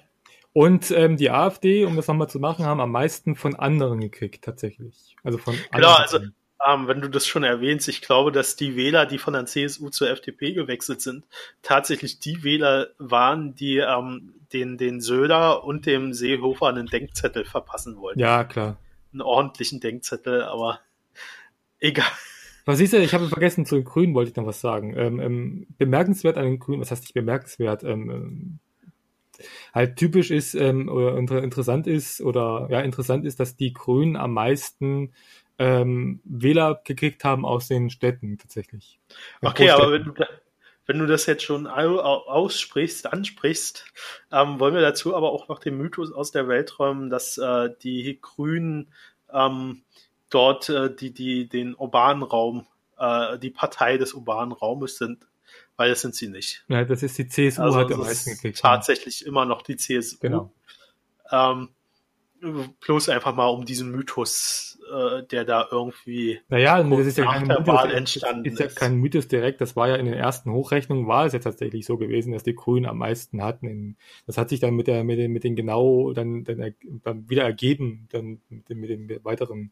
Und 0.53 0.91
ähm, 0.91 1.17
die 1.17 1.29
AfD, 1.29 1.85
um 1.85 1.95
das 1.95 2.07
nochmal 2.07 2.29
zu 2.29 2.39
machen, 2.39 2.65
haben 2.65 2.79
am 2.79 2.91
meisten 2.91 3.35
von 3.35 3.55
anderen 3.55 3.99
gekriegt, 3.99 4.43
tatsächlich. 4.43 5.15
Also 5.23 5.37
von 5.37 5.55
Genau, 5.71 5.89
anderen 5.89 6.01
also 6.01 6.17
Parteien. 6.17 6.35
Ähm, 6.67 6.87
wenn 6.87 7.01
du 7.01 7.09
das 7.09 7.25
schon 7.25 7.43
erwähnst, 7.43 7.87
ich 7.87 8.01
glaube, 8.01 8.31
dass 8.31 8.55
die 8.55 8.75
Wähler, 8.75 9.05
die 9.05 9.17
von 9.17 9.33
der 9.33 9.45
CSU 9.45 9.89
zur 9.89 10.09
FDP 10.09 10.53
gewechselt 10.53 11.01
sind, 11.01 11.25
tatsächlich 11.61 12.19
die 12.19 12.43
Wähler 12.43 12.89
waren, 12.97 13.55
die 13.55 13.77
ähm, 13.77 14.33
den, 14.51 14.77
den 14.77 14.99
Söder 14.99 15.63
und 15.63 15.85
dem 15.85 16.13
Seehofer 16.13 16.67
einen 16.67 16.87
Denkzettel 16.87 17.45
verpassen 17.45 17.97
wollten. 17.97 18.19
Ja, 18.19 18.43
klar. 18.43 18.77
Einen 19.13 19.21
ordentlichen 19.21 19.79
Denkzettel, 19.79 20.43
aber 20.43 20.79
egal. 21.79 22.11
Was 22.65 22.77
siehst 22.77 22.93
du, 22.93 22.97
ich 22.97 23.13
habe 23.13 23.27
vergessen, 23.27 23.65
zu 23.65 23.75
den 23.75 23.83
Grünen 23.83 24.13
wollte 24.13 24.31
ich 24.31 24.35
noch 24.35 24.45
was 24.45 24.61
sagen. 24.61 24.93
Ähm, 24.95 25.19
ähm, 25.19 25.67
bemerkenswert 25.77 26.37
an 26.37 26.45
den 26.45 26.59
Grünen, 26.59 26.81
was 26.81 26.91
heißt 26.91 27.03
nicht 27.03 27.13
bemerkenswert, 27.13 27.83
ähm, 27.83 28.09
ähm, 28.11 28.59
halt 29.73 29.95
typisch 29.95 30.31
ist 30.31 30.53
ähm, 30.55 30.89
oder 30.89 31.17
inter 31.17 31.41
interessant 31.41 31.87
ist 31.87 32.21
oder 32.21 32.67
ja 32.69 32.81
interessant 32.81 33.25
ist, 33.25 33.39
dass 33.39 33.55
die 33.55 33.73
Grünen 33.73 34.15
am 34.15 34.33
meisten 34.33 35.13
ähm, 35.59 36.21
Wähler 36.23 36.81
gekriegt 36.83 37.23
haben 37.23 37.45
aus 37.45 37.67
den 37.67 37.89
Städten 37.89 38.37
tatsächlich. 38.37 38.99
Okay, 39.41 39.69
aber 39.69 39.91
wenn 39.91 40.05
du, 40.05 40.11
da, 40.11 40.25
wenn 40.85 40.99
du 40.99 41.05
das 41.05 41.25
jetzt 41.27 41.43
schon 41.43 41.67
au- 41.67 41.99
au- 41.99 42.27
aussprichst, 42.27 43.11
ansprichst, 43.11 43.85
ähm, 44.31 44.59
wollen 44.59 44.73
wir 44.73 44.81
dazu 44.81 45.15
aber 45.15 45.31
auch 45.31 45.47
noch 45.49 45.59
den 45.59 45.77
Mythos 45.77 46.11
aus 46.11 46.31
der 46.31 46.47
Welt 46.47 46.79
räumen, 46.79 47.09
dass 47.09 47.37
äh, 47.37 47.69
die 47.83 48.17
Grünen 48.21 48.91
ähm, 49.31 49.83
dort 50.29 50.69
äh, 50.69 50.93
die, 50.95 51.13
die 51.13 51.47
den 51.49 51.75
urbanen 51.75 52.23
Raum, 52.23 52.65
äh, 52.97 53.37
die 53.37 53.49
Partei 53.51 53.97
des 53.97 54.13
urbanen 54.13 54.51
Raumes 54.53 54.97
sind, 54.97 55.27
weil 55.75 55.89
das 55.89 56.01
sind 56.01 56.15
sie 56.15 56.29
nicht. 56.29 56.63
ja, 56.69 56.83
das 56.85 57.03
ist 57.03 57.17
die 57.17 57.27
CSU 57.27 57.61
Also 57.61 57.79
hat 57.79 57.91
am 57.91 57.99
meisten 57.99 58.29
ist 58.31 58.37
gekriegt. 58.41 58.59
tatsächlich 58.59 59.25
immer 59.25 59.45
noch 59.45 59.61
die 59.61 59.75
CSU. 59.75 60.17
Genau. 60.21 60.53
Ähm, 61.31 61.69
bloß 62.79 63.09
einfach 63.09 63.35
mal 63.35 63.47
um 63.47 63.65
diesen 63.65 63.91
Mythos, 63.91 64.68
äh, 64.89 65.23
der 65.23 65.45
da 65.45 65.67
irgendwie 65.71 66.39
Naja, 66.49 66.83
das 66.83 67.07
ist 67.07 67.17
ja 67.17 67.25
kein 67.25 67.47
Mythos, 67.47 67.65
das 67.83 67.93
entstanden 67.93 68.45
ist 68.45 68.59
ja 68.59 68.65
ist. 68.65 68.75
kein 68.75 68.95
Mythos 68.95 69.27
direkt. 69.27 69.61
Das 69.61 69.75
war 69.75 69.87
ja 69.89 69.95
in 69.95 70.05
den 70.05 70.15
ersten 70.15 70.51
Hochrechnungen 70.51 71.07
war 71.07 71.25
es 71.25 71.33
ja 71.33 71.39
tatsächlich 71.39 71.85
so 71.85 71.97
gewesen, 71.97 72.33
dass 72.33 72.43
die 72.43 72.55
Grünen 72.55 72.85
am 72.85 72.97
meisten 72.97 73.43
hatten. 73.43 73.97
Das 74.25 74.37
hat 74.37 74.49
sich 74.49 74.59
dann 74.59 74.75
mit 74.75 74.87
der 74.87 75.03
mit 75.03 75.19
den 75.19 75.31
mit 75.31 75.43
den 75.43 75.55
genau 75.55 76.13
dann 76.13 76.43
dann, 76.43 76.73
dann 77.03 77.29
wieder 77.29 77.43
ergeben, 77.43 78.07
dann 78.11 78.41
mit 78.49 78.69
den, 78.69 78.79
mit 78.79 78.89
den 78.89 79.23
weiteren 79.23 79.71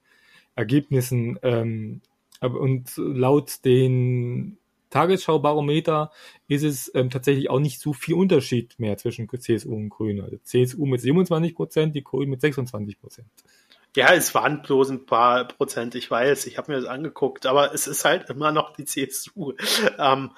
Ergebnissen. 0.56 1.39
Ähm, 1.44 2.02
und 2.41 2.91
laut 2.98 3.65
den 3.65 4.57
Tagesschau-Barometer 4.89 6.11
ist 6.48 6.64
es 6.64 6.91
ähm, 6.95 7.10
tatsächlich 7.10 7.49
auch 7.49 7.60
nicht 7.60 7.80
so 7.80 7.94
viel 7.94 8.15
Unterschied 8.15 8.76
mehr 8.80 8.98
zwischen 8.98 9.27
CSU 9.27 9.76
und 9.76 9.89
Grünen. 9.89 10.22
Also 10.22 10.38
CSU 10.44 10.85
mit 10.85 11.02
27 11.02 11.56
Prozent, 11.56 11.95
die 11.95 12.03
Grünen 12.03 12.31
mit 12.31 12.41
26 12.41 12.99
Prozent. 12.99 13.27
Ja, 13.98 14.14
es 14.14 14.36
waren 14.36 14.61
bloß 14.61 14.91
ein 14.91 15.07
paar 15.07 15.48
Prozent, 15.48 15.95
ich 15.95 16.11
weiß, 16.11 16.45
ich 16.45 16.60
habe 16.60 16.72
mir 16.72 16.80
das 16.80 16.88
angeguckt, 16.88 17.48
aber 17.48 17.74
es 17.74 17.88
ist 17.88 18.06
halt 18.06 18.30
immer 18.30 18.52
noch 18.52 18.72
die 18.74 18.86
CSU. 18.86 19.53
Ähm, 19.98 20.30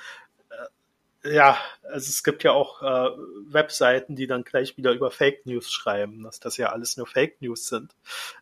äh, 1.24 1.36
ja, 1.36 1.58
also 1.84 2.08
es 2.08 2.24
gibt 2.24 2.44
ja 2.44 2.54
auch 2.54 2.82
äh, 2.82 3.10
Webseiten, 3.50 4.16
die 4.16 4.28
dann 4.28 4.46
gleich 4.46 4.78
wieder 4.78 4.94
über 4.94 5.12
Fake 5.12 5.46
News 5.46 5.74
schreiben, 5.74 6.24
dass 6.24 6.40
das 6.40 6.56
ja 6.56 6.68
alles 6.68 6.96
nur 6.96 7.06
Fake 7.06 7.42
News 7.42 7.68
sind. 7.68 7.94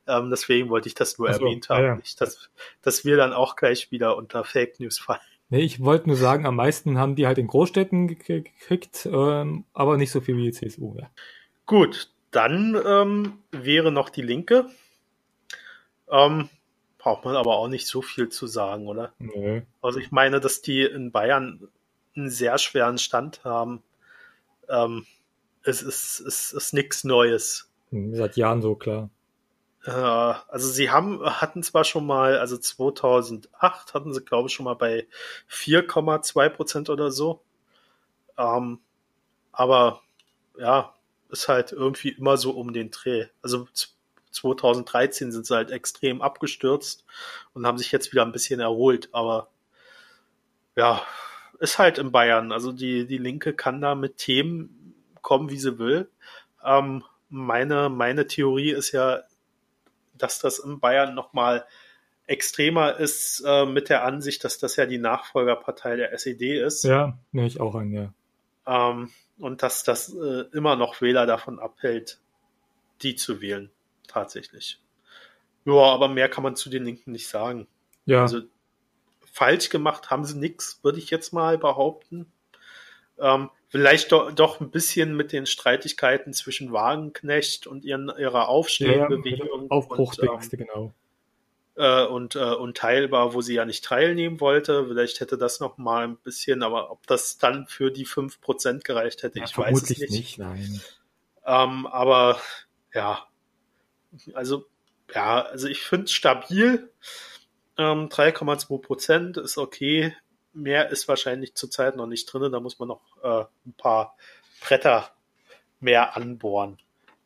Ähm, 0.06 0.30
deswegen 0.30 0.69
wollte 0.69 0.88
ich 0.88 0.94
das 0.94 1.18
nur 1.18 1.34
so, 1.34 1.44
erwähnt 1.44 1.68
haben, 1.69 1.84
ja. 1.84 1.95
nicht, 1.95 2.22
dass, 2.22 2.52
dass 2.84 3.03
wir 3.03 3.18
dann 3.18 3.34
auch 3.34 3.56
gleich 3.56 3.89
wieder 3.89 4.18
unter 4.18 4.44
Fake 4.44 4.80
News 4.80 4.99
fallen. 4.99 5.19
Nee, 5.49 5.61
ich 5.61 5.80
wollte 5.84 6.10
nur 6.10 6.18
sagen, 6.18 6.45
am 6.45 6.57
meisten 6.57 6.99
haben 6.99 7.15
die 7.15 7.26
halt 7.26 7.39
in 7.39 7.48
Großstädten 7.48 8.07
gek- 8.07 8.44
gekriegt, 8.44 9.07
ähm, 9.11 9.65
aber 9.73 9.98
nicht 9.98 10.11
so 10.11 10.22
viel 10.22 10.38
wie 10.38 10.44
die 10.44 10.52
CSU. 10.52 10.95
Ja. 10.95 11.10
Gut, 11.65 12.11
dann 12.30 12.80
ähm, 12.85 13.39
wäre 13.49 13.91
noch 13.91 14.11
die 14.11 14.22
Linke. 14.22 14.68
Ähm, 16.09 16.49
braucht 16.97 17.25
man 17.25 17.35
aber 17.35 17.55
auch 17.57 17.67
nicht 17.67 17.88
so 17.88 18.01
viel 18.01 18.29
zu 18.29 18.47
sagen, 18.47 18.88
oder? 18.88 19.13
Nö. 19.19 19.61
Also 19.81 19.99
ich 19.99 20.11
meine, 20.11 20.39
dass 20.39 20.61
die 20.61 20.81
in 20.81 21.11
Bayern 21.11 21.67
einen 22.15 22.29
sehr 22.29 22.57
schweren 22.57 22.97
Stand 22.97 23.43
haben. 23.43 23.84
Ähm, 24.69 25.05
es 25.63 25.81
ist, 25.81 26.19
es 26.19 26.53
ist 26.53 26.73
nichts 26.73 27.03
Neues. 27.03 27.69
Hm, 27.91 28.15
Seit 28.15 28.38
Jahren 28.38 28.61
so, 28.61 28.75
klar. 28.75 29.09
Äh, 29.85 29.91
also 29.91 30.67
sie 30.67 30.89
haben, 30.89 31.23
hatten 31.23 31.63
zwar 31.63 31.84
schon 31.84 32.05
mal, 32.05 32.38
also 32.39 32.57
2008 32.57 33.93
hatten 33.93 34.13
sie, 34.13 34.21
glaube 34.21 34.49
ich, 34.49 34.53
schon 34.53 34.65
mal 34.65 34.75
bei 34.75 35.07
4,2 35.49 36.49
Prozent 36.49 36.89
oder 36.89 37.11
so. 37.11 37.41
Ähm, 38.38 38.79
aber 39.51 40.01
ja, 40.57 40.93
ist 41.29 41.47
halt 41.47 41.71
irgendwie 41.71 42.09
immer 42.09 42.38
so 42.38 42.51
um 42.51 42.73
den 42.73 42.91
Dreh. 42.91 43.27
Also 43.41 43.67
2013 44.38 45.31
sind 45.31 45.45
sie 45.45 45.55
halt 45.55 45.72
extrem 45.72 46.22
abgestürzt 46.22 47.05
und 47.53 47.65
haben 47.65 47.77
sich 47.77 47.91
jetzt 47.91 48.11
wieder 48.11 48.23
ein 48.23 48.31
bisschen 48.31 48.59
erholt. 48.59 49.09
Aber 49.11 49.49
ja, 50.76 51.01
ist 51.59 51.80
halt 51.80 51.97
in 51.97 52.11
Bayern. 52.11 52.51
Also 52.51 52.72
die, 52.72 53.05
die 53.05 53.18
Linke 53.18 53.53
kann 53.53 53.81
da 53.81 53.95
mit 53.95 54.18
Themen 54.18 54.95
kommen, 55.22 55.49
wie 55.49 55.57
sie 55.57 55.80
will. 55.80 56.09
Ähm, 56.64 57.03
meine, 57.30 57.89
meine 57.89 58.27
Theorie 58.27 58.72
ist 58.72 58.91
ja, 58.91 59.23
dass 60.14 60.39
das 60.39 60.59
in 60.59 60.80
Bayern 60.80 61.15
nochmal 61.15 61.65
extremer 62.27 62.97
ist 62.97 63.43
äh, 63.45 63.65
mit 63.65 63.89
der 63.89 64.03
Ansicht, 64.03 64.43
dass 64.43 64.57
das 64.57 64.76
ja 64.76 64.85
die 64.85 64.97
Nachfolgerpartei 64.97 65.95
der 65.95 66.14
SED 66.14 66.59
ist. 66.59 66.84
Ja, 66.84 67.18
nehme 67.31 67.47
ich 67.47 67.59
auch 67.59 67.76
an, 67.76 67.91
ja. 67.91 68.14
Ähm, 68.65 69.11
und 69.39 69.64
dass 69.64 69.84
das 69.84 70.14
äh, 70.14 70.43
immer 70.51 70.76
noch 70.76 71.01
Wähler 71.01 71.26
davon 71.26 71.59
abhält, 71.59 72.19
die 73.01 73.15
zu 73.15 73.41
wählen. 73.41 73.72
Tatsächlich. 74.07 74.79
Ja, 75.65 75.73
aber 75.73 76.07
mehr 76.07 76.29
kann 76.29 76.43
man 76.43 76.55
zu 76.55 76.69
den 76.69 76.85
Linken 76.85 77.11
nicht 77.11 77.27
sagen. 77.27 77.67
Ja, 78.05 78.21
Also 78.21 78.41
falsch 79.31 79.69
gemacht 79.69 80.09
haben 80.09 80.23
sie 80.25 80.38
nichts, 80.38 80.79
würde 80.81 80.97
ich 80.97 81.09
jetzt 81.09 81.34
mal 81.34 81.57
behaupten. 81.57 82.31
Ähm, 83.19 83.49
vielleicht 83.67 84.11
do, 84.11 84.31
doch 84.31 84.61
ein 84.61 84.71
bisschen 84.71 85.15
mit 85.15 85.31
den 85.31 85.45
Streitigkeiten 85.45 86.34
zwischen 86.34 86.71
Wagenknecht 86.71 87.67
und 87.67 87.84
ihren, 87.84 88.07
ihrer 88.09 88.17
ja, 88.17 88.29
ja 88.29 88.45
Aufstellbewegung 88.45 89.69
Aufbruchsdingste, 89.69 90.57
und, 90.57 90.61
ähm, 90.61 90.67
genau. 90.67 90.93
äh, 91.75 92.05
und 92.07 92.35
äh, 92.35 92.53
unteilbar, 92.53 93.34
wo 93.34 93.41
sie 93.41 93.55
ja 93.55 93.65
nicht 93.65 93.84
teilnehmen 93.84 94.39
wollte. 94.39 94.88
Vielleicht 94.88 95.19
hätte 95.19 95.38
das 95.38 95.59
noch 95.59 95.77
mal 95.77 96.05
ein 96.05 96.17
bisschen, 96.17 96.63
aber 96.63 96.91
ob 96.91 97.05
das 97.07 97.38
dann 97.38 97.67
für 97.67 97.91
die 97.91 98.05
5% 98.05 98.84
gereicht 98.84 99.23
hätte, 99.23 99.39
Ja, 99.39 99.45
ich 99.45 99.57
weiß 99.57 99.84
es 99.84 99.89
nicht. 99.89 100.11
nicht, 100.11 100.38
nein. 100.39 100.81
Ähm, 101.45 101.88
aber 101.88 102.39
ja, 102.93 103.26
also 104.34 104.65
ja, 105.13 105.41
also 105.41 105.67
ich 105.67 105.81
finde 105.81 106.05
es 106.05 106.11
stabil. 106.11 106.91
Ähm, 107.77 108.09
3,2 108.09 108.81
Prozent 108.81 109.38
ist 109.38 109.57
okay. 109.57 110.15
Mehr 110.53 110.89
ist 110.89 111.07
wahrscheinlich 111.07 111.55
zurzeit 111.55 111.95
noch 111.95 112.07
nicht 112.07 112.25
drin. 112.25 112.51
Da 112.51 112.59
muss 112.59 112.79
man 112.79 112.88
noch 112.88 113.01
äh, 113.23 113.45
ein 113.65 113.73
paar 113.77 114.17
Bretter 114.61 115.11
mehr 115.79 116.17
anbohren. 116.17 116.77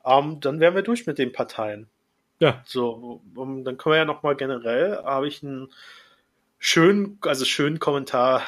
Ähm, 0.06 0.40
dann 0.42 0.60
wären 0.60 0.76
wir 0.76 0.82
durch 0.82 1.08
mit 1.08 1.18
den 1.18 1.32
Parteien. 1.32 1.90
Ja, 2.40 2.64
So, 2.66 3.22
um, 3.36 3.64
dann 3.64 3.78
können 3.78 3.94
wir 3.94 3.98
ja 4.00 4.06
noch 4.06 4.24
mal 4.24 4.36
generell, 4.36 4.98
habe 5.04 5.28
ich 5.28 5.44
einen 5.44 5.72
schönen, 6.58 7.20
also 7.22 7.46
schönen 7.46 7.78
Kommentar 7.78 8.42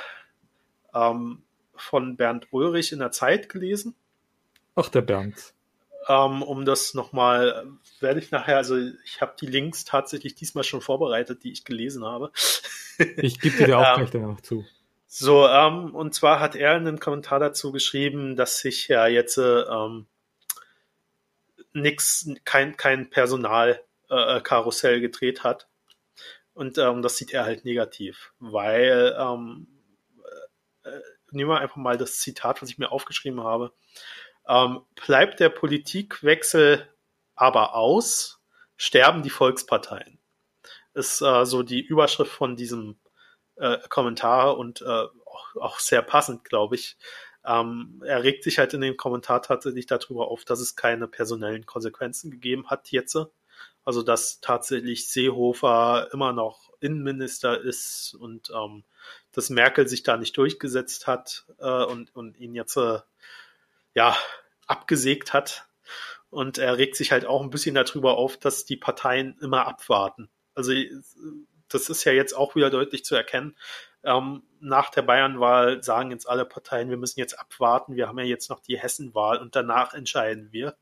ähm, 0.96 1.44
von 1.76 2.18
Bernd 2.18 2.48
Ulrich 2.52 2.92
in 2.92 3.00
der 3.00 3.12
Zeit 3.12 3.50
gelesen. 3.50 3.96
ach, 4.76 4.90
der 4.90 5.02
Bernd. 5.02 5.54
Ähm, 6.08 6.42
um 6.44 6.66
das 6.66 6.94
nochmal, 6.94 7.68
werde 8.00 8.20
ich 8.20 8.32
nachher, 8.32 8.58
also 8.58 8.78
ich 9.06 9.22
habe 9.22 9.36
die 9.40 9.46
Links 9.46 9.86
tatsächlich 9.86 10.36
diesmal 10.36 10.64
schon 10.64 10.82
vorbereitet, 10.82 11.44
die 11.44 11.52
ich 11.52 11.66
gelesen 11.66 12.06
habe. 12.06 12.32
Ich 13.18 13.42
gebe 13.42 13.56
dir 13.66 13.80
auch 13.80 13.82
Ja. 13.82 13.96
gleich 13.96 14.12
danach 14.12 14.40
zu. 14.42 14.64
So, 15.08 15.48
ähm, 15.48 15.96
und 15.96 16.14
zwar 16.14 16.40
hat 16.40 16.56
er 16.56 16.74
einen 16.74 17.00
Kommentar 17.00 17.40
dazu 17.40 17.72
geschrieben, 17.72 18.36
dass 18.36 18.60
sich 18.60 18.88
ja 18.88 19.08
jetzt 19.08 19.38
äh, 19.40 19.62
ähm, 19.62 20.06
nix, 21.74 22.30
kein, 22.46 22.78
kein 22.78 23.10
Personalkarussell 23.10 24.98
äh, 24.98 25.02
gedreht 25.02 25.44
hat. 25.44 25.68
Und 26.54 26.78
ähm, 26.78 27.02
das 27.02 27.18
sieht 27.18 27.34
er 27.34 27.46
halt 27.46 27.66
negativ, 27.66 28.32
weil 28.40 29.16
ähm, 29.20 29.68
äh, 30.84 30.90
äh, 30.90 31.02
nehmen 31.32 31.50
wir 31.50 31.60
einfach 31.62 31.78
mal 31.78 31.98
das 31.98 32.20
Zitat, 32.20 32.62
was 32.62 32.70
ich 32.70 32.78
mir 32.78 32.92
aufgeschrieben 32.92 33.44
habe. 33.44 33.74
Ähm, 34.48 34.82
bleibt 34.96 35.40
der 35.40 35.50
Politikwechsel 35.50 36.88
aber 37.36 37.76
aus, 37.76 38.42
sterben 38.78 39.24
die 39.24 39.30
Volksparteien. 39.30 40.20
Ist 40.94 41.22
äh, 41.22 41.46
so 41.46 41.64
die 41.64 41.82
Überschrift 41.82 42.32
von 42.32 42.56
diesem 42.56 42.98
äh, 43.56 43.78
Kommentar 43.90 44.58
und 44.58 44.82
äh, 44.82 44.86
auch, 44.86 45.56
auch 45.56 45.80
sehr 45.80 46.02
passend, 46.02 46.44
glaube 46.44 46.76
ich. 46.76 46.98
Ähm, 47.46 48.02
er 48.06 48.24
regt 48.24 48.44
sich 48.44 48.60
halt 48.60 48.74
in 48.74 48.82
dem 48.82 48.98
Kommentar 48.98 49.42
tatsächlich 49.42 49.86
darüber 49.86 50.30
auf, 50.30 50.46
dass 50.46 50.60
es 50.60 50.76
keine 50.76 51.08
personellen 51.08 51.66
Konsequenzen 51.66 52.32
gegeben 52.32 52.70
hat 52.70 52.92
jetzt. 52.92 53.18
Also 53.86 54.02
dass 54.02 54.40
tatsächlich 54.40 55.10
Seehofer 55.10 56.10
immer 56.14 56.32
noch 56.32 56.72
Innenminister 56.80 57.60
ist 57.60 58.16
und 58.18 58.50
ähm, 58.56 58.84
dass 59.34 59.50
Merkel 59.50 59.88
sich 59.88 60.04
da 60.04 60.16
nicht 60.16 60.38
durchgesetzt 60.38 61.08
hat 61.08 61.46
äh, 61.60 61.84
und, 61.84 62.16
und 62.16 62.38
ihn 62.38 62.56
jetzt 62.56 62.78
äh, 62.78 63.00
ja 63.94 64.16
abgesägt 64.68 65.34
hat. 65.34 65.68
Und 66.30 66.58
er 66.58 66.78
regt 66.78 66.96
sich 66.96 67.12
halt 67.12 67.26
auch 67.26 67.42
ein 67.42 67.52
bisschen 67.52 67.76
darüber 67.76 68.18
auf, 68.18 68.38
dass 68.38 68.66
die 68.66 68.78
Parteien 68.78 69.38
immer 69.40 69.68
abwarten. 69.68 70.30
Also 70.56 70.74
das 71.70 71.90
ist 71.90 72.04
ja 72.06 72.12
jetzt 72.12 72.34
auch 72.34 72.56
wieder 72.56 72.70
deutlich 72.70 73.06
zu 73.06 73.16
erkennen. 73.16 73.56
Ähm, 74.04 74.44
nach 74.60 74.90
der 74.90 75.04
Bayernwahl 75.04 75.84
sagen 75.84 76.12
jetzt 76.12 76.28
alle 76.28 76.46
Parteien, 76.46 76.90
wir 76.90 76.98
müssen 76.98 77.20
jetzt 77.20 77.40
abwarten. 77.40 77.96
Wir 77.96 78.08
haben 78.08 78.20
ja 78.20 78.26
jetzt 78.26 78.50
noch 78.50 78.60
die 78.60 78.80
Hessenwahl 78.80 79.38
und 79.38 79.56
danach 79.56 79.94
entscheiden 79.94 80.52
wir. 80.52 80.76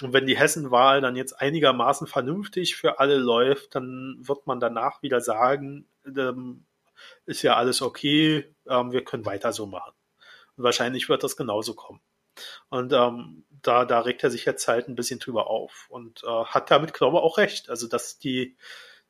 Und 0.00 0.12
wenn 0.12 0.26
die 0.26 0.38
Hessenwahl 0.38 1.00
dann 1.00 1.16
jetzt 1.16 1.40
einigermaßen 1.40 2.06
vernünftig 2.06 2.76
für 2.76 2.98
alle 2.98 3.16
läuft, 3.16 3.74
dann 3.74 4.16
wird 4.20 4.46
man 4.46 4.58
danach 4.58 5.02
wieder 5.02 5.20
sagen, 5.20 5.86
ähm, 6.06 6.64
ist 7.26 7.42
ja 7.42 7.56
alles 7.56 7.82
okay, 7.82 8.54
ähm, 8.66 8.92
wir 8.92 9.04
können 9.04 9.26
weiter 9.26 9.52
so 9.52 9.66
machen. 9.66 9.92
Und 10.56 10.64
wahrscheinlich 10.64 11.08
wird 11.08 11.22
das 11.22 11.36
genauso 11.36 11.74
kommen. 11.74 12.00
Und 12.68 12.92
ähm, 12.92 13.44
da, 13.62 13.84
da 13.84 14.00
regt 14.00 14.24
er 14.24 14.30
sich 14.30 14.44
jetzt 14.44 14.66
halt 14.68 14.88
ein 14.88 14.94
bisschen 14.94 15.20
drüber 15.20 15.48
auf 15.48 15.86
und 15.90 16.22
äh, 16.24 16.44
hat 16.44 16.70
damit, 16.70 16.94
glaube 16.94 17.18
ich, 17.18 17.22
auch 17.22 17.38
recht. 17.38 17.70
Also, 17.70 17.86
dass 17.86 18.18
die, 18.18 18.56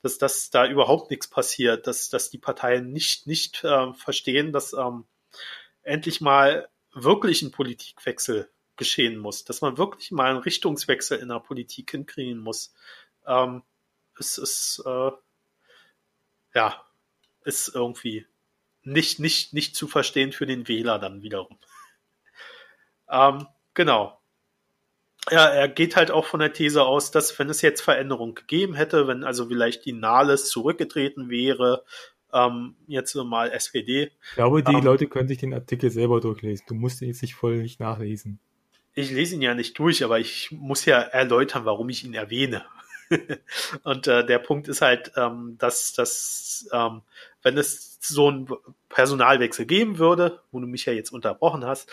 dass, 0.03 0.19
dass 0.19 0.51
da 0.51 0.67
überhaupt 0.67 1.11
nichts 1.11 1.29
passiert, 1.29 1.87
dass, 1.87 2.11
dass 2.11 2.31
die 2.31 2.39
Parteien 2.39 2.93
nicht, 2.93 3.27
nicht 3.27 3.65
äh, 3.65 3.93
verstehen, 3.95 4.53
dass 4.53 4.73
ähm, 4.73 5.07
endlich 5.83 6.21
mal 6.21 6.69
wirklich 6.93 7.43
ein 7.43 7.53
Politikwechsel 7.53 8.51
geschehen 8.77 9.19
muss, 9.19 9.45
dass 9.45 9.61
man 9.61 9.79
wirklich 9.79 10.11
mal 10.11 10.31
einen 10.31 10.39
Richtungswechsel 10.39 11.19
in 11.19 11.29
der 11.29 11.41
Politik 11.41 11.91
hinkriegen 11.91 12.39
muss. 12.39 12.75
Ähm, 13.27 13.63
es 14.19 14.39
ist, 14.39 14.83
äh, 14.85 15.11
ja, 16.55 16.85
ist 17.45 17.69
irgendwie 17.75 18.27
nicht, 18.83 19.21
nicht, 19.21 19.53
nicht 19.53 19.77
zu 19.77 19.89
verstehen 19.89 20.33
für 20.33 20.47
den 20.47 20.69
Wähler 20.69 20.99
dann 20.99 21.23
wiederum. 21.23 21.59
Ähm, 23.11 23.47
genau. 23.75 24.19
Ja, 25.31 25.47
er 25.47 25.69
geht 25.69 25.95
halt 25.95 26.11
auch 26.11 26.27
von 26.27 26.41
der 26.41 26.53
These 26.53 26.83
aus, 26.83 27.13
dass 27.13 27.39
wenn 27.39 27.49
es 27.49 27.63
jetzt 27.63 27.81
Veränderungen 27.81 28.35
gegeben 28.35 28.75
hätte, 28.75 29.07
wenn 29.07 29.23
also 29.23 29.47
vielleicht 29.47 29.85
die 29.85 29.93
Nahles 29.93 30.49
zurückgetreten 30.49 31.31
wäre, 31.31 31.85
ähm, 32.33 32.75
jetzt 32.87 33.15
mal 33.15 33.51
SPD. 33.53 34.11
Ich 34.31 34.35
glaube, 34.35 34.63
die 34.63 34.73
ähm, 34.73 34.85
Leute 34.85 35.07
können 35.07 35.29
sich 35.29 35.39
den 35.39 35.55
Artikel 35.55 35.91
selber 35.91 36.21
durchlesen. 36.21 36.65
Du 36.67 36.75
musst 36.75 37.03
ihn 37.03 37.09
jetzt 37.09 37.23
nicht 37.23 37.35
voll 37.35 37.59
nicht 37.59 37.79
nachlesen. 37.79 38.41
Ich 38.95 39.11
lese 39.11 39.37
ihn 39.37 39.43
ja 39.43 39.55
nicht 39.55 39.79
durch, 39.79 40.05
aber 40.05 40.19
ich 40.19 40.51
muss 40.51 40.85
ja 40.85 40.99
erläutern, 40.99 41.65
warum 41.65 41.89
ich 41.89 42.05
ihn 42.05 42.15
erwähne. 42.15 42.65
und 43.85 44.07
äh, 44.07 44.25
der 44.25 44.39
Punkt 44.39 44.69
ist 44.69 44.83
halt, 44.83 45.13
ähm, 45.17 45.57
dass, 45.59 45.93
dass 45.93 46.69
ähm, 46.73 47.03
wenn 47.43 47.59
es 47.59 47.99
so 48.01 48.29
einen 48.29 48.49
Personalwechsel 48.89 49.67
geben 49.67 49.99
würde, 49.99 50.41
wo 50.51 50.61
du 50.61 50.67
mich 50.67 50.87
ja 50.87 50.93
jetzt 50.93 51.13
unterbrochen 51.13 51.65
hast, 51.65 51.89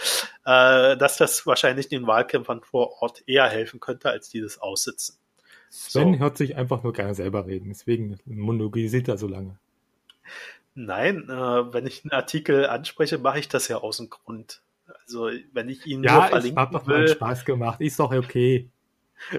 äh, 0.46 0.98
dass 0.98 1.18
das 1.18 1.46
wahrscheinlich 1.46 1.88
den 1.90 2.08
Wahlkämpfern 2.08 2.62
vor 2.62 3.02
Ort 3.02 3.24
eher 3.28 3.48
helfen 3.48 3.80
könnte, 3.80 4.10
als 4.10 4.30
dieses 4.30 4.60
Aussitzen. 4.62 5.16
Sven 5.70 6.14
so. 6.14 6.20
hört 6.20 6.38
sich 6.38 6.56
einfach 6.56 6.84
nur 6.84 6.94
gerne 6.94 7.14
selber 7.14 7.46
reden, 7.46 7.70
deswegen 7.70 8.20
monologisiert 8.26 9.08
er 9.08 9.18
so 9.18 9.28
lange. 9.28 9.58
Nein, 10.76 11.30
äh, 11.30 11.74
wenn 11.74 11.86
ich 11.86 12.04
einen 12.04 12.12
Artikel 12.12 12.66
anspreche, 12.66 13.18
mache 13.18 13.40
ich 13.40 13.50
das 13.50 13.68
ja 13.68 13.78
aus 13.78 13.98
dem 13.98 14.10
Grund. 14.10 14.62
Also 15.06 15.30
wenn 15.54 15.70
ich 15.70 15.86
ihn 15.86 16.04
ja, 16.04 16.14
nur 16.14 16.24
verlinken 16.24 16.56
will. 16.56 16.56
Ja, 16.56 16.66
hat 16.66 16.74
doch 16.74 16.88
mal 16.88 17.08
Spaß 17.08 17.46
gemacht, 17.46 17.82
ist 17.82 18.00
doch 18.00 18.12
okay. 18.12 18.70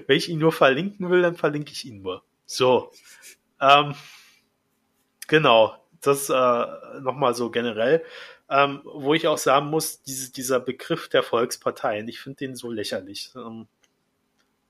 Wenn 0.07 0.17
ich 0.17 0.29
ihn 0.29 0.39
nur 0.39 0.51
verlinken 0.51 1.09
will, 1.09 1.21
dann 1.21 1.35
verlinke 1.35 1.71
ich 1.71 1.85
ihn 1.85 2.01
nur. 2.01 2.23
So. 2.45 2.91
Ähm, 3.59 3.95
genau 5.27 5.80
das 6.01 6.29
äh, 6.29 7.01
nochmal 7.01 7.33
so 7.33 7.49
generell. 7.49 8.03
Ähm, 8.49 8.81
wo 8.83 9.13
ich 9.13 9.27
auch 9.27 9.37
sagen 9.37 9.67
muss, 9.67 10.01
diese, 10.01 10.31
dieser 10.31 10.59
Begriff 10.59 11.07
der 11.07 11.23
Volksparteien, 11.23 12.07
ich 12.07 12.19
finde 12.19 12.37
den 12.37 12.55
so 12.55 12.69
lächerlich. 12.69 13.31
Ähm, 13.35 13.67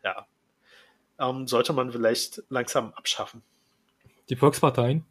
ja. 0.03 0.27
Ähm, 1.19 1.47
sollte 1.47 1.73
man 1.73 1.91
vielleicht 1.91 2.43
langsam 2.49 2.93
abschaffen. 2.93 3.41
Die 4.29 4.35
Volksparteien? 4.35 5.03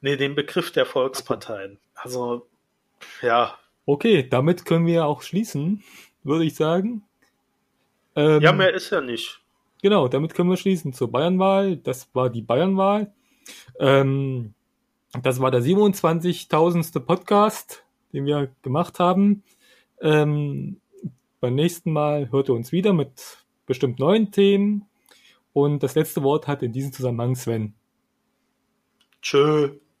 Nee, 0.00 0.16
den 0.16 0.34
Begriff 0.34 0.70
der 0.72 0.84
Volksparteien. 0.84 1.78
Also, 1.94 2.46
ja. 3.22 3.58
Okay, 3.86 4.28
damit 4.28 4.66
können 4.66 4.86
wir 4.86 5.06
auch 5.06 5.22
schließen, 5.22 5.82
würde 6.22 6.44
ich 6.44 6.54
sagen. 6.54 7.04
Ähm, 8.14 8.42
ja, 8.42 8.52
mehr 8.52 8.74
ist 8.74 8.90
ja 8.90 9.00
nicht. 9.00 9.40
Genau, 9.82 10.08
damit 10.08 10.34
können 10.34 10.50
wir 10.50 10.56
schließen 10.56 10.92
zur 10.92 11.10
Bayernwahl. 11.10 11.76
Das 11.76 12.08
war 12.14 12.30
die 12.30 12.42
Bayernwahl. 12.42 13.12
Ähm, 13.78 14.54
das 15.22 15.40
war 15.40 15.50
der 15.50 15.62
27.000. 15.62 17.00
Podcast, 17.00 17.84
den 18.12 18.26
wir 18.26 18.50
gemacht 18.62 18.98
haben. 18.98 19.42
Ähm, 20.00 20.80
beim 21.40 21.54
nächsten 21.54 21.92
Mal 21.92 22.30
hört 22.30 22.48
ihr 22.48 22.54
uns 22.54 22.72
wieder 22.72 22.92
mit 22.92 23.44
bestimmt 23.66 23.98
neuen 23.98 24.32
Themen. 24.32 24.86
Und 25.52 25.82
das 25.82 25.94
letzte 25.94 26.22
Wort 26.22 26.48
hat 26.48 26.62
in 26.62 26.72
diesem 26.72 26.92
Zusammenhang 26.92 27.36
Sven. 27.36 27.74
Tschö. 29.22 29.70